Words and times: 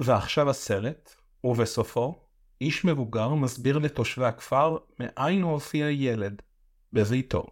ועכשיו 0.00 0.50
הסרט, 0.50 1.14
ובסופו, 1.44 2.14
איש 2.60 2.84
מבוגר 2.84 3.28
מסביר 3.28 3.78
לתושבי 3.78 4.24
הכפר 4.24 4.76
מאין 5.00 5.42
הופיע 5.42 5.90
ילד, 5.90 6.42
בביתו. 6.92 7.46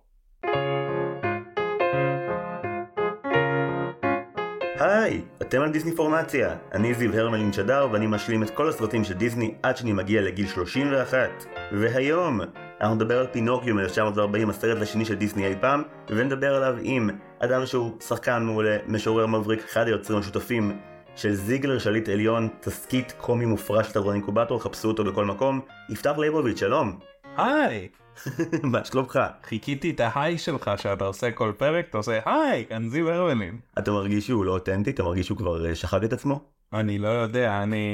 היי, 4.80 5.22
אתם 5.42 5.62
על 5.62 5.72
דיסני 5.72 5.96
פורמציה. 5.96 6.56
אני 6.72 6.94
זיו 6.94 7.14
הרמלין 7.14 7.52
שדר 7.52 7.88
ואני 7.92 8.06
משלים 8.06 8.42
את 8.42 8.50
כל 8.50 8.68
הסרטים 8.68 9.04
של 9.04 9.14
דיסני 9.14 9.54
עד 9.62 9.76
שאני 9.76 9.92
מגיע 9.92 10.22
לגיל 10.22 10.46
31. 10.46 11.30
והיום, 11.72 12.40
אנחנו 12.80 12.94
נדבר 12.94 13.18
על 13.18 13.26
פינוקיו 13.32 13.74
מ-1940, 13.74 14.50
הסרט 14.50 14.82
השני 14.82 15.04
של 15.04 15.14
דיסני 15.14 15.46
אי 15.46 15.54
פעם, 15.60 15.82
ונדבר 16.10 16.54
עליו 16.54 16.76
עם 16.82 17.10
אדם 17.38 17.66
שהוא 17.66 18.00
שחקן 18.00 18.42
מעולה, 18.42 18.76
משורר 18.86 19.26
מבריק, 19.26 19.64
אחד 19.64 19.86
היוצרים 19.86 20.18
השותפים 20.18 20.78
של 21.18 21.34
זיגלר 21.34 21.78
שליט 21.78 22.08
עליון, 22.08 22.48
תסכית 22.60 23.12
קומי 23.20 23.44
מופרע 23.44 23.84
של 23.84 23.92
תיאטרון 23.92 24.14
אינקובטור, 24.14 24.62
חפשו 24.62 24.88
אותו 24.88 25.04
בכל 25.04 25.24
מקום. 25.24 25.60
יפתח 25.90 26.18
ליבוביץ', 26.18 26.60
שלום. 26.60 26.98
היי! 27.36 27.88
מה 28.72 28.84
שלומך? 28.84 29.20
חיכיתי 29.44 29.90
את 29.90 30.00
ההיי 30.00 30.38
שלך 30.38 30.70
שאתה 30.76 31.04
עושה 31.04 31.30
כל 31.30 31.52
פרק, 31.56 31.86
אתה 31.90 31.98
עושה 31.98 32.18
היי, 32.24 32.64
כאן 32.68 32.88
זיו 32.88 33.10
הרמלין. 33.10 33.58
אתה 33.78 33.90
מרגיש 33.90 34.26
שהוא 34.26 34.44
לא 34.44 34.52
אותנטי? 34.52 34.90
אתה 34.90 35.02
מרגיש 35.02 35.26
שהוא 35.26 35.38
כבר 35.38 35.66
אה, 35.66 35.74
שחק 35.74 36.04
את 36.04 36.12
עצמו? 36.12 36.40
אני 36.72 36.98
לא 36.98 37.08
יודע, 37.08 37.62
אני, 37.62 37.86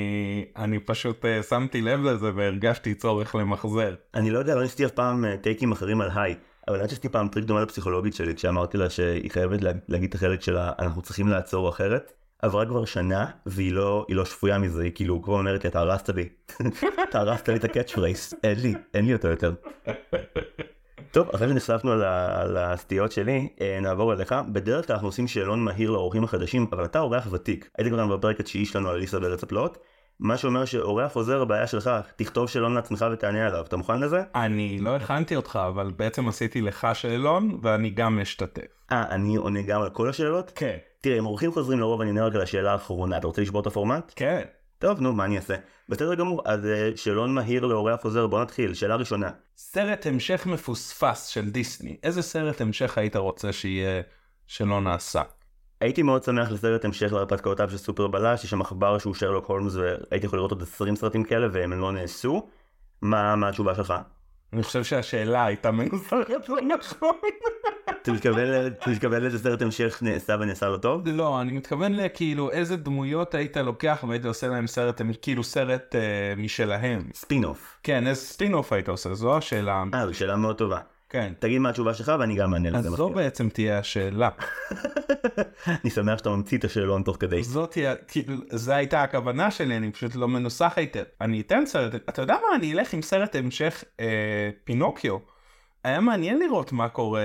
אני 0.56 0.78
פשוט 0.78 1.24
אה, 1.24 1.42
שמתי 1.48 1.80
לב 1.80 2.00
לזה 2.00 2.30
והרגשתי 2.34 2.94
צורך 2.94 3.34
למחזר. 3.34 3.94
אני 4.14 4.30
לא 4.30 4.38
יודע, 4.38 4.54
לא 4.54 4.62
ניסיתי 4.62 4.86
אף 4.86 4.90
פעם 4.90 5.24
אה, 5.24 5.42
טייקים 5.42 5.72
אחרים 5.72 6.00
על 6.00 6.10
היי. 6.14 6.34
אבל 6.68 6.80
עד 6.80 6.88
שעשיתי 6.88 7.08
פעם 7.08 7.28
טריק 7.28 7.44
דומה 7.44 7.62
לפסיכולוגית 7.62 8.14
שלי 8.14 8.34
כשאמרתי 8.34 8.78
לה 8.78 8.90
שהיא 8.90 9.30
חייבת 9.30 9.62
לה, 9.62 9.70
להגיד 9.88 10.08
את 10.08 10.14
החלק 10.14 10.42
שלה 10.42 10.72
אנחנו 10.78 11.02
צריכים 11.02 11.28
לעצור 11.28 11.68
אחרת. 11.68 12.12
עברה 12.44 12.66
כבר 12.66 12.84
שנה 12.84 13.26
והיא 13.46 13.72
לא 13.72 14.06
לא 14.08 14.24
שפויה 14.24 14.58
מזה 14.58 14.82
היא 14.82 14.92
כאילו 14.94 15.22
כבר 15.22 15.38
אומרת 15.38 15.64
לי 15.64 15.70
אתה 15.70 15.80
הרסת 15.80 16.08
לי 16.08 16.28
אתה 17.08 17.20
הרסת 17.20 17.48
לי 17.48 17.56
את 17.56 17.64
ה 17.64 17.69
catch 17.69 17.92
phrase 17.92 18.34
אין 18.42 18.60
לי 18.60 18.74
אין 18.94 19.06
לי 19.06 19.14
אותו 19.14 19.28
יותר. 19.28 19.54
טוב 21.10 21.28
אחרי 21.34 21.48
שנחשפנו 21.48 21.92
על 21.92 22.56
הסטיות 22.56 23.12
שלי 23.12 23.48
אה, 23.60 23.78
נעבור 23.82 24.12
אליך 24.12 24.34
בדרך 24.52 24.86
כלל 24.86 24.94
אנחנו 24.94 25.08
עושים 25.08 25.28
שאלון 25.28 25.64
מהיר 25.64 25.90
לאורחים 25.90 26.24
החדשים 26.24 26.66
אבל 26.72 26.84
אתה 26.84 27.00
אורח 27.00 27.28
ותיק 27.30 27.70
היית 27.78 27.92
כבר 27.92 28.16
בפרק 28.16 28.40
התשיעי 28.40 28.66
שלנו 28.66 28.88
על 28.88 28.98
אליסה 28.98 29.20
בארץ 29.20 29.42
הפלאות 29.42 29.78
מה 30.20 30.36
שאומר 30.36 30.64
שאורח 30.64 31.12
חוזר 31.12 31.42
הבעיה 31.42 31.66
שלך 31.66 31.90
תכתוב 32.16 32.48
שאלון 32.48 32.74
לעצמך 32.74 33.04
ותענה 33.12 33.46
עליו 33.46 33.64
אתה 33.64 33.76
מוכן 33.76 34.00
לזה? 34.00 34.22
אני 34.34 34.78
לא 34.78 34.96
הכנתי 34.96 35.36
אותך 35.36 35.58
אבל 35.68 35.92
בעצם 35.96 36.28
עשיתי 36.28 36.60
לך 36.60 36.88
שאלון 36.92 37.58
ואני 37.62 37.90
גם 37.90 38.20
משתתף. 38.20 38.83
אה 38.92 39.04
אני 39.10 39.36
עונה 39.36 39.62
גם 39.62 39.82
על 39.82 39.90
כל 39.90 40.08
השאלות? 40.08 40.52
כן. 40.54 40.76
תראה 41.00 41.18
אם 41.18 41.26
אורחים 41.26 41.52
חוזרים 41.52 41.80
לרוב 41.80 42.00
אני 42.00 42.10
עונה 42.10 42.26
רק 42.26 42.34
על 42.34 42.40
השאלה 42.40 42.72
האחרונה 42.72 43.16
אתה 43.16 43.26
רוצה 43.26 43.42
לשבור 43.42 43.60
את 43.60 43.66
הפורמט? 43.66 44.12
כן. 44.16 44.42
טוב 44.78 45.00
נו 45.00 45.12
מה 45.12 45.24
אני 45.24 45.36
אעשה? 45.36 45.54
בסדר 45.88 46.14
גמור 46.14 46.42
אז 46.44 46.66
אה, 46.66 46.90
שאלון 46.96 47.34
מהיר 47.34 47.66
לאורח 47.66 48.00
חוזר 48.00 48.26
בוא 48.26 48.42
נתחיל 48.42 48.74
שאלה 48.74 48.96
ראשונה. 48.96 49.30
סרט 49.56 50.06
המשך 50.06 50.46
מפוספס 50.46 51.26
של 51.26 51.50
דיסני 51.50 51.96
איזה 52.02 52.22
סרט 52.22 52.60
המשך 52.60 52.98
היית 52.98 53.16
רוצה 53.16 53.52
שיהיה 53.52 54.02
שלא 54.46 54.80
נעשה? 54.80 55.22
הייתי 55.80 56.02
מאוד 56.02 56.22
שמח 56.22 56.50
לסרט 56.50 56.84
המשך 56.84 57.12
להרפתקאותיו 57.12 57.70
של 57.70 57.76
סופר 57.76 58.06
בלש, 58.06 58.44
יש 58.44 58.50
שם 58.50 58.60
עכבר 58.60 58.98
שהוא 58.98 59.14
שרלוק 59.14 59.46
הולמס 59.46 59.74
והייתי 59.74 60.26
יכול 60.26 60.38
לראות 60.38 60.52
עוד 60.52 60.62
20 60.62 60.96
סרטים 60.96 61.24
כאלה 61.24 61.46
והם 61.52 61.72
לא 61.72 61.92
נעשו. 61.92 62.48
מה, 63.02 63.36
מה 63.36 63.48
התשובה 63.48 63.74
שלך? 63.74 63.94
אני 64.52 64.62
חושב 64.62 64.84
שהשאלה 64.84 65.44
הייתה 65.44 65.70
מנוסחת 65.70 66.48
לא 66.48 66.56
נכון. 66.78 67.16
אתה 67.90 68.12
מתכוון 68.90 69.22
לאיזה 69.22 69.38
סרט 69.38 69.62
המשך 69.62 69.98
נעשה 70.02 70.36
ונעשה 70.40 70.68
לא 70.68 70.76
טוב? 70.76 71.08
לא, 71.08 71.40
אני 71.40 71.52
מתכוון 71.52 71.92
לכאילו 71.92 72.50
איזה 72.50 72.76
דמויות 72.76 73.34
היית 73.34 73.56
לוקח 73.56 74.04
והיית 74.08 74.24
עושה 74.24 74.48
להם 74.48 74.66
סרט, 74.66 75.00
כאילו 75.22 75.44
סרט 75.44 75.94
אה, 75.94 76.34
משלהם. 76.36 77.02
ספינוף. 77.14 77.78
כן, 77.82 78.06
איזה 78.06 78.20
ספינוף 78.20 78.72
היית 78.72 78.88
עושה, 78.88 79.14
זו 79.14 79.36
השאלה. 79.36 79.84
אה, 79.94 80.06
זו 80.06 80.14
שאלה 80.14 80.36
מאוד 80.36 80.58
טובה. 80.58 80.78
כן. 81.14 81.32
תגיד 81.38 81.58
מה 81.58 81.68
התשובה 81.68 81.94
שלך 81.94 82.12
ואני 82.20 82.34
גם 82.34 82.54
אענה 82.54 82.70
לזה. 82.70 82.88
אז 82.88 82.94
זו 82.94 83.08
בעצם 83.08 83.48
תהיה 83.48 83.78
השאלה. 83.78 84.28
אני 85.82 85.90
שמח 85.90 86.18
שאתה 86.18 86.30
ממציא 86.30 86.58
את 86.58 86.64
השאלון 86.64 87.02
תוך 87.02 87.16
כדי. 87.20 87.42
זאת 87.42 87.70
תהיה, 87.70 87.94
כאילו, 88.08 88.34
זו 88.50 88.72
הייתה 88.72 89.02
הכוונה 89.02 89.50
שלי, 89.50 89.76
אני 89.76 89.92
פשוט 89.92 90.14
לא 90.14 90.28
מנוסח 90.28 90.72
היטב. 90.76 91.02
אני 91.20 91.40
אתן 91.40 91.66
סרט, 91.66 91.94
אתה 91.94 92.22
יודע 92.22 92.34
מה, 92.34 92.56
אני 92.56 92.72
אלך 92.72 92.94
עם 92.94 93.02
סרט 93.02 93.36
המשך 93.36 93.84
אה, 94.00 94.50
פינוקיו. 94.64 95.33
היה 95.84 96.00
מעניין 96.00 96.38
לראות 96.38 96.72
מה 96.72 96.88
קורה 96.88 97.22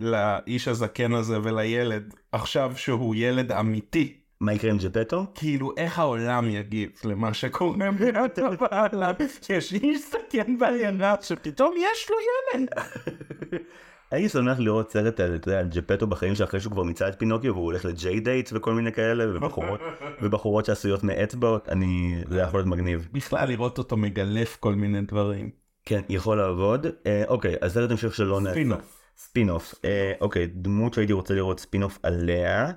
לאיש 0.00 0.68
הזקן 0.68 1.12
הזה 1.14 1.38
ולילד 1.42 2.14
עכשיו 2.32 2.72
שהוא 2.76 3.14
ילד 3.14 3.52
אמיתי. 3.52 4.16
מה 4.40 4.52
יקרה 4.52 4.70
עם 4.70 4.78
ג'פטו? 4.78 5.24
כאילו 5.34 5.72
איך 5.76 5.98
העולם 5.98 6.50
יגיב 6.50 6.90
למה 7.04 7.34
שקורה 7.34 7.90
בעולם 8.60 9.14
יש 9.48 9.72
איש 9.72 10.00
זקן 10.10 10.58
בעיירה 10.58 11.14
שפתאום 11.22 11.74
יש 11.78 12.10
לו 12.10 12.16
ילד. 12.60 12.68
הייתי 14.10 14.28
שמח 14.28 14.58
לראות 14.58 14.90
סרט 14.90 15.20
על, 15.20 15.34
אתה 15.34 15.48
יודע, 15.48 15.60
על 15.60 15.68
ג'פטו 15.68 16.06
בחיים 16.06 16.34
שאחרי 16.34 16.60
שהוא 16.60 16.72
כבר 16.72 16.82
מיצה 16.82 17.08
את 17.08 17.18
פינוקיו 17.18 17.54
והוא 17.54 17.64
הולך 17.64 17.84
לג'יי 17.84 18.20
דייט 18.20 18.50
וכל 18.52 18.74
מיני 18.74 18.92
כאלה 18.92 19.36
ובחורות 19.36 19.80
ובחורות 20.22 20.64
שעשויות 20.64 21.04
מאצבעות 21.04 21.68
אני 21.68 22.22
זה 22.28 22.40
יכול 22.40 22.60
להיות 22.60 22.68
מגניב. 22.68 23.08
בכלל 23.12 23.48
לראות 23.48 23.78
אותו 23.78 23.96
מגלף 23.96 24.56
כל 24.60 24.74
מיני 24.74 25.00
דברים. 25.00 25.65
כן 25.86 26.00
יכול 26.08 26.38
לעבוד 26.38 26.86
אה, 27.06 27.24
אוקיי 27.28 27.54
אז 27.60 27.72
סרט 27.74 27.90
המשך 27.90 28.14
שלא 28.14 28.40
נעשה. 28.40 28.54
ספינוף. 28.54 29.02
ספינוף 29.16 29.74
אה, 29.84 30.12
אוקיי 30.20 30.46
דמות 30.46 30.94
שהייתי 30.94 31.12
רוצה 31.12 31.34
לראות 31.34 31.60
ספינוף 31.60 31.98
עליה. 32.02 32.72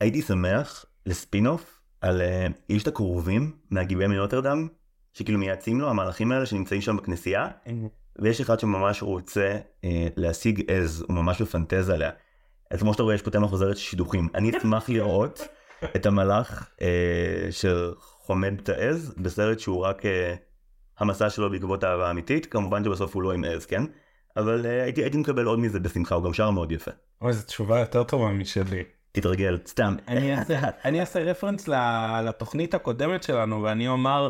הייתי 0.00 0.22
שמח 0.22 0.84
לספינוף 1.06 1.80
על 2.00 2.20
אה, 2.20 2.46
איש 2.70 2.88
הכרובים 2.88 3.52
מהגיבי 3.70 4.06
מנוטרדם 4.06 4.68
שכאילו 5.12 5.38
מייעצים 5.38 5.80
לו 5.80 5.90
המהלכים 5.90 6.32
האלה 6.32 6.46
שנמצאים 6.46 6.80
שם 6.80 6.96
בכנסייה 6.96 7.48
ויש 8.18 8.40
אחד 8.40 8.60
שממש 8.60 9.02
רוצה 9.02 9.58
אה, 9.84 10.06
להשיג 10.16 10.70
עז 10.70 11.04
הוא 11.08 11.16
ממש 11.16 11.40
מפנטז 11.40 11.90
עליה. 11.90 12.10
אז 12.70 12.80
כמו 12.80 12.92
שאתה 12.92 13.02
רואה 13.02 13.14
יש 13.14 13.22
פה 13.22 13.30
תמה 13.30 13.48
חוזרת 13.48 13.76
של 13.76 13.82
שידוכים 13.82 14.28
אני 14.34 14.58
אשמח 14.58 14.88
לראות 14.88 15.40
את 15.96 16.06
המלאך 16.06 16.68
אה, 16.82 17.48
שחומד 17.50 18.60
את 18.62 18.68
העז 18.68 19.14
בסרט 19.18 19.58
שהוא 19.58 19.84
רק 19.84 20.06
אה, 20.06 20.34
המסע 20.98 21.30
שלו 21.30 21.50
בעקבות 21.50 21.84
אהבה 21.84 22.10
אמיתית 22.10 22.46
כמובן 22.46 22.84
שבסוף 22.84 23.14
הוא 23.14 23.22
לא 23.22 23.32
עם 23.32 23.44
עז 23.44 23.66
כן 23.66 23.82
אבל 24.36 24.66
אה, 24.66 24.82
הייתי, 24.82 25.02
הייתי 25.02 25.18
מקבל 25.18 25.44
עוד 25.44 25.58
מזה 25.58 25.80
בשמחה 25.80 26.14
הוא 26.14 26.24
גם 26.24 26.32
שר 26.32 26.50
מאוד 26.50 26.72
יפה. 26.72 26.90
אוי 27.22 27.32
זו 27.32 27.46
תשובה 27.46 27.80
יותר 27.80 28.04
טובה 28.04 28.28
משלי. 28.28 28.82
תתרגל 29.12 29.58
סתם. 29.66 29.96
אני 30.08 30.32
אעשה, 30.36 30.60
אני 30.84 31.00
אעשה 31.00 31.20
רפרנס 31.20 31.68
לתוכנית 32.24 32.74
הקודמת 32.74 33.22
שלנו 33.22 33.62
ואני 33.62 33.88
אומר 33.88 34.28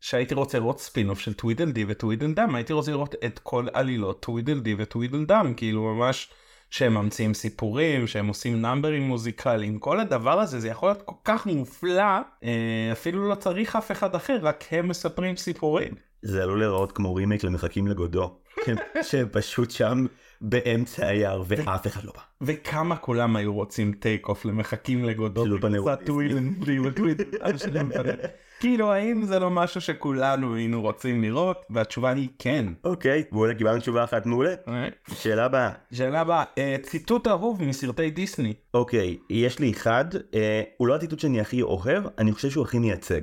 שהייתי 0.00 0.34
רוצה 0.34 0.58
לראות 0.58 0.80
ספינוף 0.80 1.20
של 1.20 1.34
טווידלדי 1.34 1.84
וטווידלדם 1.88 2.54
הייתי 2.54 2.72
רוצה 2.72 2.90
לראות 2.90 3.14
את 3.24 3.38
כל 3.38 3.66
עלילות 3.72 4.22
טווידלדי 4.22 4.74
וטווידלדם 4.78 5.54
כאילו 5.56 5.82
ממש 5.82 6.30
שהם 6.74 6.94
ממציאים 6.94 7.34
סיפורים 7.34 8.06
שהם 8.06 8.26
עושים 8.26 8.62
נאמברים 8.62 9.02
מוזיקליים 9.02 9.78
כל 9.78 10.00
הדבר 10.00 10.40
הזה 10.40 10.60
זה 10.60 10.68
יכול 10.68 10.88
להיות 10.88 11.02
כל 11.02 11.14
כך 11.24 11.46
מופלא 11.46 12.02
אה, 12.44 12.88
אפילו 12.92 13.28
לא 13.28 13.34
צריך 13.34 13.76
אף 13.76 13.90
אחד 13.90 14.14
אחר 14.14 14.38
רק 14.42 14.64
הם 14.70 14.88
מספרים 14.88 15.36
סיפורים. 15.36 15.94
זה 16.22 16.42
עלול 16.42 16.58
להיראות 16.58 16.92
כמו 16.92 17.14
רימייק 17.14 17.44
למחכים 17.44 17.86
לגודו. 17.86 18.38
שהם 19.02 19.28
פשוט 19.32 19.70
שם 19.70 20.06
באמצע 20.40 21.06
היער 21.06 21.42
ואף 21.46 21.86
אחד 21.86 22.04
לא 22.04 22.12
בא. 22.12 22.20
וכמה 22.40 22.96
כולם 22.96 23.36
היו 23.36 23.54
רוצים 23.54 23.92
take 23.92 24.28
off 24.28 24.44
למחכים. 24.44 25.04
של 25.44 25.52
אולפני 25.52 25.78
וולט 25.78 26.08
כאילו 28.60 28.92
האם 28.92 29.24
זה 29.24 29.38
לא 29.38 29.50
משהו 29.50 29.80
שכולנו 29.80 30.54
היינו 30.54 30.82
רוצים 30.82 31.22
לראות 31.22 31.66
והתשובה 31.70 32.10
היא 32.10 32.28
כן. 32.38 32.66
אוקיי 32.84 33.24
ואולי 33.32 33.54
קיבלנו 33.54 33.80
תשובה 33.80 34.04
אחת 34.04 34.26
מעולה. 34.26 34.54
שאלה 35.14 35.44
הבאה. 35.44 35.70
שאלה 35.92 36.20
הבאה 36.20 36.44
אה, 36.58 36.76
ציטוט 36.82 37.26
אהוב 37.26 37.62
מסרטי 37.62 38.10
דיסני. 38.10 38.54
אוקיי 38.74 39.18
יש 39.30 39.58
לי 39.58 39.70
אחד 39.70 40.04
אה, 40.34 40.62
הוא 40.76 40.88
לא 40.88 40.94
הציטוט 40.94 41.20
שאני 41.20 41.40
הכי 41.40 41.62
אוהב 41.62 42.04
אני 42.18 42.32
חושב 42.32 42.50
שהוא 42.50 42.64
הכי 42.64 42.78
מייצג. 42.78 43.20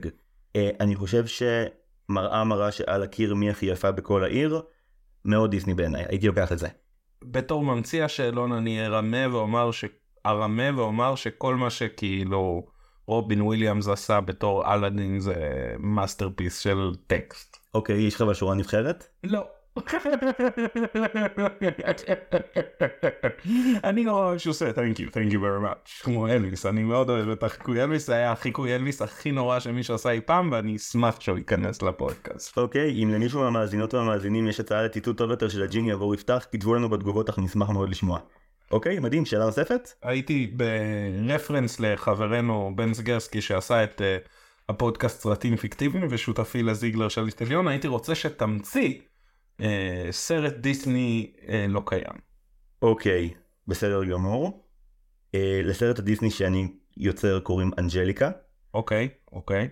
אה, 0.55 0.69
אני 0.79 0.95
חושב 0.95 1.23
שמראה 1.25 2.43
מראה 2.43 2.71
שעל 2.71 3.03
הקיר 3.03 3.35
מי 3.35 3.49
הכי 3.49 3.65
יפה 3.65 3.91
בכל 3.91 4.23
העיר. 4.23 4.61
מאוד 5.25 5.51
דיסני 5.51 5.73
בעיניי 5.73 6.05
הייתי 6.07 6.27
לוקח 6.27 6.51
את 6.51 6.59
זה. 6.59 6.67
בתור 7.23 7.63
ממציא 7.63 8.03
השאלון 8.03 8.51
אני 8.51 8.85
ארמה 8.85 9.35
ואומר 9.35 9.71
ש... 9.71 9.85
ארמה 10.25 10.69
ואומר 10.75 11.15
שכל 11.15 11.55
מה 11.55 11.69
שכאילו 11.69 12.67
רובין 13.11 13.41
וויליאמס 13.41 13.87
עשה 13.87 14.21
בתור 14.21 14.73
אלאדין 14.73 15.19
זה 15.19 15.35
masterpiece 15.79 16.59
של 16.59 16.91
טקסט. 17.07 17.57
אוקיי 17.73 17.95
יש 17.95 18.15
לך 18.15 18.21
שורה 18.21 18.55
נבחרת? 18.55 19.07
לא. 19.23 19.43
אני 23.83 24.03
לא 24.03 24.11
אוהב 24.11 24.37
שהוא 24.37 24.51
עושה 24.51 24.69
thank 24.69 24.97
you 24.97 25.11
thank 25.11 25.31
you 25.31 25.37
very 25.37 25.61
much 25.65 26.03
כמו 26.03 26.27
אלוויס 26.27 26.65
אני 26.65 26.83
מאוד 26.83 27.09
אוהב 27.09 27.29
את 27.29 27.43
החיקוי 27.43 27.83
אלוויס 27.83 28.09
היה 28.09 28.31
החיקוי 28.31 28.75
אלוויס 28.75 29.01
הכי 29.01 29.31
נורא 29.31 29.59
שמישהו 29.59 29.95
עשה 29.95 30.09
אי 30.09 30.21
פעם 30.21 30.51
ואני 30.51 30.75
אשמח 30.75 31.19
שהוא 31.19 31.37
ייכנס 31.37 31.81
לפודקאסט. 31.81 32.57
אוקיי 32.57 33.03
אם 33.03 33.09
למישהו 33.13 33.39
מהמאזינות 33.39 33.93
והמאזינים 33.93 34.47
יש 34.47 34.59
הצעה 34.59 34.83
לציטוט 34.83 35.17
טוב 35.17 35.31
יותר 35.31 35.49
של 35.49 35.63
הג'יני 35.63 35.91
עבור 35.91 36.15
יפתח 36.15 36.45
כתבו 36.51 36.75
לנו 36.75 36.89
בתגובות 36.89 37.29
אנחנו 37.29 37.43
נשמח 37.43 37.69
מאוד 37.69 37.89
לשמוע. 37.89 38.19
אוקיי 38.71 38.99
מדהים 38.99 39.25
שאלה 39.25 39.45
נוספת? 39.45 39.93
הייתי 40.01 40.47
ברפרנס 40.47 41.79
לחברנו 41.79 42.71
בן 42.75 42.93
סגרסקי 42.93 43.41
שעשה 43.41 43.83
את 43.83 44.01
הפודקאסט 44.69 45.21
סרטים 45.21 45.55
פיקטיביים 45.55 46.07
ושותפי 46.09 46.63
לזיגלר 46.63 47.09
של 47.09 47.27
עליון, 47.41 47.67
הייתי 47.67 47.87
רוצה 47.87 48.15
שתמציא 48.15 48.99
אה, 49.61 50.07
סרט 50.11 50.53
דיסני 50.53 51.31
אה, 51.47 51.65
לא 51.69 51.81
קיים. 51.85 52.31
אוקיי, 52.81 53.29
בסדר 53.67 54.03
גמור. 54.03 54.67
אה, 55.35 55.61
לסרט 55.63 55.99
הדיסני 55.99 56.31
שאני 56.31 56.67
יוצר 56.97 57.39
קוראים 57.39 57.71
אנג'ליקה. 57.77 58.31
אוקיי, 58.73 59.09
אוקיי. 59.31 59.69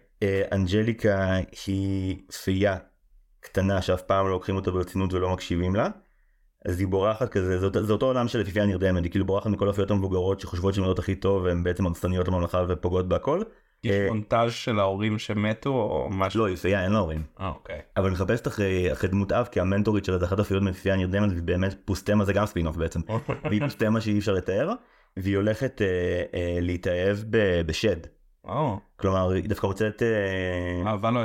אנג'ליקה 0.52 1.36
היא 1.66 2.18
פייה 2.44 2.78
קטנה 3.40 3.82
שאף 3.82 4.02
פעם 4.02 4.26
לא 4.26 4.32
לוקחים 4.32 4.56
אותה 4.56 4.72
ברצינות 4.72 5.14
ולא 5.14 5.34
מקשיבים 5.34 5.76
לה. 5.76 5.90
אז 6.66 6.80
היא 6.80 6.88
בורחת 6.88 7.30
כזה, 7.30 7.60
זה, 7.60 7.84
זה 7.84 7.94
אותו 7.94 8.06
עולם 8.06 8.28
של 8.28 8.42
יפיפייה 8.42 8.66
נרדמת, 8.66 9.04
היא 9.04 9.12
כאילו 9.12 9.26
בורחת 9.26 9.48
מכל 9.48 9.70
הפיות 9.70 9.92
המבוגרות 9.92 10.40
שחושבות 10.40 10.74
שהן 10.74 10.84
יודעות 10.84 11.00
הכי 11.00 11.16
טוב 11.16 11.44
והן 11.44 11.64
בעצם 11.64 11.86
הרסניות 11.86 12.28
לממלכה 12.28 12.66
ופוגעות 12.68 13.08
בהכל. 13.08 13.42
יש 13.84 13.92
אה, 13.92 14.08
מונטאז' 14.08 14.54
של 14.54 14.80
ההורים 14.80 15.20
שמתו 15.20 15.70
או 15.70 16.08
משהו? 16.12 16.40
לא, 16.40 16.46
היא 16.46 16.56
פייה, 16.56 16.84
אין 16.84 16.92
לה 16.92 17.00
הורים. 17.00 17.24
אה, 17.40 17.48
אוקיי. 17.48 17.80
אבל 17.98 18.12
מחפשת 18.12 18.48
אחרי, 18.48 18.92
אחרי 18.92 19.10
דמות 19.10 19.32
אב 19.32 19.48
כי 19.52 19.60
המנטורית 19.60 20.06
שלה 20.06 20.18
זה 20.18 20.26
אחת 20.26 20.40
הפיות 20.40 20.64
מיפיפייה 20.64 20.96
נרדמת 20.96 21.30
והיא 21.30 21.44
באמת 21.44 21.76
פוסטמה 21.86 22.26
זה 22.26 22.34
גם 22.34 22.46
ספינוף 22.46 22.76
בעצם. 22.76 23.00
והיא 23.44 23.62
פוסטמה 23.62 24.02
שאי 24.02 24.20
אפשר 24.20 24.34
לתאר 24.34 24.74
והיא 25.18 25.38
הולכת 25.38 25.82
אה, 25.82 25.88
אה, 26.34 26.58
להתאהב 26.62 27.18
ב, 27.30 27.62
בשד. 27.66 27.98
או, 28.44 28.80
כלומר 28.96 29.32
היא 29.32 29.50
דווקא 29.50 29.68
מוצאת 29.68 30.04
אה, 30.04 30.90
אהבה 30.92 31.12
לא. 31.12 31.22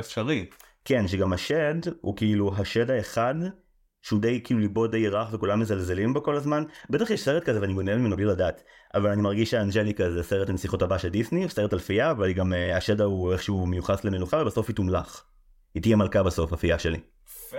כן 0.85 1.07
שגם 1.07 1.33
השד 1.33 1.75
הוא 2.01 2.15
כאילו 2.17 2.55
השד 2.57 2.91
האחד 2.91 3.35
שהוא 4.05 4.21
די 4.21 4.41
כאילו 4.43 4.59
ליבו 4.59 4.87
די 4.87 5.09
רך 5.09 5.27
וכולם 5.31 5.59
מזלזלים 5.59 6.13
בו 6.13 6.23
כל 6.23 6.35
הזמן 6.35 6.63
בטח 6.89 7.09
יש 7.09 7.23
סרט 7.23 7.43
כזה 7.43 7.61
ואני 7.61 7.73
גונב 7.73 7.95
ממנו 7.95 8.15
בלי 8.15 8.25
לדעת 8.25 8.63
אבל 8.95 9.09
אני 9.09 9.21
מרגיש 9.21 9.51
שאנג'ליקה 9.51 10.11
זה 10.11 10.23
סרט 10.23 10.49
הנסיכות 10.49 10.81
הבא 10.81 10.97
של 10.97 11.09
דיסני 11.09 11.49
סרט 11.49 11.73
על 11.73 11.79
פייה 11.79 12.11
אבל 12.11 12.33
גם 12.33 12.53
אה, 12.53 12.77
השד 12.77 13.01
ההוא 13.01 13.33
איכשהו 13.33 13.65
מיוחס 13.65 14.03
למלוכה 14.03 14.37
ובסוף 14.37 14.67
היא 14.67 14.75
תומלך. 14.75 15.23
היא 15.73 15.81
תהיה 15.81 15.95
מלכה 15.95 16.23
בסוף 16.23 16.53
הפייה 16.53 16.79
שלי. 16.79 16.99
יפה. 17.27 17.57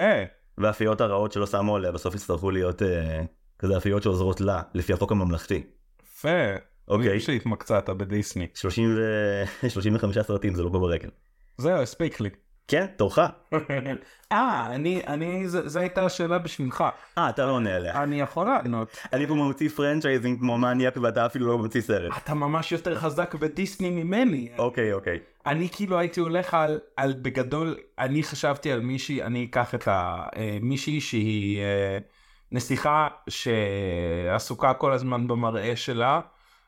והפיות 0.59 1.01
הרעות 1.01 1.33
שלא 1.33 1.47
שמו 1.47 1.77
עליה 1.77 1.93
בסוף 1.93 2.15
יצטרכו 2.15 2.51
להיות 2.51 2.83
אה, 2.83 3.23
כזה 3.59 3.77
הפיות 3.77 4.03
שעוזרות 4.03 4.41
לה 4.41 4.63
לפי 4.75 4.93
החוק 4.93 5.13
הממלכתי. 5.13 5.63
יפה. 6.03 6.29
אוקיי. 6.89 7.07
מבין 7.09 7.21
שהתמקצעת 7.21 7.91
בדיסני. 7.91 8.47
30 8.55 8.97
ו... 8.97 9.69
35 9.75 10.19
סרטים 10.19 10.55
זה 10.55 10.63
לא 10.63 10.69
פה 10.73 10.79
ברגל. 10.79 11.09
זהו, 11.59 11.83
הספיק 11.83 12.21
לי. 12.21 12.31
כן 12.69 12.87
תורך. 12.97 13.19
אה, 14.33 14.67
אני, 14.75 15.03
אני, 15.07 15.49
זו 15.49 15.79
הייתה 15.79 16.05
השאלה 16.05 16.39
בשבילך. 16.39 16.85
אה 17.19 17.29
אתה 17.29 17.47
לא 17.47 17.51
עונה 17.51 17.75
עליה. 17.75 18.03
אני 18.03 18.21
יכול 18.21 18.47
לענות. 18.47 18.97
אני 19.13 19.27
פה 19.27 19.35
מוציא 19.35 19.69
franchising 19.69 20.39
כמו 20.41 20.59
מניאק 20.59 20.97
ואתה 20.97 21.27
אפילו 21.27 21.47
לא 21.47 21.59
מוציא 21.59 21.81
סרט. 21.81 22.13
אתה 22.17 22.35
ממש 22.35 22.73
יותר 22.73 22.99
חזק 22.99 23.35
בדיסני 23.35 23.91
ממני. 23.91 24.49
אוקיי 24.59 24.93
אוקיי. 24.93 25.19
אני 25.47 25.69
כאילו 25.73 25.99
הייתי 25.99 26.21
הולך 26.21 26.55
על, 26.55 26.81
על 26.97 27.15
בגדול, 27.23 27.77
אני 27.99 28.23
חשבתי 28.23 28.73
על 28.73 28.81
מישהי, 28.81 29.23
אני 29.23 29.45
אקח 29.45 29.75
את 29.75 29.89
המישהי 29.91 31.01
שהיא 31.01 31.61
אה, 31.61 31.99
נסיכה 32.53 33.09
שעסוקה 33.29 34.75
כל 34.75 34.93
הזמן 34.93 35.29
במראה 35.29 35.77
שלה, 35.77 36.21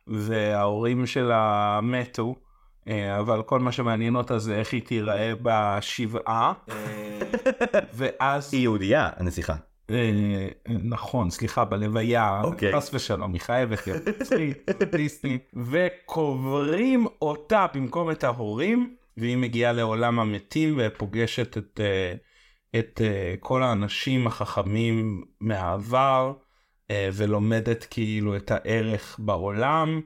וההורים 0.06 1.06
שלה 1.06 1.80
מתו. 1.82 2.34
אה, 2.88 3.18
אבל 3.18 3.42
כל 3.42 3.60
מה 3.60 3.72
שמעניין 3.72 4.16
אותה 4.16 4.38
זה 4.38 4.58
איך 4.58 4.72
היא 4.72 4.82
תיראה 4.82 5.32
בשבעה. 5.42 6.52
אה, 6.70 7.80
ואז 7.94 8.54
היא 8.54 8.62
יהודייה 8.62 9.10
הנסיכה. 9.16 9.54
אה, 9.90 10.48
נכון, 10.66 11.30
סליחה, 11.30 11.64
בלוויה, 11.64 12.40
אוקיי. 12.44 12.76
חס 12.76 12.94
ושלום, 12.94 13.32
היא 13.32 13.40
חייבת 13.40 13.86
להיות 13.86 13.98
וקוברים 15.54 17.06
אותה 17.22 17.66
במקום 17.74 18.10
את 18.10 18.24
ההורים, 18.24 18.94
והיא 19.16 19.36
מגיעה 19.36 19.72
לעולם 19.72 20.20
המתים 20.20 20.74
ופוגשת 20.78 21.58
את, 21.58 21.80
את 22.78 23.00
כל 23.40 23.62
האנשים 23.62 24.26
החכמים 24.26 25.24
מהעבר, 25.40 26.32
ולומדת 26.92 27.86
כאילו 27.90 28.36
את 28.36 28.50
הערך 28.50 29.16
בעולם, 29.18 30.00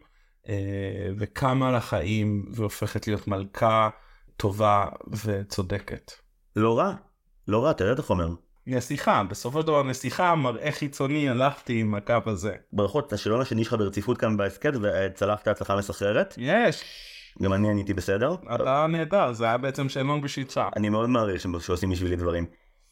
וקמה 1.18 1.72
לחיים 1.72 2.44
והופכת 2.50 3.06
להיות 3.06 3.28
מלכה 3.28 3.88
טובה 4.36 4.86
וצודקת. 5.24 6.12
לא 6.56 6.78
רע. 6.78 6.94
לא 7.48 7.64
רע 7.64 7.72
תראה 7.72 7.92
את 7.92 7.98
החומר. 7.98 8.28
נסיכה, 8.66 9.22
בסופו 9.30 9.60
של 9.60 9.66
דבר 9.66 9.82
נסיכה, 9.82 10.34
מראה 10.34 10.72
חיצוני, 10.72 11.28
הלכתי 11.28 11.80
עם 11.80 11.94
הקו 11.94 12.14
הזה. 12.26 12.54
ברכות 12.72 13.12
השאלון 13.12 13.40
השני 13.40 13.64
שלך 13.64 13.74
ברציפות 13.74 14.18
כאן 14.18 14.36
בהסכת 14.36 14.72
וצלחת 14.82 15.48
הצלחה 15.48 15.76
מסחררת. 15.76 16.34
יש, 16.38 16.84
גם 17.42 17.52
אני 17.52 17.70
עניתי 17.70 17.94
בסדר. 17.94 18.34
אתה 18.54 18.86
נהדר, 18.88 19.32
זה 19.32 19.44
היה 19.44 19.58
בעצם 19.58 19.88
שאלון 19.88 20.20
בשבילך. 20.20 20.60
אני 20.76 20.88
מאוד 20.88 21.08
מעריך 21.08 21.46
שעושים 21.60 21.90
בשבילי 21.90 22.16
דברים. 22.16 22.46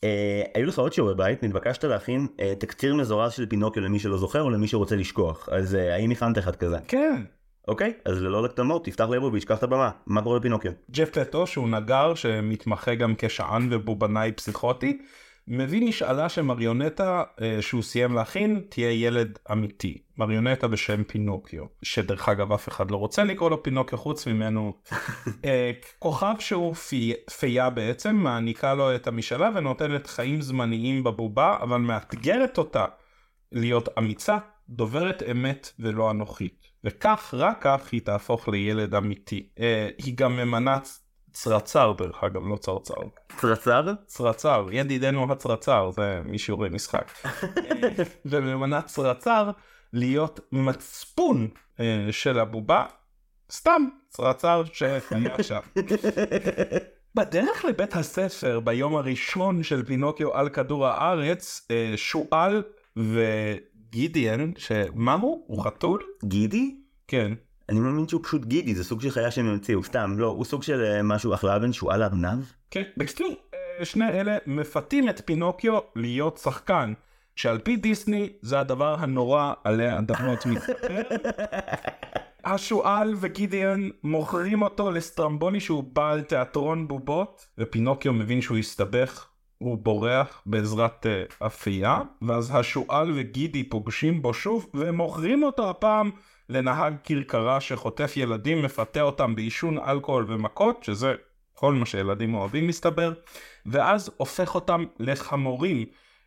אה, 0.04 0.42
היו 0.54 0.66
לך 0.66 0.78
עוד 0.78 0.92
שיעורי 0.92 1.14
בית, 1.14 1.42
נתבקשת 1.42 1.84
להכין 1.84 2.26
אה, 2.40 2.54
תקציר 2.58 2.94
מזורז 2.94 3.32
של 3.32 3.46
פינוקיו 3.46 3.82
למי 3.82 3.98
שלא 3.98 4.18
זוכר 4.18 4.42
או 4.42 4.50
למי 4.50 4.68
שרוצה 4.68 4.96
לשכוח. 4.96 5.48
אז 5.52 5.74
אה, 5.74 5.94
האם 5.94 6.10
הכנת 6.10 6.38
אחד 6.38 6.56
כזה? 6.56 6.76
כן, 6.88 7.22
אוקיי, 7.70 7.92
אז 8.04 8.22
ללא 8.22 8.44
הקדמות, 8.44 8.84
תפתח 8.84 9.04
ליבוביץ', 9.10 9.44
קח 9.44 9.58
את 9.58 9.62
הבמה. 9.62 9.90
מה 10.06 10.22
קורה 10.22 10.38
בפינוקיו? 10.38 10.72
ג'ף 10.90 11.10
פטו 11.10 11.46
שהוא 11.46 11.68
נגר 11.68 12.14
שמתמחה 12.14 12.94
גם 12.94 13.14
כשען 13.18 13.68
ובובנאי 13.70 14.32
פסיכוטי, 14.32 14.98
מביא 15.48 15.88
משאלה 15.88 16.28
שמריונטה 16.28 17.22
אה, 17.40 17.62
שהוא 17.62 17.82
סיים 17.82 18.14
להכין 18.14 18.62
תהיה 18.68 18.92
ילד 18.92 19.38
אמיתי. 19.52 19.98
מריונטה 20.18 20.68
בשם 20.68 21.04
פינוקיו, 21.04 21.64
שדרך 21.82 22.28
אגב 22.28 22.52
אף 22.52 22.68
אחד 22.68 22.90
לא 22.90 22.96
רוצה 22.96 23.24
לקרוא 23.24 23.50
לו 23.50 23.62
פינוקיו 23.62 23.98
חוץ 23.98 24.26
ממנו. 24.26 24.72
אה, 25.44 25.70
כוכב 25.98 26.34
שהוא 26.38 26.74
פי, 26.74 27.12
פייה 27.38 27.70
בעצם 27.70 28.16
מעניקה 28.16 28.74
לו 28.74 28.94
את 28.94 29.06
המשאלה 29.06 29.50
ונותנת 29.54 30.06
חיים 30.06 30.40
זמניים 30.40 31.04
בבובה 31.04 31.56
אבל 31.60 31.78
מאתגרת 31.78 32.58
אותה 32.58 32.84
להיות 33.52 33.88
אמיצה, 33.98 34.38
דוברת 34.68 35.22
אמת 35.30 35.72
ולא 35.78 36.10
אנוכית. 36.10 36.69
וכך, 36.84 37.34
רק 37.36 37.58
כך 37.60 37.88
היא 37.92 38.00
תהפוך 38.00 38.48
לילד 38.48 38.94
אמיתי. 38.94 39.48
אה, 39.58 39.88
היא 39.98 40.16
גם 40.16 40.36
ממנה 40.36 40.78
צרצר 41.32 41.92
דרך 41.98 42.24
אגב, 42.24 42.48
לא 42.48 42.56
צרצר. 42.56 42.94
צרצר? 43.40 43.92
צרצר, 44.06 44.66
ידידנו 44.72 45.32
הצרצר, 45.32 45.90
זה 45.90 46.20
משיעורי 46.24 46.68
משחק. 46.68 47.12
וממנה 48.24 48.82
צרצר 48.82 49.50
להיות 49.92 50.40
מצפון 50.52 51.48
אה, 51.80 52.08
של 52.10 52.38
הבובה, 52.38 52.84
סתם 53.52 53.88
צרצר 54.08 54.62
שהיה 54.72 55.00
שם. 55.42 55.60
בדרך 57.14 57.64
לבית 57.64 57.96
הספר 57.96 58.60
ביום 58.60 58.96
הראשון 58.96 59.62
של 59.62 59.84
פינוקיו 59.84 60.34
על 60.34 60.48
כדור 60.48 60.86
הארץ, 60.86 61.66
אה, 61.70 61.92
שועל 61.96 62.62
וגידיאן, 63.90 64.50
שמה 64.56 65.14
הוא? 65.14 65.44
הוא 65.46 65.64
חתול? 65.64 66.02
גידי? 66.24 66.76
כן. 67.08 67.32
אני 67.68 67.80
מאמין 67.80 68.08
שהוא 68.08 68.24
פשוט 68.24 68.44
גידי, 68.44 68.74
זה 68.74 68.84
סוג 68.84 69.00
של 69.00 69.10
חיה 69.10 69.30
שהם 69.30 69.46
המציאו, 69.46 69.84
סתם, 69.84 70.14
לא, 70.18 70.26
הוא 70.26 70.44
סוג 70.44 70.62
של 70.62 70.84
אה, 70.84 71.02
משהו 71.02 71.34
אחלה 71.34 71.58
בן 71.58 71.72
שועל 71.72 72.02
ארנב? 72.02 72.44
כן. 72.70 72.82
בקיצור, 72.96 73.34
אה, 73.54 73.84
שני 73.84 74.08
אלה 74.08 74.36
מפתים 74.46 75.08
את 75.08 75.22
פינוקיו 75.24 75.78
להיות 75.96 76.38
שחקן, 76.38 76.92
שעל 77.36 77.58
פי 77.58 77.76
דיסני 77.76 78.28
זה 78.42 78.60
הדבר 78.60 78.96
הנורא 78.98 79.52
עלי 79.64 79.98
אדמות 79.98 80.46
מסתבר. 80.46 81.02
השועל 82.44 83.14
וגידיאן 83.20 83.88
מוכרים 84.04 84.62
אותו 84.62 84.90
לסטרמבולי 84.90 85.60
שהוא 85.60 85.84
בעל 85.92 86.20
תיאטרון 86.20 86.88
בובות, 86.88 87.46
ופינוקיו 87.58 88.12
מבין 88.12 88.40
שהוא 88.40 88.58
הסתבך. 88.58 89.29
הוא 89.62 89.78
בורח 89.78 90.42
בעזרת 90.46 91.06
uh, 91.06 91.46
אפייה, 91.46 92.00
ואז 92.22 92.50
השועל 92.54 93.12
וגידי 93.16 93.64
פוגשים 93.64 94.22
בו 94.22 94.34
שוב, 94.34 94.66
ומוכרים 94.74 95.42
אותו 95.42 95.70
הפעם 95.70 96.10
לנהג 96.48 96.94
כרכרה 97.04 97.60
שחוטף 97.60 98.12
ילדים, 98.16 98.62
מפתה 98.62 99.00
אותם 99.00 99.34
בעישון 99.34 99.78
אלכוהול 99.78 100.24
ומכות, 100.28 100.84
שזה 100.84 101.14
כל 101.54 101.74
מה 101.74 101.86
שילדים 101.86 102.34
אוהבים 102.34 102.66
מסתבר, 102.66 103.12
ואז 103.66 104.10
הופך 104.16 104.54
אותם 104.54 104.84
לחמורים. 104.98 105.84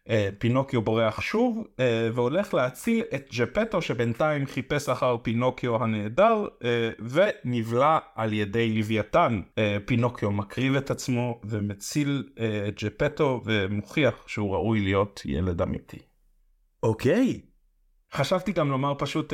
אה, 0.09 0.29
פינוקיו 0.37 0.81
בורח 0.81 1.21
שוב 1.21 1.63
אה, 1.79 2.09
והולך 2.13 2.53
להציל 2.53 3.03
את 3.15 3.27
ג'פטו 3.37 3.81
שבינתיים 3.81 4.45
חיפש 4.45 4.89
אחר 4.89 5.17
פינוקיו 5.21 5.83
הנהדר 5.83 6.47
אה, 6.63 6.89
ונבלע 6.99 7.97
על 8.15 8.33
ידי 8.33 8.73
לוויתן. 8.73 9.41
פינוקיו 9.85 10.31
מקריב 10.31 10.75
את 10.75 10.91
עצמו 10.91 11.41
ומציל 11.43 12.23
את 12.67 12.83
ג'פטו 12.83 13.41
ומוכיח 13.45 14.23
שהוא 14.27 14.53
ראוי 14.53 14.81
להיות 14.81 15.21
ילד 15.25 15.61
אמיתי. 15.61 15.99
אוקיי. 16.83 17.41
חשבתי 18.13 18.51
גם 18.51 18.71
לומר 18.71 18.93
פשוט 18.97 19.33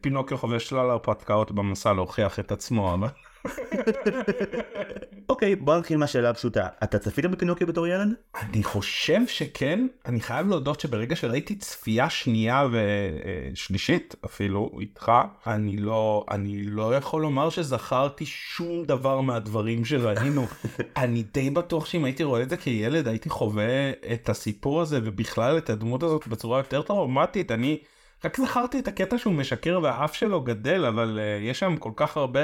פינוקיו 0.00 0.38
חווה 0.38 0.60
שלל 0.60 0.90
הרפתקאות 0.90 1.52
במסע 1.52 1.92
להוכיח 1.92 2.40
את 2.40 2.52
עצמו 2.52 2.94
אבל 2.94 3.08
אוקיי, 5.28 5.56
בוא 5.56 5.76
נתחיל 5.76 5.96
מהשאלה 5.96 6.30
הפשוטה. 6.30 6.66
אתה 6.84 6.98
צפית 6.98 7.26
בפינוקיו 7.26 7.66
בתור 7.66 7.86
ילד? 7.86 8.08
אני 8.42 8.62
חושב 8.62 9.20
שכן, 9.26 9.86
אני 10.06 10.20
חייב 10.20 10.48
להודות 10.48 10.80
שברגע 10.80 11.16
שראיתי 11.16 11.54
צפייה 11.54 12.10
שנייה 12.10 12.66
ושלישית 13.52 14.14
אפילו 14.24 14.70
איתך, 14.80 15.12
אני 15.46 15.76
לא, 15.76 16.24
אני 16.30 16.62
לא 16.62 16.96
יכול 16.96 17.22
לומר 17.22 17.50
שזכרתי 17.50 18.26
שום 18.26 18.84
דבר 18.84 19.20
מהדברים 19.20 19.84
שראינו. 19.84 20.46
אני 20.96 21.24
די 21.34 21.50
בטוח 21.50 21.86
שאם 21.86 22.04
הייתי 22.04 22.24
רואה 22.24 22.42
את 22.42 22.50
זה 22.50 22.56
כילד 22.56 23.08
הייתי 23.08 23.28
חווה 23.28 23.90
את 24.12 24.28
הסיפור 24.28 24.80
הזה 24.80 25.00
ובכלל 25.04 25.58
את 25.58 25.70
הדמות 25.70 26.02
הזאת 26.02 26.26
בצורה 26.26 26.58
יותר 26.58 26.82
טראומטית. 26.82 27.50
אני 27.50 27.78
רק 28.24 28.40
זכרתי 28.40 28.78
את 28.78 28.88
הקטע 28.88 29.18
שהוא 29.18 29.34
משקר 29.34 29.80
והאף 29.82 30.14
שלו 30.14 30.40
גדל, 30.40 30.84
אבל 30.84 31.18
uh, 31.18 31.44
יש 31.44 31.58
שם 31.58 31.76
כל 31.76 31.90
כך 31.96 32.16
הרבה... 32.16 32.40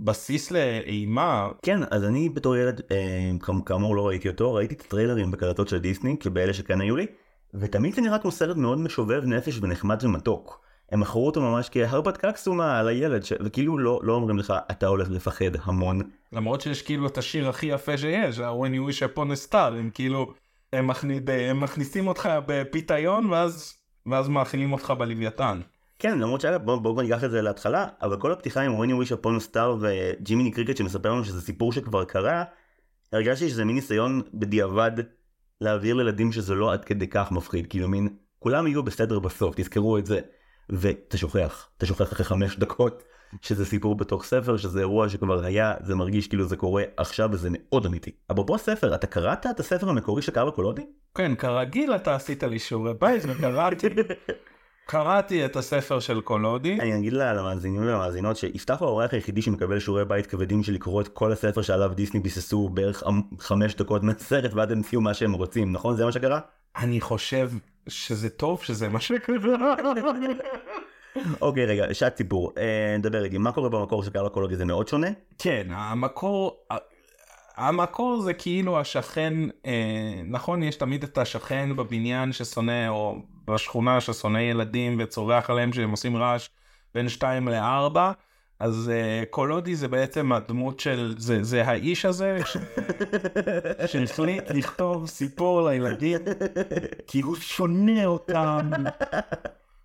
בסיס 0.00 0.50
לאימה. 0.50 1.48
כן, 1.62 1.80
אז 1.90 2.04
אני 2.04 2.28
בתור 2.28 2.56
ילד, 2.56 2.80
אה, 2.90 3.30
כאמור 3.66 3.96
לא 3.96 4.06
ראיתי 4.06 4.28
אותו, 4.28 4.54
ראיתי 4.54 4.74
את 4.74 4.80
הטריילרים 4.80 5.30
בקלטות 5.30 5.68
של 5.68 5.78
דיסני, 5.78 6.16
באלה 6.32 6.54
שכן 6.54 6.80
היו 6.80 6.96
לי, 6.96 7.06
ותמיד 7.54 7.94
זה 7.94 8.00
נראה 8.00 8.18
כמו 8.18 8.30
סרט 8.30 8.56
מאוד 8.56 8.78
משובב 8.78 9.22
נפש 9.24 9.58
ונחמד 9.62 10.04
ומתוק. 10.04 10.66
הם 10.92 11.00
מכרו 11.00 11.26
אותו 11.26 11.40
ממש 11.40 11.68
כהרפתקה 11.72 12.32
קסומה 12.32 12.78
על 12.78 12.88
הילד, 12.88 13.22
ש... 13.22 13.32
וכאילו 13.44 13.78
לא, 13.78 14.00
לא 14.02 14.12
אומרים 14.12 14.38
לך 14.38 14.54
אתה 14.70 14.86
הולך 14.86 15.10
לפחד 15.10 15.56
המון. 15.62 16.00
למרות 16.32 16.60
שיש 16.60 16.82
כאילו 16.82 17.06
את 17.06 17.18
השיר 17.18 17.48
הכי 17.48 17.66
יפה 17.66 17.98
שיש, 17.98 18.38
When 18.38 18.42
you 18.74 18.90
wish 18.90 19.02
upon 19.02 19.48
a 19.48 19.50
star, 19.50 19.56
הם 19.56 19.90
כאילו, 19.94 20.32
הם, 20.72 20.86
מכניס, 20.86 21.22
הם 21.50 21.60
מכניסים 21.60 22.06
אותך 22.06 22.28
בפיתיון 22.46 23.26
ואז, 23.26 23.74
ואז 24.06 24.28
מאכילים 24.28 24.72
אותך 24.72 24.92
בלוויתן. 24.98 25.60
כן, 25.98 26.18
למרות 26.18 26.40
שאגב, 26.40 26.62
בואו 26.64 26.80
בוא 26.80 27.02
ניקח 27.02 27.24
את 27.24 27.30
זה 27.30 27.42
להתחלה, 27.42 27.86
אבל 28.02 28.20
כל 28.20 28.32
הפתיחה 28.32 28.60
עם 28.60 29.00
wish 29.00 29.12
upon 29.12 29.40
a 29.40 29.52
star 29.52 29.68
וג'ימיני 29.80 30.50
קריקט 30.50 30.76
שמספר 30.76 31.12
לנו 31.12 31.24
שזה 31.24 31.40
סיפור 31.40 31.72
שכבר 31.72 32.04
קרה, 32.04 32.44
הרגשתי 33.12 33.48
שזה 33.48 33.64
מין 33.64 33.76
ניסיון 33.76 34.22
בדיעבד 34.34 34.92
להעביר 35.60 35.94
לילדים 35.94 36.32
שזה 36.32 36.54
לא 36.54 36.72
עד 36.72 36.84
כדי 36.84 37.08
כך 37.08 37.32
מפחיד, 37.32 37.66
כאילו 37.66 37.88
מין, 37.88 38.08
כולם 38.38 38.66
יהיו 38.66 38.82
בסדר 38.82 39.18
בסוף, 39.18 39.54
תזכרו 39.56 39.98
את 39.98 40.06
זה. 40.06 40.20
ואתה 40.70 41.16
שוכח, 41.16 41.68
אתה 41.76 41.86
שוכח 41.86 42.12
אחרי 42.12 42.24
חמש 42.24 42.56
דקות 42.56 43.02
שזה 43.42 43.66
סיפור 43.66 43.94
בתוך 43.94 44.24
ספר, 44.24 44.56
שזה 44.56 44.80
אירוע 44.80 45.08
שכבר 45.08 45.44
היה, 45.44 45.74
זה 45.80 45.94
מרגיש 45.94 46.28
כאילו 46.28 46.44
זה 46.44 46.56
קורה 46.56 46.82
עכשיו 46.96 47.28
וזה 47.32 47.48
מאוד 47.52 47.86
אמיתי. 47.86 48.10
אפרופו 48.32 48.58
ספר, 48.58 48.94
אתה 48.94 49.06
קראת 49.06 49.46
את 49.46 49.60
הספר 49.60 49.88
המקורי 49.88 50.22
שקרה 50.22 50.46
בקולודי? 50.46 50.86
כן, 51.14 51.34
כרגיל 51.34 51.94
אתה 51.94 52.14
עשית 52.14 52.42
לי 52.42 52.58
שיעורי 52.58 52.94
בית 52.94 53.22
וקראתי. 53.28 53.86
קראתי 54.88 55.44
את 55.44 55.56
הספר 55.56 56.00
של 56.00 56.20
קולודי. 56.20 56.78
אני 56.80 56.98
אגיד 56.98 57.12
למאזינים 57.12 57.82
ולמאזינות 57.82 58.36
שיפתח 58.36 58.76
הוא 58.80 58.88
האורח 58.88 59.14
היחידי 59.14 59.42
שמקבל 59.42 59.78
שיעורי 59.78 60.04
בית 60.04 60.26
כבדים 60.26 60.62
של 60.62 60.72
לקרוא 60.72 61.00
את 61.00 61.08
כל 61.08 61.32
הספר 61.32 61.62
שעליו 61.62 61.92
דיסני 61.94 62.20
ביססו 62.20 62.68
בערך 62.68 63.02
חמש 63.38 63.74
דקות 63.74 64.02
מהסרט 64.02 64.54
ואז 64.54 64.70
הם 64.70 64.76
המציאו 64.78 65.00
מה 65.00 65.14
שהם 65.14 65.32
רוצים, 65.32 65.72
נכון? 65.72 65.96
זה 65.96 66.04
מה 66.04 66.12
שקרה? 66.12 66.40
אני 66.76 67.00
חושב 67.00 67.50
שזה 67.88 68.30
טוב 68.30 68.62
שזה 68.62 68.88
מה 68.88 69.00
שקרה. 69.00 69.74
אוקיי 71.40 71.66
רגע 71.66 71.94
שעת 71.94 72.16
סיפור 72.16 72.52
אה, 72.58 72.96
נדבר 72.98 73.24
איתי 73.24 73.38
מה 73.38 73.52
קורה 73.52 73.68
במקור 73.68 74.04
של 74.04 74.10
קרלה 74.10 74.28
קולודי 74.28 74.56
זה 74.56 74.64
מאוד 74.64 74.88
שונה? 74.88 75.08
כן 75.38 75.66
המקור 75.70 76.56
המקור 77.56 78.20
זה 78.20 78.34
כאילו 78.34 78.80
השכן 78.80 79.34
אה, 79.66 80.20
נכון 80.24 80.62
יש 80.62 80.76
תמיד 80.76 81.02
את 81.02 81.18
השכן 81.18 81.76
בבניין 81.76 82.32
ששונא 82.32 82.88
או 82.88 83.16
בשכונה 83.46 84.00
ששונא 84.00 84.38
ילדים 84.38 84.96
וצורח 84.98 85.50
עליהם 85.50 85.72
שהם 85.72 85.90
עושים 85.90 86.16
רעש 86.16 86.48
בין 86.94 87.08
2 87.08 87.48
ל-4 87.48 87.98
אז 88.58 88.90
uh, 88.92 89.26
קולודי 89.30 89.76
זה 89.76 89.88
בעצם 89.88 90.32
הדמות 90.32 90.80
של 90.80 91.14
זה 91.18 91.42
זה 91.42 91.64
האיש 91.64 92.04
הזה 92.04 92.38
ש... 92.44 92.56
שהחליט 93.90 94.50
לכתוב 94.50 95.06
סיפור 95.06 95.68
לילדים 95.68 96.18
כי 97.06 97.20
הוא 97.20 97.36
שונא 97.36 98.04
אותם. 98.04 98.70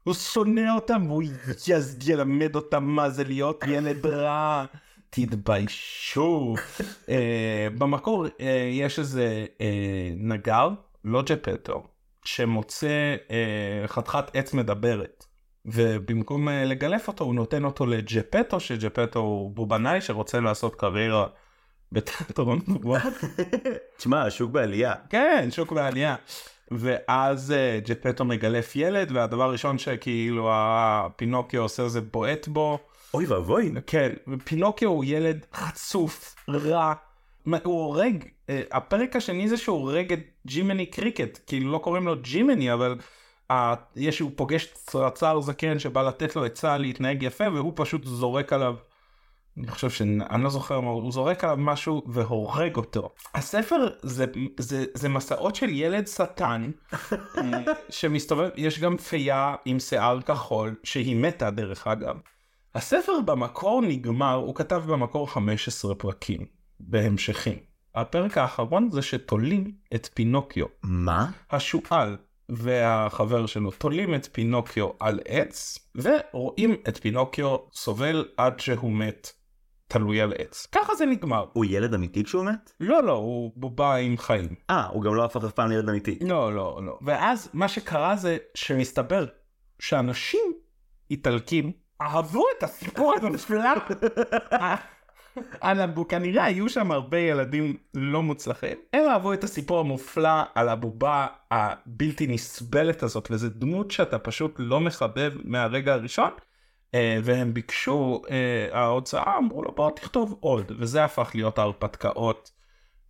הוא 0.03 0.13
שונא 0.13 0.75
אותם 0.75 1.06
והוא 1.08 1.24
ילמד 2.08 2.56
אותם 2.56 2.84
מה 2.84 3.10
זה 3.10 3.24
להיות 3.24 3.63
ילד 3.68 4.06
רע. 4.06 4.65
תתביישו. 5.10 6.56
uh, 7.06 7.10
במקור 7.77 8.25
uh, 8.25 8.41
יש 8.72 9.00
איזה 9.00 9.46
uh, 9.58 9.62
נגר 10.18 10.70
לא 11.06 11.22
ג'פטו 11.22 11.84
שמוצא 12.25 13.16
uh, 13.28 13.88
חתיכת 13.88 14.25
עץ 14.34 14.54
מדברת. 14.54 15.25
ובמקום 15.66 16.48
uh, 16.48 16.51
לגלף 16.51 17.08
אותו 17.08 17.24
הוא 17.24 17.36
נותן 17.36 17.66
אותו 17.66 17.86
לג'פטו 17.86 18.60
שג'פטו 18.60 19.20
הוא 19.20 19.56
בובנאי 19.56 20.01
שרוצה 20.01 20.40
לעשות 20.40 20.75
קריירה 20.75 21.28
בתיאטרון 21.92 22.60
תשמע 23.98 24.30
שוק 24.30 24.51
בעלייה 24.51 24.94
כן 25.10 25.48
שוק 25.51 25.72
בעלייה 25.72 26.16
ואז 26.72 27.54
uh, 27.54 27.88
ג'פטו 27.88 28.25
מגלף 28.25 28.75
ילד 28.75 29.12
והדבר 29.12 29.44
הראשון 29.44 29.78
שכאילו 29.78 30.50
הפינוקיו 30.54 31.62
עושה 31.62 31.88
זה 31.88 32.01
בועט 32.01 32.48
בו. 32.48 32.80
אוי 33.13 33.25
ואבוי. 33.25 33.72
כן 33.88 34.10
פינוקיו 34.44 34.90
הוא 34.90 35.04
ילד 35.08 35.46
חצוף 35.54 36.36
רע 36.50 36.94
הוא 37.63 37.86
הורג 37.86 38.24
הפרק 38.72 39.15
השני 39.15 39.50
זה 39.50 39.58
שהוא 39.58 39.77
הורג 39.77 40.13
את 40.13 40.20
ג'ימני 40.48 40.86
קריקט 40.86 41.39
כאילו 41.48 41.72
לא 41.72 41.77
קוראים 41.77 42.05
לו 42.05 42.15
ג'ימני 42.22 42.74
אבל. 42.74 42.98
יש 43.96 44.20
הוא 44.20 44.31
פוגש 44.36 44.74
צרצר 44.74 45.41
זקן 45.41 45.79
שבא 45.79 46.01
לתת 46.01 46.36
לו 46.36 46.46
עצה 46.46 46.77
להתנהג 46.77 47.24
יפה 47.24 47.43
והוא 47.53 47.74
פשוט 47.75 48.03
זורק 48.05 48.53
עליו. 48.53 48.75
אני 49.58 49.67
חושב 49.67 49.89
שאני 49.89 50.43
לא 50.43 50.50
זוכר 50.50 50.79
מה 50.79 50.89
הוא 50.89 51.12
זורק 51.12 51.43
עליו 51.43 51.58
משהו 51.58 52.03
והורג 52.08 52.75
אותו. 52.75 53.10
הספר 53.36 53.88
זה 54.01 54.25
זה 54.58 54.86
זה 54.93 55.10
מסעות 55.10 55.55
של 55.55 55.70
ילד 55.70 56.08
שטן 56.08 56.72
שמסתובב 57.89 58.50
יש 58.55 58.79
גם 58.79 58.98
פייה 58.98 59.55
עם 59.65 59.79
שיער 59.79 60.22
כחול 60.22 60.75
שהיא 60.84 61.15
מתה 61.15 61.50
דרך 61.50 61.88
אגב. 61.88 62.15
הספר 62.75 63.13
במקור 63.25 63.81
נגמר 63.81 64.34
הוא 64.34 64.55
כתב 64.55 64.84
במקור 64.88 65.31
15 65.31 65.96
פרקים 65.96 66.46
בהמשכים. 66.79 67.71
הפרק 67.95 68.38
האחרון 68.38 68.89
זה 68.91 69.01
שתולים 69.01 69.71
את 69.95 70.10
פינוקיו. 70.13 70.65
מה? 70.83 71.31
השועל 71.51 72.17
והחבר 72.50 73.45
שלו 73.45 73.71
תולים 73.71 74.15
את 74.15 74.29
פינוקיו 74.31 74.89
על 75.00 75.19
עץ 75.27 75.79
ורואים 75.95 76.75
את 76.88 76.98
פינוקיו 76.98 77.57
סובל 77.74 78.25
עד 78.38 78.60
שהוא 78.60 78.91
מת 78.91 79.31
תלוי 79.88 80.21
על 80.21 80.33
עץ. 80.38 80.67
ככה 80.71 80.95
זה 80.95 81.05
נגמר. 81.05 81.45
הוא 81.53 81.65
ילד 81.65 81.93
אמיתי 81.93 82.24
כשהוא 82.24 82.45
מת? 82.45 82.71
לא 82.79 83.03
לא 83.03 83.12
הוא 83.12 83.51
בובה 83.55 83.95
עם 83.95 84.17
חיים. 84.17 84.55
אה 84.69 84.86
הוא 84.86 85.03
גם 85.03 85.15
לא 85.15 85.25
הפך 85.25 85.43
אף 85.43 85.51
פעם 85.51 85.69
לילד 85.69 85.89
אמיתי. 85.89 86.19
לא 86.21 86.55
לא 86.55 86.79
לא 86.86 87.00
ואז 87.01 87.50
מה 87.53 87.67
שקרה 87.67 88.15
זה 88.15 88.38
שמסתבר 88.55 89.25
שאנשים 89.79 90.53
איטלקים 91.12 91.71
אהבו 92.01 92.43
את 92.57 92.63
הסיפור 92.63 93.13
הזה 95.38 95.47
הנבו 95.61 96.07
כנראה 96.07 96.43
היו 96.43 96.69
שם 96.69 96.91
הרבה 96.91 97.17
ילדים 97.17 97.77
לא 97.93 98.23
מוצלחים. 98.23 98.77
הם 98.93 99.03
אהבו 99.09 99.33
את 99.33 99.43
הסיפור 99.43 99.79
המופלא 99.79 100.41
על 100.55 100.69
הבובה 100.69 101.27
הבלתי 101.51 102.27
נסבלת 102.27 103.03
הזאת 103.03 103.27
וזה 103.31 103.50
דמות 103.50 103.91
שאתה 103.91 104.19
פשוט 104.19 104.55
לא 104.57 104.79
מחבב 104.79 105.33
מהרגע 105.43 105.93
הראשון. 105.93 106.31
אה, 106.95 107.19
והם 107.23 107.53
ביקשו 107.53 108.21
אה, 108.29 108.79
ההוצאה 108.79 109.38
אמרו 109.38 109.63
לו 109.63 109.71
בוא 109.71 109.91
תכתוב 109.91 110.38
עוד. 110.39 110.71
וזה 110.79 111.03
הפך 111.03 111.31
להיות 111.33 111.59
ההרפתקאות 111.59 112.51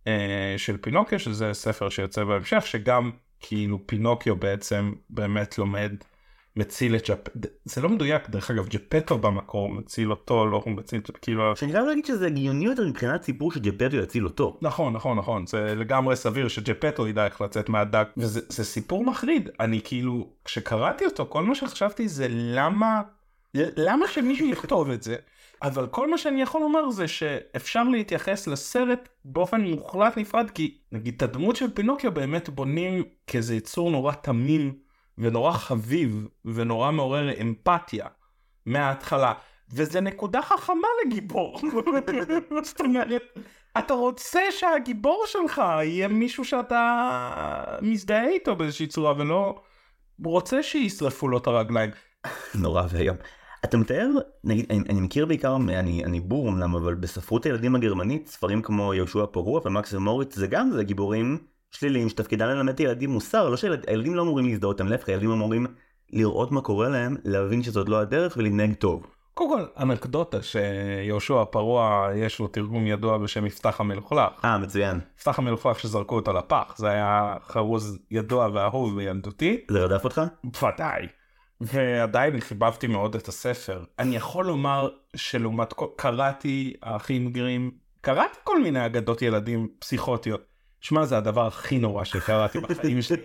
אה, 0.06 0.54
של 0.56 0.76
פינוקיו 0.76 1.18
שזה 1.18 1.52
ספר 1.52 1.88
שיוצא 1.88 2.24
בהמשך 2.24 2.66
שגם 2.66 3.10
כאילו 3.40 3.86
פינוקיו 3.86 4.36
בעצם 4.36 4.92
באמת 5.10 5.58
לומד 5.58 5.92
מציל 6.56 6.96
את 6.96 7.10
ג'פטו, 7.10 7.38
זה 7.64 7.80
לא 7.80 7.88
מדויק 7.88 8.28
דרך 8.28 8.50
אגב 8.50 8.68
ג'פטו 8.68 9.18
במקור 9.18 9.68
מציל 9.68 10.10
אותו 10.10 10.46
לא 10.46 10.62
הוא 10.64 10.72
מציל 10.72 11.00
כאילו 11.22 11.56
שאני 11.56 11.72
חייב 11.72 11.86
להגיד 11.86 12.04
שזה 12.04 12.26
הגיוני 12.26 12.64
יותר 12.64 12.86
מבחינת 12.86 13.22
סיפור 13.22 13.52
שג'פטו 13.52 13.96
יציל 13.96 14.24
אותו 14.24 14.58
נכון 14.62 14.92
נכון 14.92 15.18
נכון 15.18 15.46
זה 15.46 15.74
לגמרי 15.74 16.16
סביר 16.16 16.48
שג'פטו 16.48 17.08
ידע 17.08 17.24
איך 17.24 17.40
לצאת 17.40 17.68
מהדק 17.68 18.08
וזה 18.16 18.64
סיפור 18.64 19.04
מחריד 19.04 19.48
אני 19.60 19.80
כאילו 19.84 20.28
כשקראתי 20.44 21.04
אותו 21.04 21.26
כל 21.28 21.42
מה 21.42 21.54
שחשבתי 21.54 22.08
זה 22.08 22.26
למה 22.30 23.02
למה 23.54 24.08
שמישהו 24.08 24.46
יכתוב 24.46 24.90
את 24.90 25.02
זה 25.02 25.16
אבל 25.62 25.86
כל 25.86 26.10
מה 26.10 26.18
שאני 26.18 26.42
יכול 26.42 26.60
לומר 26.60 26.90
זה 26.90 27.08
שאפשר 27.08 27.82
להתייחס 27.82 28.46
לסרט 28.46 29.08
באופן 29.24 29.60
מוחלט 29.60 30.18
נפרד 30.18 30.50
כי 30.50 30.78
נגיד 30.92 31.14
את 31.16 31.22
הדמות 31.22 31.56
של 31.56 31.70
פינוקיו 31.74 32.12
באמת 32.12 32.48
בונים 32.48 33.04
כאיזה 33.26 33.54
יצור 33.54 33.90
נורא 33.90 34.12
תמים. 34.12 34.81
ונורא 35.18 35.52
חביב 35.52 36.26
ונורא 36.44 36.90
מעורר 36.90 37.40
אמפתיה 37.40 38.06
מההתחלה 38.66 39.32
וזה 39.72 40.00
נקודה 40.00 40.42
חכמה 40.42 40.88
לגיבור. 41.04 41.60
זאת 42.64 42.80
אומרת, 42.80 43.22
אתה 43.78 43.94
רוצה 43.94 44.40
שהגיבור 44.50 45.24
שלך 45.26 45.58
יהיה 45.58 46.08
מישהו 46.08 46.44
שאתה 46.44 47.78
מזדהה 47.82 48.28
איתו 48.28 48.56
באיזושהי 48.56 48.86
צורה 48.86 49.14
ולא 49.18 49.62
רוצה 50.24 50.62
שישרפו 50.62 51.28
לו 51.28 51.38
את 51.38 51.46
הרגליים. 51.46 51.90
נורא 52.54 52.82
ואיום. 52.90 53.16
אתה 53.64 53.76
מתאר, 53.76 54.08
נגיד, 54.44 54.66
אני, 54.70 54.80
אני 54.88 55.00
מכיר 55.00 55.26
בעיקר, 55.26 55.56
אני, 55.56 56.04
אני 56.04 56.20
בור 56.20 56.48
אמנם, 56.48 56.74
אבל 56.74 56.94
בספרות 56.94 57.46
הילדים 57.46 57.74
הגרמנית, 57.74 58.26
ספרים 58.26 58.62
כמו 58.62 58.94
יהושע 58.94 59.26
פרוע 59.26 59.60
ומקס 59.64 59.94
ומוריץ, 59.94 60.34
זה 60.34 60.46
גם 60.46 60.70
זה 60.70 60.84
גיבורים 60.84 61.38
שליליים 61.72 62.08
שתפקידם 62.08 62.46
ללמד 62.46 62.72
את 62.72 62.78
הילדים 62.80 63.10
מוסר, 63.10 63.48
לא 63.48 63.56
שהילדים 63.56 64.14
לא 64.14 64.22
אמורים 64.22 64.46
להזדהות 64.46 64.80
עם 64.80 64.88
להפך, 64.88 65.08
הילדים 65.08 65.30
אמורים 65.30 65.66
לראות 66.12 66.52
מה 66.52 66.60
קורה 66.60 66.88
להם, 66.88 67.16
להבין 67.24 67.62
שזאת 67.62 67.88
לא 67.88 68.00
הדרך 68.00 68.36
ולהתנהג 68.36 68.74
טוב. 68.74 69.06
קודם 69.34 69.50
כל, 69.50 69.82
אנקדוטה 69.82 70.42
שיהושע 70.42 71.44
פרוע 71.44 72.08
יש 72.14 72.38
לו 72.38 72.48
תרגום 72.48 72.86
ידוע 72.86 73.18
בשם 73.18 73.46
יפתח 73.46 73.80
המלוכלך. 73.80 74.32
אה, 74.44 74.58
מצוין. 74.58 75.00
יפתח 75.18 75.38
המלוכלך 75.38 75.80
שזרקו 75.80 76.14
אותו 76.14 76.32
לפח, 76.32 76.74
זה 76.76 76.88
היה 76.88 77.36
חרוז 77.46 77.98
ידוע 78.10 78.48
ואהוב 78.52 78.96
בילדותי. 78.96 79.60
זה 79.70 79.84
רדף 79.84 80.04
אותך? 80.04 80.22
ודאי. 80.62 81.06
ועדיין 81.60 82.40
חיבבתי 82.40 82.86
מאוד 82.86 83.14
את 83.14 83.28
הספר. 83.28 83.84
אני 83.98 84.16
יכול 84.16 84.46
לומר 84.46 84.88
שלעומת. 85.16 85.74
קראתי 85.96 86.74
האחים 86.82 87.32
גרים, 87.32 87.70
קראתי 88.00 88.38
כל 88.44 88.62
מיני 88.62 88.86
אגדות 88.86 89.22
ילדים 89.22 89.68
פסיכוטיות. 89.78 90.51
שמע 90.82 91.04
זה 91.04 91.16
הדבר 91.16 91.46
הכי 91.46 91.78
נורא 91.78 92.04
שקראתי 92.04 92.60
בחיים 92.60 93.02
שלי. 93.02 93.22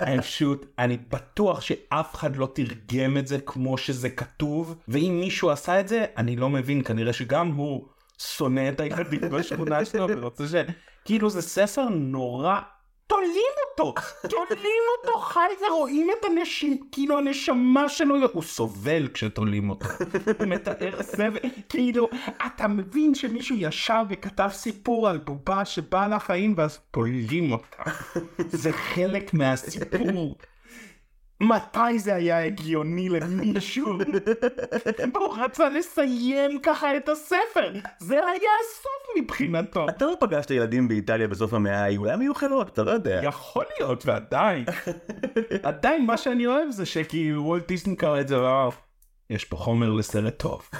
אני, 0.00 0.22
פשוט, 0.22 0.66
אני 0.78 0.96
בטוח 1.10 1.60
שאף 1.60 2.14
אחד 2.14 2.36
לא 2.36 2.48
תרגם 2.54 3.16
את 3.16 3.26
זה 3.26 3.38
כמו 3.40 3.78
שזה 3.78 4.10
כתוב, 4.10 4.76
ואם 4.88 5.18
מישהו 5.20 5.50
עשה 5.50 5.80
את 5.80 5.88
זה, 5.88 6.04
אני 6.16 6.36
לא 6.36 6.48
מבין, 6.50 6.82
כנראה 6.82 7.12
שגם 7.12 7.52
הוא 7.52 7.88
שונא 8.18 8.68
את 8.68 8.80
הילדים 8.80 9.20
בשכונה 9.20 9.84
שלו 9.84 10.06
ורוצה 10.08 10.46
ש... 10.46 10.54
כאילו 11.04 11.30
זה 11.30 11.42
ספר 11.42 11.88
נורא 11.88 12.60
תולים 13.06 13.52
אותו, 13.80 13.94
תולים 14.28 14.82
אותו 14.98 15.18
חי 15.18 15.40
ורואים 15.68 16.08
את 16.18 16.24
הנשימה, 16.24 16.76
כאילו 16.92 17.18
הנשמה 17.18 17.88
שלו, 17.88 18.16
הוא 18.32 18.42
סובל 18.42 19.08
כשתולים 19.14 19.70
אותו, 19.70 19.86
הוא 20.38 20.46
מתאר 20.46 21.02
סבל, 21.02 21.38
כאילו 21.68 22.08
אתה 22.46 22.68
מבין 22.68 23.14
שמישהו 23.14 23.56
ישב 23.58 24.04
וכתב 24.08 24.48
סיפור 24.52 25.08
על 25.08 25.18
בובה 25.18 25.64
שבאה 25.64 26.08
לחיים 26.08 26.54
ואז 26.56 26.78
תולים 26.90 27.52
אותה, 27.52 27.90
זה 28.48 28.72
חלק 28.72 29.34
מהסיפור. 29.34 30.36
מתי 31.40 31.98
זה 31.98 32.14
היה 32.14 32.44
הגיוני 32.44 33.08
למישהו? 33.08 33.98
הוא 35.14 35.36
רצה 35.36 35.68
לסיים 35.68 36.60
ככה 36.62 36.96
את 36.96 37.08
הספר, 37.08 37.72
זה 37.98 38.14
היה 38.14 38.50
הסוף 38.60 39.16
מבחינתו. 39.18 39.88
אתה 39.88 40.04
לא 40.04 40.14
פגשת 40.20 40.50
ילדים 40.50 40.88
באיטליה 40.88 41.28
בסוף 41.28 41.54
המאה 41.54 41.82
ההיא, 41.82 41.98
אולי 41.98 42.12
הם 42.12 42.20
היו 42.20 42.34
חלות, 42.34 42.68
אתה 42.68 42.82
לא 42.82 42.90
יודע. 42.90 43.20
יכול 43.22 43.64
להיות, 43.78 44.06
ועדיין. 44.06 44.64
עדיין 45.62 46.06
מה 46.06 46.16
שאני 46.16 46.46
אוהב 46.46 46.70
זה 46.70 46.86
שכאילו 46.86 47.44
וולט 47.44 47.68
דיסני 47.68 47.96
קרא 47.96 48.20
את 48.20 48.28
זה 48.28 48.36
ואמר, 48.42 48.68
יש 49.30 49.44
פה 49.44 49.56
חומר 49.56 49.90
לסרט 49.90 50.38
טוב. 50.38 50.70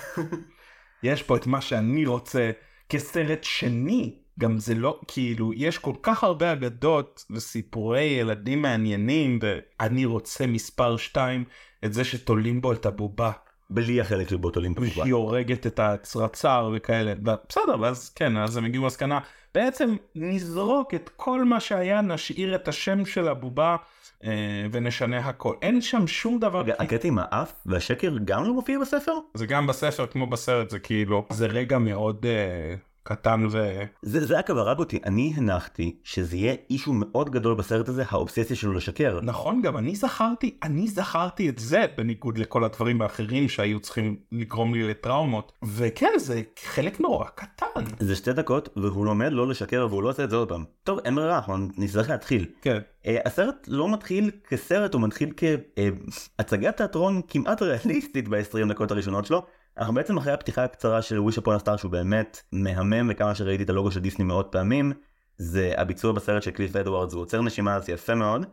יש 1.03 1.23
פה 1.23 1.37
את 1.37 1.47
מה 1.47 1.61
שאני 1.61 2.07
רוצה 2.07 2.51
כסרט 2.89 3.45
שני. 3.45 4.26
גם 4.41 4.59
זה 4.59 4.75
לא 4.75 5.01
כאילו 5.09 5.53
יש 5.55 5.79
כל 5.79 5.95
כך 6.03 6.25
הרבה 6.25 6.53
אגדות 6.53 7.25
וסיפורי 7.31 8.03
ילדים 8.03 8.63
מעניינים 8.63 9.39
ואני 9.43 10.05
רוצה 10.05 10.47
מספר 10.47 10.97
2 10.97 11.45
את 11.85 11.93
זה 11.93 12.05
שתולים 12.05 12.61
בו 12.61 12.73
את 12.73 12.87
הבובה. 12.87 13.33
בלי 13.71 14.01
החלק 14.01 14.29
שבו 14.29 14.51
תולים 14.51 14.73
את 14.73 14.79
הבובה. 14.79 15.05
היא 15.05 15.13
הורגת 15.13 15.67
את 15.67 15.79
הצרצר 15.79 16.71
וכאלה 16.75 17.15
בסדר 17.23 17.81
ואז 17.81 18.09
כן 18.09 18.37
אז 18.37 18.57
הם 18.57 18.65
הגיעו 18.65 18.85
למסקנה 18.85 19.19
בעצם 19.55 19.97
נזרוק 20.15 20.95
את 20.95 21.11
כל 21.17 21.45
מה 21.45 21.61
שהיה 21.61 22.01
נשאיר 22.01 22.55
את 22.55 22.69
השם 22.69 23.05
של 23.05 23.29
הבובה 23.29 23.77
אה, 24.25 24.31
ונשנה 24.73 25.19
הכל 25.19 25.55
אין 25.63 25.81
שם 25.81 26.07
שום 26.07 26.39
דבר. 26.39 26.63
הקטע 26.79 27.09
עם 27.09 27.19
האף 27.19 27.53
והשקר 27.67 28.17
גם 28.25 28.45
לא 28.45 28.55
מופיע 28.55 28.79
בספר? 28.79 29.13
זה 29.35 29.47
גם 29.47 29.67
בספר 29.67 30.07
כמו 30.07 30.27
בסרט 30.27 30.71
זה 30.71 30.79
כאילו 30.79 31.27
זה 31.31 31.47
רגע 31.47 31.79
מאוד. 31.79 32.27
אה, 32.27 32.75
קטן 33.07 33.47
ו... 33.51 33.83
זה, 34.03 34.27
זה 34.27 34.39
רק 34.39 34.51
הרג 34.51 34.79
אותי, 34.79 34.99
אני 35.05 35.33
הנחתי 35.37 35.97
שזה 36.05 36.37
יהיה 36.37 36.55
אישו 36.71 36.93
מאוד 36.93 37.31
גדול 37.31 37.55
בסרט 37.55 37.89
הזה, 37.89 38.05
האובססיה 38.09 38.57
שלו 38.57 38.73
לשקר. 38.73 39.21
נכון, 39.23 39.63
גם 39.63 39.77
אני 39.77 39.97
זכרתי, 39.97 40.59
אני 40.63 40.89
זכרתי 40.89 41.49
את 41.49 41.59
זה, 41.59 41.87
בניגוד 41.97 42.39
לכל 42.39 42.65
הדברים 42.65 43.03
האחרים 43.03 43.49
שהיו 43.49 43.81
צריכים 43.81 44.17
לגרום 44.33 44.75
לי 44.75 44.89
לטראומות. 44.89 45.53
וכן, 45.63 46.13
זה 46.17 46.43
חלק 46.65 47.01
נורא 47.01 47.27
קטן. 47.35 47.85
זה 47.99 48.17
שתי 48.17 48.33
דקות, 48.33 48.69
והוא 48.77 49.07
לומד 49.07 49.33
לא 49.33 49.49
לשקר, 49.49 49.87
והוא 49.91 50.03
לא 50.03 50.09
עושה 50.09 50.25
את 50.25 50.31
זה 50.31 50.37
עוד 50.37 50.49
פעם. 50.49 50.65
טוב, 50.85 50.99
אין 51.05 51.15
ברירה, 51.15 51.37
אנחנו 51.37 51.57
נצטרך 51.77 52.11
להתחיל. 52.11 52.47
כן. 52.63 52.79
Uh, 53.03 53.09
הסרט 53.25 53.67
לא 53.69 53.93
מתחיל 53.93 54.31
כסרט, 54.49 54.95
הוא 54.95 55.03
מתחיל 55.03 55.33
כהצגת 55.37 56.75
uh, 56.75 56.77
תיאטרון 56.77 57.21
כמעט 57.29 57.63
ריאליסטית 57.63 58.29
ב-20 58.29 58.69
דקות 58.69 58.91
הראשונות 58.91 59.27
שלו. 59.27 59.43
אנחנו 59.79 59.95
בעצם 59.95 60.19
אחרי 60.19 60.33
הפתיחה 60.33 60.65
הקצרה 60.65 61.03
של 61.03 61.21
וויש 61.21 61.39
אפון 61.39 61.57
הסטאר 61.57 61.77
שהוא 61.77 61.91
באמת 61.91 62.43
מהמם 62.53 63.11
וכמה 63.13 63.35
שראיתי 63.35 63.63
את 63.63 63.71
הלוגו 63.71 63.91
של 63.91 64.01
דיסני 64.01 64.25
מאות 64.25 64.49
פעמים 64.53 64.93
זה 65.39 65.73
הביצוע 65.77 66.13
בסרט 66.13 66.43
של 66.43 66.51
קליף 66.51 66.77
אדוארדס 66.77 67.13
הוא 67.13 67.23
עוצר 67.23 67.43
נשימה 67.43 67.81
זה 67.81 67.93
יפה 67.93 68.15
מאוד. 68.15 68.47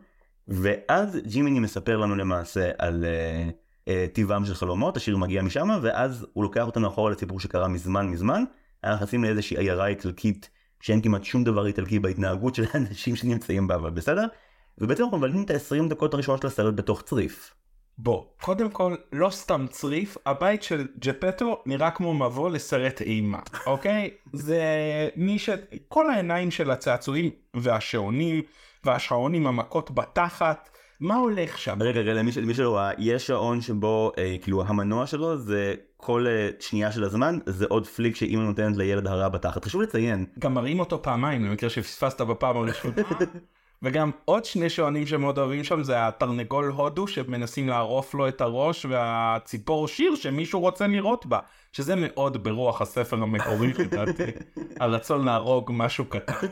ואז 0.48 1.18
ג'ימיני 1.26 1.60
מספר 1.60 1.96
לנו 1.96 2.16
למעשה 2.16 2.70
על 2.78 3.04
uh, 3.04 3.88
uh, 3.88 3.92
טיבם 4.12 4.44
של 4.44 4.54
חלומות 4.54 4.96
השיר 4.96 5.16
מגיע 5.16 5.42
משם 5.42 5.68
ואז 5.82 6.26
הוא 6.32 6.44
לוקח 6.44 6.66
אותנו 6.66 6.88
אחורה 6.88 7.10
לסיפור 7.10 7.40
שקרה 7.40 7.68
מזמן 7.68 8.06
מזמן. 8.06 8.44
אנחנו 8.84 8.96
נכנסים 8.96 9.24
לאיזושהי 9.24 9.58
עיירה 9.58 9.86
איטלקית 9.86 10.50
שאין 10.80 11.02
כמעט 11.02 11.24
שום 11.24 11.44
דבר 11.44 11.66
איטלקי 11.66 11.98
בהתנהגות 11.98 12.54
של 12.54 12.64
האנשים 12.72 13.16
שנמצאים 13.16 13.66
בה 13.66 13.74
אבל 13.74 13.90
בסדר? 13.90 14.26
ובעצם 14.78 15.02
אנחנו 15.02 15.18
מבלים 15.18 15.44
את 15.44 15.50
ה-20 15.50 15.88
דקות 15.88 16.14
הראשונות 16.14 16.40
של 16.40 16.46
הסרט 16.46 16.74
בתוך 16.74 17.02
צריף. 17.02 17.54
בוא, 17.98 18.24
קודם 18.40 18.70
כל, 18.70 18.94
לא 19.12 19.30
סתם 19.30 19.66
צריף, 19.70 20.16
הבית 20.26 20.62
של 20.62 20.86
ג'פטו 20.98 21.62
נראה 21.66 21.90
כמו 21.90 22.14
מבוא 22.14 22.50
לסרט 22.50 23.00
אימה, 23.00 23.38
אוקיי? 23.66 24.10
זה 24.32 24.62
מי 25.16 25.38
ש... 25.38 25.50
כל 25.88 26.10
העיניים 26.10 26.50
של 26.50 26.70
הצעצועים 26.70 27.30
והשעונים, 27.54 28.42
והשעון 28.84 29.46
המכות 29.46 29.90
בתחת, 29.90 30.70
מה 31.00 31.16
הולך 31.16 31.58
שם? 31.58 31.82
רגע, 31.82 32.00
רגע, 32.00 32.14
למי, 32.14 32.30
למי 32.42 32.54
שלא 32.54 32.76
ראה, 32.76 32.90
יש 32.98 33.26
שעון 33.26 33.60
שבו, 33.60 34.12
אה, 34.18 34.36
כאילו, 34.42 34.62
המנוע 34.66 35.06
שלו 35.06 35.38
זה 35.38 35.74
כל 35.96 36.26
אה, 36.26 36.48
שנייה 36.60 36.92
של 36.92 37.04
הזמן, 37.04 37.38
זה 37.46 37.66
עוד 37.68 37.86
פליק 37.86 38.16
שאימא 38.16 38.42
נותנת 38.42 38.76
לילד 38.76 39.06
הרע 39.06 39.28
בתחת. 39.28 39.64
חשוב 39.64 39.82
לציין. 39.82 40.26
גם 40.38 40.54
מראים 40.54 40.80
אותו 40.80 41.02
פעמיים, 41.02 41.44
למקרה 41.44 41.70
שפספסת 41.70 42.20
בפעם 42.20 42.56
הראשונה. 42.56 42.94
וגם 43.84 44.10
עוד 44.24 44.44
שני 44.44 44.70
שעונים 44.70 45.06
שמאוד 45.06 45.38
אוהבים 45.38 45.64
שם 45.64 45.82
זה 45.82 46.08
התרנגול 46.08 46.72
הודו 46.76 47.06
שמנסים 47.06 47.68
לערוף 47.68 48.14
לו 48.14 48.28
את 48.28 48.40
הראש 48.40 48.86
והציפור 48.88 49.88
שיר 49.88 50.14
שמישהו 50.14 50.60
רוצה 50.60 50.86
לראות 50.86 51.26
בה 51.26 51.38
שזה 51.72 51.94
מאוד 51.96 52.44
ברוח 52.44 52.82
הספר 52.82 53.22
המקורי 53.22 53.72
לדעתי 53.78 54.22
הרצון 54.80 55.24
להרוג 55.24 55.70
משהו 55.74 56.04
קטן. 56.04 56.32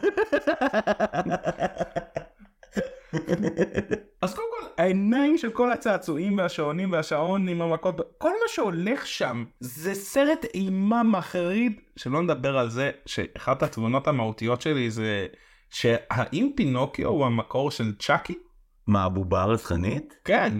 אז 4.22 4.34
קודם 4.34 4.46
כל 4.60 4.66
העיניים 4.78 5.38
של 5.38 5.50
כל 5.50 5.72
הצעצועים 5.72 6.38
והשעונים 6.38 6.92
והשעון 6.92 7.48
עם 7.48 7.62
המכות 7.62 8.00
כל 8.18 8.28
מה 8.30 8.48
שהולך 8.48 9.06
שם 9.06 9.44
זה 9.60 9.94
סרט 9.94 10.46
אימה 10.54 11.02
מחריד 11.02 11.80
שלא 11.96 12.22
נדבר 12.22 12.58
על 12.58 12.70
זה 12.70 12.90
שאחת 13.06 13.62
התבונות 13.62 14.08
המהותיות 14.08 14.60
שלי 14.60 14.90
זה. 14.90 15.26
שהאם 15.72 16.50
פינוקיו 16.56 17.08
הוא 17.08 17.26
המקור 17.26 17.70
של 17.70 17.92
צ'אקי? 17.98 18.34
מה, 18.86 19.04
הבובה 19.04 19.42
הרצחנית? 19.42 20.14
כן. 20.24 20.58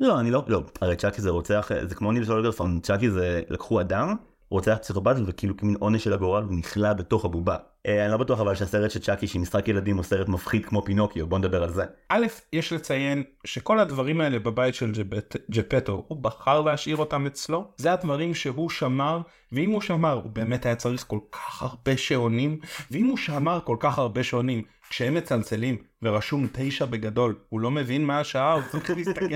לא, 0.00 0.20
אני 0.20 0.30
לא, 0.30 0.42
לא, 0.46 0.62
הרי 0.80 0.96
צ'אקי 0.96 1.22
זה 1.22 1.30
רוצח, 1.30 1.70
זה 1.82 1.94
כמו 1.94 2.12
ניל 2.12 2.24
סולגרפון, 2.24 2.80
צ'אקי 2.80 3.10
זה 3.10 3.42
לקחו 3.48 3.80
אדם, 3.80 4.16
רוצח 4.50 4.76
פסיכופת 4.82 5.16
וכאילו 5.26 5.56
כמין 5.56 5.76
עונש 5.80 6.04
של 6.04 6.12
הגורל 6.12 6.42
הוא 6.42 6.54
נכלא 6.54 6.92
בתוך 6.92 7.24
הבובה. 7.24 7.56
אה, 7.86 8.04
אני 8.04 8.12
לא 8.12 8.16
בטוח 8.18 8.40
אבל 8.40 8.54
שהסרט 8.54 8.90
של 8.90 9.00
צ'אקי 9.00 9.26
שהיא 9.26 9.42
משחק 9.42 9.68
ילדים 9.68 9.96
הוא 9.96 10.04
סרט 10.04 10.28
מפחיד 10.28 10.66
כמו 10.66 10.84
פינוקיו, 10.84 11.26
בוא 11.26 11.38
נדבר 11.38 11.62
על 11.62 11.72
זה. 11.72 11.84
א', 12.08 12.26
יש 12.52 12.72
לציין 12.72 13.22
שכל 13.44 13.78
הדברים 13.78 14.20
האלה 14.20 14.38
בבית 14.38 14.74
של 14.74 14.92
ג'פט, 14.92 15.36
ג'פטו, 15.50 16.04
הוא 16.08 16.18
בחר 16.22 16.60
להשאיר 16.60 16.96
אותם 16.96 17.26
אצלו, 17.26 17.72
זה 17.76 17.92
הדברים 17.92 18.34
שהוא 18.34 18.70
שמר, 18.70 19.20
ואם 19.52 19.70
הוא 19.70 19.80
שמר 19.80 20.12
הוא 20.12 20.30
באמת 20.30 20.66
היה 20.66 20.76
צריך 20.76 21.04
כל 21.08 21.18
כך 21.32 21.62
הרבה 21.62 21.96
שעונים, 21.96 22.58
ואם 22.90 23.06
הוא 23.06 23.16
שמר 23.16 23.60
כל 23.64 23.76
כך 23.80 23.98
הרבה 23.98 24.22
שעונים, 24.22 24.62
כשהם 24.90 25.14
מצלצלים 25.14 25.76
ורשום 26.02 26.46
תשע 26.52 26.84
בגדול, 26.84 27.34
הוא 27.48 27.60
לא 27.60 27.70
מבין 27.70 28.04
מה 28.04 28.20
השעה, 28.20 28.52
הוא 28.52 28.62
צריך 28.70 28.90
להסתכל 28.90 29.26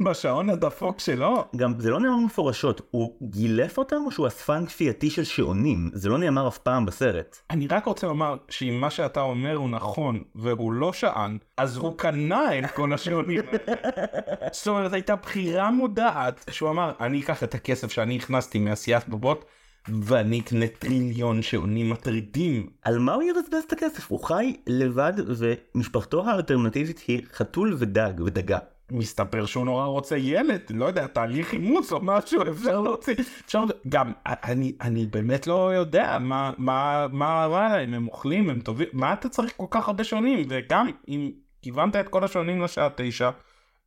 בשעון 0.04 0.50
הדפוק 0.50 1.00
שלו. 1.00 1.44
גם 1.56 1.80
זה 1.80 1.90
לא 1.90 2.00
נאמר 2.00 2.16
מפורשות, 2.16 2.80
הוא 2.90 3.30
גילף 3.30 3.78
אותם 3.78 3.96
או 4.06 4.10
שהוא 4.10 4.26
אספן 4.26 4.66
כפייתי 4.66 5.10
של 5.10 5.24
שעונים? 5.24 5.90
זה 5.92 6.08
לא 6.08 6.18
נאמר 6.18 6.48
אף 6.48 6.58
פעם 6.58 6.86
בסרט. 6.86 7.36
אני 7.50 7.66
רק 7.66 7.86
רוצה 7.88 8.06
לומר 8.06 8.36
שאם 8.48 8.80
מה 8.80 8.90
שאתה 8.90 9.20
אומר 9.20 9.54
הוא 9.54 9.70
נכון 9.70 10.22
והוא 10.34 10.72
לא 10.72 10.92
שען, 10.92 11.38
אז 11.56 11.76
הוא 11.76 11.98
קנה 11.98 12.58
את 12.58 12.70
כל 12.70 12.92
השעונים 12.92 13.42
זאת 14.52 14.66
אומרת 14.66 14.92
הייתה 14.92 15.16
בחירה 15.16 15.70
מודעת 15.70 16.44
שהוא 16.50 16.70
אמר 16.70 16.92
אני 17.00 17.20
אקח 17.20 17.42
את 17.42 17.54
הכסף 17.54 17.90
שאני 17.90 18.16
הכנסתי 18.16 18.58
מעשיית 18.58 19.08
בובות 19.08 19.44
ואני 20.02 20.40
אקנה 20.40 20.66
טריליון 20.78 21.42
שעונים 21.42 21.90
מטרידים. 21.90 22.66
על 22.82 22.98
מה 22.98 23.14
הוא 23.14 23.22
יבזבז 23.22 23.64
את 23.66 23.72
הכסף? 23.72 24.10
הוא 24.10 24.24
חי 24.24 24.56
לבד 24.66 25.12
ומשפחתו 25.26 26.28
האלטרנטיבית 26.28 26.98
היא 27.06 27.22
חתול 27.32 27.76
ודג 27.78 28.12
ודגה. 28.26 28.58
מסתבר 28.92 29.46
שהוא 29.46 29.64
נורא 29.64 29.86
רוצה 29.86 30.16
ילד, 30.16 30.60
לא 30.70 30.84
יודע, 30.84 31.06
תהליך 31.06 31.52
אימוץ 31.52 31.92
או 31.92 32.00
משהו, 32.02 32.42
אפשר 32.50 32.80
להוציא, 32.80 33.14
אפשר, 33.44 33.64
גם, 33.88 34.12
אני, 34.26 34.72
אני 34.80 35.06
באמת 35.06 35.46
לא 35.46 35.74
יודע 35.74 36.18
מה, 36.20 36.52
מה, 36.58 37.06
מה 37.12 37.46
רע 37.46 37.68
להם, 37.68 37.94
הם 37.94 38.08
אוכלים, 38.08 38.50
הם 38.50 38.60
טובים, 38.60 38.88
מה 38.92 39.12
אתה 39.12 39.28
צריך 39.28 39.52
כל 39.56 39.66
כך 39.70 39.88
הרבה 39.88 40.04
שעונים, 40.04 40.46
וגם 40.48 40.90
אם 41.08 41.30
כיוונת 41.62 41.96
את 41.96 42.08
כל 42.08 42.24
השעונים 42.24 42.62
לשעה 42.62 42.88
תשע, 42.96 43.30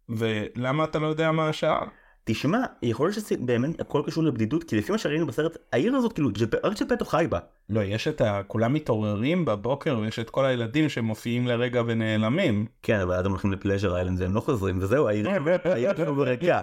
ולמה 0.09 0.83
אתה 0.83 0.99
לא 0.99 1.07
יודע 1.07 1.31
מה 1.31 1.49
השעה? 1.49 1.85
תשמע, 2.23 2.59
יכול 2.83 3.05
להיות 3.05 3.15
שזה 3.15 3.35
באמת 3.39 3.81
הכל 3.81 4.01
קשור 4.05 4.23
לבדידות, 4.23 4.63
כי 4.63 4.77
לפי 4.77 4.91
מה 4.91 4.97
שראינו 4.97 5.27
בסרט, 5.27 5.57
העיר 5.73 5.95
הזאת 5.95 6.13
כאילו, 6.13 6.29
רק 6.63 6.79
ג'פטו 6.81 7.05
חי 7.05 7.25
בה. 7.29 7.39
לא, 7.69 7.81
יש 7.83 8.07
את 8.07 8.21
ה... 8.21 8.41
כולם 8.47 8.73
מתעוררים 8.73 9.45
בבוקר, 9.45 9.99
ויש 9.99 10.19
את 10.19 10.29
כל 10.29 10.45
הילדים 10.45 10.89
שמופיעים 10.89 11.47
לרגע 11.47 11.81
ונעלמים. 11.85 12.65
כן, 12.83 12.99
אבל 12.99 13.15
אז 13.15 13.25
הם 13.25 13.31
הולכים 13.31 13.51
לפלז'ר 13.51 13.95
איילנד 13.95 14.21
והם 14.21 14.35
לא 14.35 14.39
חוזרים, 14.39 14.77
וזהו, 14.81 15.07
העיר 15.07 15.29
העיר 15.63 15.95
שלנו 15.97 16.21
ריקה. 16.21 16.61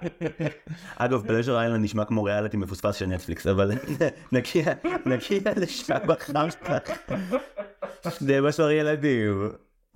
אגב, 0.97 1.27
פלז'ר 1.27 1.59
איילנד 1.59 1.85
נשמע 1.85 2.05
כמו 2.05 2.25
ריאליטי 2.25 2.57
מפוספס 2.57 2.95
של 2.95 3.07
נטפליקס, 3.07 3.47
אבל 3.47 3.73
נגיע, 4.33 4.65
לשם 5.57 5.95
אחר 6.11 6.49
כך. 6.79 6.99
12 8.19 8.73
ילדים. 8.73 9.49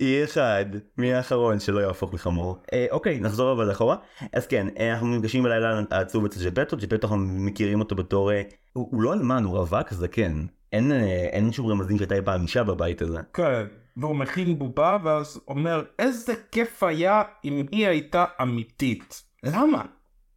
אי 0.03 0.23
אחד, 0.23 0.65
מי 0.97 1.13
האחרון 1.13 1.59
שלא 1.59 1.79
יהפוך 1.79 2.13
לחמור. 2.13 2.57
אה, 2.73 2.85
אוקיי, 2.91 3.19
נחזור 3.19 3.51
אבל 3.51 3.71
אחורה. 3.71 3.95
אז 4.33 4.47
כן, 4.47 4.67
אה, 4.79 4.93
אנחנו 4.93 5.07
נפגשים 5.07 5.43
בלילה 5.43 5.81
העצוב 5.91 6.25
אצל 6.25 6.49
ג'פטו, 6.49 6.77
ג'פטו 6.77 7.07
אנחנו 7.07 7.17
מכירים 7.17 7.79
אותו 7.79 7.95
בתור... 7.95 8.31
אה, 8.31 8.41
הוא, 8.73 8.87
הוא 8.91 9.01
לא 9.01 9.13
אלמן, 9.13 9.43
הוא 9.43 9.57
רווק 9.57 9.93
זקן. 9.93 10.45
אין, 10.73 10.91
אה, 10.91 11.27
אין 11.31 11.51
שום 11.51 11.67
רמזים 11.67 11.97
שהייתה 11.97 12.15
אי 12.15 12.21
פעם 12.21 12.41
אישה 12.41 12.63
בבית 12.63 13.01
הזה. 13.01 13.19
כן. 13.33 13.65
והוא 13.97 14.15
מכין 14.15 14.59
בובה, 14.59 14.97
ואז 15.03 15.41
אומר, 15.47 15.83
איזה 15.99 16.33
כיף 16.51 16.83
היה 16.83 17.21
אם 17.45 17.65
היא 17.71 17.87
הייתה 17.87 18.25
אמיתית. 18.41 19.23
למה? 19.43 19.85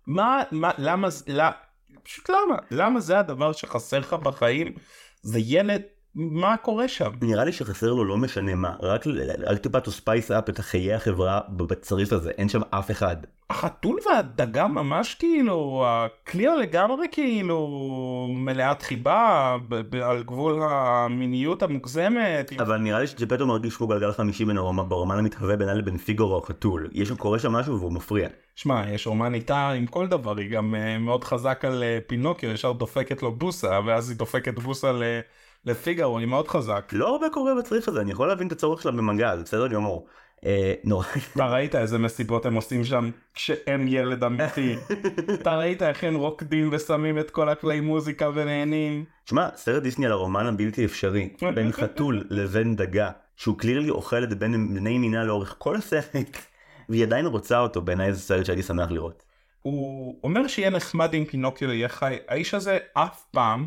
מה, 0.07 0.43
מה, 0.51 0.71
למה, 0.79 1.09
לא, 1.27 1.45
פשוט 2.03 2.31
למה? 2.31 2.57
למה 2.71 3.01
זה 3.01 3.19
הדבר 3.19 3.53
שחסר 3.53 3.99
לך 3.99 4.13
בחיים? 4.13 4.73
זה 5.23 5.39
ילד, 5.43 5.83
מה 6.17 6.57
קורה 6.57 6.89
שם? 6.89 7.11
נראה 7.23 7.45
לי 7.45 7.53
שחסר 7.53 7.93
לו 7.93 8.05
לא 8.05 8.17
משנה 8.17 8.55
מה, 8.55 8.75
רק, 8.81 9.05
רק 9.47 9.59
טיפה 9.59 9.79
to 9.79 9.89
spice 9.89 10.31
up 10.31 10.51
את 10.51 10.59
חיי 10.59 10.95
החברה 10.95 11.41
בצריף 11.49 12.13
הזה, 12.13 12.31
אין 12.31 12.49
שם 12.49 12.61
אף 12.71 12.91
אחד. 12.91 13.17
החתול 13.51 13.99
והדגה 14.07 14.67
ממש 14.67 15.15
כאילו, 15.15 15.85
הקליע 15.87 16.57
לגמרי 16.57 17.07
כאילו 17.13 17.69
מלאת 18.31 18.83
חיבה, 18.83 19.57
ב- 19.69 19.97
ב- 19.97 20.03
על 20.03 20.23
גבול 20.23 20.63
המיניות 20.63 21.63
המוגזמת. 21.63 22.53
אבל 22.61 22.77
נראה 22.77 23.01
לי 23.01 23.07
שג'פטו 23.07 23.47
מרגיש 23.47 23.77
כמו 23.77 23.87
גלגל 23.87 24.13
חמישי 24.13 24.45
בין 24.45 24.57
ברומן 24.89 25.19
המתהווה 25.19 25.57
בינה 25.57 25.75
לבין 25.75 25.99
פיגורו 25.99 26.39
החתול. 26.39 26.89
יש 26.93 27.09
שם, 27.09 27.17
קורה 27.17 27.39
שם 27.39 27.53
משהו 27.53 27.81
והוא 27.81 27.93
מפריע. 27.93 28.29
שמע, 28.55 28.91
יש 28.91 29.07
רומן 29.07 29.35
איתה 29.35 29.71
עם 29.71 29.87
כל 29.87 30.07
דבר, 30.07 30.37
היא 30.37 30.51
גם 30.51 30.75
uh, 30.75 30.99
מאוד 30.99 31.25
חזק 31.25 31.65
על 31.65 31.83
uh, 31.83 32.09
פינוקיו, 32.09 32.51
ישר 32.51 32.73
דופקת 32.73 33.23
לו 33.23 33.33
בוסה, 33.33 33.81
ואז 33.87 34.11
היא 34.11 34.19
דופקת 34.19 34.59
בוסה 34.59 34.93
ל... 34.93 35.03
לפיגארו, 35.67 36.19
היא 36.19 36.27
מאוד 36.27 36.49
חזק. 36.49 36.91
לא 36.93 37.09
הרבה 37.09 37.27
קורה 37.33 37.55
בצריף 37.55 37.89
הזה, 37.89 38.01
אני 38.01 38.13
יכול 38.13 38.29
להבין 38.29 38.47
את 38.47 38.53
הצורך 38.53 38.83
שלה 38.83 38.93
במגע, 38.93 39.37
זה 39.37 39.43
בסדר 39.43 39.67
גמור. 39.67 40.07
אה, 40.47 40.75
נורא. 40.85 41.07
אתה 41.35 41.47
ראית 41.47 41.75
איזה 41.75 41.99
מסיבות 41.99 42.47
הם 42.47 42.55
עושים 42.55 42.85
שם 42.85 43.11
כשאין 43.35 43.89
ילד 43.89 44.25
אמיתי. 44.25 44.77
אתה 45.35 45.57
ראית 45.57 45.83
איך 45.83 46.05
הם 46.05 46.15
רוקדים 46.15 46.71
ושמים 46.73 47.19
את 47.19 47.31
כל 47.31 47.49
הכלי 47.49 47.81
מוזיקה 47.81 48.31
ונהנים. 48.35 49.05
שמע, 49.25 49.49
סרט 49.57 49.83
דיסני 49.83 50.07
על 50.07 50.13
הרומן 50.13 50.47
הבלתי 50.47 50.85
אפשרי, 50.85 51.29
בין 51.55 51.73
חתול 51.73 52.25
לבין 52.31 52.77
דגה, 52.77 53.11
שהוא 53.37 53.59
קלירלי 53.59 53.91
אוכל 53.91 54.25
את 54.25 54.39
בין 54.39 54.75
בני 54.75 54.99
מינה 54.99 55.25
לאורך 55.25 55.55
כל 55.59 55.77
הסרט, 55.77 56.37
והיא 56.89 57.05
עדיין 57.05 57.27
רוצה 57.27 57.59
אותו, 57.59 57.83
בעיניי 57.83 58.13
זה 58.13 58.21
סרט 58.21 58.45
שהייתי 58.45 58.63
שמח 58.63 58.91
לראות. 58.91 59.23
הוא 59.63 60.21
אומר 60.25 60.47
שיהיה 60.47 60.71
נחמד 60.71 61.15
אם 61.15 61.25
פינוקיו 61.25 61.73
יהיה 61.73 61.89
חי, 61.89 62.17
האיש 62.29 62.55
הזה 62.55 62.79
אף 62.95 63.25
פעם 63.31 63.67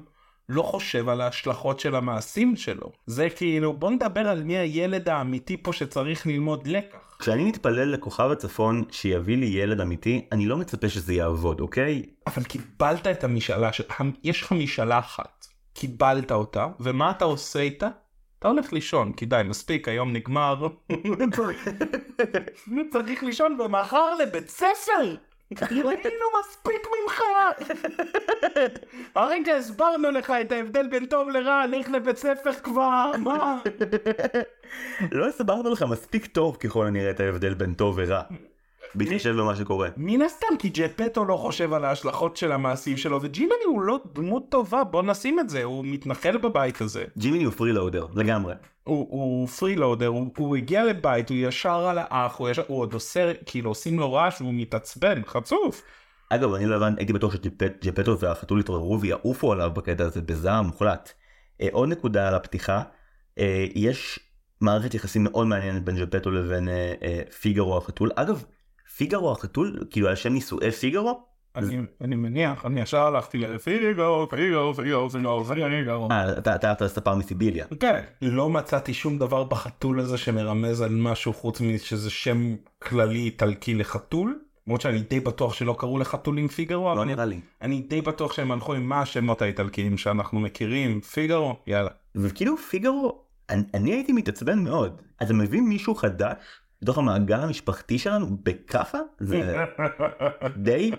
לא 0.50 0.62
חושב 0.62 1.10
על 1.10 1.22
ההשלכות 1.22 1.80
של 1.80 1.96
המעשים 1.96 2.56
שלו. 2.56 2.92
זה 3.06 3.30
כאילו, 3.30 3.74
בוא 3.74 3.92
נדבר 3.92 4.28
על 4.28 4.44
מי 4.44 4.58
הילד 4.58 5.10
האמיתי 5.10 5.58
פה 5.58 5.74
שצריך 5.74 6.28
ללמוד 6.28 6.68
לקח. 6.68 7.18
כשאני 7.20 7.44
מתפלל 7.44 7.94
לכוכב 7.94 8.32
הצפון 8.32 8.84
שיביא 8.92 9.38
לי 9.38 9.46
ילד 9.46 9.82
אמיתי, 9.82 10.26
אני 10.32 10.46
לא 10.46 10.58
מצפה 10.58 10.90
שזה 10.90 11.14
יעבוד, 11.14 11.60
אוקיי? 11.60 12.04
אבל 12.28 12.44
קיבלת 12.44 13.08
את 13.08 13.24
המשאלה, 13.24 13.74
של... 13.74 13.84
יש 14.24 14.42
לך 14.42 14.52
משאלה 14.52 15.00
אחת, 15.00 15.48
קיבלת 15.74 16.32
אותה, 16.32 16.68
ומה 16.80 17.12
אתה 17.12 17.26
עושה 17.26 17.60
איתה? 17.60 17.88
אתה 18.40 18.48
הולך 18.48 18.74
לישון, 18.74 19.14
כי 19.14 19.26
די, 19.26 19.42
מספיק, 19.46 19.88
היום 19.88 20.14
נגמר. 20.14 20.68
צריך 22.92 23.24
לישון 23.24 23.62
ומחר 23.62 24.16
לבית 24.16 24.50
ספר! 24.50 25.16
ראינו 25.62 26.26
מספיק 26.40 26.88
ממך! 27.04 27.24
הרגע 29.16 29.56
הסברנו 29.56 30.12
לך 30.12 30.34
את 30.42 30.52
ההבדל 30.52 30.88
בין 30.88 31.06
טוב 31.06 31.30
לרע, 31.30 31.66
לך 31.68 31.90
לבית 31.90 32.18
ספר 32.18 32.54
כבר, 32.54 33.12
מה? 33.18 33.60
לא 35.12 35.28
הסברנו 35.28 35.70
לך 35.70 35.84
מספיק 35.84 36.26
טוב 36.26 36.56
ככל 36.56 36.88
הנראה 36.88 37.12
את 37.12 37.20
ההבדל 37.20 37.54
בין 37.54 37.74
טוב 37.74 37.96
ורע. 37.98 38.22
בהתחשב 38.96 39.30
במה 39.30 39.56
שקורה. 39.56 39.90
מן 39.98 40.22
הסתם, 40.22 40.48
כי 40.60 40.70
ג'פטו 40.70 41.26
לא 41.26 41.38
חושב 41.38 41.74
על 41.74 41.86
ההשלכות 41.86 42.38
של 42.38 42.52
המעשים 42.52 42.98
שלו, 42.98 43.20
וג'ימני 43.22 43.64
הוא 43.66 43.82
לא 43.82 44.00
דמות 44.14 44.44
טובה, 44.50 44.84
בוא 44.84 45.04
נשים 45.04 45.40
את 45.40 45.50
זה, 45.50 45.64
הוא 45.64 45.86
מתנחל 45.86 46.38
בבית 46.38 46.82
הזה. 46.82 47.04
ג'ימיני 47.18 47.44
הוא 47.44 47.54
פרילאודר, 47.54 48.06
לגמרי. 48.16 48.54
הוא, 48.84 49.08
הוא 49.10 49.48
פרילודר, 49.48 50.08
הוא, 50.08 50.28
הוא 50.38 50.56
הגיע 50.56 50.86
לבית, 50.86 51.30
הוא 51.30 51.38
ישר 51.42 51.88
על 51.88 51.98
האח, 52.02 52.38
הוא, 52.38 52.50
ישר, 52.50 52.64
הוא 52.68 52.80
עוד 52.80 52.94
עושה, 52.94 53.32
כאילו 53.46 53.72
עושים 53.72 54.00
לו 54.00 54.14
רעש 54.14 54.42
והוא 54.42 54.54
מתעצבן, 54.54 55.22
חצוף. 55.26 55.84
אגב, 56.30 56.54
אני 56.54 56.66
לא 56.66 56.76
הבנתי, 56.76 57.02
הייתי 57.02 57.14
בטוח 57.14 57.34
שג'פטו 57.34 58.20
והחתול 58.20 58.60
יתעוררו 58.60 59.02
ויעופו 59.02 59.54
עליו 59.54 59.72
בקטע 59.74 60.06
הזה 60.06 60.22
בזעם 60.22 60.66
מוחלט. 60.66 61.14
אה, 61.62 61.68
עוד 61.72 61.90
נקודה 61.90 62.28
על 62.28 62.36
הפתיחה, 62.36 62.84
אה, 63.40 63.66
יש 63.76 64.20
מערכת 64.62 64.94
יחסים 64.94 65.24
מאוד 65.24 65.48
מעניינת 65.48 65.84
בין 65.84 65.96
ג'פטו 65.96 66.32
לבין 66.32 66.70
אה, 66.70 67.22
פיגארו 67.42 67.78
החתול. 67.78 68.12
אגב, 68.16 68.44
פיגארו 69.00 69.32
החתול, 69.32 69.80
כאילו 69.90 70.08
על 70.08 70.16
שם 70.16 70.34
נישואי 70.34 70.72
פיגארו? 70.72 71.22
אני, 72.02 72.16
מניח, 72.16 72.66
אני 72.66 72.82
ישר 72.82 72.98
הלכתי 72.98 73.38
לפיגו, 73.38 74.28
פיגו, 74.30 74.74
פיגו, 74.76 75.10
פיגו, 75.10 75.10
פיגו. 75.10 76.08
אה, 76.12 76.38
אתה, 76.38 76.56
אתה, 76.56 76.72
אתה 76.72 76.88
ספר 76.88 77.16
מסיביליה. 77.16 77.66
כן. 77.80 78.02
לא 78.22 78.50
מצאתי 78.50 78.94
שום 78.94 79.18
דבר 79.18 79.44
בחתול 79.44 80.00
הזה 80.00 80.18
שמרמז 80.18 80.82
על 80.82 80.90
משהו 80.90 81.34
חוץ 81.34 81.62
משזה 81.62 82.10
שם 82.10 82.56
כללי 82.80 83.20
איטלקי 83.20 83.76
לחתול. 83.76 84.40
למרות 84.68 84.82
שאני 84.82 85.00
די 85.00 85.20
בטוח 85.20 85.54
שלא 85.54 85.76
קראו 85.80 85.98
לחתולים 85.98 86.48
פיגרו. 86.48 86.96
לא 86.96 87.06
נראה 87.06 87.26
לי. 87.26 87.40
אני 87.62 87.82
די 87.82 88.02
בטוח 88.02 88.34
שהם 88.34 88.52
הלכו 88.52 88.74
עם 88.74 88.90
מה 88.90 89.02
השמות 89.02 89.42
האיטלקיים 89.42 89.98
שאנחנו 89.98 90.40
מכירים, 90.40 91.02
פיגרו, 91.02 91.56
יאללה. 91.68 91.90
וכאילו 92.16 92.58
פיגארו, 92.58 93.22
אני 93.50 93.92
הייתי 93.92 94.14
מתעצבן 94.14 94.60
מאוד. 94.64 95.02
אתה 95.22 95.34
מביא 95.34 95.62
מישהו 95.62 95.96
חדש 95.96 96.38
לתוך 96.82 96.98
המעגל 96.98 97.40
המשפחתי 97.40 98.00
שלנו 98.00 98.38
בכאפה? 98.44 98.98
זה 99.20 99.66
די... 100.58 100.92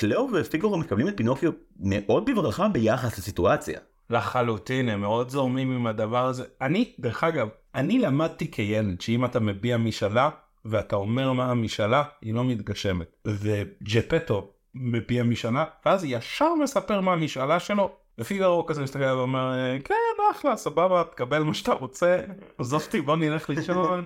קלאו 0.00 0.28
ופיגארו 0.32 0.78
מקבלים 0.78 1.08
את 1.08 1.16
פינוקיו 1.16 1.52
מאוד 1.80 2.30
בברכה 2.30 2.68
ביחס 2.68 3.18
לסיטואציה. 3.18 3.80
לחלוטין, 4.10 4.88
הם 4.88 5.00
מאוד 5.00 5.28
זורמים 5.28 5.72
עם 5.72 5.86
הדבר 5.86 6.26
הזה. 6.26 6.44
אני, 6.60 6.92
דרך 6.98 7.24
אגב, 7.24 7.48
אני 7.74 7.98
למדתי 7.98 8.50
כילד 8.50 9.00
שאם 9.00 9.24
אתה 9.24 9.40
מביע 9.40 9.76
משאלה 9.76 10.30
ואתה 10.64 10.96
אומר 10.96 11.32
מה 11.32 11.50
המשאלה, 11.50 12.02
היא 12.22 12.34
לא 12.34 12.44
מתגשמת. 12.44 13.26
וג'פטו 13.26 14.50
מביע 14.74 15.22
משאלה, 15.22 15.64
ואז 15.86 16.04
ישר 16.04 16.54
מספר 16.62 17.00
מה 17.00 17.12
המשאלה 17.12 17.60
שלו. 17.60 17.90
ופיגארו 18.18 18.66
כזה 18.66 18.82
מסתכל 18.82 19.04
ואומר, 19.04 19.52
כן, 19.84 19.94
אחלה, 20.30 20.56
סבבה, 20.56 21.04
תקבל 21.10 21.42
מה 21.42 21.54
שאתה 21.54 21.72
רוצה, 21.72 22.20
עזוב 22.58 22.82
אותי, 22.82 23.00
בוא 23.00 23.16
נלך 23.16 23.50
לישון. 23.50 24.04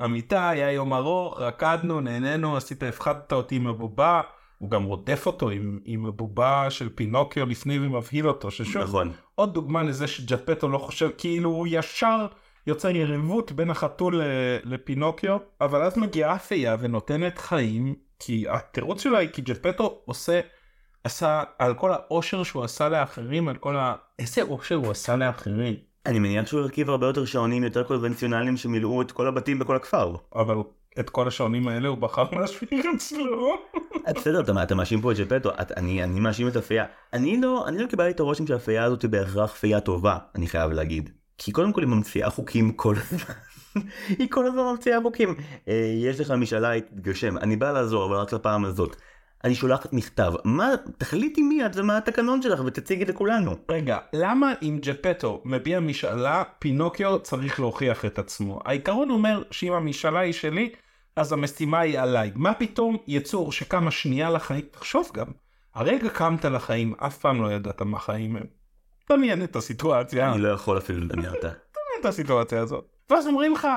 המיטה, 0.00 0.48
היה 0.48 0.72
יום 0.72 0.94
ארוך, 0.94 1.40
רקדנו, 1.40 2.00
נהנינו, 2.00 2.56
עשית, 2.56 2.82
הפחדת 2.82 3.32
אותי 3.32 3.56
עם 3.56 3.66
הבובה. 3.66 4.20
הוא 4.58 4.70
גם 4.70 4.84
רודף 4.84 5.26
אותו 5.26 5.50
עם, 5.50 5.80
עם 5.84 6.06
הבובה 6.06 6.70
של 6.70 6.88
פינוקיו 6.94 7.46
לפני 7.46 7.78
ומבהיל 7.78 8.28
אותו, 8.28 8.50
ששוב, 8.50 8.82
נכון. 8.82 9.12
עוד 9.34 9.54
דוגמה 9.54 9.82
לזה 9.82 10.06
שג'פטו 10.06 10.68
לא 10.68 10.78
חושב, 10.78 11.10
כאילו 11.18 11.50
הוא 11.50 11.66
ישר 11.70 12.26
יוצר 12.66 12.90
יריבות 12.90 13.52
בין 13.52 13.70
החתול 13.70 14.22
ל- 14.22 14.58
לפינוקיו, 14.64 15.38
אבל 15.60 15.82
אז 15.82 15.98
מגיעה 15.98 16.38
פייה 16.38 16.76
ונותנת 16.80 17.38
חיים, 17.38 17.94
כי 18.18 18.44
התירוץ 18.48 19.02
שלה 19.02 19.18
היא 19.18 19.28
כי 19.28 19.42
ג'פטו 19.42 20.02
עושה, 20.04 20.40
עשה, 21.04 21.42
על 21.58 21.74
כל 21.74 21.92
האושר 21.92 22.42
שהוא 22.42 22.64
עשה 22.64 22.88
לאחרים, 22.88 23.48
על 23.48 23.56
כל 23.56 23.76
ה... 23.76 23.94
איזה 24.18 24.42
אושר 24.42 24.74
הוא 24.74 24.90
עשה 24.90 25.16
לאחרים. 25.16 25.74
אני 26.06 26.18
מניח 26.18 26.46
שהוא 26.46 26.60
הרכיב 26.60 26.90
הרבה 26.90 27.06
יותר 27.06 27.24
שעונים 27.24 27.64
יותר 27.64 27.82
קונבנציונליים 27.82 28.56
שמילאו 28.56 29.02
את 29.02 29.12
כל 29.12 29.26
הבתים 29.26 29.58
בכל 29.58 29.76
הכפר. 29.76 30.14
אבל 30.34 30.56
את 31.00 31.10
כל 31.10 31.28
השעונים 31.28 31.68
האלה 31.68 31.88
הוא 31.88 31.98
בחר 31.98 32.24
להשפיע 32.30 32.80
אצלו. 32.96 33.54
בסדר, 34.16 34.40
אתה, 34.40 34.62
אתה 34.62 34.74
מאשים 34.74 35.00
פה 35.00 35.12
את 35.12 35.16
ג'פטו, 35.16 35.50
אני, 35.76 36.04
אני 36.04 36.20
מאשים 36.20 36.48
את 36.48 36.56
הפייה. 36.56 36.84
אני 37.12 37.40
לא, 37.40 37.68
אני 37.68 37.78
לא 37.78 37.86
קיבלתי 37.86 38.10
את 38.10 38.20
הרושם 38.20 38.46
שהפייה 38.46 38.84
הזאת 38.84 39.02
היא 39.02 39.10
בהכרח 39.10 39.54
פייה 39.54 39.80
טובה, 39.80 40.18
אני 40.34 40.46
חייב 40.46 40.70
להגיד. 40.70 41.10
כי 41.38 41.52
קודם 41.52 41.72
כל 41.72 41.80
היא 41.80 41.88
ממציאה 41.88 42.30
חוקים 42.30 42.72
כל 42.72 42.94
הזמן. 42.96 43.34
היא 44.18 44.28
כל 44.30 44.46
הזמן 44.46 44.62
ממציאה 44.62 45.02
חוקים. 45.02 45.34
אה, 45.68 45.92
יש 45.96 46.20
לך 46.20 46.30
משאלה 46.30 46.72
התגשם, 46.72 47.38
אני 47.38 47.56
בא 47.56 47.72
לעזור 47.72 48.06
אבל 48.06 48.16
רק 48.16 48.32
לפעם 48.32 48.64
הזאת. 48.64 48.96
אני 49.44 49.54
שולחת 49.54 49.92
מכתב, 49.92 50.32
מה, 50.44 50.70
תחליטי 50.98 51.42
מי 51.42 51.66
את 51.66 51.76
ומה 51.76 51.96
התקנון 51.96 52.42
שלך 52.42 52.60
ותציגי 52.66 53.04
לכולנו. 53.04 53.56
רגע, 53.70 53.98
למה 54.12 54.52
אם 54.62 54.78
ג'פטו 54.82 55.42
מביע 55.44 55.80
משאלה, 55.80 56.42
פינוקיו 56.58 57.18
צריך 57.22 57.60
להוכיח 57.60 58.04
את 58.04 58.18
עצמו? 58.18 58.60
העיקרון 58.64 59.10
אומר 59.10 59.42
שאם 59.50 59.72
המשאלה 59.72 60.20
היא 60.20 60.32
שלי, 60.32 60.72
אז 61.16 61.32
המשימה 61.32 61.80
היא 61.80 62.00
עליי. 62.00 62.32
מה 62.34 62.54
פתאום 62.54 62.96
יצור 63.06 63.52
שקם 63.52 63.88
השנייה 63.88 64.30
לחיים? 64.30 64.64
תחשוב 64.70 65.10
גם, 65.14 65.26
הרגע 65.74 66.08
קמת 66.08 66.44
לחיים, 66.44 66.94
אף 66.98 67.18
פעם 67.18 67.42
לא 67.42 67.52
ידעת 67.52 67.82
מה 67.82 67.98
חיים 67.98 68.36
הם. 68.36 68.46
דמיין 69.12 69.44
את 69.44 69.56
הסיטואציה. 69.56 70.32
אני 70.32 70.42
לא 70.42 70.48
יכול 70.48 70.78
אפילו 70.78 71.00
לדמיין 71.00 71.28
אותה. 71.28 71.48
דמיין 71.74 72.00
את 72.00 72.04
הסיטואציה 72.04 72.60
הזאת. 72.60 72.84
ואז 73.10 73.26
אומרים 73.26 73.52
לך, 73.52 73.68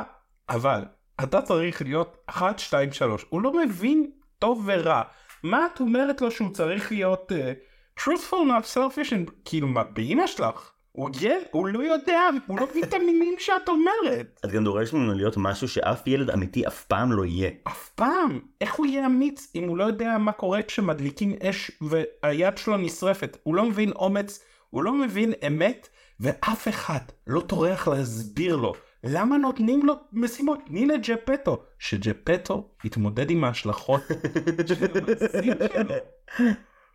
אבל 0.49 0.81
אתה 1.23 1.41
צריך 1.41 1.81
להיות 1.81 2.17
1, 2.25 2.59
2, 2.59 2.91
3. 2.91 3.25
הוא 3.29 3.41
לא 3.41 3.53
מבין 3.53 4.11
טוב 4.39 4.63
ורע. 4.65 5.01
מה 5.43 5.67
את 5.73 5.79
אומרת 5.79 6.21
לו 6.21 6.31
שהוא 6.31 6.53
צריך 6.53 6.91
להיות 6.91 7.31
uh, 7.31 7.99
truthful 8.03 8.31
not 8.31 8.75
selfish 8.75 9.09
and 9.09 9.31
כאילו 9.45 9.67
מה 9.67 9.83
באמא 9.83 10.27
שלך? 10.27 10.71
הוא 10.91 11.09
גר, 11.19 11.39
הוא 11.51 11.67
לא 11.67 11.79
יודע, 11.79 12.21
הוא 12.47 12.59
לא 12.59 12.67
מבין 12.71 12.83
את 12.83 12.93
המילים 12.93 13.35
שאת 13.39 13.67
אומרת. 13.67 14.39
את 14.45 14.51
גם 14.51 14.63
דורשת 14.63 14.93
ממנו 14.93 15.13
להיות 15.13 15.37
משהו 15.37 15.67
שאף 15.67 16.07
ילד 16.07 16.29
אמיתי 16.29 16.67
אף 16.67 16.85
פעם 16.85 17.11
לא 17.11 17.25
יהיה. 17.25 17.49
אף 17.67 17.89
פעם. 17.89 18.39
איך 18.61 18.73
הוא 18.73 18.85
יהיה 18.85 19.05
אמיץ 19.05 19.51
אם 19.55 19.63
הוא 19.63 19.77
לא 19.77 19.83
יודע 19.83 20.17
מה 20.17 20.31
קורה 20.31 20.63
כשמדליקים 20.63 21.35
אש 21.43 21.71
והיד 21.81 22.57
שלו 22.57 22.77
נשרפת? 22.77 23.37
הוא 23.43 23.55
לא 23.55 23.65
מבין 23.65 23.91
אומץ, 23.91 24.43
הוא 24.69 24.83
לא 24.83 24.93
מבין 24.93 25.33
אמת, 25.47 25.87
ואף 26.19 26.67
אחד 26.67 26.99
לא 27.27 27.41
טורח 27.41 27.87
להסביר 27.87 28.55
לו. 28.55 28.73
למה 29.03 29.37
נותנים 29.37 29.85
לו 29.85 29.93
משימות? 30.13 30.59
תני 30.67 30.85
לג'פטו, 30.85 31.63
שג'פטו 31.79 32.69
יתמודד 32.83 33.29
עם 33.29 33.43
ההשלכות 33.43 34.01
של 34.67 34.85
המעשים 34.97 35.53
שלו. 35.73 35.95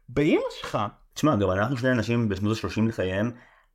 באמא 0.08 0.42
שלך. 0.60 0.78
תשמע, 1.14 1.36
גם 1.36 1.50
אנחנו 1.50 1.76
שני 1.76 1.92
אנשים 1.92 2.28
בשנות 2.28 2.56
ה-30 2.64 2.88
לחייהם, 2.88 3.30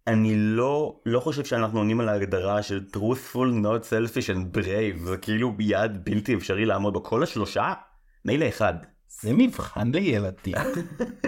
אני 0.08 0.34
לא, 0.36 1.00
לא 1.06 1.20
חושב 1.20 1.46
שאנחנו 1.46 1.80
עונים 1.80 2.00
על 2.00 2.10
ההגדרה 2.10 2.64
של 2.64 2.86
truthful, 2.94 3.64
not 3.64 3.84
selfish 3.90 4.30
and 4.36 4.58
brave, 4.58 4.98
זה 5.06 5.18
כאילו 5.18 5.54
יעד 5.60 6.06
בלתי 6.06 6.36
אפשרי 6.36 6.66
לעמוד 6.66 6.94
בו. 6.94 7.04
כל 7.04 7.24
השלושה? 7.24 7.74
מילא 8.26 8.48
אחד. 8.48 8.74
זה 9.10 9.34
מבחן 9.34 9.92
לילדים. 9.92 10.56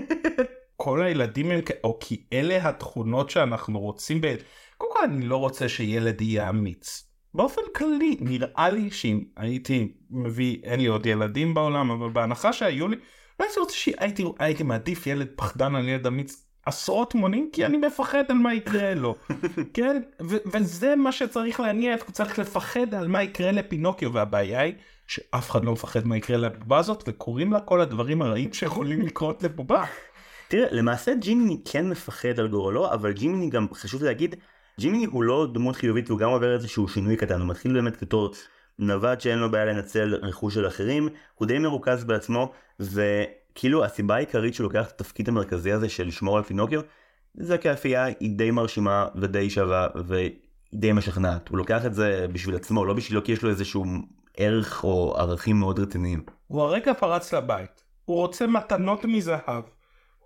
כל 0.76 1.04
הילדים 1.04 1.52
הם, 1.52 1.60
או 1.84 1.98
כי 2.02 2.24
אלה 2.34 2.70
התכונות 2.70 3.30
שאנחנו 3.30 3.80
רוצים 3.80 4.22
ב... 4.22 4.36
קודם 4.80 4.92
כל 4.94 5.04
אני 5.04 5.26
לא 5.26 5.38
רוצה 5.38 5.70
שילד 5.70 6.22
יהיה 6.22 6.50
אמיץ. 6.50 7.04
באופן 7.34 7.62
כללי 7.76 8.18
נראה 8.20 8.70
לי 8.70 8.92
שאם 8.92 9.24
הייתי 9.38 9.92
מביא, 10.10 10.58
אין 10.64 10.80
לי 10.80 10.86
עוד 10.86 11.06
ילדים 11.06 11.54
בעולם, 11.54 11.92
אבל 11.92 12.10
בהנחה 12.10 12.54
שהיו 12.54 12.88
לי, 12.88 12.96
לא 13.40 13.46
הייתי 13.46 13.60
רוצה 13.60 13.76
שהייתי 13.76 14.24
הייתי 14.40 14.64
מעדיף 14.64 15.08
ילד 15.08 15.28
פחדן 15.36 15.76
על 15.76 15.88
ילד 15.88 16.08
אמיץ 16.08 16.46
עשרות 16.66 17.16
מונים 17.16 17.50
כי 17.54 17.66
אני 17.66 17.78
מפחד 17.78 18.24
על 18.30 18.38
מה 18.38 18.54
יקרה 18.54 18.94
לו 18.94 19.16
כן 19.74 20.02
ו- 20.22 20.38
וזה 20.54 20.96
מה 20.96 21.12
שצריך 21.12 21.60
להניע 21.60 21.98
צריך 22.12 22.40
לפחד 22.40 22.94
על 22.94 23.08
מה 23.08 23.24
יקרה 23.24 23.52
לפינוקיו 23.52 24.14
והבעיה 24.14 24.62
היא 24.62 24.74
שאף 25.08 25.52
אחד 25.52 25.66
לא 25.66 25.72
מפחד 25.72 26.08
מה 26.08 26.18
יקרה 26.18 26.38
לבובה 26.38 26.78
הזאת 26.78 27.04
וקוראים 27.08 27.54
לה 27.54 27.60
כל 27.60 27.82
הדברים 27.82 28.22
הרעים 28.22 28.54
שיכולים 28.54 29.02
לקרות 29.02 29.44
לבובה. 29.44 29.86
תראה 30.48 30.68
למעשה 30.72 31.14
ג'ימיני 31.14 31.62
כן 31.66 31.90
מפחד 31.90 32.40
על 32.40 32.48
גורלו 32.48 32.94
אבל 32.94 33.12
ג'ימיני 33.12 33.50
גם 33.50 33.68
חשוב 33.74 34.04
להגיד 34.04 34.36
ג'ימיני 34.80 35.06
הוא 35.06 35.24
לא 35.24 35.48
דמות 35.54 35.76
חיובית 35.76 36.10
והוא 36.10 36.20
גם 36.20 36.30
עובר 36.30 36.54
איזשהו 36.54 36.88
שינוי 36.88 37.16
קטן. 37.16 37.42
הוא 37.42 37.48
מתחיל 37.50 37.74
באמת 37.74 38.04
בתור 38.04 38.34
נווד 38.80 39.22
שאין 39.22 39.40
לו 39.40 39.52
בעיה 39.52 39.66
לנצל 39.66 40.16
רכוש 40.22 40.54
של 40.54 40.68
אחרים. 40.68 41.10
הוא 41.36 41.48
די 41.48 41.60
מרוכז 41.60 42.04
בעצמו 42.04 42.52
ו... 42.80 43.02
כאילו 43.56 43.86
הסיבה 43.86 44.16
העיקרית 44.16 44.54
שהוא 44.54 44.64
לוקח 44.64 44.88
את 44.88 45.02
התפקיד 45.02 45.30
המרכזי 45.30 45.72
הזה 45.72 45.90
של 45.90 46.08
לשמור 46.08 46.38
על 46.38 46.44
פינוקיו 46.44 46.82
זה 47.34 47.58
כי 47.58 47.70
האפייה 47.70 48.04
היא 48.04 48.38
די 48.38 48.52
מרשימה 48.52 49.08
ודי 49.16 49.50
שווה 49.50 49.88
והיא 50.06 50.32
די 50.74 50.92
משכנעת. 50.92 51.50
הוא 51.50 51.58
לוקח 51.58 51.86
את 51.86 51.94
זה 51.94 52.26
בשביל 52.32 52.56
עצמו 52.56 52.86
לא 52.86 52.94
בשבילו 52.94 53.24
כי 53.24 53.32
יש 53.32 53.44
לו 53.44 53.50
איזשהו 53.50 53.86
ערך 54.38 54.84
או 54.84 55.16
ערכים 55.18 55.60
מאוד 55.60 55.80
רציניים. 55.80 56.24
הוא 56.48 56.62
הרגע 56.62 56.94
פרץ 56.94 57.34
לבית. 57.34 57.84
הוא 58.06 58.18
רוצה 58.18 58.48
מתנות 58.48 59.06
מזהב. 59.06 59.64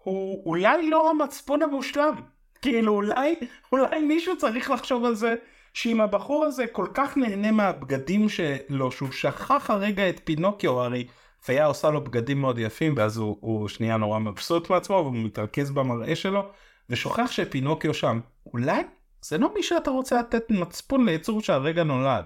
הוא 0.04 0.44
אולי 0.46 0.90
לא 0.90 1.10
המצפון 1.10 1.62
המושלם 1.62 2.16
כאילו 2.64 2.94
אולי 2.94 3.36
אולי 3.72 4.02
מישהו 4.02 4.38
צריך 4.38 4.72
לחשוב 4.72 5.06
על 5.06 5.16
זה 5.16 5.36
שאם 5.74 6.02
הבחור 6.02 6.46
הזה 6.46 6.68
כל 6.68 6.88
כך 6.94 7.18
נהנה 7.18 7.52
מהבגדים 7.52 8.30
שלו 8.30 8.92
שהוא 8.92 9.12
שכח 9.12 9.70
הרגע 9.70 10.10
את 10.10 10.22
פינוקיו 10.24 10.82
הרי 10.82 11.08
והיה 11.48 11.66
עושה 11.66 11.90
לו 11.90 12.04
בגדים 12.04 12.42
מאוד 12.42 12.60
יפים 12.60 12.94
ואז 12.98 13.18
הוא, 13.18 13.38
הוא 13.40 13.68
שנייה 13.68 13.98
נורא 13.98 14.20
מבסוט 14.20 14.70
מעצמו 14.70 14.96
והוא 14.96 15.16
מתרכז 15.16 15.72
במראה 15.72 16.16
שלו 16.16 16.50
ושוכח 16.90 17.32
שפינוקיו 17.32 17.94
שם 17.94 18.20
אולי 18.54 18.84
זה 19.22 19.38
לא 19.38 19.54
מי 19.54 19.64
שאתה 19.64 19.92
רוצה 19.92 20.20
לתת 20.20 20.44
מצפון 20.50 21.06
ליצור 21.06 21.42
שהרגע 21.42 21.84
נולד. 21.84 22.26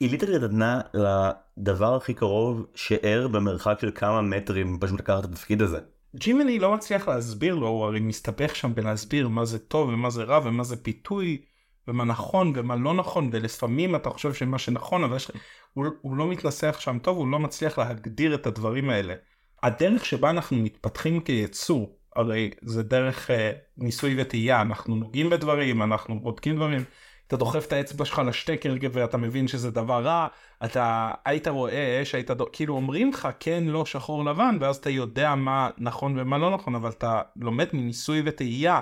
היא 0.00 0.10
ליטרלי 0.10 0.38
נתנה 0.38 0.80
לדבר 0.94 1.94
הכי 1.94 2.14
קרוב 2.14 2.66
שער 2.74 3.28
במרחק 3.28 3.78
של 3.80 3.90
כמה 3.94 4.22
מטרים 4.22 4.78
פשוט 4.80 5.00
לקחת 5.00 5.24
את 5.24 5.30
התפקיד 5.30 5.62
הזה. 5.62 5.78
ג'ימיני 6.16 6.58
לא 6.58 6.74
מצליח 6.74 7.08
להסביר 7.08 7.54
לו 7.54 7.68
הוא 7.68 7.84
הרי 7.84 8.00
מסתבך 8.00 8.56
שם 8.56 8.74
בלהסביר 8.74 9.28
מה 9.28 9.44
זה 9.44 9.58
טוב 9.58 9.88
ומה 9.88 10.10
זה 10.10 10.22
רע 10.22 10.40
ומה 10.44 10.64
זה 10.64 10.82
פיתוי 10.82 11.42
ומה 11.88 12.04
נכון 12.04 12.52
ומה 12.56 12.76
לא 12.76 12.94
נכון 12.94 13.30
ולפעמים 13.32 13.96
אתה 13.96 14.10
חושב 14.10 14.34
שמה 14.34 14.58
שנכון 14.58 15.04
אבל 15.04 15.16
יש... 15.16 15.30
הוא, 15.72 15.86
הוא 16.00 16.16
לא 16.16 16.28
מתנסח 16.28 16.76
שם 16.80 16.98
טוב 16.98 17.16
הוא 17.16 17.28
לא 17.28 17.38
מצליח 17.38 17.78
להגדיר 17.78 18.34
את 18.34 18.46
הדברים 18.46 18.90
האלה. 18.90 19.14
הדרך 19.62 20.04
שבה 20.04 20.30
אנחנו 20.30 20.56
מתפתחים 20.56 21.20
כיצור 21.20 21.98
הרי 22.16 22.50
זה 22.62 22.82
דרך 22.82 23.30
uh, 23.30 23.32
ניסוי 23.76 24.22
וטעייה 24.22 24.60
אנחנו 24.60 24.96
נוגעים 24.96 25.30
בדברים 25.30 25.82
אנחנו 25.82 26.20
בודקים 26.20 26.56
דברים 26.56 26.84
אתה 27.32 27.38
דוחף 27.38 27.66
את 27.66 27.72
האצבע 27.72 28.04
שלך 28.04 28.22
לשטקר 28.26 28.74
ואתה 28.92 29.16
מבין 29.16 29.48
שזה 29.48 29.70
דבר 29.70 30.04
רע 30.04 30.26
אתה 30.64 31.10
היית 31.24 31.48
רואה 31.48 32.00
שהיית 32.04 32.30
דו... 32.30 32.46
כאילו 32.52 32.74
אומרים 32.74 33.08
לך 33.08 33.28
כן 33.40 33.64
לא 33.66 33.84
שחור 33.84 34.24
לבן 34.24 34.56
ואז 34.60 34.76
אתה 34.76 34.90
יודע 34.90 35.34
מה 35.34 35.70
נכון 35.78 36.18
ומה 36.18 36.38
לא 36.38 36.50
נכון 36.50 36.74
אבל 36.74 36.90
אתה 36.90 37.22
לומד 37.36 37.68
מניסוי 37.72 38.22
וטעייה. 38.24 38.80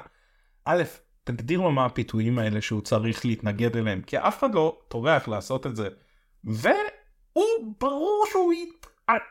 א' 0.64 0.82
תגדיר 1.24 1.60
לו 1.60 1.70
מה 1.70 1.84
הפיתויים 1.84 2.38
האלה 2.38 2.60
שהוא 2.60 2.80
צריך 2.80 3.26
להתנגד 3.26 3.76
אליהם 3.76 4.02
כי 4.02 4.18
אף 4.18 4.38
אחד 4.38 4.54
לא 4.54 4.78
טורח 4.88 5.28
לעשות 5.28 5.66
את 5.66 5.76
זה. 5.76 5.88
והוא 6.44 7.74
ברור 7.80 8.24
שהוא 8.30 8.52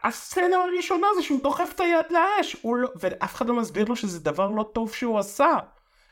הסצנה 0.04 0.58
הראשונה 0.58 1.08
זה 1.16 1.24
שהוא 1.24 1.44
דוחף 1.44 1.72
את 1.76 1.80
היד 1.80 2.06
לאש 2.10 2.56
לא... 2.64 2.90
ואף 2.96 3.36
אחד 3.36 3.48
לא 3.48 3.56
מסביר 3.56 3.86
לו 3.86 3.96
שזה 3.96 4.20
דבר 4.20 4.50
לא 4.50 4.70
טוב 4.74 4.94
שהוא 4.94 5.20
עשה. 5.20 5.58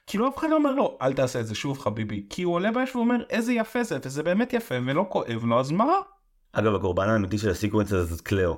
כאילו 0.07 0.27
אף 0.27 0.37
אחד 0.37 0.49
לא 0.49 0.55
אומר 0.55 0.71
לו 0.71 0.97
אל 1.01 1.13
תעשה 1.13 1.39
את 1.39 1.47
זה 1.47 1.55
שוב 1.55 1.79
חביבי 1.79 2.25
כי 2.29 2.43
הוא 2.43 2.53
עולה 2.53 2.71
באש 2.71 2.95
ואומר 2.95 3.23
איזה 3.29 3.53
יפה 3.53 3.83
זה 3.83 3.97
וזה 4.05 4.23
באמת 4.23 4.53
יפה 4.53 4.75
ולא 4.85 5.05
כואב 5.09 5.45
לו 5.45 5.59
אז 5.59 5.71
מה? 5.71 5.93
אגב 6.51 6.75
הקורבן 6.75 7.09
האמיתי 7.09 7.37
של 7.37 7.49
הסיקוונס 7.49 7.93
הזה 7.93 8.15
זאת 8.15 8.21
קלאו. 8.21 8.57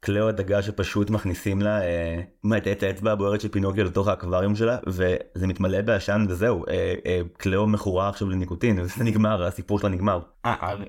קלאו 0.00 0.28
הדגה 0.28 0.62
שפשוט 0.62 1.10
מכניסים 1.10 1.62
לה 1.62 1.82
אה, 1.82 2.22
את 2.72 2.82
האצבע 2.82 3.12
הבוערת 3.12 3.40
של 3.40 3.48
פינוקיו 3.48 3.84
לתוך 3.84 4.08
האקווריום 4.08 4.56
שלה 4.56 4.78
וזה 4.86 5.46
מתמלא 5.46 5.80
בעשן 5.80 6.26
וזהו 6.28 6.64
אה, 6.68 6.94
אה, 7.06 7.20
קלאו 7.36 7.66
מכורה 7.66 8.08
עכשיו 8.08 8.30
לניקוטין 8.30 8.78
וזה 8.82 9.04
נגמר 9.04 9.44
הסיפור 9.44 9.78
שלה 9.78 9.88
נגמר. 9.88 10.20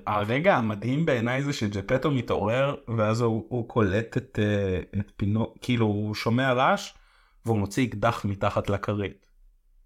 הרגע 0.06 0.56
המדהים 0.56 1.06
בעיניי 1.06 1.42
זה 1.42 1.52
שג'פטו 1.52 2.10
מתעורר 2.10 2.74
ואז 2.96 3.20
הוא, 3.20 3.46
הוא 3.48 3.68
קולט 3.68 4.16
את, 4.16 4.38
אה, 4.42 5.00
את 5.00 5.10
פינוקיו 5.16 5.54
כאילו 5.60 5.86
הוא 5.86 6.14
שומע 6.14 6.52
רעש 6.52 6.94
והוא 7.46 7.58
מוציא 7.58 7.86
אקדח 7.86 8.24
מתחת 8.24 8.70
לכרית. 8.70 9.27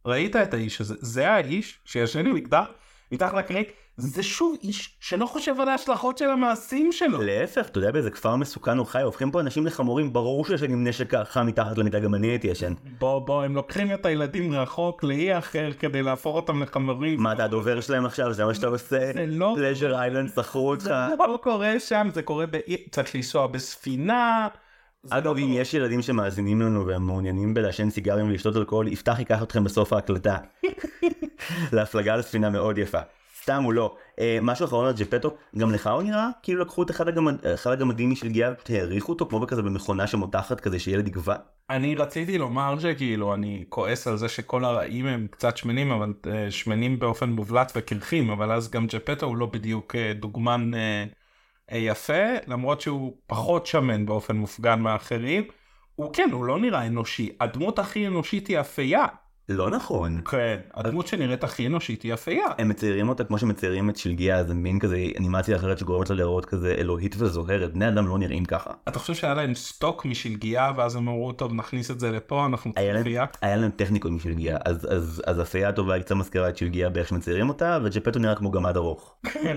ראית 0.07 0.37
את 0.37 0.55
האיש 0.55 0.81
הזה 0.81 0.95
זה 1.01 1.31
האיש 1.31 1.79
שישן 1.85 2.27
עם 2.27 2.37
אקדח 2.37 2.67
מתחת 3.13 3.35
לכרית 3.35 3.73
זה 3.97 4.23
שוב 4.23 4.57
איש 4.63 4.97
שלא 5.01 5.27
חושב 5.27 5.61
על 5.61 5.69
ההשלכות 5.69 6.19
של 6.19 6.31
המעשים 6.31 6.93
שלו. 6.93 7.23
להפך, 7.23 7.67
אתה 7.67 7.79
יודע 7.79 7.91
באיזה 7.91 8.11
כפר 8.11 8.37
מסוכן 8.37 8.79
הוא 8.79 8.87
חי, 8.87 9.03
הופכים 9.03 9.31
פה 9.31 9.41
אנשים 9.41 9.67
לחמורים, 9.67 10.13
ברור 10.13 10.45
שיש 10.47 10.63
להם 10.63 10.87
נשק 10.87 11.15
חם 11.25 11.47
מתחת 11.47 11.79
למיטה, 11.79 12.01
גם 12.01 12.15
אני 12.15 12.27
הייתי 12.27 12.49
ישן. 12.49 12.73
בוא 12.99 13.19
בוא, 13.19 13.45
הם 13.45 13.55
לוקחים 13.55 13.95
את 13.95 14.07
הילדים 14.07 14.53
רחוק 14.53 15.05
לאי 15.05 15.39
אחר 15.39 15.71
כדי 15.79 16.03
להפוך 16.03 16.37
אותם 16.37 16.63
לחמורים. 16.63 17.23
מה 17.23 17.33
אתה 17.33 17.45
הדובר 17.45 17.81
שלהם 17.81 18.07
עכשיו, 18.07 18.33
זה 18.33 18.45
מה 18.45 18.55
שאתה 18.55 18.67
עושה? 18.67 19.13
זה 19.13 19.25
לא... 19.29 19.55
פלז'ר 19.57 19.99
איילנד 19.99 20.29
שכרו 20.29 20.71
אותך. 20.71 20.85
זה 20.85 21.15
לא 21.19 21.39
קורה 21.43 21.81
שם, 21.81 22.09
זה 22.15 22.23
קורה 22.23 22.47
באי, 22.47 22.77
צריך 22.91 23.15
לנסוע 23.15 23.47
בספינה. 23.47 24.49
אגב, 25.11 25.37
אם 25.37 25.49
יש 25.53 25.75
ילדים 25.75 26.03
שמאזינים 26.03 26.61
לנו 26.61 26.87
והם 26.87 27.07
מעוניינים 27.07 27.55
בלעשן 27.55 27.91
סיגרים 27.91 28.29
ולשתות 28.29 28.57
אלכוהול, 28.57 28.89
יפתח 28.89 29.19
ייקח 29.19 29.43
אתכם 29.43 29.65
בסוף 29.65 29.93
ההקלטה. 29.93 30.37
להפלגה 31.73 32.17
לספינה 32.17 32.51
מאוד 32.51 32.79
יפה. 32.79 33.01
סתם 33.43 33.63
הוא 33.63 33.73
לא. 33.73 33.97
אה, 34.19 34.39
משהו 34.43 34.65
אחרון 34.65 34.87
על 34.87 34.95
ג'פטו, 34.97 35.37
גם 35.59 35.73
לך 35.73 35.87
הוא 35.87 36.03
נראה 36.03 36.29
כאילו 36.43 36.61
לקחו 36.61 36.83
את 36.83 36.91
אחד, 36.91 37.09
הגמד, 37.09 37.47
אחד 37.47 37.73
הגמדים 37.73 38.11
משל 38.11 38.29
גיאה 38.29 38.51
והעריכו 38.69 39.13
אותו 39.13 39.27
כמו 39.27 39.41
בכזה 39.41 39.63
במכונה 39.63 40.07
שמותחת 40.07 40.61
כזה 40.61 40.79
שילד 40.79 41.09
יגבה. 41.09 41.37
אני 41.71 41.95
רציתי 41.95 42.39
לומר 42.39 42.79
שכאילו 42.79 43.35
אני 43.35 43.65
כועס 43.69 44.07
על 44.07 44.17
זה 44.17 44.29
שכל 44.29 44.65
הרעים 44.65 45.07
הם 45.07 45.27
קצת 45.31 45.57
שמנים 45.57 45.91
אבל 45.91 46.13
uh, 46.23 46.29
שמנים 46.51 46.99
באופן 46.99 47.31
מובלט 47.31 47.73
וקרחים 47.77 48.31
אבל 48.31 48.53
אז 48.53 48.71
גם 48.71 48.87
ג'פטו 48.87 49.27
הוא 49.27 49.37
לא 49.37 49.47
בדיוק 49.47 49.95
uh, 49.95 50.21
דוגמן 50.21 50.71
יפה 51.71 52.23
למרות 52.47 52.81
שהוא 52.81 53.17
פחות 53.27 53.67
שמן 53.67 54.07
באופן 54.07 54.37
מופגן 54.37 54.81
מאחרים. 54.81 55.45
הוא 55.95 56.15
כן 56.15 56.29
הוא 56.33 56.45
לא 56.45 56.59
נראה 56.59 56.87
אנושי 56.87 57.37
הדמות 57.41 57.79
הכי 57.79 58.07
אנושית 58.07 58.47
היא 58.47 58.61
אפייה 58.61 59.07
לא 59.53 59.71
נכון. 59.71 60.21
כן, 60.31 60.57
הדמות 60.75 61.07
שנראית 61.07 61.45
הכי 61.45 61.67
אנושית 61.67 62.03
היא 62.03 62.15
אפייה. 62.15 62.47
הם 62.59 62.69
מציירים 62.69 63.09
אותה 63.09 63.25
כמו 63.25 63.39
שמציירים 63.39 63.91
את 63.91 63.97
שלגיה, 63.97 64.45
זה 64.45 64.55
מין 64.55 64.79
כזה 64.79 65.07
אנימציה 65.19 65.57
אחרת 65.57 65.79
שגורמת 65.79 66.11
לה 66.11 66.17
לראות 66.17 66.45
כזה 66.45 66.75
אלוהית 66.79 67.15
וזוהרת, 67.19 67.73
בני 67.73 67.89
אדם 67.89 68.09
לא 68.09 68.19
נראים 68.19 68.45
ככה. 68.45 68.71
אתה 68.89 68.99
חושב 68.99 69.15
שהיה 69.15 69.35
להם 69.35 69.55
סטוק 69.55 70.05
משלגיה 70.05 70.73
ואז 70.77 70.97
הם 70.97 71.09
אמרו 71.09 71.33
טוב 71.33 71.55
נכניס 71.55 71.91
את 71.91 72.01
זה 72.01 72.11
לפה 72.11 72.47
אנחנו 72.47 72.73
צריכים 72.73 72.97
אפייה? 72.97 73.25
היה 73.43 73.57
להם 73.57 73.71
טכניקות 73.71 74.13
משלגיה, 74.13 74.59
אז, 74.65 74.89
אז, 74.91 75.23
אז 75.27 75.41
אפייה 75.41 75.69
הטובה 75.69 75.95
היא 75.95 76.03
קצת 76.03 76.15
מזכירה 76.15 76.49
את 76.49 76.57
שלגיה 76.57 76.91
באיך 76.91 77.09
שמציירים 77.09 77.49
אותה, 77.49 77.79
וג'פטו 77.85 78.19
נראה 78.19 78.35
כמו 78.35 78.51
גמד 78.51 78.77
ארוך. 78.77 79.17
כן, 79.33 79.57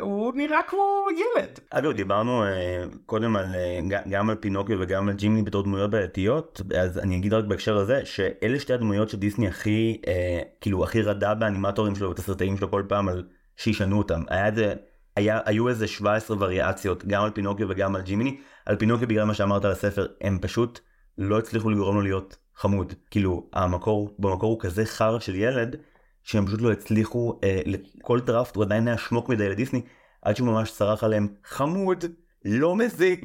הוא 0.00 0.32
נראה 0.36 0.58
כמו 0.66 1.06
ילד. 1.10 1.58
אגב 1.70 1.92
דיברנו 1.92 2.44
אה, 2.44 2.84
קודם 3.06 3.36
על, 3.36 3.44
אה, 3.54 4.00
גם 4.10 4.30
על 4.30 4.36
פינוקיו 4.36 4.76
וגם 4.80 5.08
על 5.08 5.14
ג'ימני 5.14 5.42
בתור 5.42 5.62
דמויות 5.62 5.90
בעייתיות, 5.90 6.62
אז 6.78 6.98
אני 6.98 7.16
אגיד 7.16 7.34
רק 7.34 7.44
בהקשר 7.44 7.76
הזה 7.76 8.00
שאלה 8.04 8.58
שתי 8.58 8.72
הדמויות 8.72 9.01
הדמויות 9.02 9.10
שדיסני 9.10 9.48
הכי 9.48 10.00
אה, 10.06 10.40
כאילו 10.60 10.84
הכי 10.84 11.02
רדה 11.02 11.34
באנימטורים 11.34 11.94
שלו 11.94 12.10
ובתסרטאים 12.10 12.56
שלו 12.56 12.70
כל 12.70 12.82
פעם 12.88 13.08
על 13.08 13.24
שישנו 13.56 13.98
אותם. 13.98 14.22
היה 14.28 14.48
את 14.48 14.54
זה 14.54 14.74
היה 15.16 15.40
היו 15.44 15.68
איזה 15.68 15.86
17 15.86 16.36
וריאציות 16.40 17.04
גם 17.04 17.24
על 17.24 17.30
פינוקיו 17.30 17.66
וגם 17.70 17.96
על 17.96 18.02
ג'ימיני. 18.02 18.40
על 18.66 18.76
פינוקיו 18.76 19.08
בגלל 19.08 19.24
מה 19.24 19.34
שאמרת 19.34 19.64
על 19.64 19.70
הספר 19.70 20.06
הם 20.20 20.38
פשוט 20.42 20.80
לא 21.18 21.38
הצליחו 21.38 21.70
לגרום 21.70 21.96
לו 21.96 22.02
להיות 22.02 22.36
חמוד. 22.54 22.92
כאילו 23.10 23.48
המקור 23.52 24.16
במקור 24.18 24.50
הוא 24.50 24.60
כזה 24.60 24.84
חרא 24.84 25.18
של 25.18 25.34
ילד 25.34 25.76
שהם 26.22 26.46
פשוט 26.46 26.60
לא 26.60 26.72
הצליחו 26.72 27.40
אה, 27.44 27.60
כל 28.02 28.20
דראפט 28.20 28.56
הוא 28.56 28.64
עדיין 28.64 28.88
היה 28.88 28.98
שמוק 28.98 29.28
מדי 29.28 29.48
לדיסני 29.48 29.80
עד 30.22 30.36
שהוא 30.36 30.48
ממש 30.48 30.72
צרח 30.72 31.04
עליהם 31.04 31.28
חמוד 31.44 32.04
לא 32.44 32.76
מזיק 32.76 33.20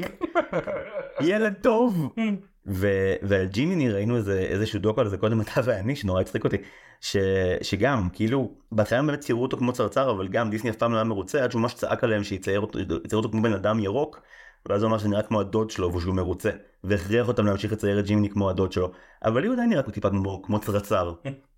ילד 1.30 1.54
טוב 1.62 2.14
ו- 2.68 3.14
ועל 3.22 3.46
ג'ימיני 3.46 3.92
ראינו 3.92 4.18
איזה 4.18 4.40
איזשהו 4.40 4.80
דוקו 4.80 5.02
על 5.02 5.10
זה 5.10 5.18
קודם 5.18 5.42
אתה 5.42 5.62
ואני 5.64 5.96
שנורא 5.96 6.22
הצחיק 6.22 6.44
אותי 6.44 6.58
ש- 7.02 7.18
שגם 7.62 8.10
כאילו 8.14 8.56
בהתחלה 8.72 9.02
באמת 9.02 9.20
ציירו 9.20 9.42
אותו 9.42 9.58
כמו 9.58 9.74
צרצר 9.74 10.12
אבל 10.12 10.28
גם 10.28 10.50
דיסני 10.50 10.70
אף 10.70 10.76
פעם 10.76 10.92
לא 10.92 10.98
היה 10.98 11.04
מרוצה 11.04 11.44
עד 11.44 11.52
שהוא 11.52 11.62
ממש 11.62 11.74
צעק 11.74 12.04
עליהם 12.04 12.24
שיצייר 12.24 12.60
אותו, 12.60 12.80
אותו 13.14 13.30
כמו 13.30 13.42
בן 13.42 13.54
אדם 13.54 13.80
ירוק 13.80 14.22
ואז 14.70 14.84
הוא 14.84 14.90
אמר 14.90 14.98
שנראה 14.98 15.24
כמו 15.24 15.40
הדוד 15.40 15.70
שלו 15.70 15.94
ושהוא 15.94 16.16
מרוצה 16.16 16.50
והכריח 16.84 17.28
אותם 17.28 17.46
להמשיך 17.46 17.72
לצייר 17.72 18.00
את 18.00 18.06
ג'ימיני 18.06 18.30
כמו 18.30 18.50
הדוד 18.50 18.72
שלו 18.72 18.92
אבל 19.26 19.46
הוא 19.46 19.54
עדיין 19.54 19.70
נראה 19.70 19.84
טיפה 19.84 20.10
כמו, 20.10 20.42
כמו 20.42 20.60
צרצר. 20.60 21.14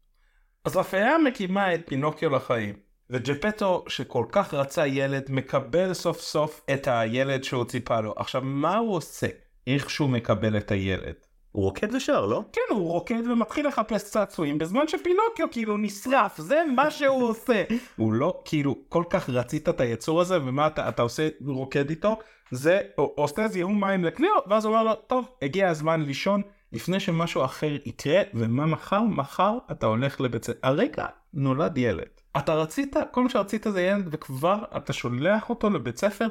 אז 0.66 0.78
רפאיה 0.78 1.18
מקימה 1.18 1.76
את 1.76 1.82
פינוקיו 1.86 2.30
לחיים 2.30 2.76
וג'פטו 3.10 3.86
שכל 3.88 4.26
כך 4.32 4.54
רצה 4.54 4.88
ילד 4.88 5.26
מקבל 5.30 5.94
סוף 5.94 6.20
סוף 6.20 6.62
את 6.74 6.88
הילד 6.88 7.44
שהוא 7.44 7.66
ציפה 7.66 8.02
לו 8.02 8.14
עכשיו 8.18 8.42
מה 8.42 8.78
הוא 8.78 8.96
עושה? 8.96 9.28
איך 9.74 9.90
שהוא 9.90 10.10
מקבל 10.10 10.58
את 10.58 10.72
הילד. 10.72 11.14
הוא 11.52 11.64
רוקד 11.64 11.96
ושר, 11.96 12.26
לא? 12.26 12.44
כן, 12.54 12.62
הוא 12.70 12.92
רוקד 12.92 13.28
ומתחיל 13.32 13.68
לחפש 13.68 14.04
צעצועים 14.04 14.58
בזמן 14.58 14.88
שפינוקיו 14.88 15.48
כאילו 15.52 15.78
נשרף, 15.78 16.38
זה 16.38 16.64
מה 16.76 16.92
שהוא 16.92 17.30
עושה. 17.30 17.64
הוא 17.98 18.14
לא, 18.14 18.42
כאילו, 18.46 18.76
כל 18.90 19.04
כך 19.10 19.30
רצית 19.30 19.70
את 19.70 19.82
היצור 19.82 20.22
הזה, 20.22 20.44
ומה 20.44 20.68
אתה, 20.68 20.90
אתה 20.90 21.02
עושה, 21.02 21.30
רוקד 21.46 21.90
איתו, 21.90 22.18
זה, 22.52 22.82
הוא 22.96 23.10
עושה 23.16 23.48
זיהום 23.48 23.82
מים 23.82 24.04
לקליאו, 24.06 24.34
ואז 24.48 24.66
הוא 24.66 24.74
אומר 24.74 24.84
לו, 24.84 24.96
טוב, 24.96 25.30
הגיע 25.42 25.70
הזמן 25.70 26.02
לישון, 26.02 26.42
לפני 26.74 27.00
שמשהו 27.00 27.46
אחר 27.46 27.76
יקרה, 27.86 28.22
ומה 28.34 28.66
מחר? 28.66 29.02
מחר 29.02 29.58
אתה 29.72 29.86
הולך 29.86 30.22
לבית 30.22 30.44
ספר. 30.44 30.60
הרגע 30.64 31.06
נולד 31.34 31.78
ילד. 31.78 32.08
אתה 32.38 32.54
רצית, 32.54 32.96
כל 33.12 33.24
מה 33.24 33.30
שרצית 33.30 33.66
זה 33.70 33.82
ילד, 33.82 34.08
וכבר 34.12 34.64
אתה 34.78 34.94
שולח 34.94 35.50
אותו 35.50 35.70
לבית 35.70 35.98
ספר. 35.98 36.28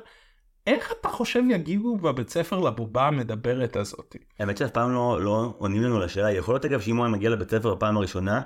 איך 0.68 0.92
אתה 1.00 1.08
חושב 1.08 1.42
יגיבו 1.50 1.96
בבית 1.96 2.30
ספר 2.30 2.58
לבובה 2.58 3.06
המדברת 3.06 3.76
הזאת? 3.76 4.16
האמת 4.38 4.56
שאף 4.56 4.70
פעם 4.70 4.92
לא, 4.92 5.22
לא 5.22 5.54
עונים 5.58 5.82
לנו 5.82 5.98
לשאלה, 5.98 6.32
יכול 6.32 6.54
להיות 6.54 6.64
אגב 6.64 6.80
שאם 6.80 6.96
הוא 6.96 7.04
היה 7.04 7.12
מגיע 7.12 7.30
לבית 7.30 7.50
ספר 7.50 7.74
בפעם 7.74 7.96
הראשונה, 7.96 8.40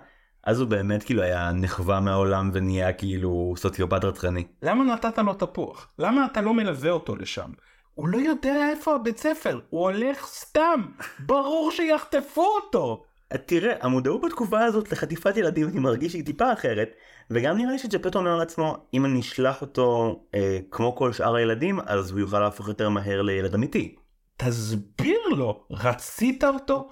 אז 0.45 0.61
הוא 0.61 0.69
באמת 0.69 1.03
כאילו 1.03 1.23
היה 1.23 1.53
נחווה 1.53 2.01
מהעולם 2.01 2.51
ונהיה 2.53 2.93
כאילו 2.93 3.55
סוציופט 3.57 4.05
רצחני. 4.05 4.45
למה 4.63 4.85
נתת 4.85 5.19
לו 5.19 5.35
תפוח? 5.35 5.89
למה 5.99 6.27
אתה 6.33 6.41
לא 6.41 6.55
מלווה 6.55 6.91
אותו 6.91 7.17
לשם? 7.17 7.51
הוא 7.95 8.09
לא 8.09 8.17
יודע 8.17 8.69
איפה 8.71 8.95
הבית 8.95 9.19
ספר, 9.19 9.61
הוא 9.71 9.81
הולך 9.81 10.27
סתם, 10.27 10.81
ברור 11.19 11.71
שיחטפו 11.71 12.47
אותו. 12.63 13.05
תראה, 13.47 13.75
המודעות 13.81 14.21
בתקופה 14.21 14.65
הזאת 14.65 14.93
לחטיפת 14.93 15.37
ילדים 15.37 15.69
אני 15.69 15.79
מרגיש 15.79 16.13
שהיא 16.13 16.25
טיפה 16.25 16.53
אחרת, 16.53 16.95
וגם 17.31 17.57
נראה 17.57 17.73
לי 17.73 17.79
שג'פטו 17.79 18.19
אומר 18.19 18.37
לעצמו, 18.37 18.77
אם 18.95 19.05
אני 19.05 19.21
אשלח 19.21 19.63
אותו 19.63 20.21
אה, 20.35 20.59
כמו 20.71 20.97
כל 20.97 21.13
שאר 21.13 21.35
הילדים, 21.35 21.81
אז 21.87 22.11
הוא 22.11 22.21
יוכל 22.21 22.41
להפוך 22.41 22.69
יותר 22.69 22.89
מהר 22.89 23.23
לילד 23.23 23.55
אמיתי. 23.55 23.95
תסביר 24.37 25.19
לו, 25.37 25.65
רצית 25.71 26.45
אותו? 26.45 26.89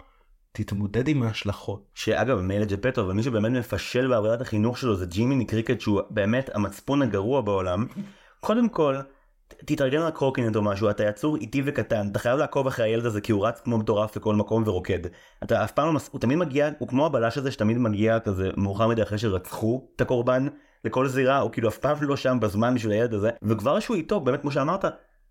תתמודד 0.53 1.09
עם 1.09 1.23
ההשלכות. 1.23 1.83
שאגב, 1.95 2.41
מילא 2.41 2.65
ג'פטו, 2.65 3.01
אבל 3.01 3.13
מי 3.13 3.23
שבאמת 3.23 3.53
מפשל 3.53 4.09
בעבודת 4.09 4.41
החינוך 4.41 4.79
שלו 4.79 4.97
זה 4.97 5.07
ג'ימיני 5.07 5.45
קריקט 5.45 5.81
שהוא 5.81 6.01
באמת 6.11 6.51
המצפון 6.55 7.03
הגרוע 7.03 7.41
בעולם. 7.41 7.87
קודם 8.41 8.69
כל, 8.69 8.97
תתארגן 9.65 10.01
על 10.01 10.11
קורקינט 10.11 10.57
או 10.57 10.63
משהו, 10.63 10.91
אתה 10.91 11.05
יצור 11.05 11.37
איטי 11.37 11.63
וקטן, 11.65 12.09
אתה 12.11 12.19
חייב 12.19 12.39
לעקוב 12.39 12.67
אחרי 12.67 12.85
הילד 12.85 13.07
הזה 13.07 13.21
כי 13.21 13.33
הוא 13.33 13.47
רץ 13.47 13.61
כמו 13.61 13.79
מטורף 13.79 14.17
לכל 14.17 14.35
מקום 14.35 14.63
ורוקד. 14.67 14.99
אתה 15.43 15.65
אף 15.65 15.73
פעם 15.73 15.87
לא, 15.87 15.93
מס... 15.93 16.09
הוא 16.13 16.21
תמיד 16.21 16.39
מגיע, 16.39 16.71
הוא 16.79 16.89
כמו 16.89 17.07
הבלש 17.07 17.39
הזה 17.39 17.51
שתמיד 17.51 17.79
מגיע 17.79 18.21
כזה 18.21 18.51
מאוחר 18.57 18.89
מדי 18.89 19.03
אחרי 19.03 19.19
שרצחו 19.19 19.89
את 19.97 20.01
הקורבן 20.01 20.47
לכל 20.85 21.09
זירה, 21.09 21.39
הוא 21.39 21.51
כאילו 21.51 21.69
אף 21.69 21.79
פעם 21.79 21.97
לא 22.01 22.17
שם 22.17 22.39
בזמן 22.41 22.75
בשביל 22.75 22.93
הילד 22.93 23.15
הזה, 23.15 23.31
וכבר 23.43 23.81
שהוא 23.81 23.97
איתו, 23.97 24.21
באמת 24.21 24.41
כמו 24.41 24.51
שאמרת, 24.51 24.85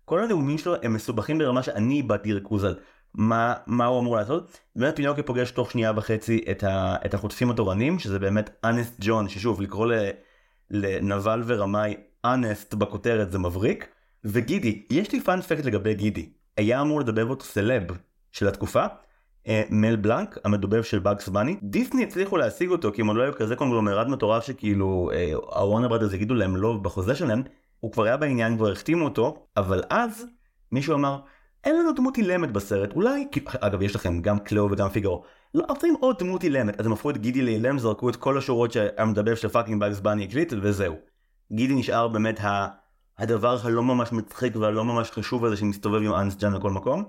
כל 0.04 0.24
הנאומים 0.24 0.58
שלו 0.58 0.74
הם 0.82 0.94
מסובכים 0.94 1.38
ברמה 1.38 1.62
שאני 1.62 1.94
איבדתי 1.94 2.32
ריכוז 2.32 2.64
על 2.64 2.74
מה, 3.14 3.54
מה 3.66 3.86
הוא 3.86 4.00
אמור 4.00 4.16
לעשות. 4.16 4.60
באמת 4.76 4.96
פינוקי 4.96 5.22
פוגש 5.22 5.50
תוך 5.50 5.70
שנייה 5.70 5.92
וחצי 5.96 6.44
את, 6.50 6.64
ה, 6.64 6.96
את 7.06 7.14
החוטפים 7.14 7.50
התורנים, 7.50 7.98
שזה 7.98 8.18
באמת 8.18 8.50
אנסט 8.64 8.94
ג'ון, 9.00 9.28
ששוב, 9.28 9.60
לקרוא 9.60 9.86
לנבל 10.70 11.42
ורמאי 11.46 11.96
אנסט 12.24 12.74
בכותרת 12.74 13.30
זה 13.30 13.38
מבריק. 13.38 13.88
וגידי, 14.24 14.82
יש 14.90 15.12
לי 15.12 15.20
פאנפקט 15.20 15.64
לגבי 15.64 15.94
גידי. 15.94 16.28
היה 16.56 16.80
אמור 16.80 17.00
לדבב 17.00 17.30
אותו 17.30 17.44
סלב 17.44 17.82
של 18.32 18.48
התקופה, 18.48 18.84
אה, 19.48 19.62
מל 19.70 19.96
בלנק, 19.96 20.38
המדובב 20.44 20.82
של 20.82 20.98
באגס 20.98 21.28
בני. 21.28 21.56
דיסני 21.62 22.02
הצליחו 22.02 22.36
להשיג 22.36 22.70
אותו 22.70 22.92
כי 22.92 23.00
הם 23.00 23.06
עוד 23.06 23.16
לא 23.16 23.22
היו 23.22 23.34
כזה 23.34 23.56
קונגלומרד 23.56 24.08
מטורף 24.08 24.44
שכאילו 24.44 25.10
אה, 25.12 25.32
הוורנר 25.34 25.88
ברדרס 25.88 26.12
יגידו 26.12 26.34
להם 26.34 26.56
לא 26.56 26.72
בחוזה 26.72 27.14
שלהם, 27.14 27.42
הוא 27.80 27.92
כבר 27.92 28.04
היה 28.04 28.16
בעניין, 28.16 28.56
כבר 28.56 28.72
החתימו 28.72 29.04
אותו, 29.04 29.46
אבל 29.56 29.82
אז 29.90 30.26
מישהו 30.72 30.94
אמר, 30.94 31.18
אין 31.64 31.78
לנו 31.78 31.92
דמות 31.92 32.16
אילמת 32.16 32.52
בסרט, 32.52 32.92
אולי, 32.92 33.26
אגב 33.60 33.82
יש 33.82 33.94
לכם 33.94 34.22
גם 34.22 34.38
קלאו 34.38 34.70
וגם 34.70 34.88
פיגרו, 34.88 35.22
לא 35.54 35.64
רוצים 35.68 35.94
עוד 36.00 36.18
דמות 36.18 36.44
אילמת, 36.44 36.80
אז 36.80 36.86
הם 36.86 36.92
הפכו 36.92 37.10
את 37.10 37.18
גידי 37.18 37.42
לאילם, 37.42 37.78
זרקו 37.78 38.08
את 38.08 38.16
כל 38.16 38.38
השורות 38.38 38.72
שהמדבב 38.72 39.34
של 39.34 39.48
fucking 39.48 39.80
באגס 39.80 40.00
בני 40.00 40.24
הקליט 40.24 40.52
וזהו. 40.62 40.94
גידי 41.52 41.74
נשאר 41.74 42.08
באמת 42.08 42.40
ה... 42.40 42.68
הדבר 43.20 43.56
הלא 43.62 43.82
ממש 43.82 44.12
מצחיק 44.12 44.56
והלא 44.56 44.84
ממש 44.84 45.10
חשוב 45.10 45.44
הזה 45.44 45.56
שמסתובב 45.56 46.02
עם 46.02 46.14
אנס 46.14 46.36
ג'אן 46.36 46.54
לכל 46.54 46.70
מקום, 46.70 47.04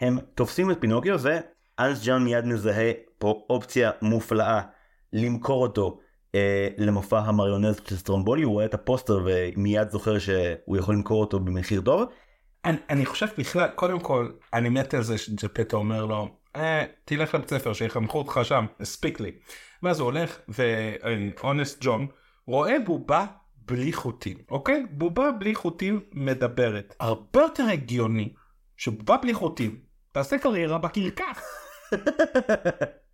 הם 0.00 0.18
תופסים 0.34 0.70
את 0.70 0.76
פינוקיו 0.80 1.18
ואנס 1.20 2.04
ג'אן 2.04 2.24
מיד 2.24 2.44
מזהה 2.44 2.92
פה 3.18 3.46
אופציה 3.50 3.90
מופלאה 4.02 4.60
למכור 5.12 5.62
אותו 5.62 5.98
אה, 6.34 6.68
למופע 6.78 7.18
המריונטות 7.18 7.80
של 7.88 7.96
סטרומבולי, 7.96 8.42
הוא 8.42 8.52
רואה 8.52 8.64
את 8.64 8.74
הפוסטר 8.74 9.20
ומיד 9.24 9.90
זוכר 9.90 10.18
שהוא 10.18 10.76
יכול 10.76 10.94
למכור 10.94 11.20
אותו 11.20 11.40
במחיר 11.40 11.80
טוב. 11.80 12.02
אני, 12.64 12.76
אני 12.90 13.06
חושב 13.06 13.26
בכלל, 13.38 13.68
קודם 13.74 14.00
כל, 14.00 14.30
אני 14.54 14.68
מת 14.68 14.94
על 14.94 15.02
זה 15.02 15.18
שג'פטו 15.18 15.76
אומר 15.76 16.06
לו, 16.06 16.28
אה, 16.56 16.84
תלך 17.04 17.34
לבית 17.34 17.50
ספר 17.50 17.72
שיחנכו 17.72 18.18
אותך 18.18 18.40
שם, 18.42 18.66
הספיק 18.80 19.20
לי. 19.20 19.32
ואז 19.82 20.00
הוא 20.00 20.04
הולך 20.04 20.38
ואונסט 20.48 21.78
ג'ון 21.80 22.06
רואה 22.46 22.74
בובה 22.86 23.26
בלי 23.70 23.92
חוטים, 23.92 24.36
אוקיי? 24.50 24.86
בובה 24.90 25.30
בלי 25.30 25.54
חוטים 25.54 26.00
מדברת. 26.12 26.94
הרבה 27.00 27.40
יותר 27.40 27.64
הגיוני 27.64 28.32
שבובה 28.76 29.16
בלי 29.16 29.34
חוטים 29.34 29.78
תעשה 30.12 30.38
קריירה 30.38 30.78
בקרקס. 30.78 31.42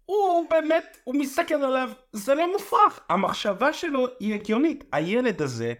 הוא 0.06 0.46
באמת, 0.50 0.96
הוא 1.04 1.14
מסתכל 1.14 1.54
עליו, 1.54 1.90
זה 2.12 2.34
לא 2.34 2.52
מופרך. 2.52 3.00
המחשבה 3.08 3.72
שלו 3.72 4.06
היא 4.20 4.34
הגיונית. 4.34 4.84
הילד 4.92 5.42
הזה 5.42 5.74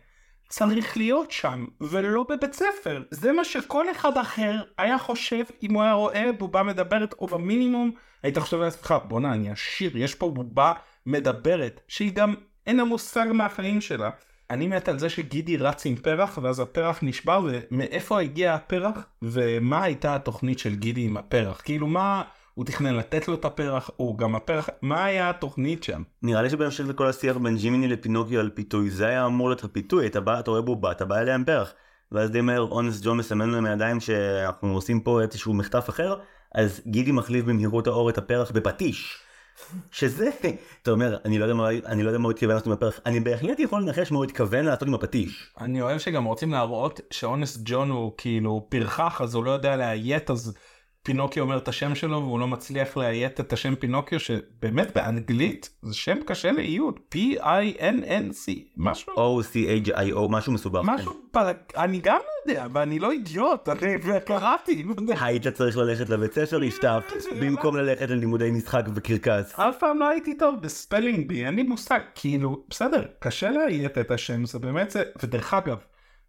צריך 0.49 0.97
להיות 0.97 1.31
שם, 1.31 1.67
ולא 1.81 2.27
בבית 2.29 2.53
ספר. 2.53 3.03
זה 3.11 3.33
מה 3.33 3.45
שכל 3.45 3.91
אחד 3.91 4.19
אחר 4.19 4.62
היה 4.79 4.99
חושב 4.99 5.45
אם 5.62 5.75
הוא 5.75 5.83
היה 5.83 5.93
רואה 5.93 6.31
בובה 6.39 6.62
מדברת, 6.62 7.15
או 7.19 7.27
במינימום 7.27 7.91
היית 8.23 8.39
חושב 8.39 8.57
לעצמך, 8.57 8.95
בואנה 9.09 9.33
אני 9.33 9.51
עשיר, 9.51 9.97
יש 9.97 10.14
פה 10.14 10.31
בובה 10.31 10.72
מדברת, 11.07 11.81
שהיא 11.89 12.12
גם 12.12 12.35
אין 12.66 12.77
לה 12.77 12.85
מושג 12.85 13.27
מהחיים 13.33 13.81
שלה. 13.81 14.11
אני 14.51 14.66
מת 14.66 14.88
על 14.88 14.99
זה 14.99 15.09
שגידי 15.09 15.57
רץ 15.57 15.86
עם 15.86 15.97
פרח 15.97 16.38
ואז 16.42 16.61
הפרח 16.61 16.99
נשבר 17.03 17.40
ומאיפה 17.44 18.20
הגיע 18.20 18.55
הפרח 18.55 19.07
ומה 19.22 19.82
הייתה 19.82 20.14
התוכנית 20.14 20.59
של 20.59 20.74
גידי 20.74 21.01
עם 21.01 21.16
הפרח 21.16 21.61
כאילו 21.64 21.86
מה 21.86 22.22
הוא 22.55 22.64
תכנן 22.64 22.94
לתת 22.94 23.28
לו 23.28 23.34
את 23.34 23.44
הפרח 23.44 23.90
הוא 23.97 24.18
גם 24.18 24.34
הפרח 24.34 24.68
מה 24.82 25.05
היה 25.05 25.30
התוכנית 25.30 25.84
שם. 25.84 26.03
נראה 26.22 26.42
לי 26.42 26.51
שבהמשך 26.51 26.84
לכל 26.88 27.07
השיח 27.07 27.36
בין 27.36 27.57
ג'ימיני 27.57 27.88
לפינוקיו 27.88 28.40
על 28.40 28.51
פיתוי 28.55 28.90
זה 28.90 29.07
היה 29.07 29.26
אמור 29.26 29.49
להיות 29.49 29.64
הפיתוי 29.64 30.07
אתה 30.07 30.20
בא 30.20 30.40
אתה 30.40 30.51
רואה 30.51 30.62
בובה 30.62 30.92
אתה 30.92 31.05
בא 31.05 31.18
אליה 31.18 31.34
עם 31.34 31.44
פרח. 31.44 31.72
ואז 32.12 32.30
די 32.30 32.40
מהר 32.40 32.61
אונס 32.61 33.01
ג'ון 33.03 33.16
מסמן 33.16 33.51
להם 33.51 33.64
הידיים 33.64 34.01
שאנחנו 34.01 34.74
עושים 34.74 35.01
פה 35.01 35.22
איזשהו 35.22 35.55
מחטף 35.55 35.90
אחר 35.90 36.16
אז 36.55 36.82
גידי 36.86 37.12
מחליף 37.12 37.44
במהירות 37.44 37.86
האור 37.86 38.11
את 38.11 38.18
הפרח 38.18 38.51
בפטיש. 38.51 39.26
שזה, 39.91 40.31
אתה 40.83 40.91
אומר, 40.91 41.17
אני 41.25 41.39
לא 41.39 41.45
יודע 41.45 41.55
מה, 41.55 41.69
אני 41.71 42.03
לא 42.03 42.09
יודע 42.09 42.19
מה 42.19 42.25
הוא 42.25 42.33
התכוון 42.33 42.55
לעשות 42.55 42.67
עם 42.67 42.73
הפרח, 42.73 43.01
אני 43.07 43.21
בהחלט 43.21 43.61
יכול 43.61 43.83
לנחש 43.83 44.11
מה 44.11 44.17
הוא 44.17 44.25
התכוון 44.25 44.65
לעשות 44.65 44.89
עם 44.89 44.95
הפטיש. 44.95 45.53
אני 45.61 45.81
אוהב 45.83 45.99
שגם 45.99 46.25
רוצים 46.25 46.53
להראות 46.53 47.01
שאונס 47.11 47.59
ג'ון 47.65 47.91
הוא 47.91 48.13
כאילו 48.19 48.67
פרחח 48.69 49.21
אז 49.21 49.35
הוא 49.35 49.45
לא 49.45 49.51
יודע 49.51 49.77
לאיית 49.77 50.31
אז 50.31 50.55
פינוקיו 51.07 51.43
אומר 51.43 51.57
את 51.57 51.69
השם 51.69 51.95
שלו 51.95 52.23
והוא 52.23 52.41
לא 52.41 52.49
מצליח 52.49 52.97
לאיית 52.97 53.41
את 53.41 53.53
השם 53.53 53.75
פינוקיו 53.75 54.21
שבאמת 54.21 54.95
באנגלית 54.95 55.71
זה 55.83 55.95
שם 55.95 56.19
קשה 56.27 56.53
לאיות 56.53 57.15
P-I-N-N-C 57.15 58.53
משהו 58.77 59.13
O-C-H-I-O 59.15 60.29
משהו 60.29 60.53
מסובך. 60.53 60.81
משהו 60.85 61.13
פלג... 61.31 61.57
אני 61.77 62.01
גם 62.01 62.17
לא 62.17 62.53
יודע 62.53 62.67
ואני 62.73 62.99
לא 62.99 63.11
אידיוט 63.11 63.69
אני 63.69 63.97
קראתי. 64.27 64.83
לא. 64.83 65.15
היית 65.21 65.49
צריך 65.49 65.77
ללכת 65.77 66.09
לבית 66.09 66.33
ספר 66.33 66.63
יפתח 66.63 67.03
במקום 67.41 67.77
ללכת 67.77 68.11
ללימודי 68.11 68.51
משחק 68.51 68.85
וקרקס. 68.95 69.55
אף 69.55 69.79
פעם 69.79 69.99
לא 69.99 70.09
הייתי 70.09 70.39
טוב 70.39 70.55
ב 70.61 70.68
spelling 70.68 71.29
bee 71.29 71.45
אין 71.45 71.55
לי 71.55 71.63
מושג 71.63 72.01
כאילו 72.15 72.65
בסדר 72.69 73.03
קשה 73.19 73.51
לאיית 73.51 73.99
את 73.99 74.11
השם 74.11 74.45
זה 74.45 74.59
באמת 74.59 74.91
זה 74.91 75.03
ודרך 75.23 75.55
אגב 75.55 75.79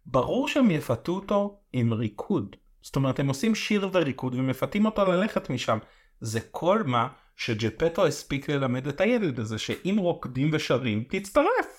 ברור 0.06 0.48
שהם 0.48 0.70
יפתו 0.70 1.12
אותו 1.12 1.60
עם 1.72 1.92
ריקוד 1.92 2.56
זאת 2.82 2.96
אומרת 2.96 3.20
הם 3.20 3.28
עושים 3.28 3.54
שיר 3.54 3.88
וריקוד 3.92 4.34
ומפתים 4.34 4.86
אותו 4.86 5.04
ללכת 5.04 5.50
משם 5.50 5.78
זה 6.20 6.40
כל 6.50 6.82
מה 6.86 7.08
שג'פטו 7.36 8.06
הספיק 8.06 8.50
ללמד 8.50 8.86
את 8.86 9.00
הילד 9.00 9.40
הזה 9.40 9.58
שאם 9.58 9.96
רוקדים 9.98 10.50
ושרים 10.52 11.04
תצטרף. 11.08 11.78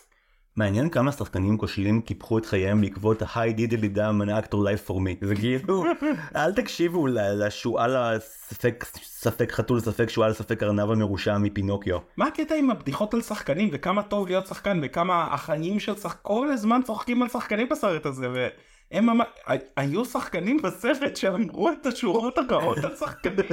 מעניין 0.55 0.89
כמה 0.89 1.11
שחקנים 1.11 1.57
כושלים 1.57 2.01
קיפחו 2.01 2.37
את 2.37 2.45
חייהם 2.45 2.81
בעקבות 2.81 3.21
ה-hi 3.21 3.59
diddle 3.59 3.95
dee 3.95 4.09
dum 4.09 4.23
an 4.23 4.45
actor's 4.45 4.55
life 4.55 4.89
for 4.89 4.93
me. 4.93 5.25
זה 5.25 5.35
כאילו, 5.35 5.85
אל 6.35 6.53
תקשיבו 6.53 7.07
לשועל 7.07 7.95
הספק 7.95 8.85
ספק 9.03 9.51
חתול 9.51 9.79
ספק 9.79 10.09
שועל 10.09 10.33
ספק 10.33 10.63
ארנב 10.63 10.91
המרושע 10.91 11.37
מפינוקיו. 11.37 11.97
מה 12.17 12.27
הקטע 12.27 12.55
עם 12.55 12.69
הבדיחות 12.69 13.13
על 13.13 13.21
שחקנים 13.21 13.69
וכמה 13.71 14.03
טוב 14.03 14.27
להיות 14.27 14.47
שחקן 14.47 14.79
וכמה 14.83 15.27
החיים 15.31 15.79
של 15.79 15.95
שחק... 15.95 16.19
כל 16.21 16.51
הזמן 16.51 16.81
צוחקים 16.85 17.21
על 17.21 17.29
שחקנים 17.29 17.69
בסרט 17.69 18.05
הזה 18.05 18.27
והם 18.91 19.05
ממש... 19.05 19.27
היו 19.77 20.05
שחקנים 20.05 20.61
בסרט 20.61 21.15
שאמרו 21.15 21.71
את 21.71 21.85
השורות 21.85 22.37
הרעות 22.37 22.77
על 22.77 22.95
שחקנים. 22.95 23.45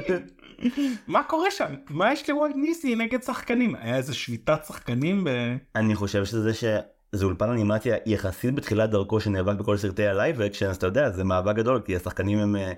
מה 1.07 1.22
קורה 1.22 1.51
שם? 1.51 1.74
מה 1.91 2.12
יש 2.12 2.30
לוולט 2.30 2.57
דיסני 2.57 2.95
נגד 2.95 3.22
שחקנים? 3.22 3.74
היה 3.74 3.97
איזה 3.97 4.14
שביתת 4.14 4.64
שחקנים 4.66 5.24
ב... 5.24 5.30
אני 5.74 5.95
חושב 5.95 6.24
שזה 6.24 6.55
ש... 6.55 6.64
זה 7.12 7.24
אולפן 7.24 7.51
אנימציה 7.51 7.97
יחסית 8.07 8.55
בתחילת 8.55 8.91
דרכו 8.91 9.20
שנאבק 9.20 9.57
בכל 9.57 9.76
סרטי 9.76 10.07
ה 10.07 10.13
live 10.13 10.41
action 10.41 10.67
אז 10.66 10.76
אתה 10.76 10.87
יודע 10.87 11.11
זה 11.11 11.24
מאבק 11.24 11.57
גדול 11.57 11.80
כי 11.80 11.97
השחקנים 11.97 12.39
הם, 12.39 12.57
אה, 12.57 12.72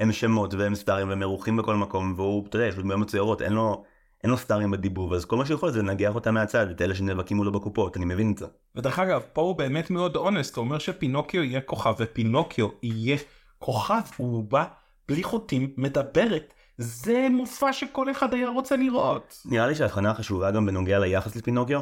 הם 0.00 0.12
שמות 0.12 0.54
והם 0.54 0.74
סטארים 0.74 1.08
והם 1.08 1.18
מרוחים 1.18 1.56
בכל 1.56 1.74
מקום 1.74 2.14
והוא 2.16 2.46
אתה 2.48 2.56
יודע 2.56 2.68
יש 2.68 2.76
לו 2.76 2.82
דמויות 2.82 3.00
מצוירות 3.00 3.42
אין 3.42 3.52
לו 3.52 3.84
אין 4.24 4.30
לו 4.30 4.36
סטארים 4.36 4.70
בדיבוב 4.70 5.12
אז 5.12 5.24
כל 5.24 5.36
מה 5.36 5.46
שיכול 5.46 5.70
זה 5.70 5.82
לנגח 5.82 6.14
אותם 6.14 6.34
מהצד 6.34 6.70
את 6.70 6.82
אלה 6.82 6.94
שנאבקים 6.94 7.36
מולו 7.36 7.52
בקופות 7.52 7.96
אני 7.96 8.04
מבין 8.04 8.32
את 8.32 8.38
זה. 8.38 8.46
ודרך 8.74 8.98
אגב 8.98 9.22
פה 9.32 9.42
הוא 9.42 9.56
באמת 9.56 9.90
מאוד 9.90 10.16
אונסט 10.16 10.56
הוא 10.56 10.64
אומר 10.64 10.78
שפינוקיו 10.78 11.42
יהיה 11.42 11.60
כוכב 11.60 11.94
ופינוקיו 11.98 12.68
יהיה 12.82 13.16
כוכב 13.58 14.00
הוא 14.16 14.44
בא 14.44 14.64
בלי 15.06 15.22
חוטים 15.22 15.70
מדברת 15.76 16.54
זה 16.78 17.26
מופע 17.30 17.72
שכל 17.72 18.10
אחד 18.10 18.34
היה 18.34 18.48
רוצה 18.48 18.76
לראות. 18.76 19.42
נראה 19.44 19.66
לי 19.66 19.74
שההבחנה 19.74 20.14
חשובה 20.14 20.50
גם 20.50 20.66
בנוגע 20.66 20.98
ליחס 20.98 21.36
לפינוקיו. 21.36 21.80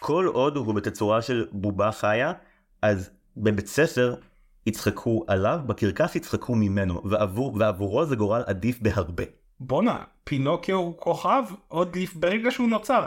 כל 0.00 0.26
עוד 0.32 0.56
הוא 0.56 0.74
בתצורה 0.74 1.22
של 1.22 1.46
בובה 1.52 1.92
חיה, 1.92 2.32
אז 2.82 3.10
בבית 3.36 3.66
ספר 3.66 4.14
יצחקו 4.66 5.24
עליו, 5.26 5.60
בקרקס 5.66 6.16
יצחקו 6.16 6.54
ממנו, 6.54 7.02
ועבור, 7.04 7.56
ועבורו 7.58 8.04
זה 8.04 8.16
גורל 8.16 8.42
עדיף 8.46 8.78
בהרבה. 8.80 9.24
בואנה 9.60 10.04
פינוקיו 10.24 10.76
הוא 10.76 10.94
כוכב 10.98 11.42
עוד. 11.68 11.96
ברגע 12.14 12.50
שהוא 12.50 12.68
נוצר. 12.68 13.06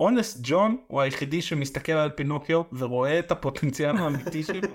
אונסט 0.00 0.38
ג'ון 0.42 0.76
הוא 0.86 1.00
היחידי 1.00 1.42
שמסתכל 1.42 1.92
על 1.92 2.10
פינוקיו 2.10 2.62
ורואה 2.72 3.18
את 3.18 3.30
הפוטנציאל 3.30 3.96
האמיתי 3.96 4.42
שלו. 4.42 4.68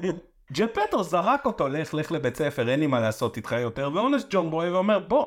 ג'פטו 0.52 1.02
זרק 1.02 1.46
אותו 1.46 1.68
לך 1.68 1.94
לך 1.94 2.12
לבית 2.12 2.36
ספר 2.36 2.68
אין 2.68 2.80
לי 2.80 2.86
מה 2.86 3.00
לעשות 3.00 3.36
איתך 3.36 3.52
יותר 3.52 3.90
ואונסט 3.94 4.26
ג'ון 4.30 4.46
רואה 4.46 4.72
ואומר 4.72 4.98
בוא 4.98 5.26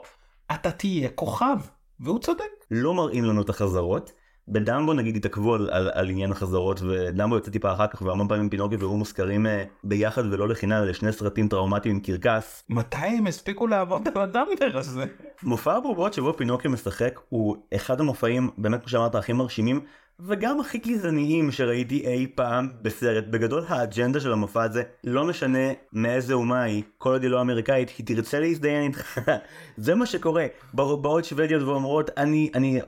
אתה 0.52 0.72
תהיה 0.72 1.10
כוכב 1.10 1.58
והוא 2.00 2.20
צודק. 2.20 2.44
לא 2.72 2.94
מראים 2.94 3.24
לנו 3.24 3.42
את 3.42 3.50
החזרות. 3.50 4.12
בדמבו 4.50 4.94
נגיד 4.94 5.16
התעכבו 5.16 5.56
על, 5.56 5.70
על, 5.72 5.90
על 5.94 6.10
עניין 6.10 6.32
החזרות 6.32 6.82
ודמבו 6.82 7.36
יוצא 7.36 7.52
טיפה 7.52 7.74
אחר 7.74 7.88
כך 7.88 8.02
והמון 8.02 8.28
פעמים 8.28 8.50
פינוקיו 8.50 8.80
והוא 8.80 8.98
מוזכרים 8.98 9.46
אה, 9.46 9.64
ביחד 9.84 10.24
ולא 10.32 10.48
לחינם 10.48 10.84
לשני 10.84 11.12
סרטים 11.12 11.48
טראומטיים 11.48 11.96
עם 11.96 12.02
קרקס. 12.02 12.64
מתי 12.70 12.98
הם 12.98 13.28
הספיקו 13.28 13.68
לעבוד 13.68 14.08
על 14.08 14.22
הדמבר 14.22 14.70
הזה? 14.74 15.06
מופע 15.44 15.74
הבובות 15.74 16.14
שבו 16.14 16.34
פינוקיו 16.38 16.72
משחק 16.72 17.20
הוא 17.30 17.58
אחד 17.76 18.00
המופעים 18.00 18.50
באמת 18.58 18.80
כמו 18.80 18.90
שאמרת 18.90 19.16
הכי 19.16 19.34
מרשימים 19.34 19.82
וגם 20.20 20.60
הכי 20.60 20.78
גזעניים 20.78 21.52
שראיתי 21.52 22.08
אי 22.08 22.28
פעם 22.36 22.70
בסרט. 22.82 23.24
בגדול 23.28 23.64
האג'נדה 23.68 24.20
של 24.20 24.32
המופע 24.32 24.64
הזה 24.64 24.84
לא 25.04 25.26
משנה 25.26 25.74
מאיזה 25.94 26.34
אומה 26.34 26.64
היא, 26.64 26.84
כל 26.98 27.10
עוד 27.10 27.24
היא 27.24 27.32
לא 27.32 27.42
אמריקאית, 27.42 27.90
היא 27.98 28.06
תרצה 28.06 28.40
להזדיין 28.40 28.84
איתך. 28.84 29.20
זה 29.78 29.96
מה 29.96 30.06
שקורה. 30.06 30.46
באות 30.74 31.26
שוודיות 31.26 31.64
ואומרות 31.64 32.10
אני, 32.18 32.52
אני, 32.56 32.80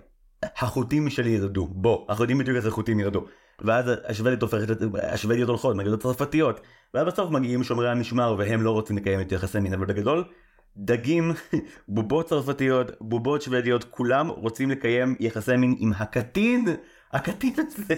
החוטים 0.44 1.10
שלי 1.10 1.30
ירדו. 1.30 1.68
בוא, 1.72 2.06
החוטים 2.10 2.38
בדיוק 2.38 2.58
איזה 2.58 2.72
חוטים 2.72 3.00
ירדו. 3.00 3.26
ואז 3.62 3.86
השוודיות 4.08 4.42
הופכת, 4.42 4.78
השוודיות 5.04 5.50
הולכות 5.50 5.76
נגד 5.76 5.94
הצרפתיות. 5.94 6.62
ואז 6.94 7.08
בסוף 7.08 7.32
מגיעים 7.32 7.64
שומרי 7.64 7.90
המשמר 7.90 8.36
והם 8.38 8.62
לא 8.62 8.72
רוצים 8.72 8.98
לקיים 8.98 9.22
את 9.22 9.32
יחסי 9.32 9.60
מין, 9.60 9.74
אבל 9.74 9.86
בגדול 9.86 10.24
דגים, 10.78 11.32
בובות 11.88 12.26
צרפתיות, 12.26 12.92
בובות 13.02 13.42
שוודיות, 13.42 13.84
כולם 13.84 14.28
רוצים 14.28 14.72
לקיים 14.72 15.16
יחסי 15.20 15.58
מין 15.58 15.76
עם 15.80 15.92
הקטין, 15.98 16.66
הקטין 17.12 17.54
הזה, 17.58 17.96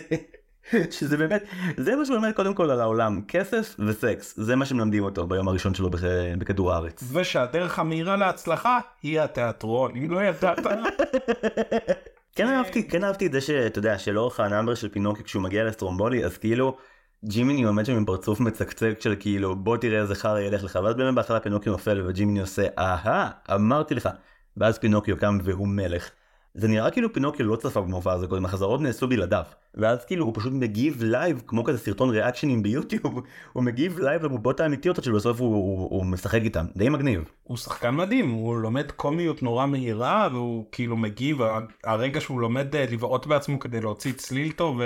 שזה 0.97 1.17
באמת, 1.17 1.43
זה 1.77 1.95
מה 1.95 2.05
שמלמד 2.05 2.31
קודם 2.31 2.53
כל 2.53 2.71
על 2.71 2.81
העולם, 2.81 3.21
כסף 3.27 3.75
וסקס, 3.79 4.33
זה 4.37 4.55
מה 4.55 4.65
שמלמדים 4.65 5.03
אותו 5.03 5.27
ביום 5.27 5.47
הראשון 5.47 5.73
שלו 5.73 5.89
בכ- 5.89 6.03
בכדור 6.37 6.73
הארץ. 6.73 7.03
ושהדרך 7.13 7.79
המהירה 7.79 8.15
להצלחה 8.15 8.79
היא 9.03 9.19
התיאטרון 9.21 9.91
אם 9.95 10.11
לא 10.11 10.23
ידעת. 10.23 10.59
כן 12.35 12.47
אהבתי, 12.47 12.87
כן 12.87 13.03
אהבתי 13.03 13.27
את 13.27 13.31
זה 13.31 13.41
שאתה 13.41 13.79
יודע 13.79 13.97
שלאורך 13.97 14.39
ה 14.39 14.44
number 14.44 14.75
של 14.75 14.89
פינוקיו 14.89 15.23
כשהוא 15.23 15.43
מגיע 15.43 15.63
לסטרומבולי 15.63 16.25
אז 16.25 16.37
כאילו 16.37 16.77
ג'ימיני 17.25 17.63
עומד 17.63 17.85
שם 17.85 17.95
עם 17.95 18.05
פרצוף 18.05 18.39
מצקצק 18.39 18.97
של 18.99 19.15
כאילו 19.19 19.55
בוא 19.55 19.77
תראה 19.77 20.01
איזה 20.01 20.15
חרא 20.15 20.39
ילך 20.39 20.63
לך 20.63 20.79
ואז 20.83 20.95
באמת 20.95 21.15
בהתחלה 21.15 21.39
פינוקיו 21.39 21.69
נופל 21.69 22.01
וג'ימיני 22.07 22.41
עושה 22.41 22.67
אהה 22.77 23.29
אמרתי 23.53 23.95
לך 23.95 24.09
ואז 24.57 24.79
פינוקיו 24.79 25.17
קם 25.17 25.37
והוא 25.43 25.67
מלך. 25.67 26.09
זה 26.55 26.67
נראה 26.67 26.91
כאילו 26.91 27.13
פינוקיו 27.13 27.45
לא 27.45 27.55
צפה 27.55 27.81
במופע 27.81 28.11
הזה 28.11 28.27
קודם 28.27 28.45
החזרות 28.45 28.81
נעשו 28.81 29.07
בלעדיו 29.07 29.43
ואז 29.75 30.05
כאילו 30.05 30.25
הוא 30.25 30.33
פשוט 30.35 30.53
מגיב 30.53 31.03
לייב 31.03 31.41
כמו 31.47 31.63
כזה 31.63 31.77
סרטון 31.77 32.09
reactionים 32.09 32.63
ביוטיוב 32.63 33.19
הוא 33.53 33.63
מגיב 33.63 33.99
live 33.99 34.23
לבובות 34.23 34.59
האמיתיות 34.59 35.03
שבסוף 35.03 35.41
הוא, 35.41 35.55
הוא, 35.55 35.89
הוא 35.89 36.05
משחק 36.05 36.41
איתם 36.43 36.65
די 36.75 36.89
מגניב. 36.89 37.23
הוא 37.43 37.57
שחקן 37.57 37.95
מדהים 37.95 38.29
הוא 38.29 38.57
לומד 38.57 38.91
קומיות 38.91 39.43
נורא 39.43 39.65
מהירה 39.65 40.27
והוא 40.31 40.65
כאילו 40.71 40.97
מגיב 40.97 41.37
הרגע 41.83 42.21
שהוא 42.21 42.41
לומד 42.41 42.75
אה, 42.75 42.85
לבעוט 42.91 43.25
בעצמו 43.25 43.59
כדי 43.59 43.81
להוציא 43.81 44.13
צליל 44.13 44.51
טוב 44.51 44.81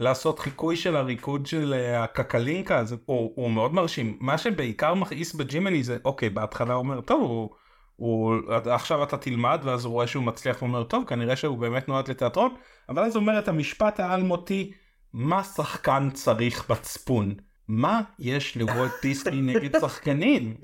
ולעשות 0.00 0.38
חיקוי 0.38 0.76
של 0.76 0.96
הריקוד 0.96 1.46
של 1.46 1.74
אה, 1.74 2.04
הקקלינקה 2.04 2.78
אז 2.78 2.96
הוא, 3.06 3.32
הוא 3.34 3.50
מאוד 3.50 3.74
מרשים 3.74 4.16
מה 4.20 4.38
שבעיקר 4.38 4.94
מכעיס 4.94 5.34
בג'ימיני 5.34 5.82
זה 5.82 5.96
אוקיי 6.04 6.30
בהתחלה 6.30 6.74
הוא 6.74 6.78
אומר 6.78 7.00
טוב 7.00 7.30
הוא. 7.30 7.65
הוא 7.96 8.34
עכשיו 8.70 9.02
אתה 9.02 9.16
תלמד 9.16 9.60
ואז 9.62 9.84
הוא 9.84 9.92
רואה 9.92 10.06
שהוא 10.06 10.24
מצליח 10.24 10.62
ואומר 10.62 10.84
טוב 10.84 11.04
כנראה 11.04 11.36
שהוא 11.36 11.58
באמת 11.58 11.88
נועד 11.88 12.08
לתיאטרון. 12.08 12.54
אבל 12.88 13.02
אז 13.02 13.16
הוא 13.16 13.20
אומר 13.20 13.38
את 13.38 13.48
המשפט 13.48 14.00
האלמותי 14.00 14.72
מה 15.12 15.44
שחקן 15.44 16.08
צריך 16.12 16.70
מצפון 16.70 17.34
מה 17.68 18.00
יש 18.18 18.56
לוולט 18.56 18.92
דיסני 19.02 19.40
נגד 19.54 19.78
שחקנים? 19.80 20.56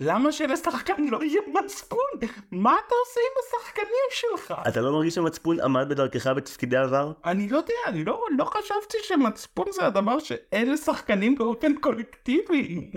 למה 0.00 0.32
שלשחקן 0.32 1.04
לא 1.10 1.24
יהיה 1.24 1.40
מצפון? 1.64 1.98
מה 2.50 2.76
אתה 2.86 2.94
עושה 3.04 3.20
עם 3.20 3.60
השחקנים 3.60 4.08
שלך? 4.10 4.54
אתה 4.68 4.80
לא 4.80 4.92
מרגיש 4.92 5.14
שהמצפון 5.14 5.60
עמד 5.60 5.88
בדרכך 5.88 6.26
בתפקידי 6.26 6.76
עבר? 6.76 7.12
אני 7.24 7.48
לא 7.48 7.56
יודע 7.56 7.74
אני 7.86 8.04
לא, 8.04 8.24
לא 8.38 8.44
חשבתי 8.44 8.98
שמצפון 9.02 9.66
זה 9.72 9.86
הדבר 9.86 10.18
שאין 10.18 10.72
לשחקנים 10.72 11.34
באופן 11.34 11.74
קולקטיבי. 11.74 12.90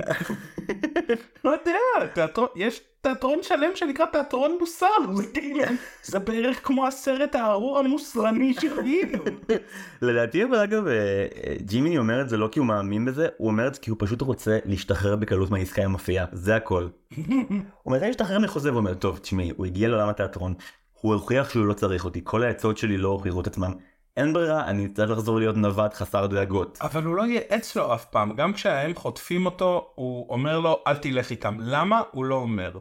לא 1.44 1.50
יודע 1.50 1.78
תיאטרון 2.14 2.48
יש 2.56 2.82
תיאטרון 3.02 3.40
שלם 3.42 3.72
שנקרא 3.76 4.06
תיאטרון 4.06 4.58
מוסר, 4.60 4.88
זה 5.14 5.24
כאילו, 5.34 5.64
זה 6.04 6.20
בערך 6.20 6.68
כמו 6.68 6.88
הסרט 6.88 7.36
הארור 7.36 7.80
המוסרני 7.80 8.54
שראינו. 8.54 9.24
לדעתי 10.02 10.44
אבל 10.44 10.58
אגב 10.58 10.88
אה, 10.88 10.94
אה, 10.94 11.56
ג'ימיני 11.62 11.98
אומר 11.98 12.22
את 12.22 12.30
זה 12.30 12.38
לא 12.38 12.50
כי 12.52 12.60
הוא 12.60 12.68
מאמין 12.68 13.06
בזה, 13.06 13.28
הוא 13.38 13.48
אומר 13.48 13.68
את 13.68 13.74
זה 13.74 13.82
כי 13.82 13.90
הוא 13.90 13.98
פשוט 14.00 14.22
רוצה 14.22 14.58
להשתחרר 14.66 15.16
בקלות 15.16 15.52
מהעסקה 15.52 15.84
עם 15.84 15.96
אפייה, 15.96 16.26
זה 16.32 16.56
הכל. 16.56 16.88
הוא 17.84 17.94
מתי 17.94 18.06
להשתחרר 18.06 18.40
מחוזה 18.40 18.74
ואומר 18.74 18.94
טוב 18.94 19.18
תשמעי 19.18 19.52
הוא 19.58 19.66
הגיע 19.66 19.88
לעולם 19.88 20.10
התיאטרון, 20.10 20.54
הוא 21.02 21.14
הוכיח 21.14 21.50
שהוא 21.50 21.66
לא 21.66 21.74
צריך 21.74 22.06
אותי, 22.06 22.22
כל 22.24 22.44
העצות 22.44 22.78
שלי 22.78 22.98
לא 22.98 23.08
הוכיחו 23.08 23.42
את 23.42 23.48
עצמם, 23.48 23.74
אין 24.18 24.34
ברירה 24.34 24.66
אני 24.66 24.88
צריך 24.88 25.12
לחזור 25.12 25.40
להיות 25.40 25.58
נווד 25.58 25.94
חסר 25.94 26.28
דאגות. 26.28 26.78
אבל 26.82 27.04
הוא 27.04 27.16
לא 27.16 27.26
ייעץ 27.26 27.76
לו 27.76 27.94
אף 27.94 28.06
פעם, 28.06 28.36
גם 28.36 28.54
כשהם 28.54 28.96
חוטפים 28.96 29.46
אותו, 29.46 29.92
הוא 29.96 30.30
אומר 30.30 30.60
לו 30.60 30.84
אל 30.88 30.98
תלך 30.98 31.30
איתם. 31.30 31.58
למה? 31.60 32.02
הוא 32.12 32.26
לא 32.26 32.36
אומר. 32.36 32.72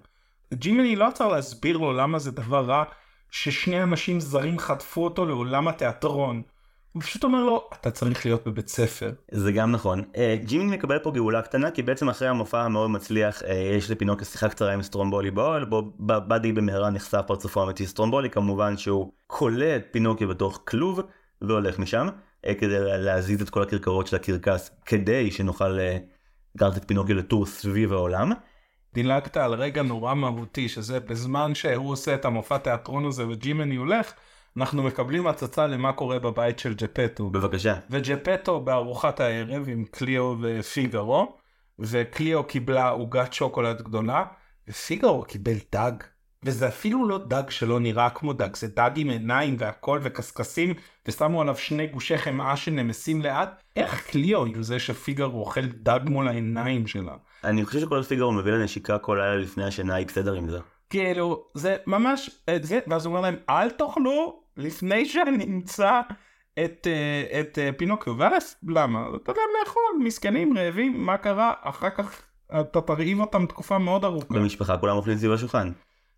ג'ימיני 0.55 0.97
לא 0.97 1.09
צריך 1.14 1.31
להסביר 1.31 1.76
לו 1.76 1.93
למה 1.93 2.18
זה 2.18 2.31
דבר 2.31 2.64
רע 2.64 2.85
ששני 3.31 3.83
אנשים 3.83 4.20
זרים 4.20 4.59
חטפו 4.59 5.05
אותו 5.05 5.26
לעולם 5.26 5.68
התיאטרון. 5.68 6.43
הוא 6.93 7.03
פשוט 7.03 7.24
אומר 7.24 7.45
לו 7.45 7.68
אתה 7.81 7.91
צריך 7.91 8.26
להיות 8.26 8.47
בבית 8.47 8.68
ספר. 8.68 9.12
זה 9.31 9.53
גם 9.53 9.72
נכון. 9.72 10.03
אה, 10.16 10.37
ג'ימיני 10.45 10.76
מקבל 10.76 10.99
פה 10.99 11.11
גאולה 11.11 11.43
קטנה 11.43 11.70
כי 11.70 11.83
בעצם 11.83 12.09
אחרי 12.09 12.29
המופע 12.29 12.61
המאוד 12.61 12.91
מצליח 12.91 13.43
אה, 13.43 13.55
יש 13.55 13.91
לפינוקו 13.91 14.24
שיחה 14.24 14.49
קצרה 14.49 14.72
עם 14.72 14.83
סטרומבולי 14.83 15.31
באוהל 15.31 15.64
בו 15.64 15.93
באדי 15.99 16.53
במהרה 16.53 16.91
נחשף 16.91 17.22
פרצופו 17.26 17.61
האמיתי 17.61 17.87
סטרומבולי 17.87 18.31
כמובן 18.31 18.76
שהוא 18.76 19.12
כולא 19.26 19.76
את 19.76 19.83
פינוקיו 19.91 20.29
בתוך 20.29 20.62
כלוב 20.64 21.01
והולך 21.43 21.78
משם 21.78 22.09
אה, 22.47 22.55
כדי 22.55 22.78
להזיז 22.78 23.43
את 23.43 23.51
כל 23.51 23.62
הכרכרות 23.62 24.07
של 24.07 24.16
הקרקס 24.16 24.70
כדי 24.86 25.30
שנוכל 25.30 25.78
אה, 25.78 25.99
לקחת 26.55 26.76
את 26.76 26.84
פינוקיו 26.89 27.16
לטור 27.16 27.47
סביב 27.47 27.93
העולם. 27.93 28.32
דילגת 28.95 29.36
על 29.36 29.55
רגע 29.55 29.82
נורא 29.82 30.14
מהותי 30.14 30.68
שזה 30.68 31.01
בזמן 31.01 31.55
שהוא 31.55 31.91
עושה 31.93 32.14
את 32.14 32.24
המופע 32.24 32.59
תיאטרון 32.59 33.05
הזה 33.07 33.28
וג'ימני 33.28 33.76
הולך 33.76 34.12
אנחנו 34.57 34.82
מקבלים 34.82 35.26
הצצה 35.26 35.66
למה 35.66 35.93
קורה 35.93 36.18
בבית 36.18 36.59
של 36.59 36.74
ג'פטו. 36.74 37.30
בבקשה. 37.30 37.74
וג'פטו 37.91 38.61
בארוחת 38.61 39.20
הערב 39.20 39.68
עם 39.68 39.84
קליו 39.91 40.34
ופיגארו 40.41 41.36
וקליו 41.78 42.45
קיבלה 42.45 42.89
עוגת 42.89 43.32
שוקולד 43.32 43.82
גדולה 43.82 44.24
ופיגארו 44.68 45.22
קיבל 45.22 45.57
דג. 45.72 45.93
וזה 46.43 46.68
אפילו 46.68 47.09
לא 47.09 47.18
דג 47.18 47.51
שלא 47.51 47.80
נראה 47.80 48.11
כמו 48.11 48.32
דג, 48.32 48.57
זה 48.57 48.68
דג 48.68 48.91
עם 48.97 49.11
עיניים 49.11 49.57
והכל 49.59 50.01
וקשקשים, 50.03 50.74
ושמו 51.09 51.41
עליו 51.41 51.57
שני 51.57 51.86
גושי 51.86 52.18
חמאה 52.18 52.57
שנמסים 52.57 53.22
לאט. 53.22 53.62
איך 53.76 54.07
קליו 54.11 54.39
הוא 54.39 54.55
זה 54.61 54.78
שפיגארו 54.78 55.41
אוכל 55.41 55.66
דג 55.66 56.01
מול 56.05 56.28
העיניים 56.28 56.86
שלה? 56.86 57.12
אני 57.45 57.64
חושב 57.64 57.80
שכל 57.80 58.03
פיגארו 58.03 58.32
מביא 58.32 58.53
לנשיקה 58.53 58.99
כל 58.99 59.18
לילה 59.20 59.36
לפני 59.36 59.64
השינה 59.64 59.95
היא 59.95 60.07
בסדר 60.07 60.34
עם 60.34 60.49
זה. 60.49 60.59
כאילו, 60.91 61.45
זה 61.55 61.76
ממש, 61.86 62.30
זה, 62.62 62.78
ואז 62.86 63.07
הוא 63.07 63.11
אומר 63.11 63.20
להם, 63.20 63.36
אל 63.49 63.70
תאכלו 63.70 64.43
לפני 64.57 65.07
שאני 65.07 65.45
אמצא 65.45 66.01
את, 66.64 66.86
אה, 66.86 67.41
את 67.41 67.59
אה, 67.59 67.70
פינוקיו, 67.76 68.18
ואז 68.18 68.57
למה? 68.68 69.07
אתה 69.16 69.30
יודע 69.32 69.43
לאכול, 69.61 69.82
מסכנים, 70.05 70.59
רעבים, 70.59 71.07
מה 71.07 71.16
קרה? 71.16 71.53
אחר 71.62 71.91
כך 71.91 72.22
אתה 72.61 72.80
תרעיב 72.80 73.20
אותם 73.20 73.47
תקופה 73.47 73.78
מאוד 73.78 74.05
ארוכה. 74.05 74.34
במשפחה 74.34 74.76
כולם 74.76 74.97
אוכלים 74.97 75.18
סביב 75.18 75.32
השולחן. 75.32 75.72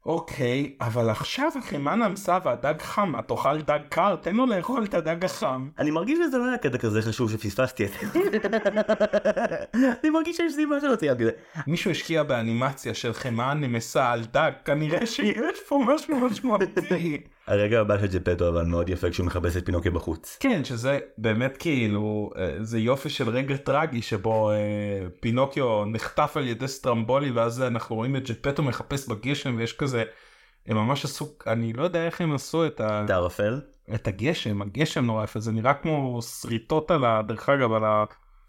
אוקיי, 0.07 0.73
אבל 0.81 1.11
עכשיו 1.11 1.51
החמאה 1.59 1.95
נמסה 1.95 2.39
והדג 2.45 2.83
חם, 2.83 3.19
את 3.19 3.29
תאכל 3.29 3.61
דג 3.61 3.79
קר, 3.89 4.17
תן 4.17 4.37
לו 4.37 4.47
לאכול 4.47 4.85
את 4.85 4.95
הדג 4.95 5.25
החם. 5.25 5.69
אני 5.79 5.91
מרגיש 5.91 6.19
שזה 6.27 6.39
לא 6.39 6.45
היה 6.49 6.59
קטע 6.59 6.79
כזה 6.79 7.03
חשוב 7.03 7.31
שפספסתי 7.31 7.85
את 7.85 7.91
זה. 7.91 8.21
אני 10.03 10.11
מרגיש 10.11 10.37
שיש 10.37 10.55
סיבה 10.55 10.81
שלא 10.81 10.97
ציינתי 10.97 11.23
את 11.23 11.27
זה. 11.27 11.63
מישהו 11.67 11.91
השקיע 11.91 12.23
באנימציה 12.23 12.95
של 12.95 13.13
חמאה 13.13 13.55
נמסה 13.55 14.11
על 14.13 14.25
דג, 14.25 14.51
כנראה 14.65 15.07
שיש 15.07 15.61
פה 15.69 15.85
משהו 15.87 16.21
משמעותי. 16.21 17.21
הרגע 17.47 17.81
הבא 17.81 17.99
של 17.99 18.07
ג'פטו 18.07 18.49
אבל 18.49 18.65
מאוד 18.65 18.89
יפה 18.89 19.11
כשהוא 19.11 19.27
מחפש 19.27 19.57
את 19.57 19.67
פינוקי 19.67 19.91
בחוץ. 19.91 20.37
כן, 20.41 20.65
שזה 20.65 20.99
באמת 21.19 21.57
כאילו, 21.57 22.31
אה, 22.37 22.55
זה 22.61 22.79
יופי 22.79 23.11
של 23.11 23.29
רגע 23.29 23.57
טרגי 23.57 24.03
שבו 24.03 24.51
אה, 24.51 24.57
פינוקיו 25.21 25.85
נחטף 25.85 26.33
על 26.37 26.47
ידי 26.47 26.69
סטרמבולי 26.69 27.31
ואז 27.31 27.63
אנחנו 27.63 27.97
רואים 27.97 28.17
את 28.17 28.31
ג'פטו 28.31 28.63
מחפש 28.63 29.09
בגשם 29.09 29.55
ויש 29.59 29.73
כזה, 29.73 30.05
הם 30.67 30.77
ממש 30.77 31.05
עשו, 31.05 31.29
אני 31.47 31.73
לא 31.73 31.83
יודע 31.83 32.07
איך 32.07 32.21
הם 32.21 32.35
עשו 32.35 32.67
את 32.67 32.81
ה... 32.81 33.05
את 33.05 33.11
הערפל? 33.11 33.61
את 33.95 34.09
הגשם, 34.09 34.63
הגשם 34.63 35.05
נורא 35.05 35.25
יפה, 35.25 35.41
זה 35.41 35.53
נראה 35.53 35.75
כמו 35.75 36.23
שריטות 36.23 36.91
על 36.91 37.05
ה... 37.05 37.23
דרך 37.23 37.49
אגב, 37.49 37.73
על 37.73 37.85
ה... 37.85 38.05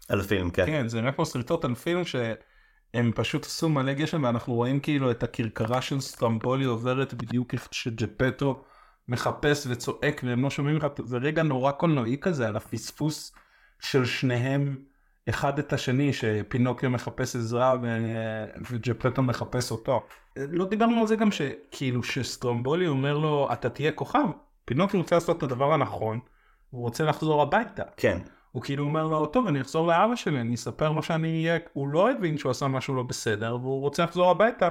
על 0.08 0.20
הפילם, 0.20 0.50
כן. 0.50 0.66
כן, 0.66 0.88
זה 0.88 1.00
נראה 1.00 1.12
כמו 1.12 1.26
שריטות 1.26 1.64
על 1.64 1.74
פילם 1.74 2.04
שהם 2.04 3.12
פשוט 3.14 3.44
עשו 3.44 3.68
מלא 3.68 3.92
גשם 3.92 4.24
ואנחנו 4.24 4.54
רואים 4.54 4.80
כאילו 4.80 5.10
את 5.10 5.22
הכרכרה 5.22 5.82
של 5.82 6.00
סטרמבולי 6.00 6.64
עוברת 6.64 7.14
בדיוק 7.14 7.54
איפה 7.54 7.68
שג'פטו 7.72 8.64
מחפש 9.08 9.66
וצועק 9.70 10.20
והם 10.24 10.42
לא 10.42 10.50
שומעים 10.50 10.76
לך, 10.76 10.86
זה 11.04 11.16
רגע 11.16 11.42
נורא 11.42 11.72
קולנועי 11.72 12.16
כזה 12.20 12.48
על 12.48 12.56
הפספוס 12.56 13.34
של 13.80 14.04
שניהם 14.04 14.76
אחד 15.28 15.58
את 15.58 15.72
השני 15.72 16.12
שפינוקיו 16.12 16.90
מחפש 16.90 17.36
עזרה 17.36 17.74
ו... 17.82 17.86
וג'פטו 18.70 19.22
מחפש 19.22 19.70
אותו. 19.70 20.02
לא 20.36 20.64
דיברנו 20.64 21.00
על 21.00 21.06
זה 21.06 21.16
גם 21.16 21.30
שכאילו 21.30 22.02
שסטרומבולי 22.02 22.86
אומר 22.86 23.18
לו 23.18 23.48
אתה 23.52 23.70
תהיה 23.70 23.92
כוכב, 23.92 24.24
פינוקיו 24.64 25.00
רוצה 25.00 25.16
לעשות 25.16 25.38
את 25.38 25.42
הדבר 25.42 25.72
הנכון, 25.72 26.20
הוא 26.70 26.82
רוצה 26.82 27.04
לחזור 27.04 27.42
הביתה. 27.42 27.82
כן. 27.96 28.18
הוא 28.52 28.62
כאילו 28.62 28.84
אומר 28.84 29.06
לו 29.06 29.26
טוב 29.26 29.46
אני 29.46 29.60
אחזור 29.60 29.86
לאבא 29.86 30.16
שלי 30.16 30.40
אני 30.40 30.54
אספר 30.54 30.92
לו 30.92 31.02
שאני 31.02 31.28
אהיה, 31.28 31.58
הוא 31.72 31.88
לא 31.88 32.10
הבין 32.10 32.38
שהוא 32.38 32.50
עשה 32.50 32.68
משהו 32.68 32.94
לא 32.94 33.02
בסדר 33.02 33.56
והוא 33.60 33.80
רוצה 33.80 34.04
לחזור 34.04 34.30
הביתה 34.30 34.68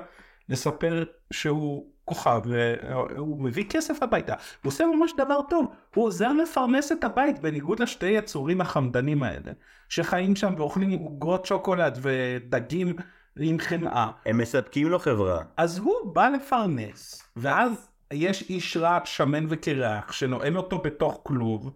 לספר 0.50 1.04
שהוא 1.32 1.91
כוכב 2.06 2.42
והוא 2.46 3.44
מביא 3.44 3.66
כסף 3.70 4.04
הביתה 4.04 4.34
הוא 4.34 4.70
עושה 4.70 4.86
ממש 4.86 5.12
דבר 5.18 5.42
טוב 5.50 5.66
הוא 5.96 6.06
עוזר 6.06 6.34
לפרנס 6.34 6.92
את 6.92 7.04
הבית 7.04 7.40
בניגוד 7.40 7.80
לשתי 7.80 8.06
יצורים 8.06 8.62
החמדנים 8.62 9.24
האלה 9.24 9.52
שחיים 9.90 10.36
שם 10.36 10.54
ואוכלים 10.58 11.00
עוגות 11.00 11.46
שוקולד 11.46 12.00
ודגים 12.02 12.96
עם 13.40 13.60
חמאה 13.60 14.12
הם 14.26 14.38
מספקים 14.38 14.90
לו 14.90 15.00
חברה. 15.00 15.44
אז 15.58 15.78
הוא 15.78 16.14
בא 16.14 16.30
לפרנס 16.30 17.24
ואז 17.36 17.90
יש 18.14 18.50
איש 18.50 18.78
רע 18.78 19.00
שמן 19.06 19.46
וקרח 19.50 20.12
שנועל 20.12 20.58
אותו 20.58 20.78
בתוך 20.78 21.22
כלוב 21.24 21.72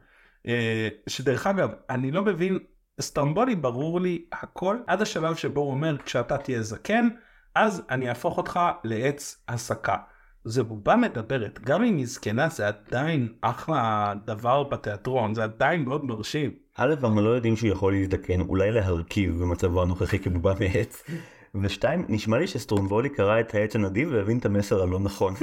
אה, 0.48 0.88
שדרך 1.08 1.48
אגב 1.48 1.70
אני 1.90 2.12
לא 2.12 2.22
מבין 2.22 2.60
סטרמבולי 3.02 3.56
ברור 3.56 4.02
לי 4.02 4.26
הכל 4.32 4.78
עד 4.88 5.02
השלב 5.02 5.36
שבו 5.36 5.62
הוא 5.62 5.72
אומר 5.72 5.98
כשאתה 5.98 6.38
תהיה 6.38 6.62
זקן 6.62 7.08
אז 7.56 7.84
אני 7.90 8.10
אהפוך 8.10 8.38
אותך 8.38 8.60
לעץ 8.84 9.44
הסקה. 9.48 9.98
זה 10.46 10.64
בובה 10.64 10.96
מדברת, 10.96 11.60
גם 11.60 11.84
אם 11.84 11.98
היא 11.98 12.06
זקנה 12.06 12.50
זה 12.50 12.68
עדיין 12.68 13.28
אחלה 13.42 14.14
דבר 14.26 14.64
בתיאטרון, 14.64 15.36
זה 15.36 15.44
עדיין 15.44 15.86
מאוד 15.86 16.06
מרשים. 16.06 16.52
א', 16.78 16.94
אנחנו 17.04 17.22
לא 17.22 17.30
יודעים 17.30 17.56
שהוא 17.56 17.70
יכול 17.70 17.94
להזדקן, 17.94 18.42
אולי 18.42 18.72
להרכיב 18.72 19.40
במצבו 19.40 19.82
הנוכחי 19.82 20.20
כבובה 20.20 20.54
מעץ. 20.60 21.04
ושתיים, 21.62 22.06
נשמע 22.10 22.38
לי 22.38 22.48
שסטרומבולי 22.48 23.10
קרא 23.10 23.40
את 23.40 23.56
העץ 23.56 23.76
הנדיב 23.76 24.10
והבין 24.12 24.38
את 24.38 24.46
המסר 24.46 24.84
הלא 24.84 25.00
נכון. 25.00 25.34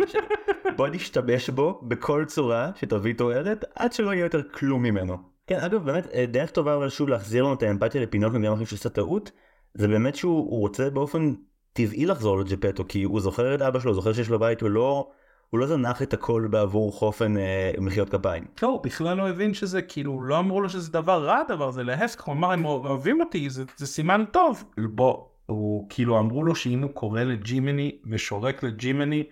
בוא 0.76 0.88
נשתמש 0.88 1.50
בו 1.50 1.80
בכל 1.82 2.24
צורה 2.26 2.70
שתביא 2.74 3.14
תועלת 3.14 3.64
עד 3.74 3.92
שלא 3.92 4.14
יהיה 4.14 4.22
יותר 4.22 4.42
כלום 4.42 4.82
ממנו. 4.82 5.16
כן, 5.46 5.60
אגב, 5.60 5.84
באמת, 5.84 6.06
אה, 6.14 6.26
דרך 6.26 6.50
טובה 6.50 6.76
אבל 6.76 6.88
שוב 6.88 7.08
להחזיר 7.08 7.44
לנו 7.44 7.54
את 7.54 7.62
האמפתיה 7.62 8.02
לפינוק 8.02 8.34
גם 8.34 8.52
אחרי 8.52 8.66
שעשה 8.66 8.88
טעות, 8.88 9.30
זה 9.74 9.88
באמת 9.88 10.16
שהוא 10.16 10.60
רוצה 10.60 10.90
באופן 10.90 11.34
טבעי 11.72 12.06
לחזור 12.06 12.38
לג'פטו 12.38 12.84
כי 12.88 13.02
הוא 13.02 13.20
זוכר 13.20 13.54
את 13.54 13.62
אבא 13.62 13.80
שלו, 13.80 13.94
זוכר 13.94 14.12
שיש 14.12 14.30
לו 14.30 14.38
בית, 14.38 14.60
הוא 14.60 14.70
לא, 14.70 15.10
הוא 15.50 15.60
לא 15.60 15.66
זנח 15.66 16.02
את 16.02 16.14
הכל 16.14 16.48
בעבור 16.50 16.92
חופן 16.92 17.36
אה, 17.36 17.72
מחיאות 17.78 18.08
כפיים. 18.10 18.44
לא, 18.62 18.68
הוא 18.68 18.82
בכלל 18.82 19.16
לא 19.16 19.28
הבין 19.28 19.54
שזה 19.54 19.82
כאילו, 19.82 20.22
לא 20.22 20.38
אמרו 20.38 20.60
לו 20.60 20.68
שזה 20.68 20.92
דבר 20.92 21.24
רע 21.24 21.38
הדבר 21.38 21.68
הזה, 21.68 21.82
להפך, 21.82 22.24
הוא 22.24 22.34
אמר 22.34 22.52
הם 22.52 22.64
אוהבים 22.64 23.20
אותי, 23.20 23.50
זה, 23.50 23.64
זה 23.76 23.86
סימן 23.86 24.24
טוב. 24.30 24.64
בוא, 24.78 25.24
הוא 25.46 25.86
כאילו 25.88 26.18
אמרו 26.18 26.44
לו 26.44 26.54
שאם 26.54 26.82
הוא 26.82 26.90
קורא 26.90 27.22
לג'ימני 27.22 27.98
ושורק 28.10 28.62
לג'ימני, 28.62 29.24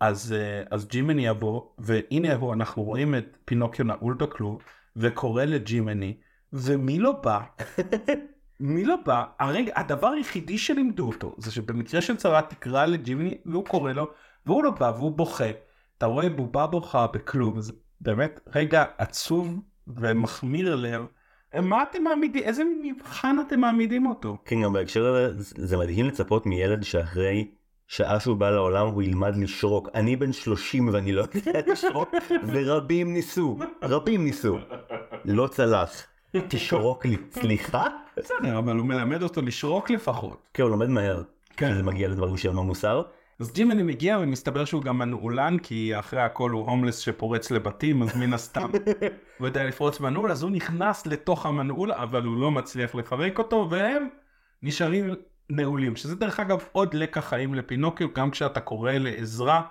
אז, 0.00 0.32
אה, 0.32 0.62
אז 0.70 0.88
ג'ימני 0.88 1.26
יבוא, 1.26 1.62
והנה 1.78 2.34
הוא, 2.34 2.54
אנחנו 2.54 2.82
רואים 2.82 3.14
את 3.14 3.36
פינוקיו 3.44 3.84
נעול 3.84 4.14
בכלוב, 4.14 4.62
וקורא 4.96 5.44
לג'ימני, 5.44 6.16
ומי 6.52 6.98
לא 6.98 7.12
בא? 7.12 7.40
מי 8.64 8.84
לא 8.84 8.96
בא? 9.06 9.24
הרגע, 9.38 9.72
הדבר 9.76 10.08
היחידי 10.08 10.58
שלימדו 10.58 11.06
אותו 11.06 11.34
זה 11.38 11.52
שבמקרה 11.52 12.00
של 12.00 12.16
צרה 12.16 12.42
תקרא 12.42 12.86
לג'ימני 12.86 13.38
והוא 13.46 13.64
קורא 13.64 13.92
לו 13.92 14.06
והוא 14.46 14.64
לא 14.64 14.70
בא 14.70 14.92
והוא 14.96 15.10
בוכה. 15.10 15.50
אתה 15.98 16.06
רואה 16.06 16.28
בובה 16.28 16.66
בוכה 16.66 17.06
בכלום 17.06 17.60
זה 17.60 17.72
באמת 18.00 18.40
רגע 18.54 18.84
עצוב 18.98 19.60
ומחמיר 19.86 20.76
לב. 20.76 21.06
מה 21.54 21.82
אתם 21.82 22.02
מעמידים 22.02 22.42
איזה 22.42 22.62
מבחן 22.82 23.36
אתם 23.46 23.60
מעמידים 23.60 24.06
אותו? 24.06 24.36
כן 24.44 24.62
גם 24.62 24.72
בהקשר 24.72 25.04
הזה 25.06 25.52
זה 25.66 25.76
מדהים 25.76 26.06
לצפות 26.06 26.46
מילד 26.46 26.82
שאחרי 26.82 27.50
שעה 27.86 28.20
שהוא 28.20 28.36
בא 28.36 28.50
לעולם 28.50 28.86
הוא 28.86 29.02
ילמד 29.02 29.36
לשרוק 29.36 29.88
אני 29.94 30.16
בן 30.16 30.32
30 30.32 30.88
ואני 30.92 31.12
לא 31.12 31.24
יודע 31.34 31.60
לשרוק 31.72 32.14
ורבים 32.52 33.12
ניסו 33.12 33.58
רבים 33.82 34.24
ניסו 34.24 34.58
לא 35.24 35.46
צלח. 35.46 36.11
תשרוק 36.48 37.06
לי, 37.06 37.16
סליחה? 37.30 37.86
בסדר, 38.16 38.58
אבל 38.58 38.76
הוא 38.76 38.86
מלמד 38.86 39.22
אותו 39.22 39.42
לשרוק 39.42 39.90
לפחות. 39.90 40.48
כן, 40.54 40.62
הוא 40.62 40.70
לומד 40.70 40.88
מהר. 40.88 41.22
כן. 41.56 41.74
זה 41.74 41.82
מגיע 41.82 42.08
לדברים 42.08 42.36
שהם 42.36 42.56
לא 42.56 42.64
מוסר. 42.64 43.02
אז 43.40 43.52
ג'ימני 43.52 43.82
מגיע 43.82 44.18
ומסתבר 44.18 44.64
שהוא 44.64 44.82
גם 44.82 44.98
מנעולן 44.98 45.58
כי 45.58 45.98
אחרי 45.98 46.20
הכל 46.20 46.50
הוא 46.50 46.66
הומלס 46.66 46.98
שפורץ 46.98 47.50
לבתים 47.50 48.02
אז 48.02 48.16
מן 48.16 48.32
הסתם 48.32 48.70
הוא 49.38 49.46
יודע 49.46 49.64
לפרוץ 49.64 50.00
מנעול 50.00 50.30
אז 50.30 50.42
הוא 50.42 50.50
נכנס 50.50 51.06
לתוך 51.06 51.46
המנעול 51.46 51.92
אבל 51.92 52.22
הוא 52.22 52.40
לא 52.40 52.50
מצליח 52.50 52.94
לפרק 52.94 53.38
אותו 53.38 53.66
והם 53.70 54.08
נשארים 54.62 55.14
נעולים 55.50 55.96
שזה 55.96 56.16
דרך 56.16 56.40
אגב 56.40 56.64
עוד 56.72 56.94
לקח 56.94 57.20
חיים 57.20 57.54
לפינוקיו 57.54 58.08
גם 58.14 58.30
כשאתה 58.30 58.60
קורא 58.60 58.92
לעזרה 58.92 59.62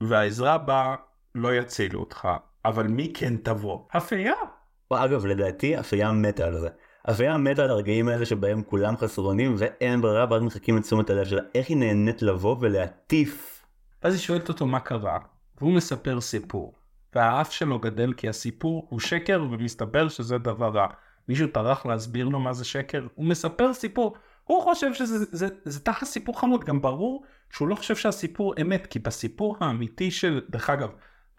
והעזרה 0.00 0.58
באה 0.58 0.96
לא 1.34 1.54
יצילו 1.54 2.00
אותך 2.00 2.28
אבל 2.64 2.86
מי 2.86 3.12
כן 3.14 3.36
תבוא? 3.36 3.78
הפייה. 3.92 4.34
אגב 4.96 5.26
לדעתי 5.26 5.80
אפייה 5.80 6.12
מתה 6.12 6.46
על 6.46 6.60
זה. 6.60 6.68
אביה 7.10 7.36
מתה 7.36 7.62
על 7.62 7.70
הרגעים 7.70 8.08
האלה 8.08 8.26
שבהם 8.26 8.62
כולם 8.62 8.96
חסרונים 8.96 9.54
ואין 9.58 10.00
ברירה 10.00 10.26
ואז 10.30 10.42
מחכים 10.42 10.76
לתשומת 10.76 11.10
הלב 11.10 11.24
שלה 11.24 11.42
איך 11.54 11.68
היא 11.68 11.76
נהנית 11.76 12.22
לבוא 12.22 12.56
ולהטיף. 12.60 13.64
ואז 14.02 14.14
היא 14.14 14.20
שואלת 14.20 14.48
אותו 14.48 14.66
מה 14.66 14.80
קרה 14.80 15.18
והוא 15.58 15.72
מספר 15.72 16.20
סיפור 16.20 16.74
והאף 17.14 17.52
שלו 17.52 17.78
גדל 17.78 18.12
כי 18.12 18.28
הסיפור 18.28 18.86
הוא 18.90 19.00
שקר 19.00 19.44
ומסתבר 19.50 20.08
שזה 20.08 20.38
דבר 20.38 20.68
רע. 20.68 20.86
מישהו 21.28 21.48
טרח 21.48 21.86
להסביר 21.86 22.28
לו 22.28 22.40
מה 22.40 22.52
זה 22.52 22.64
שקר 22.64 23.06
הוא 23.14 23.24
מספר 23.26 23.74
סיפור 23.74 24.14
הוא 24.44 24.62
חושב 24.62 24.94
שזה 24.94 25.18
זה, 25.18 25.24
זה, 25.32 25.48
זה 25.64 25.80
תחת 25.80 26.06
סיפור 26.06 26.40
חמוד 26.40 26.64
גם 26.64 26.82
ברור 26.82 27.24
שהוא 27.50 27.68
לא 27.68 27.74
חושב 27.74 27.96
שהסיפור 27.96 28.54
אמת 28.60 28.86
כי 28.86 28.98
בסיפור 28.98 29.56
האמיתי 29.60 30.10
של 30.10 30.40
דרך 30.50 30.70
אגב 30.70 30.90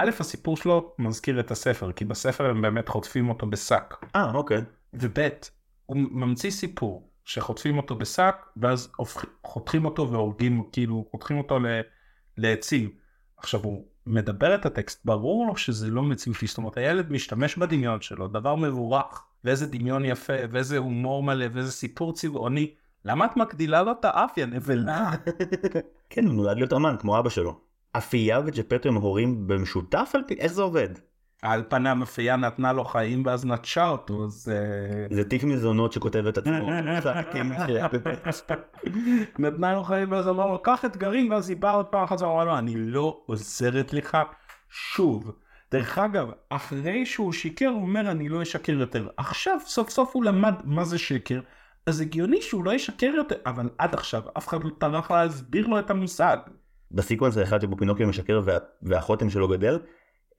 א' 0.01 0.09
הסיפור 0.19 0.57
שלו 0.57 0.93
מזכיר 0.99 1.39
את 1.39 1.51
הספר 1.51 1.91
כי 1.91 2.05
בספר 2.05 2.49
הם 2.49 2.61
באמת 2.61 2.89
חוטפים 2.89 3.29
אותו 3.29 3.47
בשק. 3.47 4.05
אה 4.15 4.31
אוקיי. 4.33 4.61
וב' 4.93 5.29
הוא 5.85 5.97
ממציא 5.97 6.51
סיפור 6.51 7.09
שחוטפים 7.25 7.77
אותו 7.77 7.95
בשק 7.95 8.35
ואז 8.57 8.91
חותכים 9.43 9.85
אותו 9.85 10.11
והורגים 10.11 10.63
כאילו 10.71 11.05
חותכים 11.11 11.37
אותו 11.37 11.57
לעצים. 12.37 12.89
עכשיו 13.37 13.63
הוא 13.63 13.85
מדבר 14.05 14.55
את 14.55 14.65
הטקסט 14.65 15.05
ברור 15.05 15.47
לו 15.47 15.57
שזה 15.57 15.87
לא 15.87 16.03
מציאותי 16.03 16.47
זאת 16.47 16.57
אומרת 16.57 16.77
הילד 16.77 17.11
משתמש 17.11 17.57
בדמיון 17.57 18.01
שלו 18.01 18.27
דבר 18.27 18.55
מבורך 18.55 19.23
ואיזה 19.43 19.67
דמיון 19.67 20.05
יפה 20.05 20.33
ואיזה 20.51 20.77
הומור 20.77 21.23
מלא 21.23 21.45
ואיזה 21.53 21.71
סיפור 21.71 22.13
צבעוני 22.13 22.73
למה 23.05 23.25
את 23.25 23.37
מגדילה 23.37 23.81
לו 23.81 23.91
את 23.91 24.05
האף 24.05 24.37
יא 24.37 24.45
נבלה? 24.45 25.11
כן 26.09 26.25
הוא 26.25 26.33
נולד 26.33 26.57
להיות 26.57 26.73
אמן 26.73 26.95
כמו 26.99 27.19
אבא 27.19 27.29
שלו. 27.29 27.68
אפייה 27.97 28.41
וג'פטו 28.45 28.89
הם 28.89 28.95
הורים 28.95 29.47
במשותף 29.47 30.11
על 30.13 30.21
פי 30.27 30.33
איך 30.33 30.53
זה 30.53 30.61
עובד? 30.61 30.89
על 31.41 31.63
פניו 31.69 31.97
אפייה 32.03 32.35
נתנה 32.35 32.73
לו 32.73 32.85
חיים 32.85 33.25
ואז 33.25 33.45
נטשה 33.45 33.89
אותו 33.89 34.25
אז 34.25 34.51
זה 35.11 35.29
תיק 35.29 35.43
מזונות 35.43 35.93
שכותב 35.93 36.25
את 36.25 36.37
עצמו. 36.37 36.69
נתנה 39.39 39.73
לו 39.73 39.83
חיים 39.83 40.11
ואז 40.11 40.27
אמר 40.27 40.47
לו 40.47 40.61
קח 40.61 40.85
אתגרים 40.85 41.31
ואז 41.31 41.49
היא 41.49 41.57
באה 41.57 41.71
עוד 41.71 41.85
פעם 41.85 42.03
אחת 42.03 42.21
ואמרה 42.21 42.45
לו 42.45 42.57
אני 42.57 42.75
לא 42.75 43.21
עוזרת 43.25 43.93
לך 43.93 44.17
שוב. 44.69 45.31
דרך 45.71 45.97
אגב 45.97 46.31
אחרי 46.49 47.05
שהוא 47.05 47.33
שיקר 47.33 47.67
הוא 47.67 47.81
אומר 47.81 48.11
אני 48.11 48.29
לא 48.29 48.41
אשקר 48.41 48.71
יותר 48.71 49.07
עכשיו 49.17 49.57
סוף 49.65 49.89
סוף 49.89 50.15
הוא 50.15 50.23
למד 50.23 50.53
מה 50.63 50.85
זה 50.85 50.97
שקר 50.97 51.39
אז 51.85 52.01
הגיוני 52.01 52.41
שהוא 52.41 52.63
לא 52.63 52.73
ישקר 52.73 53.11
יותר 53.15 53.35
אבל 53.45 53.69
עד 53.77 53.93
עכשיו 53.93 54.21
אף 54.37 54.47
אחד 54.47 54.63
לא 54.63 54.69
טרח 54.77 55.11
להסביר 55.11 55.67
לו 55.67 55.79
את 55.79 55.89
המושג. 55.89 56.37
ב 56.91 56.97
sequence 56.97 57.37
האחד 57.37 57.61
שבו 57.61 57.77
פינוקיו 57.77 58.07
משקר 58.07 58.41
וה... 58.43 58.57
והחוטם 58.81 59.29
שלו 59.29 59.47
גדל 59.47 59.79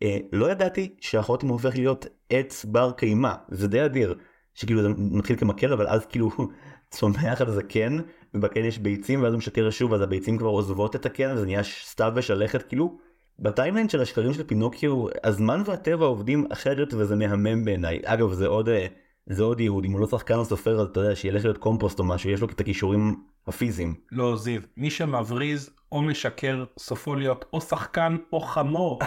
אה, 0.03 0.19
לא 0.33 0.51
ידעתי 0.51 0.97
שהחוטם 1.01 1.49
הופך 1.49 1.77
להיות 1.77 2.07
עץ 2.31 2.65
בר 2.65 2.93
קיימא 2.93 3.33
זה 3.49 3.69
די 3.69 3.85
אדיר 3.85 4.15
שכאילו 4.55 4.83
זה 4.83 4.89
מתחיל 4.89 5.37
כמקל 5.37 5.73
אבל 5.73 5.87
אז 5.87 6.07
כאילו 6.07 6.31
צומח 6.91 7.41
עליו 7.41 7.51
קן 7.51 7.99
ובקן 8.35 8.65
יש 8.65 8.79
ביצים 8.79 9.23
ואז 9.23 9.33
הוא 9.33 9.39
משקר 9.39 9.71
שוב 9.71 9.95
אז 9.95 10.01
הביצים 10.01 10.39
כבר 10.39 10.49
עוזבות 10.49 10.97
את 10.97 11.07
הקן 11.07 11.33
וזה 11.35 11.47
נהיה 11.47 11.63
סתיו 11.63 12.13
ושלכת 12.17 12.63
כאילו 12.63 12.99
ב 13.39 13.44
timeline 13.44 13.89
של 13.89 14.01
השקרים 14.01 14.33
של 14.33 14.45
פינוקיו 14.45 15.05
הזמן 15.25 15.63
והטבע 15.67 16.07
עובדים 16.07 16.47
אחרת 16.53 16.95
וזה 16.95 17.17
מהמם 17.17 17.65
בעיניי. 17.65 18.01
אגב 18.05 18.33
זה 18.33 18.47
עוד 18.47 18.69
אה, 18.69 18.87
זה 19.27 19.43
עוד 19.43 19.61
יהוד 19.61 19.85
אם 19.85 19.93
הוא 19.93 20.01
לא 20.01 20.07
שחקן 20.07 20.35
או 20.35 20.45
סופר 20.45 20.81
אז 20.81 20.87
אתה 20.87 21.01
יודע 21.01 21.17
שילך 21.17 21.45
להיות 21.45 21.59
קומפוסט 21.59 21.99
או 21.99 22.05
משהו 22.05 22.31
יש 22.31 22.41
לו 22.41 22.49
את 22.49 22.61
הכישורים 22.61 23.17
הפיזיים. 23.47 23.95
לא 24.13 24.37
זיו 24.37 24.61
מי 24.77 24.91
שמבריז 24.91 25.71
או 25.93 26.03
משקר 26.03 26.65
סופו 26.79 27.15
להיות 27.15 27.45
או 27.53 27.61
שחקן 27.61 28.17
או 28.33 28.41
חמור. 28.41 28.99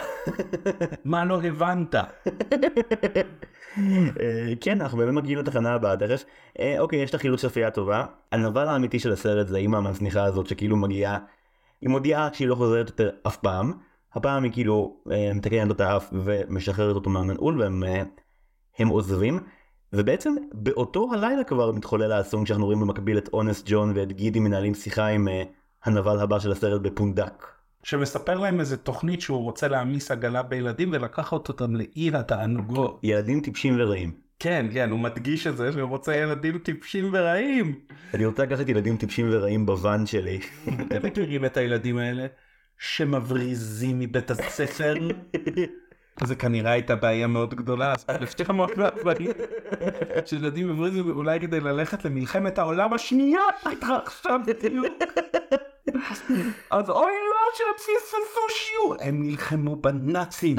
מה 1.05 1.25
לא 1.25 1.41
הבנת? 1.43 1.95
אה, 1.95 2.03
כן 4.61 4.81
אנחנו 4.81 4.97
באמת 4.97 5.13
מגיעים 5.13 5.39
לתחנה 5.39 5.73
הבאה 5.73 5.97
תכף. 5.97 6.23
אה, 6.59 6.79
אוקיי 6.79 6.99
יש 6.99 7.09
את 7.09 7.15
החילוץ 7.15 7.41
של 7.41 7.47
אפייה 7.47 7.71
טובה. 7.71 8.05
הנבל 8.31 8.67
האמיתי 8.67 8.99
של 8.99 9.11
הסרט 9.11 9.47
זה 9.47 9.57
האמא 9.57 9.77
המזניחה 9.77 10.23
הזאת 10.23 10.47
שכאילו 10.47 10.77
מגיעה. 10.77 11.19
היא 11.81 11.89
מודיעה 11.89 12.29
שהיא 12.33 12.47
לא 12.47 12.55
חוזרת 12.55 12.89
יותר 12.89 13.09
אף 13.27 13.37
פעם. 13.37 13.73
הפעם 14.13 14.43
היא 14.43 14.51
כאילו 14.51 14.97
אה, 15.11 15.33
מתקנת 15.33 15.67
לו 15.67 15.73
את 15.73 15.81
האף 15.81 16.13
ומשחררת 16.13 16.95
אותו 16.95 17.09
מהמנעול 17.09 17.61
והם 17.61 18.87
עוזבים. 18.87 19.39
ובעצם 19.93 20.35
באותו 20.53 21.09
הלילה 21.13 21.43
כבר 21.43 21.71
מתחולל 21.71 22.11
האסון 22.11 22.45
כשאנחנו 22.45 22.65
רואים 22.65 22.79
במקביל 22.79 23.17
את 23.17 23.29
אונס 23.33 23.63
ג'ון 23.65 23.93
ואת 23.95 24.11
גידי 24.11 24.39
מנהלים 24.39 24.73
שיחה 24.73 25.07
עם 25.07 25.27
הנבל 25.83 26.19
הבא 26.19 26.39
של 26.39 26.51
הסרט 26.51 26.81
בפונדק. 26.81 27.47
שמספר 27.83 28.39
להם 28.39 28.59
איזה 28.59 28.77
תוכנית 28.77 29.21
שהוא 29.21 29.43
רוצה 29.43 29.67
להעמיס 29.67 30.11
עגלה 30.11 30.43
בילדים 30.43 30.89
ולקחת 30.93 31.47
אותם 31.47 31.75
לעיר 31.75 32.17
התענוגות. 32.17 32.99
ילדים 33.03 33.41
טיפשים 33.41 33.75
ורעים. 33.79 34.11
כן, 34.39 34.65
כן, 34.73 34.89
הוא 34.89 34.99
מדגיש 34.99 35.47
את 35.47 35.57
זה 35.57 35.71
שהוא 35.71 35.89
רוצה 35.89 36.15
ילדים 36.15 36.57
טיפשים 36.57 37.09
ורעים. 37.13 37.79
אני 38.13 38.25
רוצה 38.25 38.43
לקחת 38.43 38.69
ילדים 38.69 38.97
טיפשים 38.97 39.29
ורעים 39.31 39.65
בוואן 39.65 40.05
שלי. 40.05 40.39
אתם 40.81 41.07
מכירים 41.07 41.45
את 41.45 41.57
הילדים 41.57 41.97
האלה 41.97 42.25
שמבריזים 42.77 43.99
מבית 43.99 44.31
הספר? 44.31 44.93
זה 46.23 46.35
כנראה 46.35 46.71
הייתה 46.71 46.95
בעיה 46.95 47.27
מאוד 47.27 47.53
גדולה, 47.53 47.93
אז 47.93 48.05
לפתיח 48.21 48.49
מאוד 48.49 48.71
מהדברים 48.77 49.31
שילדים 50.25 50.69
מבריזים 50.69 51.09
אולי 51.09 51.39
כדי 51.39 51.59
ללכת 51.59 52.05
למלחמת 52.05 52.57
העולם 52.57 52.93
השנייה 52.93 53.41
שהתרחשה 53.63 54.37
בדיוק. 54.47 54.85
אז 56.71 56.89
אוי 56.89 57.11
לא 57.11 57.37
שהם 57.57 57.73
פספסו 57.77 58.41
שיעור, 58.49 58.95
הם 58.99 59.23
נלחמו 59.23 59.75
בנאצים. 59.75 60.55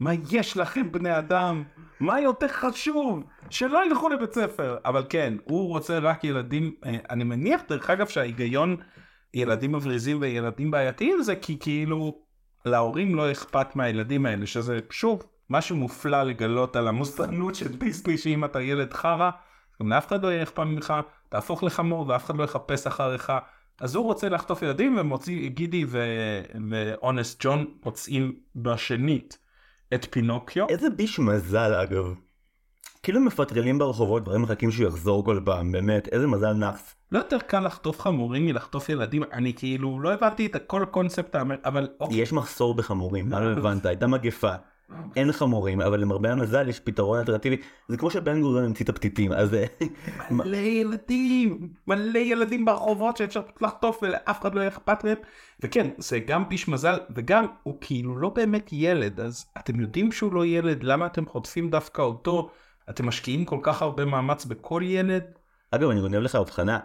מה 0.00 0.10
יש 0.30 0.56
לכם 0.56 0.92
בני 0.92 1.18
אדם? 1.18 1.62
מה 2.00 2.20
יותר 2.20 2.48
חשוב? 2.48 3.24
שלא 3.50 3.86
ילכו 3.86 4.08
לבית 4.08 4.32
ספר. 4.32 4.76
אבל 4.84 5.04
כן, 5.08 5.34
הוא 5.44 5.68
רוצה 5.68 5.98
רק 5.98 6.24
ילדים, 6.24 6.72
אה, 6.84 6.96
אני 7.10 7.24
מניח 7.24 7.62
דרך 7.68 7.90
אגב 7.90 8.06
שההיגיון 8.06 8.76
ילדים 9.34 9.72
מבריזים 9.72 10.18
וילדים 10.20 10.70
בעייתיים 10.70 11.22
זה 11.22 11.36
כי 11.36 11.58
כאילו 11.60 12.23
להורים 12.64 13.14
לא 13.14 13.32
אכפת 13.32 13.76
מהילדים 13.76 14.26
האלה, 14.26 14.46
שזה 14.46 14.78
שוב 14.90 15.22
משהו 15.50 15.76
מופלא 15.76 16.22
לגלות 16.22 16.76
על 16.76 16.88
המוסרנות 16.88 17.54
של 17.54 17.76
דיסני 17.76 18.18
שאם 18.18 18.44
אתה 18.44 18.60
ילד 18.60 18.92
חרא, 18.92 19.30
גם 19.82 19.92
לאף 19.92 20.06
אחד 20.06 20.22
לא 20.22 20.28
יהיה 20.28 20.42
אכפת 20.42 20.62
ממך, 20.62 20.94
תהפוך 21.28 21.62
לחמור 21.62 22.08
ואף 22.08 22.24
אחד 22.24 22.36
לא 22.36 22.44
יחפש 22.44 22.86
אחריך. 22.86 23.32
אז 23.80 23.94
הוא 23.94 24.04
רוצה 24.04 24.28
לחטוף 24.28 24.62
ילדים 24.62 24.96
ומוציא 24.98 25.48
גידי 25.48 25.84
ואונס 26.70 27.36
ג'ון 27.40 27.66
מוצאים 27.84 28.36
בשנית 28.56 29.38
את 29.94 30.06
פינוקיו. 30.10 30.66
איזה 30.68 30.90
ביש 30.90 31.18
מזל 31.18 31.74
אגב. 31.74 32.14
כאילו 33.04 33.20
מפטרלים 33.20 33.78
ברחובות 33.78 34.24
דברים 34.24 34.42
מחכים 34.42 34.70
שהוא 34.70 34.88
יחזור 34.88 35.24
כל 35.24 35.40
פעם 35.44 35.72
באמת 35.72 36.08
איזה 36.08 36.26
מזל 36.26 36.52
נאחס. 36.52 36.94
לא 37.12 37.18
יותר 37.18 37.38
קל 37.38 37.60
לחטוף 37.60 38.00
חמורים 38.00 38.46
מלחטוף 38.46 38.88
ילדים 38.88 39.22
אני 39.32 39.52
כאילו 39.54 40.00
לא 40.00 40.12
הבנתי 40.12 40.46
את 40.46 40.56
כל 40.66 40.82
הקונספט 40.82 41.36
אבל 41.64 41.88
אוקיי. 42.00 42.20
יש 42.20 42.32
מחסור 42.32 42.74
בחמורים 42.74 43.28
מה 43.28 43.40
לא 43.40 43.52
הבנת? 43.52 43.86
הייתה 43.86 44.06
מגפה. 44.06 44.52
אין 45.16 45.32
חמורים 45.32 45.80
אבל 45.80 46.00
למרבה 46.00 46.32
המזל 46.32 46.68
יש 46.68 46.80
פתרון 46.80 47.18
אלטרנטיבי. 47.18 47.56
זה 47.88 47.96
כמו 47.96 48.10
שבן 48.10 48.40
גוריון 48.40 48.64
המציא 48.64 48.84
את 48.84 48.88
הפתיתים 48.88 49.32
אז 49.32 49.54
אה, 49.54 49.64
מלא 50.30 50.56
ילדים 50.56 51.68
מלא 51.86 52.18
ילדים 52.18 52.64
ברחובות 52.64 53.16
שאפשר 53.16 53.42
לחטוף 53.60 53.98
ולאף 54.02 54.40
אחד 54.40 54.54
לא 54.54 54.60
יהיה 54.60 54.68
אכפת 54.68 55.04
להם 55.04 55.16
וכן 55.60 55.90
זה 55.98 56.18
גם 56.18 56.48
ביש 56.48 56.68
מזל 56.68 56.98
וגם 57.14 57.46
הוא 57.62 57.78
כאילו 57.80 58.18
לא 58.18 58.28
באמת 58.28 58.68
ילד 58.72 59.20
אז 59.20 59.46
אתם 59.58 59.80
יודעים 59.80 60.12
שהוא 60.12 60.34
לא 60.34 60.46
ילד 60.46 60.82
למה 60.82 61.06
אתם 61.06 61.26
חוטפים 61.26 61.70
דווקא 61.70 62.02
אותו 62.02 62.50
אתם 62.90 63.06
משקיעים 63.06 63.44
כל 63.44 63.58
כך 63.62 63.82
הרבה 63.82 64.04
מאמץ 64.04 64.44
בכל 64.44 64.82
ילד. 64.84 65.22
אגב 65.70 65.90
אני 65.90 66.00
גונב 66.00 66.14
לך 66.14 66.34
הבחנה 66.34 66.78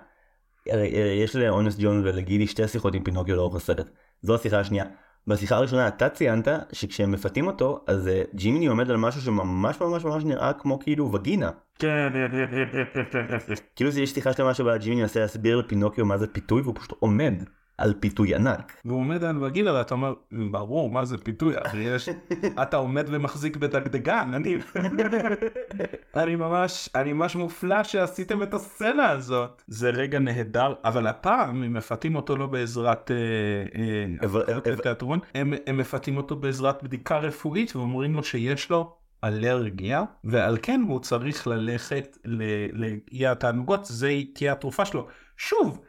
אה, 0.68 0.86
יש 1.24 1.36
לאונס 1.36 1.76
ג'ון 1.80 2.02
ולגילי 2.06 2.48
שתי 2.48 2.68
שיחות 2.68 2.96
עם 2.96 3.04
פינוקיו 3.04 3.36
לאורך 3.36 3.56
הסרט 3.56 3.90
זו 4.22 4.36
השיחה 4.36 4.60
השנייה. 4.60 4.86
בשיחה 5.28 5.56
הראשונה 5.56 5.88
אתה 5.88 6.10
ציינת 6.10 6.48
שכשהם 6.72 7.12
מפתים 7.12 7.48
אותו 7.48 7.84
אז 7.88 8.08
uh, 8.08 8.36
ג'ימיני 8.36 8.66
עומד 8.66 8.90
על 8.90 8.98
משהו 8.98 9.22
שממש 9.22 9.82
ממש 9.82 10.04
ממש 10.04 10.24
נראה 10.24 10.54
כמו 10.54 10.80
כאילו 10.80 11.14
וגינה. 11.14 11.52
כן. 11.80 12.08
כאילו 13.76 13.90
יש 13.90 14.10
שיחה 14.10 14.34
שלמה 14.34 14.54
שבה 14.54 14.78
ג'ימיני 14.78 15.02
מנסה 15.02 15.20
להסביר 15.20 15.58
לפינוקיו 15.58 16.06
מה 16.06 16.18
זה 16.18 16.28
פיתוי 16.28 16.62
והוא 16.62 16.76
פשוט 16.76 16.92
עומד. 17.00 17.34
על 17.80 17.94
פיתוי 18.00 18.36
ענק. 18.36 18.74
והוא 18.86 19.00
עומד 19.00 19.24
על 19.24 19.38
בגילה 19.38 19.74
ואתה 19.74 19.94
אומר 19.94 20.14
ברור 20.52 20.90
מה 20.90 21.06
זה 21.06 21.18
פיתוי 21.18 21.54
אחי 21.58 21.78
יש 21.78 22.10
אתה 22.62 22.78
עומד 22.78 23.06
ומחזיק 23.08 23.58
בדגדגן 23.58 24.32
אני 24.34 24.58
אני 26.24 26.36
ממש 26.36 26.90
אני 26.96 27.14
ממש 27.14 27.36
מופלא 27.36 27.84
שעשיתם 27.84 28.44
את 28.44 28.54
הסצנה 28.54 29.10
הזאת 29.10 29.64
זה 29.68 29.90
רגע 29.90 30.20
נהדר 30.20 30.74
אבל 30.84 31.08
הפעם 31.08 31.64
הם 31.64 31.74
מפתים 31.74 32.16
אותו 32.16 32.38
לא 32.38 32.46
בעזרת 32.46 33.12
אה, 33.12 33.16
אה, 33.82 34.06
אבל- 34.28 34.44
לתיאטרון 34.66 35.20
הם, 35.36 35.54
הם 35.68 35.78
מפתים 35.78 36.18
אותו 36.18 36.36
בעזרת 36.36 36.84
בדיקה 36.84 37.18
רפואית 37.18 37.76
ואומרים 37.76 38.16
לו 38.16 38.24
שיש 38.24 38.70
לו 38.70 38.96
אלרגיה 39.24 40.04
ועל 40.24 40.58
כן 40.62 40.82
הוא 40.88 41.00
צריך 41.00 41.48
ללכת 41.48 42.18
לאי 42.74 43.28
התענוגות 43.28 43.86
זה 43.86 44.12
תהיה 44.34 44.52
התרופה 44.52 44.86
שלו 44.86 45.08
שוב. 45.38 45.80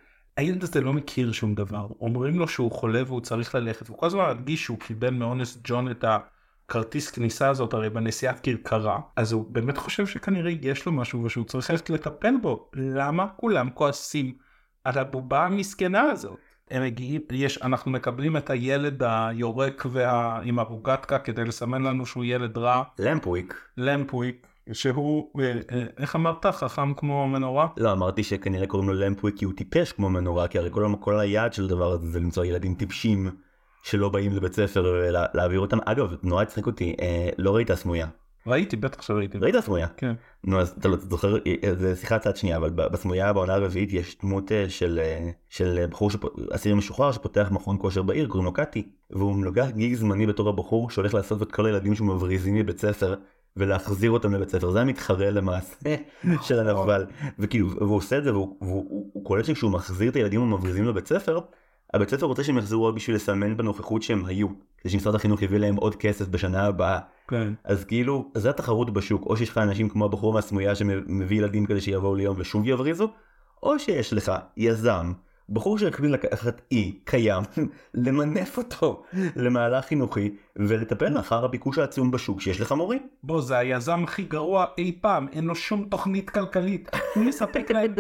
הילד 0.41 0.63
הזה 0.63 0.81
לא 0.81 0.93
מכיר 0.93 1.33
שום 1.33 1.55
דבר 1.55 1.87
אומרים 2.01 2.39
לו 2.39 2.49
שהוא 2.49 2.73
חולה 2.73 3.03
והוא 3.07 3.21
צריך 3.21 3.55
ללכת 3.55 3.89
הוא 3.89 3.99
כל 3.99 4.07
הזמן 4.07 4.31
מדגיש 4.31 4.65
שהוא 4.65 4.79
קיבל 4.79 5.11
מאונס 5.11 5.59
ג'ון 5.65 5.91
את 5.91 6.05
הכרטיס 6.05 7.11
כניסה 7.11 7.49
הזאת 7.49 7.75
הרי 7.75 7.91
בנסיעת 7.91 8.41
כרכרה 8.41 9.01
אז 9.17 9.33
הוא 9.33 9.47
באמת 9.51 9.79
חושב 9.79 10.07
שכנראה 10.07 10.53
יש 10.63 10.87
לו 10.87 10.93
משהו 10.93 11.25
ושהוא 11.25 11.45
צריך 11.45 11.71
ללכת 11.71 11.91
לטפל 11.91 12.35
בו 12.43 12.71
למה 12.75 13.27
כולם 13.37 13.71
כועסים 13.71 14.35
על 14.85 14.99
הבובה 14.99 15.45
המסכנה 15.45 16.03
הזאת. 16.03 16.39
הם 16.71 16.83
מגיעים, 16.83 17.21
יש, 17.33 17.63
אנחנו 17.63 17.91
מקבלים 17.91 18.37
את 18.37 18.51
הילד 18.51 19.03
היורק 19.03 19.87
וה... 19.91 20.41
עם 20.43 20.59
הרוגטקה 20.59 21.19
כדי 21.19 21.45
לסמן 21.45 21.83
לנו 21.83 22.07
שהוא 22.07 22.25
ילד 22.25 22.59
רע, 22.59 22.83
למפוויק. 22.99 23.55
למפוויק, 23.77 24.47
שהוא, 24.73 25.31
אה, 25.41 25.53
אה, 25.73 25.85
איך 25.99 26.17
אמרת, 26.17 26.47
חכם 26.47 26.95
כמו 26.95 27.29
מנורה? 27.29 27.67
לא, 27.77 27.93
אמרתי 27.93 28.23
שכנראה 28.25 28.67
קוראים 28.67 28.89
לו 28.89 28.95
למפוויק 28.95 29.37
כי 29.37 29.45
הוא 29.45 29.53
טיפש 29.57 29.93
כמו 29.93 30.11
מנורה, 30.11 30.49
כי 30.49 30.59
הרי 30.59 30.71
כל, 30.71 30.95
כל 31.01 31.21
היעד 31.21 31.53
של 31.53 31.65
הדבר 31.65 31.93
הזה 31.93 32.07
זה 32.11 32.21
למצוא 32.21 32.45
ילדים 32.45 32.75
טיפשים 32.75 33.31
שלא 33.83 34.09
באים 34.09 34.33
לבית 34.33 34.53
ספר 34.55 34.83
ולהעביר 35.35 35.61
אותם. 35.61 35.79
אגב, 35.85 36.15
נורא 36.23 36.43
הצחיק 36.43 36.67
אותי, 36.67 36.97
אה, 37.01 37.29
לא 37.39 37.57
ראית 37.57 37.75
סמויה. 37.75 38.07
ראיתי, 38.47 38.77
בטח 38.77 39.03
שראיתי. 39.03 39.39
ראית 39.39 39.55
סמויה? 39.61 39.87
כן. 39.97 40.13
נו 40.45 40.61
אז 40.61 40.75
אתה 40.79 40.89
לא 40.89 40.97
זוכר, 40.97 41.37
אה, 41.37 41.75
זה 41.75 41.97
שיחה 41.97 42.19
צד 42.19 42.37
שנייה, 42.37 42.57
אבל 42.57 42.71
בסמויה 42.71 43.33
בעונה 43.33 43.55
הרביעית 43.55 43.93
יש 43.93 44.17
דמות 44.23 44.53
של, 44.69 45.01
של 45.49 45.87
בחור, 45.91 46.11
שפ- 46.11 46.53
אסיר 46.55 46.75
משוחרר 46.75 47.13
שפותח 47.13 47.49
מכון 47.51 47.77
כושר 47.81 48.03
בעיר, 48.03 48.29
קוראים 48.29 48.45
לו 48.45 48.53
קאטי, 48.53 48.89
והוא 49.11 49.45
לוקח 49.45 49.67
גיג 49.71 49.95
זמני 49.95 50.27
בתור 50.27 50.49
הבחור 50.49 50.91
שהולך 50.91 51.15
לאסוף 51.15 51.43
את 51.43 51.53
כל 51.53 51.67
הילדים 51.67 51.95
שמבריזים 51.95 52.55
מבית 52.55 52.79
ספר. 52.79 53.15
ולהחזיר 53.57 54.11
אותם 54.11 54.35
לבית 54.35 54.49
ספר. 54.49 54.71
זה 54.71 54.81
המתחרה 54.81 55.31
למעשה 55.31 55.97
של 56.43 56.59
הנבל. 56.59 57.07
וכאילו 57.39 57.71
והוא 57.77 57.97
עושה 57.97 58.19
את 58.19 58.25
זה 58.25 58.33
והוא, 58.33 58.57
והוא, 58.61 58.87
הוא, 58.89 59.11
הוא 59.13 59.25
קולט 59.25 59.45
שכשהוא 59.45 59.73
מחזיר 59.73 60.11
את 60.11 60.17
הילדים 60.17 60.41
המבריזים 60.41 60.85
לבית 60.85 61.07
ספר 61.07 61.41
הבית 61.95 62.09
ספר 62.09 62.27
רוצה 62.27 62.45
שהם 62.45 62.59
יחזרו 62.59 62.87
רק 62.87 62.95
בשביל 62.95 63.17
לסמן 63.17 63.57
בנוכחות 63.57 64.03
שהם 64.03 64.25
היו 64.25 64.49
כדי 64.79 64.93
שמשרד 64.93 65.15
החינוך 65.15 65.43
יביא 65.43 65.59
להם 65.59 65.77
עוד 65.77 65.95
כסף 65.95 66.29
בשנה 66.29 66.67
הבאה. 66.67 66.99
כן. 67.29 67.53
אז 67.65 67.85
כאילו 67.85 68.31
זה 68.35 68.51
התחרות 68.51 68.93
בשוק. 68.93 69.27
או 69.27 69.37
שיש 69.37 69.49
לך 69.49 69.59
אנשים 69.59 69.89
כמו 69.89 70.05
הבחור 70.05 70.33
מהסמויה 70.33 70.75
שמביא 70.75 71.39
ילדים 71.39 71.67
כדי 71.67 71.81
שיבואו 71.81 72.15
ליום 72.15 72.37
ושוב 72.39 72.63
יבריזו 72.69 73.09
או 73.63 73.79
שיש 73.79 74.13
לך 74.13 74.33
יזם 74.57 75.13
בחור 75.51 75.79
שהחליט 75.79 76.11
לקחת 76.11 76.61
אי 76.73 76.99
קיים 77.05 77.43
למנף 78.05 78.59
אותו 78.59 79.03
למהלך 79.37 79.85
חינוכי 79.85 80.35
ולטפל 80.57 81.19
אחר 81.19 81.45
הביקוש 81.45 81.79
העצום 81.79 82.11
בשוק 82.11 82.41
שיש 82.41 82.61
לך 82.61 82.73
מורים. 82.73 83.07
בוא, 83.23 83.41
זה 83.41 83.59
היזם 83.59 84.05
הכי 84.05 84.23
גרוע 84.23 84.65
אי 84.79 84.99
פעם, 85.01 85.29
אין 85.33 85.45
לו 85.45 85.55
שום 85.55 85.85
תוכנית 85.85 86.31
כלכלית. 86.31 86.91
הוא 87.15 87.25
מספק 87.25 87.71
להם, 87.75 87.95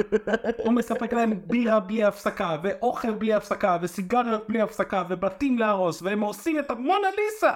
הוא 0.65 0.73
מספק 0.73 1.13
להם 1.13 1.33
בירה 1.47 1.81
בלי 1.81 2.05
הפסקה, 2.05 2.57
ואוכל 2.63 3.11
בלי 3.11 3.35
הפסקה, 3.35 3.79
וסיגריות 3.83 4.49
בלי 4.49 4.61
הפסקה, 4.61 5.05
ובתים 5.09 5.59
להרוס, 5.59 6.03
והם 6.03 6.21
עושים 6.21 6.59
את 6.59 6.71
המונה 6.71 7.09
ליסה! 7.19 7.53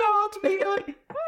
מאות 0.00 0.36
מיליונים! 0.44 0.94
הם 1.10 1.27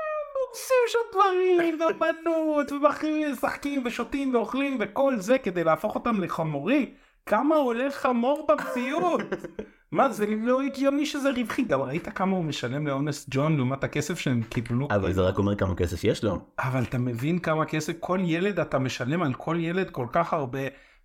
עושים 0.51 0.77
שם 0.87 0.99
דברים, 1.13 1.79
ואמנות, 2.01 2.73
ומשחקים, 2.73 3.83
ושותים, 3.85 4.35
ואוכלים, 4.35 4.77
וכל 4.81 5.17
זה 5.17 5.39
כדי 5.39 5.65
להפוך 5.65 5.95
אותם 5.95 6.21
לחמורים. 6.21 6.87
כמה 7.27 7.57
עולה 7.57 7.91
חמור 7.91 8.47
במציאות? 8.49 9.21
מה 9.93 10.09
זה 10.09 10.27
לא 10.27 10.63
הגיוני 10.63 11.07
שזה 11.07 11.31
רווחי 11.31 11.63
גם 11.63 11.81
ראית 11.81 12.09
כמה 12.09 12.37
הוא 12.37 12.45
משלם 12.45 12.87
לאונס 12.87 13.27
ג'ון 13.31 13.57
לעומת 13.57 13.85
הכסף 13.85 14.19
שהם 14.19 14.43
קיבלו 14.43 14.89
אבל 14.91 15.13
זה 15.13 15.23
רק 15.23 15.39
אומר 15.39 15.57
כמה 15.57 15.75
כסף 15.75 16.05
יש 16.05 16.25
לו. 16.25 16.39
אבל 16.59 16.83
אתה 16.83 16.99
מבין 16.99 17.39
כמה 17.39 17.65
כסף 17.65 17.93
כל 18.01 18.19
ילד 18.23 18.61
אתה 18.61 18.79
משלם 18.79 19.23
על 19.23 19.35
כל 19.35 19.57
ילד 19.61 19.91
כל 19.91 20.07
כך 20.13 20.33
הרבה 20.33 20.59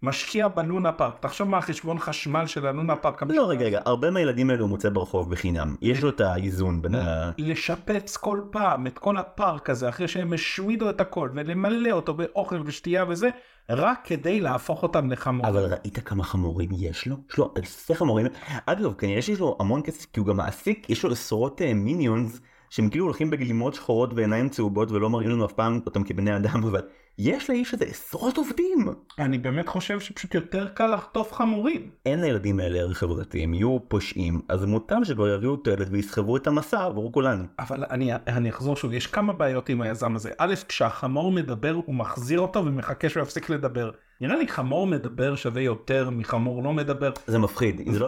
משקיע 0.03 0.47
בלונה 0.47 0.91
פארק 0.91 1.19
תחשוב 1.19 1.49
מה 1.49 1.57
החשבון 1.57 1.99
חשמל 1.99 2.45
של 2.45 2.67
הלונה 2.67 2.95
פארק 2.95 3.23
לא 3.29 3.49
רגע 3.49 3.65
רגע 3.65 3.79
הרבה 3.85 4.11
מהילדים 4.11 4.49
האלו 4.49 4.61
הוא 4.61 4.69
מוצא 4.69 4.89
ברחוב 4.89 5.31
בחינם 5.31 5.75
יש 5.81 6.03
לו 6.03 6.09
את 6.09 6.21
האיזון 6.21 6.81
בין 6.81 6.95
ה... 6.95 7.31
לשפץ 7.37 8.17
כל 8.17 8.41
פעם 8.51 8.87
את 8.87 8.99
כל 8.99 9.17
הפארק 9.17 9.69
הזה 9.69 9.89
אחרי 9.89 10.07
שהם 10.07 10.33
השמידו 10.33 10.89
את 10.89 11.01
הכל 11.01 11.29
ולמלא 11.35 11.91
אותו 11.91 12.13
באוכל 12.13 12.61
ושתייה 12.65 13.05
וזה 13.07 13.29
רק 13.69 13.99
כדי 14.03 14.41
להפוך 14.41 14.83
אותם 14.83 15.11
לחמור. 15.11 15.47
אבל 15.47 15.73
ראית 15.73 15.99
כמה 15.99 16.23
חמורים 16.23 16.69
יש 16.77 17.07
לו? 17.07 17.15
יש 17.31 17.37
לו 17.37 17.53
אלפי 17.57 17.95
חמורים. 17.95 18.27
אגב 18.65 18.93
כנראה 18.93 19.21
שיש 19.21 19.39
לו 19.39 19.57
המון 19.59 19.81
כסף 19.83 20.05
כי 20.13 20.19
הוא 20.19 20.27
גם 20.27 20.37
מעסיק 20.37 20.89
יש 20.89 21.03
לו 21.03 21.11
עשרות 21.11 21.61
אה, 21.61 21.73
מיניונס 21.73 22.41
שהם 22.69 22.89
כאילו 22.89 23.05
הולכים 23.05 23.29
בגלימות 23.29 23.73
שחורות 23.73 24.13
ועיניים 24.13 24.49
צהובות 24.49 24.91
ולא 24.91 25.09
מראים 25.09 25.29
לנו 25.29 25.45
אף 25.45 25.53
פעם 25.53 25.79
אותם 25.85 26.03
כבני 26.03 26.35
אדם 26.35 26.63
אבל 26.71 26.81
יש 27.17 27.49
לאיש 27.49 27.73
הזה 27.73 27.85
עשרות 27.85 28.37
עובדים. 28.37 28.87
אני 29.19 29.37
באמת 29.37 29.67
חושב 29.67 29.99
שפשוט 29.99 30.35
יותר 30.35 30.67
קל 30.67 30.93
לחטוף 30.93 31.33
חמורים. 31.33 31.89
אין 32.05 32.21
לילדים 32.21 32.59
האלה 32.59 32.79
ערך 32.79 32.97
חברתי 32.97 33.43
הם 33.43 33.53
יהיו 33.53 33.77
פושעים 33.87 34.41
אז 34.49 34.65
מוטב 34.65 34.95
שכבר 35.03 35.35
יביאו 35.35 35.55
תועלת 35.55 35.87
ויסחבו 35.91 36.37
את 36.37 36.47
המסע 36.47 36.83
עבור 36.83 37.11
כולנו. 37.11 37.43
אבל 37.59 37.83
אני, 37.89 38.11
אני 38.27 38.49
אחזור 38.49 38.75
שוב, 38.75 38.93
יש 38.93 39.07
כמה 39.07 39.33
בעיות 39.33 39.69
עם 39.69 39.81
היזם 39.81 40.15
הזה. 40.15 40.31
א', 40.37 40.53
כשהחמור 40.67 41.31
מדבר 41.31 41.71
הוא 41.85 41.95
מחזיר 41.95 42.39
אותו 42.39 42.65
ומחכה 42.65 43.09
שהוא 43.09 43.23
יפסיק 43.23 43.49
לדבר. 43.49 43.91
נראה 44.21 44.35
לי 44.35 44.47
חמור 44.47 44.87
מדבר 44.87 45.35
שווה 45.35 45.61
יותר 45.61 46.09
מחמור 46.09 46.63
לא 46.63 46.73
מדבר. 46.73 47.11
זה 47.27 47.39
מפחיד 47.39 47.79
אם, 47.87 47.93
זה 47.93 47.99
לא, 47.99 48.07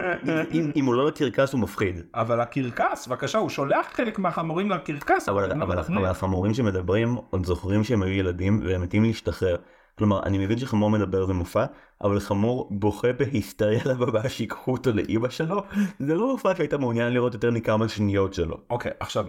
אם, 0.52 0.72
אם 0.76 0.86
הוא 0.86 0.96
לא 0.96 1.08
לקרקס 1.08 1.54
הוא 1.54 1.62
מפחיד. 1.62 2.02
אבל 2.16 2.42
הקרקס, 2.42 3.08
בבקשה, 3.08 3.38
הוא 3.38 3.50
שולח 3.50 3.88
חלק 3.94 4.20
מהחמורים 4.20 4.72
לקרקס. 4.72 5.30
אבל, 5.30 5.52
אבל, 5.52 5.80
מתכננים. 5.80 6.02
אבל 6.02 6.12
החמורים 6.12 6.54
שמדברים 6.54 7.16
עוד 7.30 7.46
זוכרים 7.46 7.84
שהם 7.84 8.04
היו 8.04 8.14
ילדים 8.14 8.62
והם 8.66 8.82
מתים 8.82 9.04
להשתחרר. 9.04 9.56
כלומר 9.98 10.24
אני 10.24 10.38
מבין 10.38 10.58
שחמור 10.58 10.90
מדבר 10.90 11.26
זה 11.26 11.34
מופע 11.34 11.66
אבל 12.02 12.20
חמור 12.20 12.70
בוכה 12.72 13.14
בהיסטריה 13.14 13.82
לבבא 13.86 14.30
שיקחו 14.30 14.72
אותו 14.72 14.92
לאימא 14.92 15.30
שלו 15.30 15.64
זה 16.00 16.16
לא 16.16 16.32
מופע 16.32 16.56
שהיית 16.56 16.74
מעוניין 16.74 17.14
לראות 17.14 17.34
יותר 17.34 17.52
מכמה 17.52 17.90
שניות 17.90 18.34
שלו. 18.34 18.58
אוקיי, 18.70 18.92
עכשיו, 19.00 19.26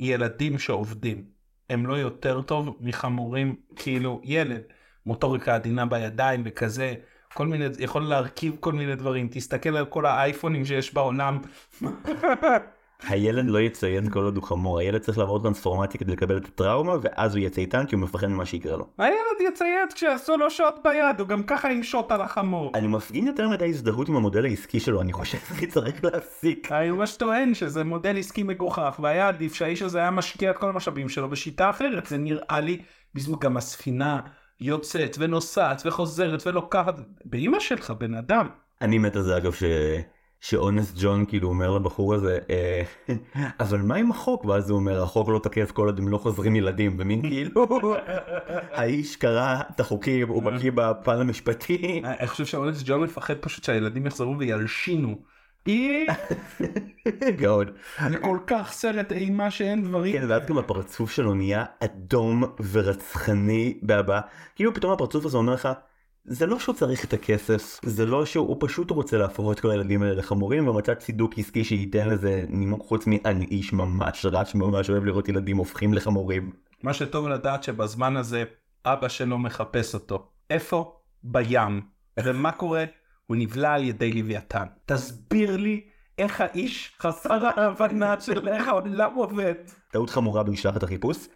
ילדים 0.00 0.58
שעובדים, 0.58 1.24
הם 1.70 1.86
לא 1.86 1.94
יותר 1.94 2.42
טוב 2.42 2.76
מחמורים, 2.80 3.56
כאילו, 3.76 4.20
ילד, 4.24 4.62
מוטוריקה 5.06 5.54
עדינה 5.54 5.86
בידיים 5.86 6.42
וכזה, 6.44 6.94
כל 7.34 7.46
מיני, 7.46 7.64
יכול 7.78 8.02
להרכיב 8.02 8.56
כל 8.60 8.72
מיני 8.72 8.96
דברים, 8.96 9.28
תסתכל 9.30 9.76
על 9.76 9.84
כל 9.84 10.06
האייפונים 10.06 10.64
שיש 10.64 10.94
בעולם. 10.94 11.38
הילד 13.08 13.50
לא 13.50 13.58
יציין 13.58 14.10
כל 14.10 14.24
עוד 14.24 14.36
הוא 14.36 14.44
חמור 14.44 14.78
הילד 14.78 15.00
צריך 15.00 15.18
לעבור 15.18 15.42
טרנספורמציה 15.42 16.00
כדי 16.00 16.12
לקבל 16.12 16.36
את 16.36 16.44
הטראומה 16.44 16.96
ואז 17.02 17.34
הוא 17.34 17.38
יהיה 17.38 17.50
צייתן 17.50 17.86
כי 17.86 17.94
הוא 17.94 18.02
מפחד 18.02 18.26
ממה 18.26 18.46
שיקרה 18.46 18.76
לו. 18.76 18.86
הילד 18.98 19.52
יציית 19.52 19.92
כשיעשו 19.94 20.36
לו 20.36 20.50
שוט 20.50 20.74
ביד, 20.84 21.20
הוא 21.20 21.28
גם 21.28 21.42
ככה 21.42 21.72
ימשוט 21.72 22.12
על 22.12 22.20
החמור. 22.20 22.72
אני 22.74 22.86
מפגין 22.86 23.26
יותר 23.26 23.48
מדי 23.48 23.68
הזדהות 23.68 24.08
עם 24.08 24.16
המודל 24.16 24.44
העסקי 24.44 24.80
שלו 24.80 25.00
אני 25.00 25.12
חושב 25.12 25.38
שאני 25.38 25.66
צריך 25.66 26.04
להפסיק. 26.04 26.72
אני 26.72 26.90
ממש 26.90 27.16
טוען 27.16 27.54
שזה 27.54 27.84
מודל 27.84 28.18
עסקי 28.18 28.42
מגוחך 28.42 29.00
והיה 29.02 29.28
עדיף 29.28 29.54
שהאיש 29.54 29.82
הזה 29.82 29.98
היה 29.98 30.10
משקיע 30.10 30.50
את 30.50 30.56
כל 30.56 30.68
המשאבים 30.68 31.08
שלו 31.08 31.28
בשיטה 31.28 31.70
אחרת 31.70 32.06
זה 32.06 32.18
נראה 32.18 32.60
לי 32.60 32.82
בזמן 33.14 33.38
גם 33.40 33.56
הספינה 33.56 34.20
יוצאת 34.62 35.16
ונוסעת 35.18 35.82
וחוזרת 35.84 36.46
ולוקחת 36.46 36.94
באמא 37.24 37.60
שלך 37.60 37.90
בן 37.90 38.14
אדם. 38.14 38.48
אני 38.80 38.98
מת 38.98 39.16
על 39.16 39.22
זה 39.22 39.36
אגב 39.36 39.52
ש... 39.52 39.62
שאונס 40.40 40.94
ג'ון 41.00 41.24
כאילו 41.26 41.48
אומר 41.48 41.70
לבחור 41.70 42.14
הזה 42.14 42.38
אה, 42.50 42.82
אבל 43.60 43.78
מה 43.78 43.94
עם 43.94 44.10
החוק? 44.10 44.44
ואז 44.44 44.70
הוא 44.70 44.78
אומר 44.78 45.02
החוק 45.02 45.28
לא 45.28 45.38
תקף 45.38 45.70
כל 45.70 45.86
עוד 45.86 45.98
הם 45.98 46.08
לא 46.08 46.18
חוזרים 46.18 46.56
ילדים 46.56 46.96
ומין 46.98 47.22
כאילו 47.30 47.66
האיש 48.72 49.16
קרא 49.16 49.60
את 49.74 49.80
החוקים 49.80 50.28
הוא 50.28 50.42
בקיא 50.42 50.70
בפן 50.74 51.20
המשפטי. 51.20 52.02
אני 52.04 52.28
חושב 52.28 52.46
שאונס 52.46 52.82
ג'ון 52.84 53.00
מפחד 53.00 53.34
פשוט 53.40 53.64
שהילדים 53.64 54.06
יחזרו 54.06 54.38
וילשינו. 54.38 55.31
אי, 55.66 56.06
גאון. 57.40 57.66
זה 58.10 58.18
כל 58.18 58.38
כך 58.46 58.72
סרט 58.72 59.12
אימה 59.12 59.50
שאין 59.50 59.84
דברים. 59.84 60.12
כן 60.12 60.24
ואז 60.28 60.42
גם 60.46 60.58
הפרצוף 60.58 61.10
שלו 61.10 61.34
נהיה 61.34 61.64
אדום 61.80 62.44
ורצחני 62.72 63.78
בהבעה 63.82 64.20
כאילו 64.56 64.74
פתאום 64.74 64.92
הפרצוף 64.92 65.24
הזה 65.24 65.36
אומר 65.36 65.54
לך 65.54 65.68
זה 66.24 66.46
לא 66.46 66.58
שהוא 66.58 66.74
צריך 66.74 67.04
את 67.04 67.12
הכסף 67.12 67.80
זה 67.84 68.06
לא 68.06 68.26
שהוא 68.26 68.48
הוא 68.48 68.56
פשוט 68.60 68.90
רוצה 68.90 69.18
להפוך 69.18 69.52
את 69.52 69.60
כל 69.60 69.70
הילדים 69.70 70.02
האלה 70.02 70.14
לחמורים 70.14 70.68
ומצא 70.68 70.94
צידוק 70.94 71.38
עסקי 71.38 71.64
שייתן 71.64 72.08
לזה 72.08 72.44
נימוק 72.48 72.86
חוץ 72.86 73.06
מ"אני 73.06 73.44
איש 73.44 73.72
ממש 73.72 74.26
רע 74.26 74.44
שממש 74.44 74.90
אוהב 74.90 75.04
לראות 75.04 75.28
ילדים 75.28 75.56
הופכים 75.56 75.94
לחמורים". 75.94 76.52
מה 76.82 76.94
שטוב 76.94 77.28
לדעת 77.28 77.62
שבזמן 77.62 78.16
הזה 78.16 78.44
אבא 78.84 79.08
שלו 79.08 79.38
מחפש 79.38 79.94
אותו. 79.94 80.28
איפה? 80.50 80.96
בים. 81.24 81.80
ומה 82.20 82.52
קורה? 82.52 82.84
הוא 83.32 83.38
נבלע 83.38 83.72
על 83.72 83.84
ידי 83.84 84.12
לוויתן. 84.12 84.64
תסביר 84.86 85.56
לי 85.56 85.80
איך 86.18 86.40
האיש 86.40 86.92
חסר 87.00 87.46
ההבנה 87.46 88.20
של 88.20 88.48
איך 88.48 88.68
העולם 88.68 89.14
עובד. 89.14 89.54
טעות 89.92 90.10
חמורה 90.10 90.42
במשלחת 90.42 90.82
החיפוש. 90.82 91.28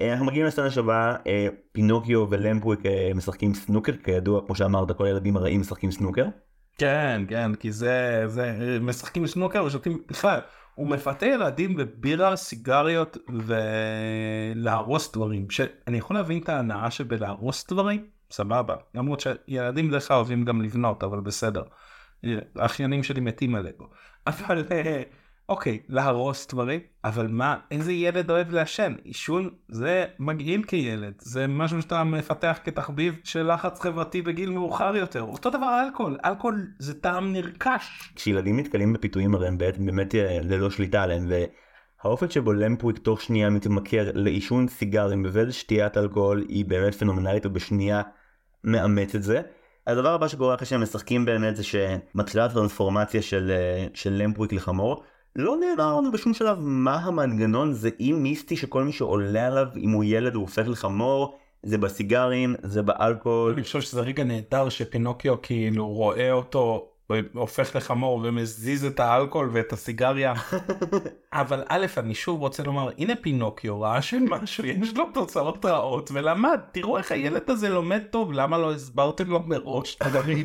אה, 0.00 0.12
אנחנו 0.12 0.26
מגיעים 0.26 0.46
לסצנה 0.46 0.70
שבה 0.70 1.16
אה, 1.26 1.48
פינוקיו 1.72 2.26
ולמפוויק 2.30 2.86
אה, 2.86 3.10
משחקים 3.14 3.54
סנוקר 3.54 3.92
כידוע 4.04 4.40
כמו 4.46 4.54
שאמרת 4.54 4.96
כל 4.96 5.06
הילדים 5.06 5.36
הרעים 5.36 5.60
משחקים 5.60 5.90
סנוקר. 5.90 6.24
כן 6.78 7.22
כן 7.28 7.54
כי 7.54 7.72
זה 7.72 8.22
זה 8.26 8.78
משחקים 8.80 9.26
סנוקר 9.26 9.64
ושותים 9.64 10.02
בכלל 10.08 10.40
הוא 10.74 10.88
מפתה 10.88 11.26
ילדים 11.26 11.76
בבירה 11.76 12.36
סיגריות 12.36 13.16
ולהרוס 14.54 15.12
דברים 15.12 15.50
שאני 15.50 15.98
יכול 15.98 16.16
להבין 16.16 16.42
את 16.42 16.48
ההנאה 16.48 16.90
שבלהרוס 16.90 17.66
דברים 17.72 18.06
סבבה 18.34 18.74
למרות 18.94 19.20
שילדים 19.20 19.88
בדרך 19.88 20.08
כלל 20.08 20.16
אוהבים 20.16 20.44
גם 20.44 20.62
לבנות 20.62 21.04
אבל 21.04 21.20
בסדר. 21.20 21.62
האחיינים 22.56 23.02
שלי 23.02 23.20
מתים 23.20 23.54
על 23.54 23.66
אגו 23.66 23.88
אבל 24.26 24.62
אוקיי, 25.48 25.78
להרוס 25.88 26.46
דברים, 26.46 26.80
אבל 27.04 27.28
מה, 27.28 27.56
איזה 27.70 27.92
ילד 27.92 28.30
אוהב 28.30 28.50
לעשן? 28.50 28.94
עישון 29.04 29.50
זה 29.68 30.04
מגעיל 30.18 30.62
כילד, 30.62 31.14
זה 31.18 31.46
משהו 31.46 31.82
שאתה 31.82 32.04
מפתח 32.04 32.58
כתחביב 32.64 33.14
של 33.24 33.52
לחץ 33.52 33.80
חברתי 33.80 34.22
בגיל 34.22 34.50
מאוחר 34.50 34.96
יותר. 34.96 35.22
אותו 35.22 35.50
דבר 35.50 35.82
אלכוהול, 35.86 36.18
אלכוהול 36.24 36.66
זה 36.78 37.00
טעם 37.00 37.32
נרכש. 37.32 38.12
כשילדים 38.16 38.60
נתקלים 38.60 38.92
בפיתויים 38.92 39.34
הרי 39.34 39.48
הם 39.48 39.58
באמת 39.58 40.14
אה, 40.14 40.38
ללא 40.42 40.70
שליטה 40.70 41.02
עליהם, 41.02 41.28
והאופן 41.28 42.30
שבו 42.30 42.52
למפוויק 42.52 42.98
תוך 42.98 43.22
שנייה 43.22 43.50
מתמכר 43.50 44.10
לעישון 44.14 44.68
סיגרים 44.68 45.26
ולשתיית 45.32 45.96
אלכוהול 45.96 46.44
היא 46.48 46.64
באמת 46.64 46.94
פנומנלית 46.94 47.46
ובשנייה 47.46 48.02
מאמץ 48.64 49.14
את 49.14 49.22
זה. 49.22 49.42
הדבר 49.86 50.14
הבא 50.14 50.28
שקורה 50.28 50.54
אחרי 50.54 50.66
שהם 50.66 50.82
משחקים 50.82 51.24
באמת 51.24 51.56
זה 51.56 51.62
שמתחילה 51.64 52.44
הטרנספורמציה 52.44 53.22
של, 53.22 53.50
אה, 53.50 53.86
של 53.94 54.12
למפוויק 54.12 54.52
לחמור. 54.52 55.02
לא 55.36 55.56
נאמר 55.56 55.96
לנו 55.96 56.12
בשום 56.12 56.34
שלב 56.34 56.58
מה 56.60 56.96
המנגנון 56.96 57.72
זה 57.72 57.90
אי 58.00 58.12
מיסטי 58.12 58.56
שכל 58.56 58.84
מי 58.84 58.92
שעולה 58.92 59.46
עליו 59.46 59.66
אם 59.76 59.90
הוא 59.90 60.04
ילד 60.04 60.34
הוא 60.34 60.42
הופך 60.42 60.68
לחמור 60.68 61.38
זה 61.62 61.78
בסיגרים 61.78 62.54
זה 62.62 62.82
באלכוהול. 62.82 63.52
אני 63.52 63.62
חושב 63.62 63.80
שזה 63.80 64.00
רגע 64.00 64.24
נהדר 64.24 64.68
שפינוקיו 64.68 65.42
כאילו 65.42 65.88
רואה 65.88 66.32
אותו 66.32 66.93
הופך 67.34 67.76
לחמור 67.76 68.20
ומזיז 68.24 68.84
את 68.84 69.00
האלכוהול 69.00 69.50
ואת 69.52 69.72
הסיגריה 69.72 70.34
אבל 71.32 71.64
א' 71.68 71.86
אני 71.96 72.14
שוב 72.14 72.40
רוצה 72.40 72.62
לומר 72.62 72.90
הנה 72.98 73.16
פינוקיו 73.16 73.80
ראה 73.80 74.02
שמשהו 74.02 74.64
יש 74.66 74.96
לו 74.96 75.04
תוצאות 75.14 75.64
רעות 75.64 76.10
ולמד 76.12 76.60
תראו 76.72 76.98
איך 76.98 77.12
הילד 77.12 77.50
הזה 77.50 77.68
לומד 77.68 78.02
טוב 78.10 78.32
למה 78.32 78.58
לא 78.58 78.72
הסברתם 78.72 79.30
לו 79.30 79.40
מראש 79.46 79.96
חברים. 80.02 80.44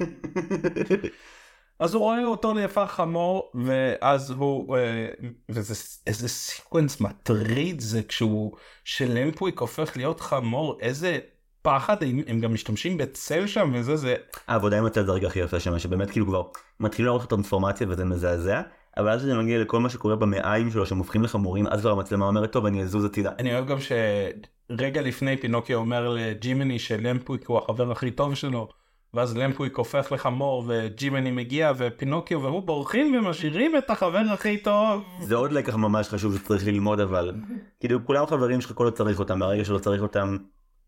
אז 1.80 1.94
הוא 1.94 2.04
רואה 2.04 2.26
אותו 2.26 2.54
נהפך 2.54 2.92
חמור 2.92 3.52
ואז 3.66 4.32
הוא 4.32 4.78
אה, 4.78 5.08
וזה 5.50 5.74
איזה 6.08 6.28
sequence 6.28 7.02
מטריד 7.02 7.80
זה 7.80 8.04
כשהוא 8.04 8.56
שלמפוויק 8.84 9.60
הופך 9.60 9.98
להיות 9.98 10.20
חמור 10.20 10.78
איזה 10.82 11.20
פחד 11.62 11.98
הם, 12.28 12.40
גם 12.40 12.54
משתמשים 12.54 12.98
בצל 12.98 13.48
שם 13.48 13.72
וזה 13.74 13.96
זה 13.96 14.16
העבודה 14.48 14.78
עם 14.78 14.86
הצל 14.86 15.06
זה 15.06 15.12
הרגע 15.12 15.28
הכי 15.28 15.40
יפה 15.40 15.60
שם 15.60 15.80
שבאמת 15.80 16.12
כאילו 16.12 16.26
כבר 16.26 16.44
מתחילים 16.80 17.08
לראות 17.08 17.22
את 17.22 17.26
הטרנספורמציה 17.26 17.88
וזה 17.90 18.06
מזעזע 18.06 18.62
אבל 18.98 19.10
אז 19.10 19.22
זה 19.22 19.36
מגיע 19.36 19.60
לכל 19.60 19.80
מה 19.80 19.90
שקורה 19.90 20.16
במעיים 20.16 20.72
שלו 20.72 20.86
שהם 20.86 20.98
הופכים 20.98 21.24
לחמורים 21.24 21.68
אז 21.68 21.82
כבר 21.82 21.92
המצלמה 21.92 22.28
אומרת 22.28 22.52
טוב 22.52 22.66
אני 22.66 22.84
אזוז 22.84 23.06
הצידה. 23.06 23.32
אני 23.40 23.54
אוהב 23.54 23.68
גם 23.68 23.78
שרגע 23.80 25.02
לפני 25.02 25.38
פינוקיו 25.38 25.74
אומר 25.74 26.10
לג'ימיני 26.10 26.80
שלמפוויק 26.80 27.48
הוא 27.48 27.58
החבר 27.58 27.92
הכי 27.92 28.12
טוב 28.12 28.36
שלו. 28.36 28.68
ואז 29.14 29.38
למפוויק 29.38 29.78
הופך 29.78 30.12
לחמור 30.12 30.64
וג'ימני 30.68 31.32
מגיע 31.32 31.72
ופינוקיו 31.78 32.42
והוא 32.42 32.64
בורחים 32.64 33.16
ומשאירים 33.16 33.78
את 33.78 33.90
החבר 33.90 34.22
הכי 34.34 34.58
טוב. 34.58 35.04
זה 35.22 35.36
עוד 35.36 35.52
לקח 35.52 35.76
ממש 35.76 36.10
חשוב 36.10 36.38
שצריך 36.38 36.68
ללמוד 36.68 37.00
אבל 37.00 37.34
כאילו 37.80 38.06
כולם 38.06 38.26
חברים 38.26 38.62
שלך 38.62 38.72
כל 38.76 38.84
עוד 38.84 38.94
צריך 38.94 39.20
אותם 39.20 39.40
ברגע 39.40 39.66
שלא 39.66 39.78
צריך 39.78 40.02
אותם 40.02 40.38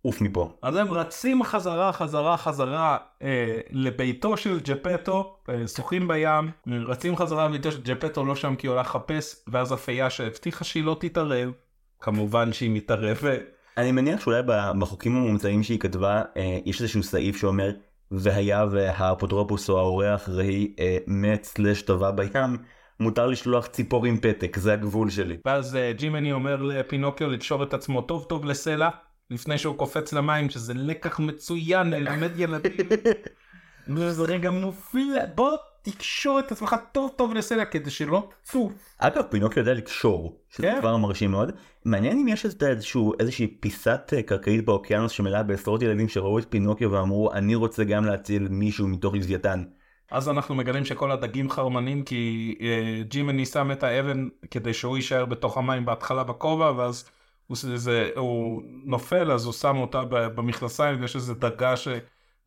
עוף 0.01 0.21
מפה. 0.21 0.53
אז 0.61 0.75
הם 0.75 0.91
רצים 0.91 1.43
חזרה 1.43 1.93
חזרה 1.93 2.37
חזרה 2.37 2.97
אה, 3.21 3.59
לביתו 3.71 4.37
של 4.37 4.59
ג'פטו 4.63 5.35
אה, 5.49 5.67
שוחים 5.67 6.07
בים 6.07 6.51
רצים 6.67 7.15
חזרה 7.15 7.47
לביתו 7.47 7.71
של 7.71 7.81
ג'פטו 7.83 8.25
לא 8.25 8.35
שם 8.35 8.55
כי 8.55 8.67
הוא 8.67 8.75
הולך 8.75 8.87
לחפש 8.87 9.35
ואז 9.47 9.71
הפייה 9.71 10.09
שהבטיחה 10.09 10.63
שהיא 10.63 10.83
לא 10.83 10.97
תתערב 10.99 11.51
כמובן 11.99 12.53
שהיא 12.53 12.71
מתערבת. 12.71 13.41
אני 13.77 13.91
מניח 13.91 14.21
שאולי 14.21 14.41
בחוקים 14.79 15.15
המומצאים 15.15 15.63
שהיא 15.63 15.79
כתבה 15.79 16.21
אה, 16.37 16.59
יש 16.65 16.81
איזשהו 16.81 17.03
סעיף 17.03 17.37
שאומר 17.37 17.71
והיה 18.11 18.65
והאפוטרופוס 18.71 19.69
או 19.69 19.77
האורח 19.79 20.29
ראי 20.29 20.73
אה, 20.79 20.97
מת 21.07 21.43
סלש 21.43 21.81
טבע 21.81 22.11
בים, 22.11 22.57
מותר 22.99 23.27
לשלוח 23.27 23.67
ציפור 23.67 24.05
עם 24.05 24.17
פתק, 24.17 24.57
זה 24.57 24.73
הגבול 24.73 25.09
שלי. 25.09 25.37
ואז 25.45 25.75
אה, 25.75 25.93
ג'ימני 25.93 26.31
אומר 26.31 26.55
לפינוקיו 26.55 27.29
לקשור 27.29 27.63
את 27.63 27.73
עצמו 27.73 28.01
טוב 28.01 28.25
טוב 28.29 28.45
לסלע, 28.45 28.89
לפני 29.31 29.57
שהוא 29.57 29.77
קופץ 29.77 30.13
למים, 30.13 30.49
שזה 30.49 30.73
לקח 30.73 31.19
מצוין 31.19 31.89
ללמד 31.89 32.31
ילדים. 32.35 32.71
וזה 33.95 34.23
רגע 34.23 34.51
מופיע, 34.51 35.25
בוא 35.35 35.57
תקשור 35.81 36.39
את 36.39 36.51
עצמך 36.51 36.75
טוב 36.91 37.11
טוב 37.15 37.33
לסלע 37.33 37.65
כדי 37.65 37.89
שלא 37.89 38.29
תצוף. 38.43 38.73
אגב 38.97 39.23
פינוקיו 39.29 39.59
יודע 39.59 39.73
לקשור, 39.73 40.41
שזה 40.49 40.63
כן. 40.63 40.77
כבר 40.79 40.97
מרשים 40.97 41.31
מאוד. 41.31 41.51
מעניין 41.85 42.19
אם 42.19 42.27
יש 42.27 42.45
איזשהו, 42.45 43.13
איזושהי 43.19 43.47
פיסת 43.47 44.13
אה, 44.13 44.23
קרקעית 44.23 44.65
באוקיינוס 44.65 45.11
שמלאה 45.11 45.43
בעשרות 45.43 45.81
ילדים 45.81 46.09
שראו 46.09 46.39
את 46.39 46.45
פינוקיו 46.49 46.91
ואמרו 46.91 47.33
אני 47.33 47.55
רוצה 47.55 47.83
גם 47.83 48.05
להציל 48.05 48.47
מישהו 48.49 48.87
מתוך 48.87 49.13
לוויתן. 49.13 49.63
אז 50.11 50.29
אנחנו 50.29 50.55
מגלים 50.55 50.85
שכל 50.85 51.11
הדגים 51.11 51.49
חרמנים 51.49 52.03
כי 52.03 52.55
אה, 52.61 53.03
ג'ימני 53.03 53.45
שם 53.45 53.71
את 53.71 53.83
האבן 53.83 54.27
כדי 54.51 54.73
שהוא 54.73 54.95
יישאר 54.97 55.25
בתוך 55.25 55.57
המים 55.57 55.85
בהתחלה 55.85 56.23
בכובע 56.23 56.71
ואז 56.77 57.09
זה, 57.55 58.09
הוא 58.15 58.61
נופל 58.85 59.31
אז 59.31 59.45
הוא 59.45 59.53
שם 59.53 59.77
אותה 59.77 60.03
במכנסיים 60.09 61.01
ויש 61.01 61.15
איזה 61.15 61.33
דגה 61.33 61.77
ש... 61.77 61.87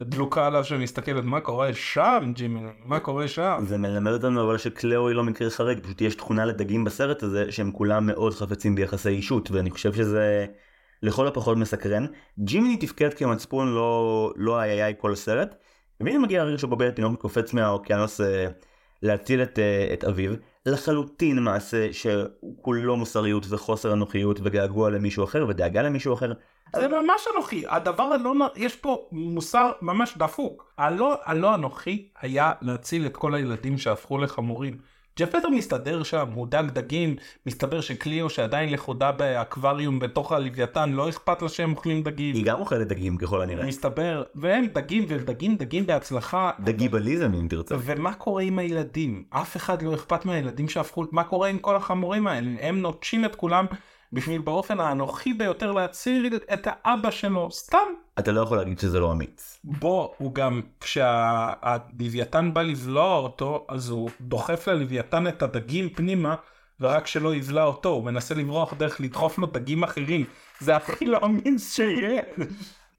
דלוקה 0.02 0.46
עליו 0.46 0.64
שמסתכלת 0.64 1.24
מה 1.24 1.40
קורה 1.40 1.74
שם 1.74 2.32
ג'ימי 2.34 2.60
מה 2.84 3.00
קורה 3.00 3.28
שם. 3.28 3.64
זה 3.66 3.78
מלמד 3.78 4.12
אותנו 4.12 4.42
אבל 4.42 4.58
שקלאו 4.58 5.08
היא 5.08 5.16
לא 5.16 5.24
מקרה 5.24 5.50
חריג 5.50 5.80
פשוט 5.82 6.00
יש 6.00 6.14
תכונה 6.14 6.44
לדגים 6.44 6.84
בסרט 6.84 7.22
הזה 7.22 7.52
שהם 7.52 7.72
כולם 7.72 8.06
מאוד 8.06 8.34
חפצים 8.34 8.74
ביחסי 8.74 9.08
אישות 9.08 9.50
ואני 9.50 9.70
חושב 9.70 9.92
שזה 9.92 10.46
לכל 11.02 11.26
הפחות 11.26 11.58
מסקרן. 11.58 12.06
ג'ימיני 12.38 12.76
תפקד 12.76 13.14
כמצפון 13.14 13.74
לא 13.74 14.32
לא 14.36 14.58
היה 14.58 14.92
כל 14.92 15.12
הסרט. 15.12 15.54
והנה 16.00 16.18
מגיע 16.18 16.42
הרגע 16.42 16.58
שבו 16.58 16.76
בית 16.76 16.94
תינוק 16.94 17.20
קופץ 17.20 17.52
מהאוקיינוס 17.52 18.20
אה, 18.20 18.46
להציל 19.02 19.42
את, 19.42 19.58
אה, 19.58 19.90
את 19.92 20.04
אביו 20.04 20.32
לחלוטין 20.66 21.38
מעשה 21.38 21.92
שכולו 21.92 22.96
מוסריות 22.96 23.46
וחוסר 23.48 23.92
אנוכיות 23.92 24.40
וגעגוע 24.42 24.90
למישהו 24.90 25.24
אחר 25.24 25.46
ודאגה 25.48 25.82
למישהו 25.82 26.14
אחר. 26.14 26.32
זה 26.76 26.88
ממש 26.88 27.26
אנוכי, 27.34 27.64
הדבר 27.68 28.02
הלא, 28.02 28.34
יש 28.56 28.76
פה 28.76 29.08
מוסר 29.12 29.72
ממש 29.82 30.14
דפוק. 30.18 30.72
הלא, 30.78 31.18
הלא 31.24 31.54
אנוכי 31.54 32.08
היה 32.20 32.52
להציל 32.62 33.06
את 33.06 33.16
כל 33.16 33.34
הילדים 33.34 33.78
שהפכו 33.78 34.18
לחמורים. 34.18 34.78
ג'פטר 35.18 35.48
מסתדר 35.48 36.02
שם, 36.02 36.28
הוא 36.34 36.46
דג 36.46 36.64
דגים, 36.72 37.16
מסתבר 37.46 37.80
שקליו 37.80 38.30
שעדיין 38.30 38.72
לכודה 38.72 39.12
באקווריום 39.12 39.98
בתוך 39.98 40.32
הלוויתן, 40.32 40.92
לא 40.92 41.08
אכפת 41.08 41.42
לה 41.42 41.48
שהם 41.48 41.70
אוכלים 41.70 42.02
דגים. 42.02 42.34
היא 42.34 42.44
גם 42.44 42.60
אוכלת 42.60 42.88
דגים 42.88 43.16
ככל 43.16 43.42
הנראה. 43.42 43.66
מסתבר, 43.66 44.22
והם 44.34 44.66
דגים 44.72 45.04
ודגים 45.08 45.56
דגים 45.56 45.86
בהצלחה. 45.86 46.50
דגיבליזם 46.60 47.34
אם 47.34 47.46
תרצה. 47.48 47.74
ומה 47.78 48.14
קורה 48.14 48.42
עם 48.42 48.58
הילדים? 48.58 49.24
אף 49.30 49.56
אחד 49.56 49.82
לא 49.82 49.94
אכפת 49.94 50.24
מהילדים 50.24 50.68
שהפכו, 50.68 51.04
מה 51.12 51.24
קורה 51.24 51.48
עם 51.48 51.58
כל 51.58 51.76
החמורים 51.76 52.26
האלה? 52.26 52.50
הם 52.60 52.80
נוטשים 52.80 53.24
את 53.24 53.34
כולם 53.34 53.66
בשביל 54.14 54.40
באופן 54.40 54.80
האנוכי 54.80 55.32
ביותר 55.32 55.72
להציל 55.72 56.38
את 56.52 56.66
האבא 56.70 57.10
שלו, 57.10 57.50
סתם. 57.50 57.78
אתה 58.18 58.32
לא 58.32 58.40
יכול 58.40 58.56
להגיד 58.56 58.78
שזה 58.78 59.00
לא 59.00 59.12
אמיץ. 59.12 59.60
בוא, 59.64 60.08
הוא 60.18 60.34
גם, 60.34 60.60
כשהלוויתן 60.80 62.54
בא 62.54 62.62
לבלוע 62.62 63.18
אותו, 63.18 63.66
אז 63.68 63.90
הוא 63.90 64.10
דוחף 64.20 64.68
ללוויתן 64.68 65.26
את 65.26 65.42
הדגים 65.42 65.88
פנימה, 65.88 66.34
ורק 66.80 67.06
שלא 67.06 67.34
יבלע 67.34 67.64
אותו, 67.64 67.88
הוא 67.88 68.04
מנסה 68.04 68.34
לברוח 68.34 68.74
דרך 68.74 69.00
לדחוף 69.00 69.38
לו 69.38 69.46
דגים 69.46 69.84
אחרים. 69.84 70.24
זה 70.60 70.76
הכי 70.76 71.06
לא 71.06 71.18
אמיץ 71.24 71.74
שיש. 71.74 72.46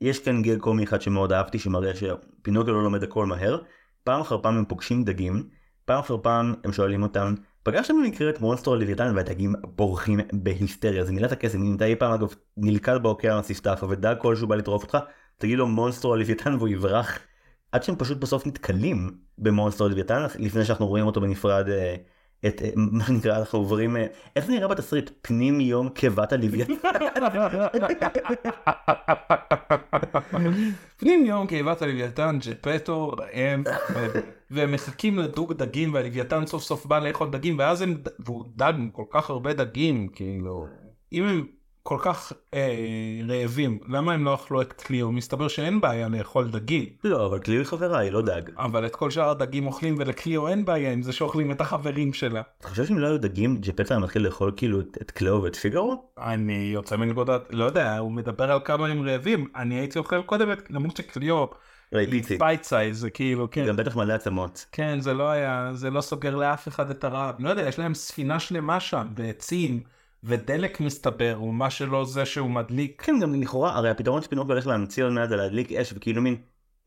יש 0.01 0.19
כאן 0.19 0.41
גג 0.41 0.59
קומי 0.59 0.83
אחד 0.83 1.01
שמאוד 1.01 1.31
אהבתי, 1.31 1.59
שמראה 1.59 1.91
שפינוקו 1.95 2.71
לא 2.71 2.83
לומד 2.83 3.03
הכל 3.03 3.25
מהר. 3.25 3.57
פעם 4.03 4.21
אחר 4.21 4.41
פעם 4.41 4.57
הם 4.57 4.65
פוגשים 4.65 5.03
דגים, 5.03 5.43
פעם 5.85 5.99
אחר 5.99 6.17
פעם 6.21 6.53
הם 6.63 6.73
שואלים 6.73 7.03
אותם, 7.03 7.33
פגשתם 7.65 7.93
במקרה 8.03 8.29
את 8.29 8.41
מונסטרו 8.41 8.73
הלוויתן 8.73 9.13
והדגים 9.15 9.53
בורחים 9.63 10.19
בהיסטריה? 10.33 11.03
זה 11.03 11.11
מילת 11.11 11.31
הקסם. 11.31 11.63
אם 11.63 11.75
אתה 11.75 11.85
אי 11.85 11.95
פעם 11.95 12.11
אגב 12.11 12.35
נלכד 12.57 13.03
באוקיינוס 13.03 13.51
הסתעפה 13.51 13.85
ודג 13.89 14.15
כלשהו 14.19 14.47
בא 14.47 14.55
לטרוף 14.55 14.83
אותך 14.83 14.97
תגיד 15.37 15.57
לו 15.57 15.67
מונסטרו 15.67 16.13
הלוויתן 16.13 16.53
והוא 16.53 16.67
יברח. 16.67 17.19
עד 17.71 17.83
שהם 17.83 17.95
פשוט 17.95 18.17
בסוף 18.17 18.47
נתקלים 18.47 19.11
במונסטרו 19.37 19.87
הלוויתן 19.87 20.25
לפני 20.39 20.65
שאנחנו 20.65 20.87
רואים 20.87 21.05
אותו 21.05 21.21
בנפרד 21.21 21.69
אה, 21.69 21.95
את 22.47 22.61
אה, 22.61 22.69
מה 22.75 23.05
שנקרא 23.05 23.37
אנחנו 23.37 23.59
עוברים 23.59 23.97
אה, 23.97 24.05
איך 24.35 24.49
נראה 24.49 24.67
בתסריט? 24.67 25.09
פנים 25.21 25.61
יום 25.61 25.89
קיבת 25.89 26.33
הלוויתן. 26.33 26.73
פנים 30.99 31.25
יום 31.25 31.47
קיבת 31.47 31.81
הלוויתן 31.81 32.37
ג'פטו 32.41 33.07
ראם 33.07 33.63
והם 34.51 34.71
מחכים 34.71 35.19
לדוג 35.19 35.53
דגים 35.53 35.93
והלוויתן 35.93 36.45
סוף 36.45 36.63
סוף 36.63 36.85
בא 36.85 36.99
לאכול 36.99 37.29
דגים 37.29 37.59
ואז 37.59 37.81
הם 37.81 37.97
והוא 38.19 38.45
דג 38.55 38.73
כל 38.91 39.05
כך 39.09 39.29
הרבה 39.29 39.53
דגים 39.53 40.07
כאילו 40.07 40.65
אם 41.13 41.23
הם 41.23 41.45
כל 41.83 41.97
כך 42.01 42.33
אה, 42.53 42.75
רעבים 43.29 43.79
למה 43.87 44.13
הם 44.13 44.25
לא 44.25 44.33
אכלו 44.35 44.61
את 44.61 44.73
קליו 44.73 45.11
מסתבר 45.11 45.47
שאין 45.47 45.81
בעיה 45.81 46.07
לאכול 46.09 46.49
דגים 46.51 46.85
לא, 47.03 47.25
אבל 47.25 47.39
קליו 47.39 47.57
היא 47.59 47.65
חברה, 47.65 47.99
היא 47.99 48.11
לא 48.11 48.21
דג. 48.21 48.41
אבל 48.57 48.85
את 48.85 48.95
כל 48.95 49.11
שאר 49.11 49.29
הדגים 49.29 49.67
אוכלים 49.67 49.95
ולקליו 49.97 50.47
אין 50.47 50.65
בעיה 50.65 50.91
עם 50.91 51.01
זה 51.01 51.13
שאוכלים 51.13 51.51
את 51.51 51.61
החברים 51.61 52.13
שלה. 52.13 52.41
אתה 52.59 52.67
חושב 52.67 52.85
שאם 52.85 52.97
לא 52.97 53.07
היו 53.07 53.17
דגים, 53.17 53.57
ג'פטה 53.61 53.93
היה 53.93 54.03
מתחיל 54.03 54.21
לאכול 54.25 54.51
כאילו 54.57 54.79
את- 54.79 54.97
את 55.01 55.11
קליאו 55.11 55.43
ואת 55.43 55.55
פיגארו? 55.55 56.09
אני 56.17 56.53
יוצא 56.73 56.95
מנקודת 56.95 57.41
לא 57.49 57.65
יודע 57.65 57.97
הוא 57.97 58.11
מדבר 58.11 58.51
על 58.51 58.59
כמה 58.65 58.87
הם 58.87 59.01
רעבים 59.09 59.47
אני 59.55 59.75
הייתי 59.75 59.99
אוכל 59.99 60.21
קודם 60.21 60.51
את 60.51 60.61
למרות 60.69 60.97
שקליו 60.97 61.45
ראיתי. 61.93 62.37
bite 62.37 62.63
size 62.63 62.99
זה 62.99 63.09
כאילו 63.09 63.51
כן. 63.51 63.65
גם 63.67 63.75
בטח 63.75 63.95
מלא 63.95 64.13
עצמות. 64.13 64.65
כן 64.71 64.99
זה 64.99 65.13
לא 65.13 65.29
היה 65.29 65.69
זה 65.73 65.89
לא 65.89 66.01
סוגר 66.01 66.35
לאף 66.35 66.67
אחד 66.67 66.89
את 66.89 67.03
הרעב 67.03 67.35
לא 67.39 67.49
יודע 67.49 67.67
יש 67.67 67.79
להם 67.79 67.93
ספינה 67.93 68.39
שלמה 68.39 68.79
שם 68.79 69.07
ועצים 69.15 69.83
ודלק 70.25 70.79
מסתבר 70.79 71.39
ומה 71.43 71.69
שלא 71.69 72.05
זה 72.05 72.25
שהוא 72.25 72.49
מדליק 72.49 73.01
כן, 73.01 73.19
גם 73.21 73.41
לכאורה, 73.41 73.75
הרי 73.75 73.89
הפתרון 73.89 74.21
שפינוקיו 74.21 74.51
הולך 74.51 74.67
להמציא 74.67 75.03
עוד 75.03 75.13
מעט 75.13 75.29
זה 75.29 75.35
להדליק 75.35 75.71
אש 75.71 75.93
וכאילו 75.95 76.21
מין, 76.21 76.35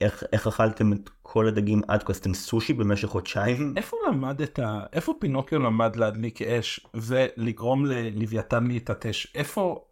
איך 0.01 0.25
איך 0.33 0.47
אכלתם 0.47 0.93
את 0.93 1.11
כל 1.23 1.49
הדגים 1.49 1.81
עד 1.89 2.03
כה, 2.03 2.13
עשיתם 2.13 2.35
סושי 2.35 2.73
במשך 2.73 3.09
חודשיים? 3.09 3.75
איפה 3.77 3.97
למדת 4.09 4.59
איפה 4.93 5.15
פינוקיו 5.21 5.59
למד 5.59 5.97
להדליק 5.97 6.43
אש 6.43 6.81
ולגרום 6.95 7.87
ללוויתן 7.87 8.67
להתעטש 8.67 9.27
איפה 9.35 9.85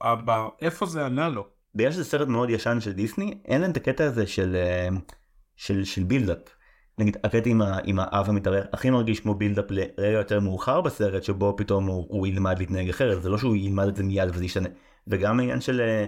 איפה 0.62 0.86
זה 0.86 1.06
ענה 1.06 1.28
לו. 1.28 1.55
בגלל 1.76 1.92
שזה 1.92 2.04
סרט 2.04 2.28
מאוד 2.28 2.50
ישן 2.50 2.80
של 2.80 2.92
דיסני, 2.92 3.38
אין 3.44 3.60
להם 3.60 3.70
את 3.70 3.76
הקטע 3.76 4.04
הזה 4.04 4.26
של 4.26 4.56
אה, 4.56 4.88
של 5.56 5.84
של 5.84 6.02
build-up. 6.02 6.38
נגיד 6.98 7.16
הקטע 7.24 7.50
עם, 7.50 7.62
ה, 7.62 7.78
עם 7.84 7.98
האף 7.98 8.28
המתארך 8.28 8.62
הכי 8.72 8.90
מרגיש 8.90 9.20
כמו 9.20 9.34
build-up 9.34 9.70
לרגע 9.70 10.18
יותר 10.18 10.40
מאוחר 10.40 10.80
בסרט 10.80 11.22
שבו 11.22 11.54
פתאום 11.56 11.86
הוא, 11.86 12.06
הוא 12.08 12.26
ילמד 12.26 12.58
להתנהג 12.58 12.88
אחרת 12.88 13.22
זה 13.22 13.28
לא 13.28 13.38
שהוא 13.38 13.56
ילמד 13.56 13.88
את 13.88 13.96
זה 13.96 14.04
מיד 14.04 14.28
וזה 14.32 14.44
ישתנה 14.44 14.68
וגם 15.06 15.40
העניין 15.40 15.60
של 15.60 15.80
אה, 15.80 16.04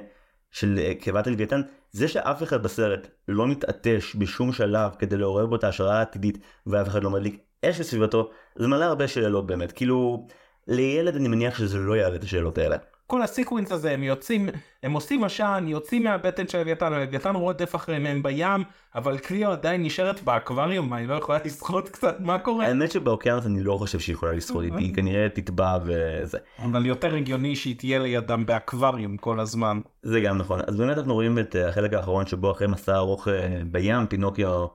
של 0.51 0.79
אה, 0.79 0.93
קיבת 1.01 1.27
הלוויתן 1.27 1.61
זה 1.91 2.09
שאף 2.09 2.43
אחד 2.43 2.63
בסרט 2.63 3.09
לא 3.29 3.47
מתעטש 3.47 4.17
בשום 4.17 4.53
שלב 4.53 4.93
כדי 4.99 5.17
לעורר 5.17 5.47
בו 5.47 5.57
את 5.57 5.65
ההשראה 5.65 5.99
העתידית 5.99 6.39
ואף 6.67 6.89
אחד 6.89 7.03
לא 7.03 7.11
מדליק 7.11 7.39
אש 7.65 7.81
לסביבתו 7.81 8.31
זה 8.57 8.69
מעלה 8.69 8.87
הרבה 8.87 9.09
שאלות 9.09 9.47
באמת 9.47 9.73
כאילו 9.73 10.27
לילד 10.67 11.17
אני 11.17 11.29
מניח 11.29 11.59
שזה 11.59 11.79
לא 11.79 11.97
יעלה 11.97 12.17
את 12.17 12.25
השאלות 12.25 12.59
האלה. 12.59 12.77
כל 13.11 13.23
ה 13.23 13.28
sequence 13.28 13.73
הזה 13.73 13.91
הם 13.91 14.03
יוצאים 14.03 14.49
הם 14.83 14.93
עושים 14.93 15.25
עשן 15.25 15.65
יוצאים 15.69 16.05
מהבטן 16.05 16.49
של 16.49 16.59
הלוויתן 16.59 16.93
הלוויתן 16.93 17.35
רודף 17.35 17.75
אחריהם 17.75 18.07
הם 18.07 18.23
בים 18.23 18.65
אבל 18.95 19.19
קליו 19.19 19.51
עדיין 19.51 19.83
נשארת 19.83 20.23
באקווריום 20.23 20.91
מה 20.91 20.97
היא 20.97 21.09
לא 21.09 21.15
יכולה 21.15 21.39
לשחות 21.45 21.89
קצת 21.89 22.17
מה 22.21 22.39
קורה 22.39 22.67
האמת 22.67 22.91
שבאוקיינוס 22.91 23.47
אני 23.47 23.63
לא 23.63 23.77
חושב 23.77 23.99
שהיא 23.99 24.15
יכולה, 24.15 24.53
היא 24.79 24.95
כנראה 24.95 25.29
תטבע 25.29 25.79
וזה. 25.85 26.39
אבל 26.59 26.87
יותר 26.87 27.15
הגיוני 27.15 27.57
שהיא 27.57 27.77
תהיה 27.79 27.99
לידם 27.99 28.47
באקווריום 28.47 29.17
כל 29.17 29.41
הזמן. 29.41 29.81
זה 30.03 30.21
גם 30.21 30.39
נכון. 30.39 30.61
אז 30.67 30.77
באמת 30.77 30.99
אנחנו 30.99 31.15
רואים 31.15 31.39
את 31.39 31.57
אה, 31.57 31.69
החלק 31.69 31.93
האחרון 31.93 32.27
שבו 32.27 32.51
אחרי 32.51 32.67
מסע 32.67 32.97
ארוך 32.97 33.29
אה, 33.29 33.61
בים 33.71 34.07
פינוקיו 34.07 34.67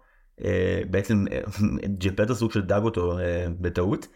אה, 0.43 0.81
בעצם 0.89 1.25
ג'פטו 2.01 2.35
סוג 2.35 2.51
של 2.51 2.61
דג 2.61 2.81
אותו 2.83 3.17
בטעות. 3.61 4.07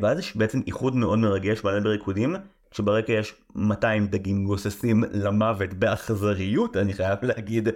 ואז 0.00 0.18
יש 0.18 0.36
בעצם 0.36 0.60
איחוד 0.66 0.96
מאוד 0.96 1.18
מרגש 1.18 1.64
מלא 1.64 1.80
בריקודים. 1.80 2.36
כשברקע 2.72 3.12
יש 3.12 3.34
200 3.54 4.06
דגים 4.06 4.44
גוססים 4.44 5.04
למוות 5.12 5.74
באכזריות 5.74 6.76
אני 6.76 6.92
חייב 6.92 7.18
להגיד. 7.22 7.68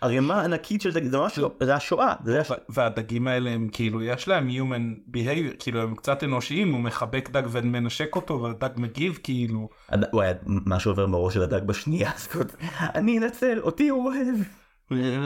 ערימה 0.00 0.42
ענקית 0.42 0.80
של 0.82 0.92
דגים 0.92 1.10
זה 1.10 1.18
ממש 1.18 1.38
לא 1.38 1.52
זה 1.62 1.74
השואה 1.74 2.14
זה 2.24 2.40
הש... 2.40 2.52
והדגים 2.68 3.26
האלה 3.26 3.50
הם 3.50 3.68
כאילו 3.72 4.02
יש 4.02 4.28
להם 4.28 4.48
human 4.48 5.14
behavior 5.16 5.56
כאילו 5.58 5.82
הם 5.82 5.94
קצת 5.94 6.24
אנושיים 6.24 6.72
הוא 6.72 6.80
מחבק 6.80 7.30
דג 7.32 7.42
ומנשק 7.50 8.16
אותו 8.16 8.42
והדג 8.42 8.68
מגיב 8.76 9.18
כאילו 9.22 9.68
הד- 9.88 10.04
וואי, 10.12 10.28
מה 10.46 10.80
שעובר 10.80 11.06
בראש 11.06 11.34
של 11.34 11.42
הדג 11.42 11.62
בשנייה 11.66 12.10
הזאת 12.14 12.54
אני 12.94 13.18
אנצל 13.18 13.58
אותי 13.60 13.88
הוא 13.88 14.06
אוהב. 14.06 14.36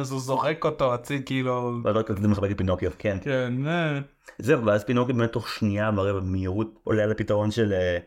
אז 0.01 0.11
הוא 0.12 0.20
זורק 0.20 0.64
אותו 0.64 0.95
הציד 0.95 1.26
כאילו 1.26 1.79
ואז 1.85 1.97
רק 1.97 2.11
זה 2.20 2.29
מחבק 2.29 2.51
את 2.51 2.59
פינוקיו 2.59 2.91
כן 2.99 3.18
כן 3.22 3.53
אה. 3.66 4.01
זהו 4.39 4.64
ואז 4.64 4.85
פינוקיו 4.85 5.14
באמת 5.14 5.33
תוך 5.33 5.49
שנייה 5.49 5.91
ורבע 5.97 6.20
במהירות 6.20 6.79
עולה 6.85 7.03
על 7.03 7.11
הפתרון 7.11 7.51
של 7.51 7.72
אה, 7.72 7.99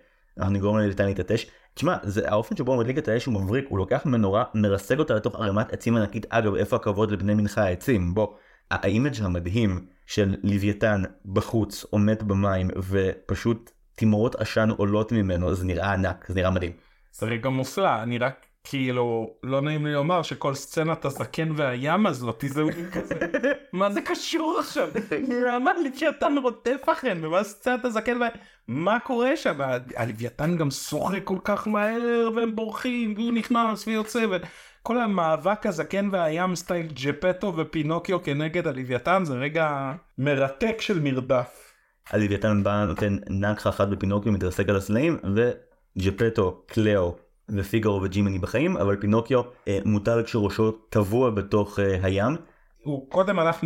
אנחנו 0.41 0.55
נגרום 0.55 0.77
לליטן 0.77 1.05
להתעטש. 1.05 1.45
תשמע 1.73 1.97
זה 2.03 2.29
האופן 2.29 2.55
שבו 2.55 2.73
הוא 2.73 2.81
מדליק 2.81 2.97
את 2.97 3.07
האש 3.07 3.25
הוא 3.25 3.33
מבריק 3.33 3.65
הוא 3.69 3.77
לוקח 3.77 4.05
מנורה 4.05 4.43
מרסק 4.53 4.99
אותה 4.99 5.13
לתוך 5.13 5.35
ערימת 5.35 5.73
עצים 5.73 5.95
ענקית 5.95 6.25
אגב 6.29 6.55
איפה 6.55 6.75
הכבוד 6.75 7.11
לבני 7.11 7.33
מנחה 7.33 7.63
העצים 7.63 8.13
בוא 8.13 8.27
האימג' 8.71 9.21
המדהים 9.21 9.85
של 10.05 10.35
לוויתן 10.43 11.01
בחוץ 11.25 11.85
עומד 11.89 12.23
במים 12.27 12.67
ופשוט 12.89 13.71
תימרות 13.95 14.35
עשן 14.35 14.69
עולות 14.77 15.11
ממנו 15.11 15.55
זה 15.55 15.65
נראה 15.65 15.93
ענק 15.93 16.25
זה 16.27 16.35
נראה 16.35 16.51
מדהים. 16.51 16.71
זה 17.11 17.25
רגע 17.25 17.49
מופלא 17.49 18.03
אני 18.03 18.17
רק 18.17 18.45
כאילו 18.63 19.33
לא 19.43 19.61
נעים 19.61 19.85
לי 19.85 19.93
לומר 19.93 20.21
שכל 20.21 20.53
סצנת 20.53 21.05
הזקן 21.05 21.51
והים 21.55 22.05
הזאת 22.05 22.43
זה 22.47 22.63
כזה 22.91 23.15
מה 23.73 23.91
זה 23.91 24.01
קשור 24.01 24.57
עכשיו 24.59 24.89
למה 25.47 25.71
לוויתן 25.73 26.35
רודף 26.43 26.81
אחריהם 26.91 27.19
ומה 27.23 27.43
סצנת 27.43 27.85
הזקן 27.85 28.21
וה... 28.21 28.27
מה 28.67 28.99
קורה 28.99 29.37
שם 29.37 29.59
הלוויתן 29.95 30.57
גם 30.57 30.71
שוחה 30.71 31.19
כל 31.19 31.37
כך 31.43 31.67
מהר 31.67 32.29
והם 32.35 32.55
בורחים 32.55 33.13
והוא 33.13 33.33
נכנס 33.33 33.87
ויוצא 33.87 34.25
וכל 34.31 35.01
המאבק 35.01 35.65
הזקן 35.65 36.09
והים 36.11 36.55
סטייל 36.55 36.87
ג'פטו 36.93 37.53
ופינוקיו 37.57 38.23
כנגד 38.23 38.67
הלוויתן 38.67 39.21
זה 39.25 39.33
רגע 39.33 39.93
מרתק 40.17 40.81
של 40.81 40.99
מרדף. 40.99 41.73
הלוויתן 42.09 42.63
בא 42.63 42.85
נותן 42.87 43.17
נגחה 43.29 43.69
אחת 43.69 43.87
בפינוקיו 43.87 44.31
מתרסק 44.31 44.69
על 44.69 44.75
הסלעים 44.75 45.17
וג'פטו, 45.35 46.63
קלאו 46.67 47.15
ופיגארו 47.49 48.01
וג'ימני 48.01 48.39
בחיים 48.39 48.77
אבל 48.77 48.97
פינוקיו 49.01 49.41
אה, 49.67 49.79
מוטל 49.85 50.23
כשראשו 50.23 50.71
טבוע 50.71 51.29
בתוך 51.29 51.79
אה, 51.79 51.97
הים. 52.03 52.35
הוא 52.83 53.09
קודם 53.09 53.39
הלך 53.39 53.63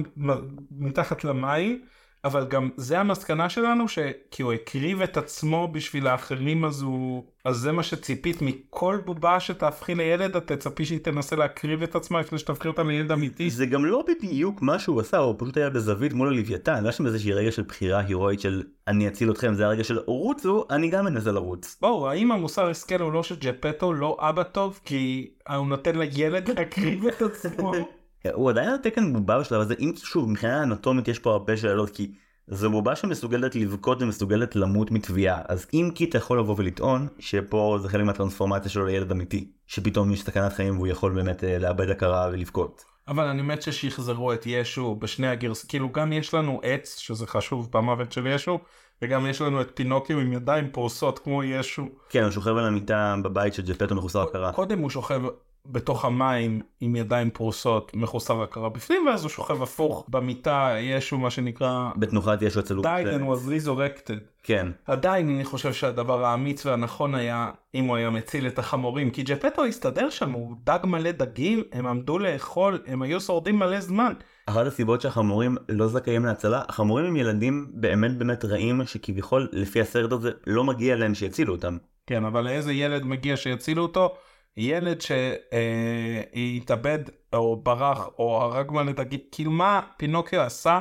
מתחת 0.72 1.24
למים 1.24 1.82
אבל 2.26 2.46
גם 2.46 2.70
זה 2.78 3.00
המסקנה 3.00 3.50
שלנו 3.50 3.88
שכי 3.88 4.44
הוא 4.44 4.54
הקריב 4.54 5.02
את 5.02 5.18
עצמו 5.18 5.68
בשביל 5.72 6.08
האחרים 6.08 6.66
אז 6.66 6.82
הוא 6.82 7.24
אז 7.46 7.58
זה 7.58 7.72
מה 7.72 7.84
שציפית 7.84 8.42
מכל 8.42 9.00
בובה 9.06 9.40
שתהפכי 9.40 9.96
לילד 9.96 10.36
את 10.36 10.52
תצפי 10.52 10.86
שהיא 10.86 11.00
תנסה 11.00 11.36
להקריב 11.36 11.84
את 11.84 11.96
עצמה 11.96 12.20
לפני 12.20 12.40
שתהפכי 12.40 12.68
אותה 12.68 12.84
לילד 12.84 13.12
אמיתי. 13.12 13.50
זה 13.50 13.66
גם 13.66 13.86
לא 13.86 14.04
בדיוק 14.08 14.62
מה 14.62 14.80
שהוא 14.80 15.02
עשה 15.02 15.18
הוא 15.18 15.36
פשוט 15.38 15.58
היה 15.58 15.70
בזווית 15.70 16.14
מול 16.14 16.28
הלוויתן 16.28 16.84
לא 16.84 16.92
שם 16.92 17.06
איזושהי 17.06 17.34
רגע 17.34 17.52
של 17.52 17.62
בחירה 17.62 18.00
הירואית 18.00 18.40
של 18.40 18.64
אני 18.88 19.08
אציל 19.08 19.32
אתכם 19.32 19.54
זה 19.54 19.66
הרגע 19.66 19.84
של 19.84 20.00
רוצו 20.06 20.66
אני 20.70 20.90
גם 20.90 21.06
מנסה 21.06 21.32
לרוץ. 21.32 21.78
בואו 21.82 22.10
האם 22.10 22.32
המוסר 22.32 22.70
השכל 22.70 23.02
הוא 23.02 23.14
לא 23.14 23.24
שג'פטו 23.24 23.94
לא 23.94 24.18
אבא 24.20 24.44
טוב 24.44 24.80
כי 24.86 25.30
הוא 25.50 25.68
נותן 25.68 25.96
לילד 25.96 26.50
להקריב 26.50 27.08
את 27.08 27.22
עצמו. 27.22 27.72
הוא 28.34 28.50
עדיין 28.50 28.70
על 28.70 28.78
תקן 28.78 29.14
בובה 29.14 29.40
בשלב 29.40 29.62
הזה 29.62 29.76
אם 29.80 29.92
שוב 29.96 30.30
מבחינה 30.30 30.64
אנטומית 30.64 31.08
יש 31.08 31.20
פה 31.20 31.32
הרבה 31.32 31.58
שאלות 31.58 31.90
כי 31.90 32.12
זו 32.48 32.72
בובה 32.72 32.96
שמסוגלת 32.96 33.56
לבכות 33.56 34.02
ומסוגלת 34.02 34.56
למות 34.56 34.92
מתביעה 34.92 35.42
אז 35.48 35.68
אם 35.74 35.90
כי 35.96 36.06
אתה 36.06 36.18
יכול 36.18 36.40
לבוא 36.40 36.56
ולטעון 36.58 37.08
שפה 37.20 37.78
זה 37.82 37.90
חלק 37.90 38.06
מהטרנספורמציה 38.06 38.72
שלו 38.72 38.86
לילד 38.86 39.12
אמיתי 39.12 39.52
שפתאום 39.68 40.12
יש 40.12 40.24
סכנת 40.24 40.54
חיים 40.54 40.76
והוא 40.78 40.88
יכול 40.88 41.14
באמת 41.14 41.44
אה, 41.44 41.60
לאבד 41.60 41.90
הכרה 41.90 42.30
ולבכות. 42.32 42.86
אבל 43.08 43.28
אני 43.28 43.42
מת 43.42 43.62
ששחזרו 43.62 44.34
את 44.34 44.44
ישו 44.46 44.96
בשני 44.96 45.28
הגרס 45.28 45.66
כאילו 45.66 45.92
גם 45.92 46.14
יש 46.14 46.34
לנו 46.34 46.60
עץ 46.64 46.98
שזה 46.98 47.28
חשוב 47.28 47.70
במוות 47.72 48.12
של 48.12 48.28
ישו 48.28 48.60
וגם 49.02 49.28
יש 49.28 49.42
לנו 49.42 49.62
את 49.62 49.72
פינוקיו 49.74 50.20
עם 50.20 50.34
ידיים 50.34 50.70
פרוסות 50.72 51.20
כמו 51.20 51.44
ישו. 51.44 51.88
כן 52.10 52.24
הוא 52.24 52.32
שוכב 52.32 52.58
על 52.58 52.66
המיטה 52.66 53.16
בבית 53.24 53.54
של 53.54 53.64
ג'פטו 53.64 53.96
מחוסר 53.96 54.22
הכרה. 54.22 54.52
קודם 54.54 54.80
הוא 54.80 54.90
שוכב 54.90 55.22
בתוך 55.68 56.06
המים 56.06 56.62
עם 56.82 56.96
ידיים 56.96 57.30
פרוסות 57.30 57.92
מחוסר 57.96 58.42
הכרה 58.42 58.70
בפנים 58.70 59.08
ואז 59.08 59.24
הוא 59.24 59.30
שוכב 59.30 59.62
הפוך 59.62 60.06
במיטה 60.10 60.76
ישו 60.80 61.18
מה 61.18 61.30
שנקרא 61.30 61.90
בתנוחת 61.96 62.42
ישו 62.42 62.60
died 62.60 63.08
and 63.08 63.22
was 63.22 63.50
resurrected. 63.50 64.20
כן. 64.44 64.68
עדיין 64.86 65.30
אני 65.30 65.46
חושב 65.46 65.74
שהדבר 65.74 66.26
האמיץ 66.26 66.66
והנכון 66.66 67.16
היה 67.16 67.52
אם 67.76 67.86
הוא 67.86 67.96
היה 67.96 68.10
מציל 68.10 68.48
את 68.48 68.60
החמורים 68.60 69.10
כי 69.12 69.24
ג'פטו 69.24 69.66
הסתדר 69.66 70.10
שם 70.10 70.32
הוא 70.32 70.56
דג 70.64 70.80
מלא 70.84 71.12
דגים 71.12 71.64
הם 71.72 71.88
עמדו 71.88 72.20
לאכול 72.20 72.80
הם 72.88 73.02
היו 73.02 73.22
שורדים 73.22 73.60
מלא 73.60 73.80
זמן. 73.80 74.14
אחת 74.46 74.66
הסיבות 74.66 75.02
שהחמורים 75.02 75.58
לא 75.70 75.88
זכאים 75.88 76.26
להצלה 76.26 76.62
החמורים 76.68 77.06
הם 77.06 77.16
ילדים 77.16 77.68
באמת 77.74 78.18
באמת 78.18 78.46
רעים 78.46 78.82
שכביכול 78.86 79.50
לפי 79.52 79.82
הסרט 79.82 80.12
הזה 80.12 80.32
לא 80.48 80.64
מגיע 80.64 80.96
להם 80.96 81.16
שיצילו 81.16 81.56
אותם. 81.56 81.78
כן 82.08 82.26
אבל 82.26 82.44
לאיזה 82.44 82.74
ילד 82.74 83.06
מגיע 83.06 83.38
שיצילו 83.38 83.84
אותו 83.84 84.14
ילד 84.58 85.02
שהתאבד 85.02 87.00
או 87.34 87.62
ברח 87.64 88.10
או 88.20 88.42
הרג 88.42 88.72
מלא 88.72 88.92
דגים 88.92 89.20
כאילו 89.32 89.52
מה 89.52 89.82
פינוקיו 89.98 90.42
עשה 90.42 90.80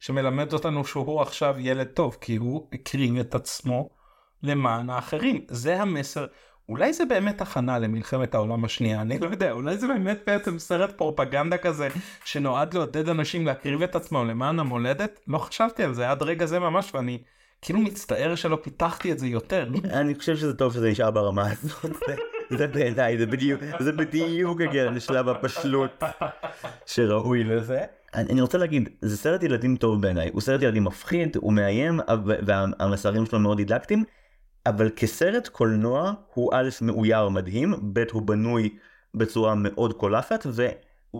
שמלמד 0.00 0.52
אותנו 0.52 0.84
שהוא 0.84 1.22
עכשיו 1.22 1.54
ילד 1.58 1.86
טוב 1.86 2.16
כי 2.20 2.36
הוא 2.36 2.68
הקריב 2.72 3.16
את 3.16 3.34
עצמו 3.34 3.90
למען 4.42 4.90
האחרים 4.90 5.44
זה 5.48 5.82
המסר 5.82 6.26
אולי 6.68 6.92
זה 6.92 7.04
באמת 7.04 7.40
הכנה 7.40 7.78
למלחמת 7.78 8.34
העולם 8.34 8.64
השנייה, 8.64 9.00
אני 9.00 9.18
לא 9.18 9.26
יודע, 9.26 9.52
אולי 9.52 9.78
זה 9.78 9.86
באמת 9.86 10.22
בעצם 10.26 10.58
סרט 10.58 10.96
פרופגנדה 10.96 11.58
כזה 11.58 11.88
שנועד 12.24 12.74
לעודד 12.74 13.08
אנשים 13.08 13.46
להקריב 13.46 13.82
את 13.82 13.96
עצמם 13.96 14.28
למען 14.28 14.58
המולדת? 14.58 15.20
לא 15.28 15.38
חשבתי 15.38 15.82
על 15.82 15.94
זה 15.94 16.10
עד 16.10 16.22
רגע 16.22 16.46
זה 16.46 16.58
ממש 16.58 16.94
ואני 16.94 17.22
כאילו 17.62 17.78
מצטער 17.78 18.34
שלא 18.34 18.58
פיתחתי 18.62 19.12
את 19.12 19.18
זה 19.18 19.26
יותר. 19.26 19.68
אני 19.84 20.14
חושב 20.14 20.36
שזה 20.36 20.54
טוב 20.54 20.72
שזה 20.72 20.90
נשאר 20.90 21.10
ברמה 21.10 21.50
הזאת. 21.50 21.92
זה 22.50 22.66
בעיניי, 22.66 23.18
זה 23.18 23.26
בדיוק, 23.26 23.60
זה 23.80 23.92
בדיוק 23.92 24.60
הגיע 24.60 24.90
לשלב 24.90 25.28
הפשלות 25.28 26.02
שראוי 26.86 27.44
לזה. 27.44 27.80
אני, 28.14 28.32
אני 28.32 28.40
רוצה 28.40 28.58
להגיד, 28.58 28.88
זה 29.02 29.16
סרט 29.16 29.42
ילדים 29.42 29.76
טוב 29.76 30.02
בעיניי, 30.02 30.30
הוא 30.32 30.40
סרט 30.40 30.62
ילדים 30.62 30.84
מפחיד, 30.84 31.36
הוא 31.36 31.52
מאיים, 31.52 32.00
והמסרים 32.46 33.26
שלו 33.26 33.38
מאוד 33.38 33.56
דידקטיים, 33.56 34.04
אבל 34.66 34.90
כסרט 34.96 35.48
קולנוע 35.48 36.12
הוא 36.34 36.50
א' 36.54 36.68
מאויר 36.82 37.28
מדהים, 37.28 37.74
ב' 37.92 38.04
הוא 38.12 38.22
בנוי 38.22 38.76
בצורה 39.14 39.54
מאוד 39.54 39.92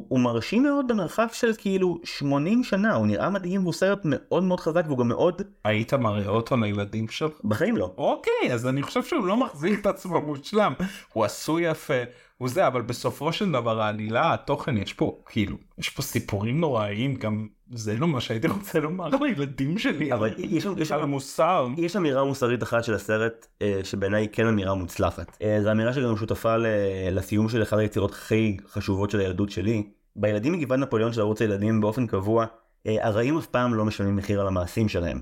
קולפת, 0.00 0.06
והוא 0.08 0.20
מרשים 0.20 0.62
מאוד 0.62 0.88
במרחב 0.88 1.26
של 1.32 1.52
כאילו 1.58 1.98
80 2.04 2.64
שנה, 2.64 2.94
הוא 2.94 3.06
נראה 3.06 3.30
מדהים 3.30 3.62
והוא 3.62 3.72
סרט 3.72 4.00
מאוד 4.04 4.42
מאוד 4.42 4.60
חזק 4.60 4.82
והוא 4.86 4.98
גם 4.98 5.08
מאוד... 5.08 5.42
היית 5.64 5.94
מראה 5.94 6.28
אותו 6.28 6.56
לילדים 6.56 7.08
שלך? 7.08 7.32
בחיים 7.44 7.76
לא. 7.76 7.94
אוקיי, 7.98 8.52
אז 8.52 8.66
אני 8.66 8.82
חושב 8.82 9.02
שהוא 9.02 9.26
לא 9.26 9.36
מחזיק 9.36 9.80
את 9.80 9.86
עצמו 9.86 10.20
מושלם, 10.20 10.72
הוא 11.12 11.24
עשוי 11.24 11.62
יפה, 11.62 12.02
הוא 12.38 12.48
זה, 12.48 12.66
אבל 12.66 12.82
בסופו 12.82 13.32
של 13.32 13.52
דבר 13.52 13.80
העלילה, 13.80 14.34
התוכן, 14.34 14.76
יש 14.76 14.92
פה, 14.92 15.18
כאילו, 15.26 15.56
יש 15.78 15.90
פה 15.90 16.02
סיפורים 16.02 16.60
נוראיים, 16.60 17.14
גם 17.14 17.48
זה 17.72 17.96
לא 17.96 18.08
מה 18.08 18.20
שהייתי 18.20 18.48
רוצה 18.48 18.80
לומר 18.80 19.08
לילדים 19.20 19.78
שלי, 19.78 20.12
אבל 20.12 20.34
יש, 20.38 20.66
יש, 20.76 20.92
על 20.92 21.02
המוסר. 21.02 21.68
יש 21.76 21.96
אמירה 21.96 22.24
מוסרית 22.24 22.62
אחת 22.62 22.84
של 22.84 22.94
הסרט, 22.94 23.46
אה, 23.62 23.80
שבעיניי 23.84 24.22
היא 24.22 24.28
כן 24.32 24.46
אמירה 24.46 24.74
מוצלחת. 24.74 25.36
אה, 25.42 25.58
זו 25.62 25.70
אמירה 25.70 25.92
שגם 25.92 26.16
שותפה 26.16 26.56
ל, 26.56 26.66
לסיום 27.10 27.48
של 27.48 27.62
אחת 27.62 27.78
היצירות 27.78 28.10
הכי 28.10 28.56
חשובות 28.68 29.10
של 29.10 29.20
הילדות 29.20 29.50
שלי. 29.50 29.90
בילדים 30.16 30.52
מגבעת 30.52 30.78
נפוליאון 30.78 31.12
של 31.12 31.20
ערוץ 31.20 31.42
הילדים 31.42 31.80
באופן 31.80 32.06
קבוע, 32.06 32.46
אה, 32.86 33.06
הרעים 33.06 33.38
אף 33.38 33.46
פעם 33.46 33.74
לא 33.74 33.84
משלמים 33.84 34.16
מחיר 34.16 34.40
על 34.40 34.46
המעשים 34.46 34.88
שלהם. 34.88 35.20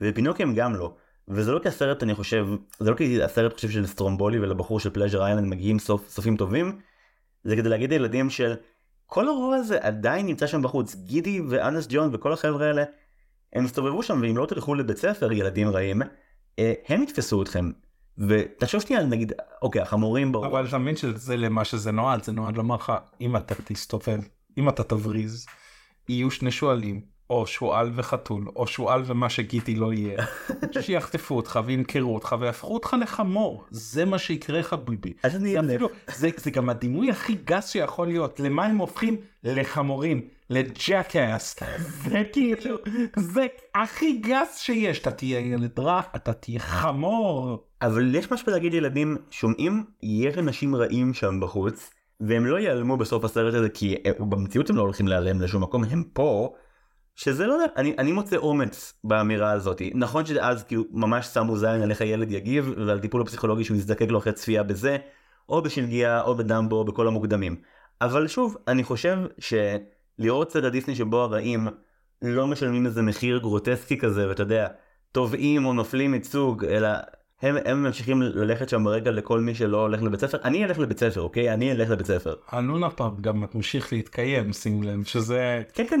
ובפינוקי 0.00 0.42
הם 0.42 0.54
גם 0.54 0.74
לא. 0.74 0.94
וזה 1.28 1.52
לא 1.52 1.58
כי 1.58 1.68
הסרט 1.68 2.02
אני 2.02 2.14
חושב, 2.14 2.46
זה 2.78 2.90
לא 2.90 2.96
כי 2.96 3.22
הסרט 3.22 3.54
חושב 3.54 3.70
של 3.70 3.86
סטרומבולי 3.86 4.38
ולבחור 4.38 4.80
של 4.80 4.90
פלז'ר 4.90 5.24
איילנד 5.24 5.46
מגיעים 5.46 5.78
סוף, 5.78 6.08
סופים 6.08 6.36
טובים, 6.36 6.78
זה 7.44 7.56
כדי 7.56 7.68
להגיד 7.68 7.90
לילדים 7.90 8.30
של 8.30 8.54
כל 9.06 9.28
הרוע 9.28 9.56
הזה 9.56 9.78
עדיין 9.80 10.26
נמצא 10.26 10.46
שם 10.46 10.62
בחוץ, 10.62 10.94
גידי 10.94 11.40
ואנס 11.48 11.86
ג'ון 11.90 12.10
וכל 12.12 12.32
החבר'ה 12.32 12.66
האלה, 12.66 12.84
הם 13.52 13.64
הסתובבו 13.64 14.02
שם 14.02 14.20
ואם 14.22 14.36
לא 14.36 14.46
תלכו 14.46 14.74
לבית 14.74 14.96
ספר 14.96 15.32
ילדים 15.32 15.68
רעים, 15.68 16.02
אה, 16.58 16.72
הם 16.88 17.02
יתפסו 17.02 17.42
אתכם. 17.42 17.70
ותחשוב 18.18 18.80
שנייה 18.80 19.02
נגיד 19.02 19.32
אוקיי 19.62 19.82
החמורים 19.82 20.32
ברור. 20.32 20.46
אבל 20.46 20.66
אתה 20.68 20.78
מבין 20.78 20.96
שזה 20.96 21.36
למה 21.36 21.64
שזה 21.64 21.92
נועד 21.92 22.24
זה 22.24 22.32
נועד 22.32 22.56
לומר 22.56 22.76
לך 22.76 22.92
אם 23.20 23.36
אתה 23.36 23.54
תסתובב 23.64 24.20
אם 24.58 24.68
אתה 24.68 24.84
תבריז 24.84 25.46
יהיו 26.08 26.30
שני 26.30 26.50
שועלים 26.50 27.00
או 27.34 27.46
שועל 27.46 27.90
וחתול, 27.94 28.44
או 28.56 28.66
שועל 28.66 29.02
ומה 29.06 29.30
שגיטי 29.30 29.74
לא 29.74 29.92
יהיה, 29.92 30.24
שיחטפו 30.80 31.36
אותך 31.36 31.60
וימכרו 31.66 32.14
אותך 32.14 32.36
ויהפכו 32.40 32.74
אותך 32.74 32.96
לחמור, 33.00 33.64
זה 33.70 34.04
מה 34.04 34.18
שיקרה 34.18 34.58
לך 34.58 34.76
ביבי. 34.84 35.12
אז 35.22 35.36
אני 35.36 35.60
אפילו, 35.60 35.88
זה, 36.14 36.30
זה 36.36 36.50
גם 36.50 36.68
הדימוי 36.68 37.10
הכי 37.10 37.34
גס 37.44 37.68
שיכול 37.68 38.06
להיות, 38.06 38.40
למה 38.40 38.64
הם 38.64 38.76
הופכים? 38.76 39.16
לחמורים, 39.44 40.20
לג'קאס, 40.50 41.56
זה 42.04 42.22
כאילו, 42.32 42.76
זה 43.16 43.46
הכי 43.74 44.12
גס 44.12 44.58
שיש, 44.58 44.98
אתה 44.98 45.10
תהיה 45.10 45.40
ילד 45.40 45.80
רע, 45.80 46.00
אתה 46.16 46.32
תהיה 46.32 46.60
חמור. 46.60 47.64
אבל 47.82 48.14
יש 48.14 48.32
משהו 48.32 48.52
להגיד 48.52 48.74
ילדים, 48.74 49.16
שומעים, 49.30 49.84
יש 50.02 50.38
אנשים 50.38 50.76
רעים 50.76 51.14
שם 51.14 51.40
בחוץ, 51.40 51.90
והם 52.20 52.46
לא 52.46 52.56
ייעלמו 52.56 52.96
בסוף 52.96 53.24
הסרט 53.24 53.54
הזה, 53.54 53.68
כי 53.68 53.94
במציאות 54.18 54.70
הם 54.70 54.76
לא 54.76 54.82
הולכים 54.82 55.08
להיעלם 55.08 55.40
לשום 55.40 55.62
מקום, 55.62 55.84
הם 55.84 56.04
פה. 56.12 56.54
שזה 57.14 57.46
לא 57.46 57.52
יודע, 57.52 57.66
אני, 57.76 57.94
אני 57.98 58.12
מוצא 58.12 58.36
אומץ 58.36 59.00
באמירה 59.04 59.50
הזאת. 59.50 59.82
נכון 59.94 60.26
שאז 60.26 60.64
כאילו 60.64 60.84
ממש 60.90 61.26
שמו 61.26 61.56
זין 61.56 61.82
על 61.82 61.90
איך 61.90 62.00
הילד 62.00 62.30
יגיב 62.30 62.72
ועל 62.86 63.00
טיפול 63.00 63.22
הפסיכולוגי 63.22 63.64
שהוא 63.64 63.76
יזדקק 63.76 64.10
לו 64.10 64.18
אחרי 64.18 64.32
צפייה 64.32 64.62
בזה, 64.62 64.96
או 65.48 65.62
בשלגיה 65.62 66.22
או 66.22 66.34
בדמבו 66.34 66.76
או 66.76 66.84
בכל 66.84 67.08
המוקדמים. 67.08 67.56
אבל 68.00 68.28
שוב, 68.28 68.56
אני 68.68 68.84
חושב 68.84 69.18
שלראות 69.38 70.52
סרט 70.52 70.72
דיסני 70.72 70.96
שבו 70.96 71.22
הרעים 71.22 71.68
לא 72.22 72.46
משלמים 72.46 72.86
איזה 72.86 73.02
מחיר 73.02 73.38
גרוטסקי 73.38 73.98
כזה, 73.98 74.28
ואתה 74.28 74.42
יודע, 74.42 74.68
טובעים 75.12 75.64
או 75.64 75.72
נופלים 75.72 76.14
ייצוג, 76.14 76.64
אלא 76.64 76.88
הם, 77.44 77.56
הם 77.64 77.82
ממשיכים 77.82 78.22
ללכת 78.22 78.68
שם 78.68 78.84
ברגע 78.84 79.10
לכל 79.10 79.40
מי 79.40 79.54
שלא 79.54 79.80
הולך 79.80 80.02
לבית 80.02 80.20
ספר. 80.20 80.38
אני 80.44 80.64
אלך 80.64 80.78
לבית 80.78 80.98
ספר, 80.98 81.20
אוקיי? 81.20 81.54
אני 81.54 81.72
אלך 81.72 81.90
לבית 81.90 82.06
ספר. 82.06 82.34
הלונה 82.48 82.90
פארק 82.90 83.20
גם 83.20 83.44
ממשיך 83.54 83.92
להתקיים, 83.92 84.52
שים 84.52 84.82
לב, 84.82 85.04
שזה... 85.04 85.62
כן, 85.74 85.84
כן, 85.90 86.00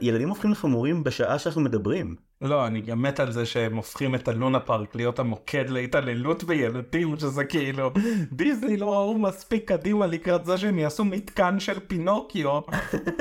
ילדים 0.00 0.28
הופכים 0.28 0.50
לחמורים 0.50 1.04
בשעה 1.04 1.38
שאנחנו 1.38 1.60
מדברים. 1.60 2.14
לא, 2.40 2.66
אני 2.66 2.80
גם 2.80 3.02
מת 3.02 3.20
על 3.20 3.32
זה 3.32 3.46
שהם 3.46 3.76
הופכים 3.76 4.14
את 4.14 4.28
הלונה 4.28 4.60
פארק 4.60 4.94
להיות 4.94 5.18
המוקד 5.18 5.70
להתעללות 5.70 6.44
בילדים, 6.44 7.16
שזה 7.18 7.44
כאילו, 7.44 7.90
דיסני 8.32 8.76
לא 8.76 8.94
ראו 8.94 9.18
מספיק 9.18 9.68
קדימה 9.68 10.06
לקראת 10.06 10.44
זה 10.44 10.58
שהם 10.58 10.78
יעשו 10.78 11.04
מתקן 11.04 11.60
של 11.60 11.80
פינוקיו. 11.86 12.60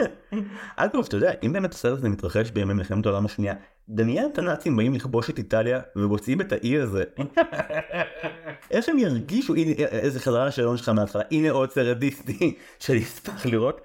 אגב, 0.75 0.99
אתה 1.07 1.17
יודע, 1.17 1.31
אם 1.43 1.53
באמת 1.53 1.73
הסרט 1.73 1.97
הזה 1.97 2.09
מתרחש 2.09 2.51
בימי 2.51 2.73
מלחמת 2.73 3.05
העולם 3.05 3.25
השנייה, 3.25 3.53
דמיין 3.89 4.29
את 4.33 4.37
הנאצים 4.37 4.75
באים 4.77 4.93
לכבוש 4.93 5.29
את 5.29 5.37
איטליה 5.37 5.81
ומוצאים 5.95 6.41
את 6.41 6.51
האי 6.51 6.77
הזה. 6.77 7.03
איך 8.71 8.89
הם 8.89 8.99
ירגישו, 8.99 9.55
הנה 9.55 9.71
איזה 9.71 10.19
חזרה 10.19 10.45
לשאלון 10.45 10.77
שלך 10.77 10.89
מההתחלה, 10.89 11.23
הנה 11.31 11.51
עוד 11.51 11.71
סרט 11.71 11.97
דיסני 11.97 12.53
שאני 12.79 12.99
אשמח 12.99 13.45
לראות. 13.45 13.81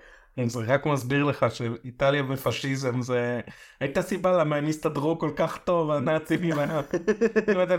זה 0.46 0.60
רק 0.66 0.86
מסביר 0.86 1.24
לך 1.24 1.46
שאיטליה 1.50 2.22
ופשיזם 2.28 3.02
זה 3.02 3.40
הייתה 3.80 4.02
סיבה 4.02 4.38
למה 4.38 4.56
הם 4.56 4.66
הסתדרו 4.66 5.18
כל 5.18 5.30
כך 5.36 5.58
טוב 5.58 5.90
הנאצים 5.90 6.42
עם 6.42 6.58
ה... 6.58 6.80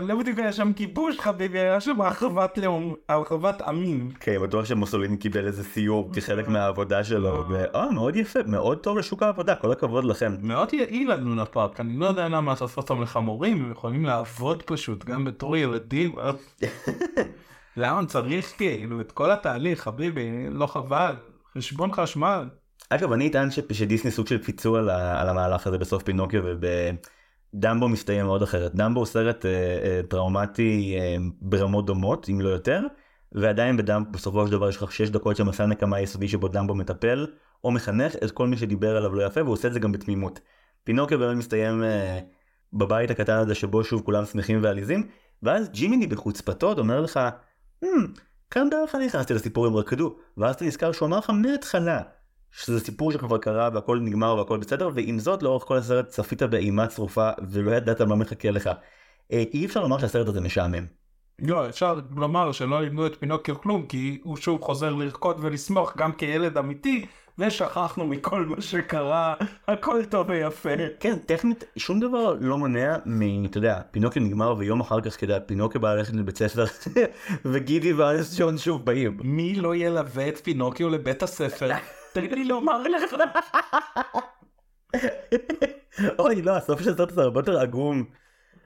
לא 0.00 0.16
בדיוק 0.16 0.38
היה 0.38 0.52
שם 0.52 0.72
כיבוש 0.72 1.20
חביבי 1.20 1.58
היה 1.58 1.80
שם 1.80 2.00
הרחבת 2.00 2.58
לאום 2.58 2.94
הרחבת 3.08 3.62
עמים. 3.62 4.10
כן 4.20 4.42
בטוח 4.42 4.64
שמוסוליני 4.64 5.16
קיבל 5.16 5.46
איזה 5.46 5.64
סיור 5.64 6.10
כחלק 6.12 6.48
מהעבודה 6.48 7.04
שלו 7.04 7.44
אה 7.74 7.90
מאוד 7.90 8.16
יפה 8.16 8.40
מאוד 8.46 8.78
טוב 8.78 8.98
לשוק 8.98 9.22
העבודה 9.22 9.54
כל 9.54 9.72
הכבוד 9.72 10.04
לכם. 10.04 10.36
מאוד 10.42 10.74
יעיל 10.74 11.12
לנו 11.12 11.42
לפארק 11.42 11.80
אני 11.80 11.96
לא 11.96 12.06
יודע 12.06 12.28
למה 12.28 12.52
אתה 12.52 12.64
עושה 12.64 12.80
אותם 12.80 13.02
לחמורים 13.02 13.64
הם 13.64 13.72
יכולים 13.72 14.04
לעבוד 14.04 14.62
פשוט 14.62 15.04
גם 15.04 15.24
בתור 15.24 15.56
ילדים. 15.56 16.14
למה 17.76 18.06
צריך 18.06 18.56
כאילו 18.56 19.00
את 19.00 19.12
כל 19.12 19.30
התהליך 19.30 19.80
חביבי 19.80 20.46
לא 20.50 20.66
חבל. 20.66 21.14
חשבון 21.58 21.92
חשמל. 21.92 22.48
אגב 22.90 23.12
אני 23.12 23.28
אטען 23.28 23.48
שדיסני 23.50 24.10
סוג 24.10 24.26
של 24.26 24.42
פיצו 24.42 24.76
על, 24.76 24.90
על 24.90 25.28
המהלך 25.28 25.66
הזה 25.66 25.78
בסוף 25.78 26.02
פינוקיו 26.02 26.42
ובדמבו 26.44 27.88
מסתיים 27.88 28.26
מאוד 28.26 28.42
אחרת. 28.42 28.74
דמבו 28.74 29.00
הוא 29.00 29.06
סרט 29.06 29.46
אה, 29.46 29.50
אה, 29.50 30.00
טראומטי 30.08 30.96
אה, 30.98 31.16
ברמות 31.40 31.86
דומות 31.86 32.28
אם 32.28 32.40
לא 32.40 32.48
יותר 32.48 32.80
ועדיין 33.32 33.76
בדמבו 33.76 34.10
בסופו 34.10 34.46
של 34.46 34.52
דבר 34.52 34.68
יש 34.68 34.76
לך 34.76 34.92
6 34.92 35.10
דקות 35.10 35.36
של 35.36 35.42
מסע 35.42 35.66
נקמה 35.66 36.00
יסודי 36.00 36.28
שבו 36.28 36.48
דמבו 36.48 36.74
מטפל 36.74 37.26
או 37.64 37.70
מחנך 37.70 38.16
את 38.24 38.30
כל 38.30 38.46
מי 38.46 38.56
שדיבר 38.56 38.96
עליו 38.96 39.14
לא 39.14 39.22
יפה 39.22 39.42
והוא 39.42 39.52
עושה 39.52 39.68
את 39.68 39.72
זה 39.72 39.80
גם 39.80 39.92
בתמימות. 39.92 40.40
פינוקיו 40.84 41.18
באמת 41.18 41.36
מסתיים 41.36 41.82
אה, 41.82 42.18
בבית 42.72 43.10
הקטן 43.10 43.36
הזה 43.36 43.54
שבו 43.54 43.84
שוב 43.84 44.02
כולם 44.02 44.24
שמחים 44.24 44.62
ועליזים 44.62 45.08
ואז 45.42 45.70
ג'ימיני 45.70 46.06
בחוצפתו 46.06 46.72
אומר 46.78 47.00
לך 47.00 47.20
hmm, 47.84 47.88
כאן 48.52 48.70
בערך 48.70 48.94
אני 48.94 49.06
נכנסתי 49.06 49.34
לסיפור 49.34 49.66
עם 49.66 49.76
רקדו, 49.76 50.16
ואז 50.36 50.54
אתה 50.54 50.64
נזכר 50.64 50.92
שהוא 50.92 51.06
אמר 51.06 51.18
לך 51.18 51.30
מההתחלה 51.30 52.00
שזה 52.50 52.80
סיפור 52.80 53.12
שכבר 53.12 53.38
קרה 53.38 53.68
והכל 53.74 54.00
נגמר 54.00 54.36
והכל 54.36 54.58
בסדר, 54.58 54.90
ועם 54.94 55.18
זאת 55.18 55.42
לאורך 55.42 55.64
כל 55.64 55.76
הסרט 55.76 56.08
צפית 56.08 56.42
באימה 56.42 56.86
צרופה 56.86 57.30
ולא 57.48 57.70
ידעת 57.70 58.00
מה 58.00 58.16
מחכה 58.16 58.50
לך. 58.50 58.70
אה, 59.32 59.44
אי 59.54 59.66
אפשר 59.66 59.82
לומר 59.82 59.98
שהסרט 59.98 60.28
הזה 60.28 60.40
משעמם. 60.40 60.86
לא, 61.38 61.68
אפשר 61.68 62.00
לומר 62.16 62.52
שלא 62.52 62.82
לימדו 62.82 63.06
את 63.06 63.16
פינוקיו 63.16 63.60
כלום, 63.60 63.86
כי 63.86 64.20
הוא 64.22 64.36
שוב 64.36 64.60
חוזר 64.60 64.94
לרקוד 64.94 65.36
ולשמוח 65.40 65.96
גם 65.96 66.12
כילד 66.12 66.58
אמיתי, 66.58 67.06
ושכחנו 67.38 68.06
מכל 68.06 68.46
מה 68.46 68.60
שקרה, 68.60 69.34
הכל 69.68 70.04
טוב 70.04 70.26
ויפה. 70.30 70.70
כן, 71.00 71.18
טכנית 71.18 71.64
שום 71.76 72.00
דבר 72.00 72.36
לא 72.40 72.58
מונע 72.58 72.96
מ... 73.06 73.44
אתה 73.44 73.58
יודע, 73.58 73.80
פינוקיו 73.90 74.22
נגמר 74.22 74.54
ויום 74.58 74.80
אחר 74.80 75.00
כך 75.00 75.20
כדי 75.20 75.36
פינוקיו 75.46 75.80
בא 75.80 75.94
ללכת 75.94 76.12
לבית 76.12 76.38
ספר 76.38 76.64
וגידי 77.52 77.92
ואנס 77.92 78.40
ג'ון 78.40 78.58
שוב 78.58 78.84
באים. 78.84 79.16
מי 79.22 79.54
לא 79.54 79.76
ילווה 79.76 80.28
את 80.28 80.38
פינוקיו 80.38 80.88
לבית 80.88 81.22
הספר? 81.22 81.70
תגיד 82.14 82.32
לי 82.32 82.44
לומר 82.44 82.82
לך. 82.82 83.14
אוי 86.18 86.42
לא, 86.42 86.56
הסוף 86.56 86.82
של 86.82 86.92
הסרט 86.92 87.12
הזה 87.12 87.22
הרבה 87.22 87.40
יותר 87.40 87.60
עגום. 87.60 88.04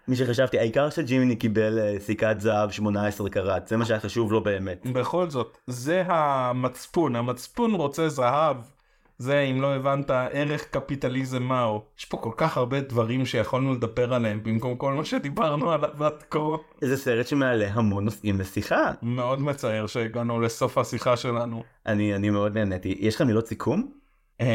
מי 0.08 0.16
שחשבתי, 0.16 0.58
העיקר 0.58 0.90
שג'ימיני 0.90 1.36
קיבל 1.36 1.78
אה, 1.78 1.94
סיכת 2.00 2.36
זהב 2.38 2.70
18 2.70 3.30
קראט, 3.30 3.68
זה 3.68 3.76
מה 3.76 3.84
שהיה 3.84 4.00
חשוב 4.00 4.32
לו 4.32 4.42
באמת. 4.42 4.86
בכל 4.92 5.30
זאת, 5.30 5.58
זה 5.66 6.02
המצפון, 6.06 7.16
המצפון 7.16 7.74
רוצה 7.74 8.08
זהב, 8.08 8.56
זה 9.18 9.40
אם 9.40 9.60
לא 9.60 9.74
הבנת 9.74 10.10
ערך 10.10 10.64
קפיטליזם 10.70 11.42
מהו. 11.42 11.82
יש 11.98 12.04
פה 12.04 12.16
כל 12.16 12.30
כך 12.36 12.56
הרבה 12.56 12.80
דברים 12.80 13.26
שיכולנו 13.26 13.74
לדבר 13.74 14.14
עליהם 14.14 14.42
במקום 14.42 14.76
כל 14.76 14.92
מה 14.92 15.04
שדיברנו 15.04 15.70
עליו 15.70 16.04
עד 16.04 16.22
כה. 16.30 16.38
זה 16.80 16.96
סרט 16.96 17.26
שמעלה 17.26 17.68
המון 17.72 18.04
נושאים 18.04 18.40
לשיחה. 18.40 18.92
מאוד 19.02 19.40
מצער 19.40 19.86
שהגענו 19.86 20.40
לסוף 20.40 20.78
השיחה 20.78 21.16
שלנו. 21.16 21.62
אני, 21.86 22.14
אני 22.14 22.30
מאוד 22.30 22.58
נהניתי. 22.58 22.96
יש 23.00 23.14
לך 23.14 23.20
מילות 23.20 23.46
סיכום? 23.46 23.90
אה, 24.40 24.46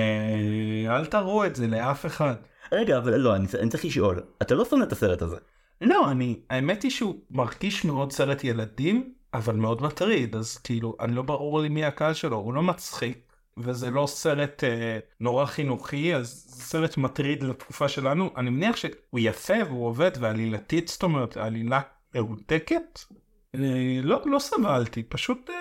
אל 0.88 1.06
תראו 1.06 1.46
את 1.46 1.56
זה 1.56 1.68
לאף 1.68 2.06
אחד. 2.06 2.36
רגע, 2.72 2.98
אבל 2.98 3.18
לא, 3.18 3.36
אני, 3.36 3.46
אני 3.60 3.70
צריך 3.70 3.86
לשאול. 3.86 4.20
אתה 4.42 4.56
לא 4.56 4.66
שונא 4.66 4.84
את 4.84 4.92
הסרט 4.92 5.22
הזה. 5.22 5.36
לא, 5.82 6.12
אני, 6.12 6.40
האמת 6.50 6.84
היא 6.84 6.92
שהוא 6.92 7.16
מרגיש 7.32 7.86
מאוד 7.86 8.12
סרט 8.12 8.44
ילדים, 8.44 9.14
אבל 9.34 9.56
מאוד 9.56 9.82
מטריד, 9.84 10.36
אז 10.36 10.58
כאילו, 10.58 10.96
אני 11.00 11.16
לא 11.16 11.22
ברור 11.22 11.60
לי 11.62 11.70
מי 11.70 11.86
הקהל 11.86 12.14
שלו, 12.14 12.38
הוא 12.38 12.54
לא 12.54 12.62
מצחיק, 12.64 13.18
וזה 13.58 13.90
לא 13.90 14.06
סרט 14.08 14.64
אה, 14.64 15.00
נורא 15.20 15.46
חינוכי, 15.46 16.16
אז 16.16 16.46
זה 16.48 16.64
סרט 16.64 16.98
מטריד 16.98 17.44
לתקופה 17.44 17.88
שלנו. 17.88 18.30
אני 18.38 18.50
מניח 18.50 18.76
שהוא 18.76 18.92
יפה 19.20 19.54
והוא 19.68 19.86
עובד, 19.88 20.12
ועלילתית, 20.20 20.88
זאת 20.88 21.04
אומרת, 21.04 21.38
העלילה 21.38 21.82
מהודקת. 22.16 23.00
אה, 23.56 23.60
לא, 24.04 24.22
לא 24.26 24.40
סבלתי, 24.40 25.04
פשוט 25.04 25.50
אה, 25.50 25.56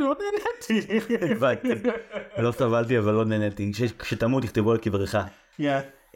לא 0.00 0.14
נהניתי. 0.18 0.94
לא 2.38 2.52
סבלתי 2.52 2.98
אבל 2.98 3.12
לא 3.12 3.24
נהניתי. 3.24 3.72
כש- 3.74 3.92
כשתמות 3.98 4.42
תכתבו 4.42 4.72
על 4.72 4.78
קברך. 4.78 5.14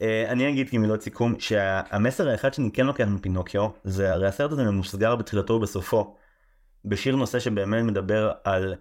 אה, 0.03 0.31
אני 0.33 0.49
אגיד 0.49 0.70
כמילות 0.70 1.03
סיכום 1.03 1.41
שהמסר 1.41 2.29
האחד 2.29 2.55
שאני 2.55 2.70
כן 2.73 2.87
לוקח 2.87 3.05
מפינוקיו 3.05 3.69
זה 3.85 4.12
הרי 4.12 4.27
הסרט 4.27 4.53
הזה 4.53 4.65
ממוסגר 4.65 5.16
בתחילתו 5.16 5.53
ובסופו. 5.53 6.16
בשיר 6.85 7.16
נושא 7.16 7.39
שבאמת 7.39 7.85
מדבר 7.85 8.33
על 8.45 8.75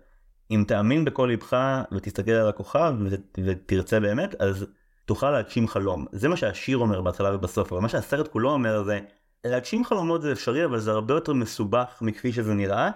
אם 0.51 0.63
תאמין 0.67 1.05
בכל 1.05 1.25
ליבך 1.29 1.57
ותסתכל 1.91 2.31
על 2.31 2.49
הכוכב 2.49 2.93
ות- 3.05 3.39
ותרצה 3.45 3.99
באמת 3.99 4.41
אז 4.41 4.65
תוכל 5.05 5.31
להגשים 5.31 5.67
חלום. 5.67 6.05
זה 6.11 6.27
מה 6.27 6.37
שהשיר 6.37 6.77
אומר 6.77 7.01
בהתחלה 7.01 7.35
ובסוף 7.35 7.73
אבל 7.73 7.81
מה 7.81 7.89
שהסרט 7.89 8.27
כולו 8.27 8.51
אומר 8.51 8.83
זה 8.83 8.99
להגשים 9.45 9.85
חלומות 9.85 10.21
זה 10.21 10.31
אפשרי 10.31 10.65
אבל 10.65 10.79
זה 10.79 10.91
הרבה 10.91 11.13
יותר 11.13 11.33
מסובך 11.33 11.97
מכפי 12.01 12.33
שזה 12.33 12.53
נראה 12.53 12.89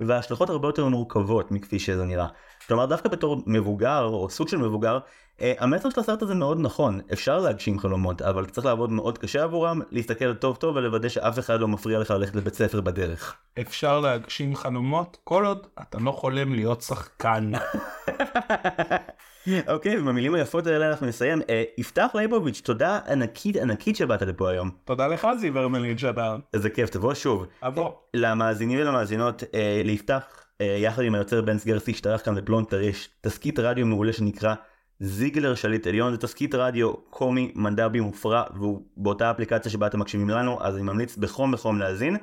וההשלכות 0.00 0.50
הרבה 0.50 0.68
יותר 0.68 0.88
מורכבות 0.88 1.50
מכפי 1.50 1.78
שזה 1.78 2.04
נראה. 2.04 2.26
כלומר 2.68 2.86
דווקא 2.86 3.08
בתור 3.08 3.42
מבוגר 3.46 4.04
או 4.04 4.30
סוג 4.30 4.48
של 4.48 4.56
מבוגר 4.56 4.98
המסר 5.58 5.90
של 5.90 6.00
הסרט 6.00 6.22
הזה 6.22 6.34
מאוד 6.34 6.60
נכון 6.60 7.00
אפשר 7.12 7.38
להגשים 7.38 7.78
חלומות 7.78 8.22
אבל 8.22 8.46
צריך 8.46 8.66
לעבוד 8.66 8.90
מאוד 8.90 9.18
קשה 9.18 9.42
עבורם 9.42 9.80
להסתכל 9.90 10.34
טוב 10.34 10.56
טוב 10.56 10.76
ולוודא 10.76 11.08
שאף 11.08 11.38
אחד 11.38 11.60
לא 11.60 11.68
מפריע 11.68 11.98
לך 11.98 12.10
ללכת 12.10 12.36
לבית 12.36 12.54
ספר 12.54 12.80
בדרך. 12.80 13.36
אפשר 13.60 14.00
להגשים 14.00 14.56
חלומות 14.56 15.16
כל 15.24 15.46
עוד 15.46 15.66
אתה 15.82 15.98
לא 15.98 16.10
חולם 16.12 16.54
להיות 16.54 16.82
שחקן. 16.82 17.52
אוקיי 19.68 19.98
ובמילים 19.98 20.34
היפות 20.34 20.66
האלה 20.66 20.88
אנחנו 20.90 21.06
נסיים. 21.06 21.42
אה, 21.50 21.62
יפתח 21.78 22.10
ליבוביץ' 22.14 22.60
תודה 22.60 22.98
ענקית 23.08 23.56
ענקית 23.56 23.96
שבאת 23.96 24.22
לפה 24.22 24.50
היום. 24.50 24.70
תודה 24.84 25.06
לך 25.06 25.28
זיבר 25.40 25.68
מליג'דר. 25.68 26.36
איזה 26.54 26.70
כיף 26.70 26.90
תבוא 26.90 27.14
שוב. 27.14 27.46
אבוא. 27.62 27.90
למאזינים 28.14 28.78
ולמאזינות 28.78 29.42
אה, 29.54 29.82
ליפתח 29.84 30.22
אה, 30.60 30.66
יחד 30.66 31.02
עם 31.02 31.14
היוצר 31.14 31.42
בן 31.42 31.58
סגרסי 31.58 31.90
השתרך 31.90 32.24
כאן 32.24 32.34
בפלונטר 32.34 32.80
יש 32.80 33.08
תסכית 33.20 33.58
רדיו 33.58 33.86
מעולה 33.86 34.12
שנקרא 34.12 34.54
זיגלר 35.04 35.54
שליט 35.54 35.86
עליון 35.86 36.12
זה 36.12 36.18
תסכית 36.18 36.54
רדיו 36.54 36.94
קומי 36.94 37.52
מנדבי 37.54 38.00
מופרע 38.00 38.42
והוא 38.54 38.82
באותה 38.96 39.30
אפליקציה 39.30 39.72
שבה 39.72 39.86
אתם 39.86 40.00
מקשיבים 40.00 40.28
לנו 40.28 40.58
אז 40.60 40.74
אני 40.74 40.82
ממליץ 40.82 41.16
בחום 41.16 41.52
בחום 41.52 41.78
להאזין. 41.78 42.16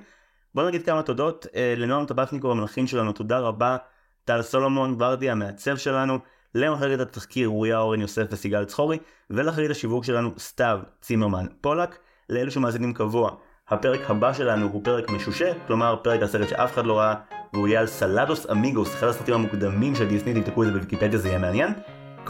בוא 0.55 0.67
נגיד 0.67 0.85
כמה 0.85 1.03
תודות 1.03 1.47
אה, 1.55 1.73
לנועם 1.77 2.05
טבקניקו 2.05 2.51
המנחים 2.51 2.87
שלנו 2.87 3.11
תודה 3.11 3.39
רבה. 3.39 3.77
טל 4.25 4.41
סולומון 4.41 4.95
ורדי 4.99 5.29
המעצב 5.29 5.77
שלנו. 5.77 6.19
למחלקת 6.55 6.99
התחקיר 6.99 7.47
אוריה 7.47 7.79
אורן 7.79 8.01
יוסף 8.01 8.25
וסיגל 8.31 8.65
צחורי. 8.65 8.97
ולאחרית 9.29 9.71
השיווק 9.71 10.03
שלנו 10.03 10.31
סתיו 10.37 10.79
צימרמן 11.01 11.45
פולק. 11.61 11.99
לאלו 12.29 12.51
שמאזינים 12.51 12.93
קבוע 12.93 13.35
הפרק 13.67 14.09
הבא 14.09 14.33
שלנו 14.33 14.67
הוא 14.67 14.81
פרק 14.83 15.09
משושה, 15.09 15.51
כלומר 15.67 15.95
פרק 16.03 16.21
הסרט 16.21 16.49
שאף 16.49 16.73
אחד 16.73 16.85
לא 16.85 16.99
ראה, 16.99 17.15
והוא 17.53 17.67
יהיה 17.67 17.79
על 17.79 17.87
סלודוס 17.87 18.49
אמיגוס, 18.51 18.95
אחד 18.95 19.07
הסרטים 19.07 19.33
המוקדמים 19.33 19.95
של 19.95 20.07
דיסני, 20.07 20.33
תבדקו 20.33 20.63
את 20.63 20.67
זה 20.67 20.73
בוויקיפדיה 20.73 21.19
זה 21.19 21.29
יהיה 21.29 21.39
מעניין. 21.39 21.73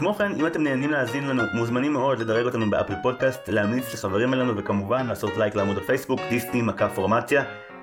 כמו 0.00 0.14
כן, 0.14 0.32
אם 0.36 0.46
אתם 0.46 0.62
נהנים 0.62 0.90
להאזין 0.90 1.28
לנו, 1.28 1.42
מוזמנים 1.54 1.92
מאוד 1.92 2.18
לדרג 2.18 2.44
אותנו 2.44 2.70
באפל 2.70 2.94
פודקאסט, 3.02 3.48
להמליץ 3.48 3.94
לחברים 3.94 4.34
אלינו, 4.34 4.56
וכמובן 4.56 5.06
לעשות 5.06 5.36
לייק 5.36 5.54
לעמוד 5.54 5.76
הפייסבוק, 5.78 6.20
דיסני 6.30 6.62
מכה 6.62 6.88
פורמציה. 6.88 7.42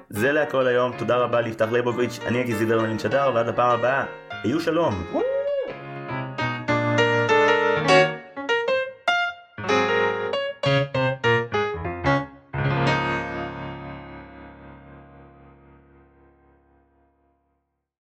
זה 0.10 0.32
הכל 0.32 0.68
להיום, 0.68 0.92
תודה 0.98 1.16
רבה 1.16 1.42
ליפתח 1.42 1.68
לייבוביץ', 1.72 2.20
אני 2.28 2.56
זיבר 2.56 2.82
מלין 2.82 3.00
שדר, 3.00 3.32
ועד 3.36 3.48
הפעם 3.48 3.80
הבאה, 3.80 4.06
היו 4.44 4.60
שלום. 4.60 5.04
וואו. 5.12 5.37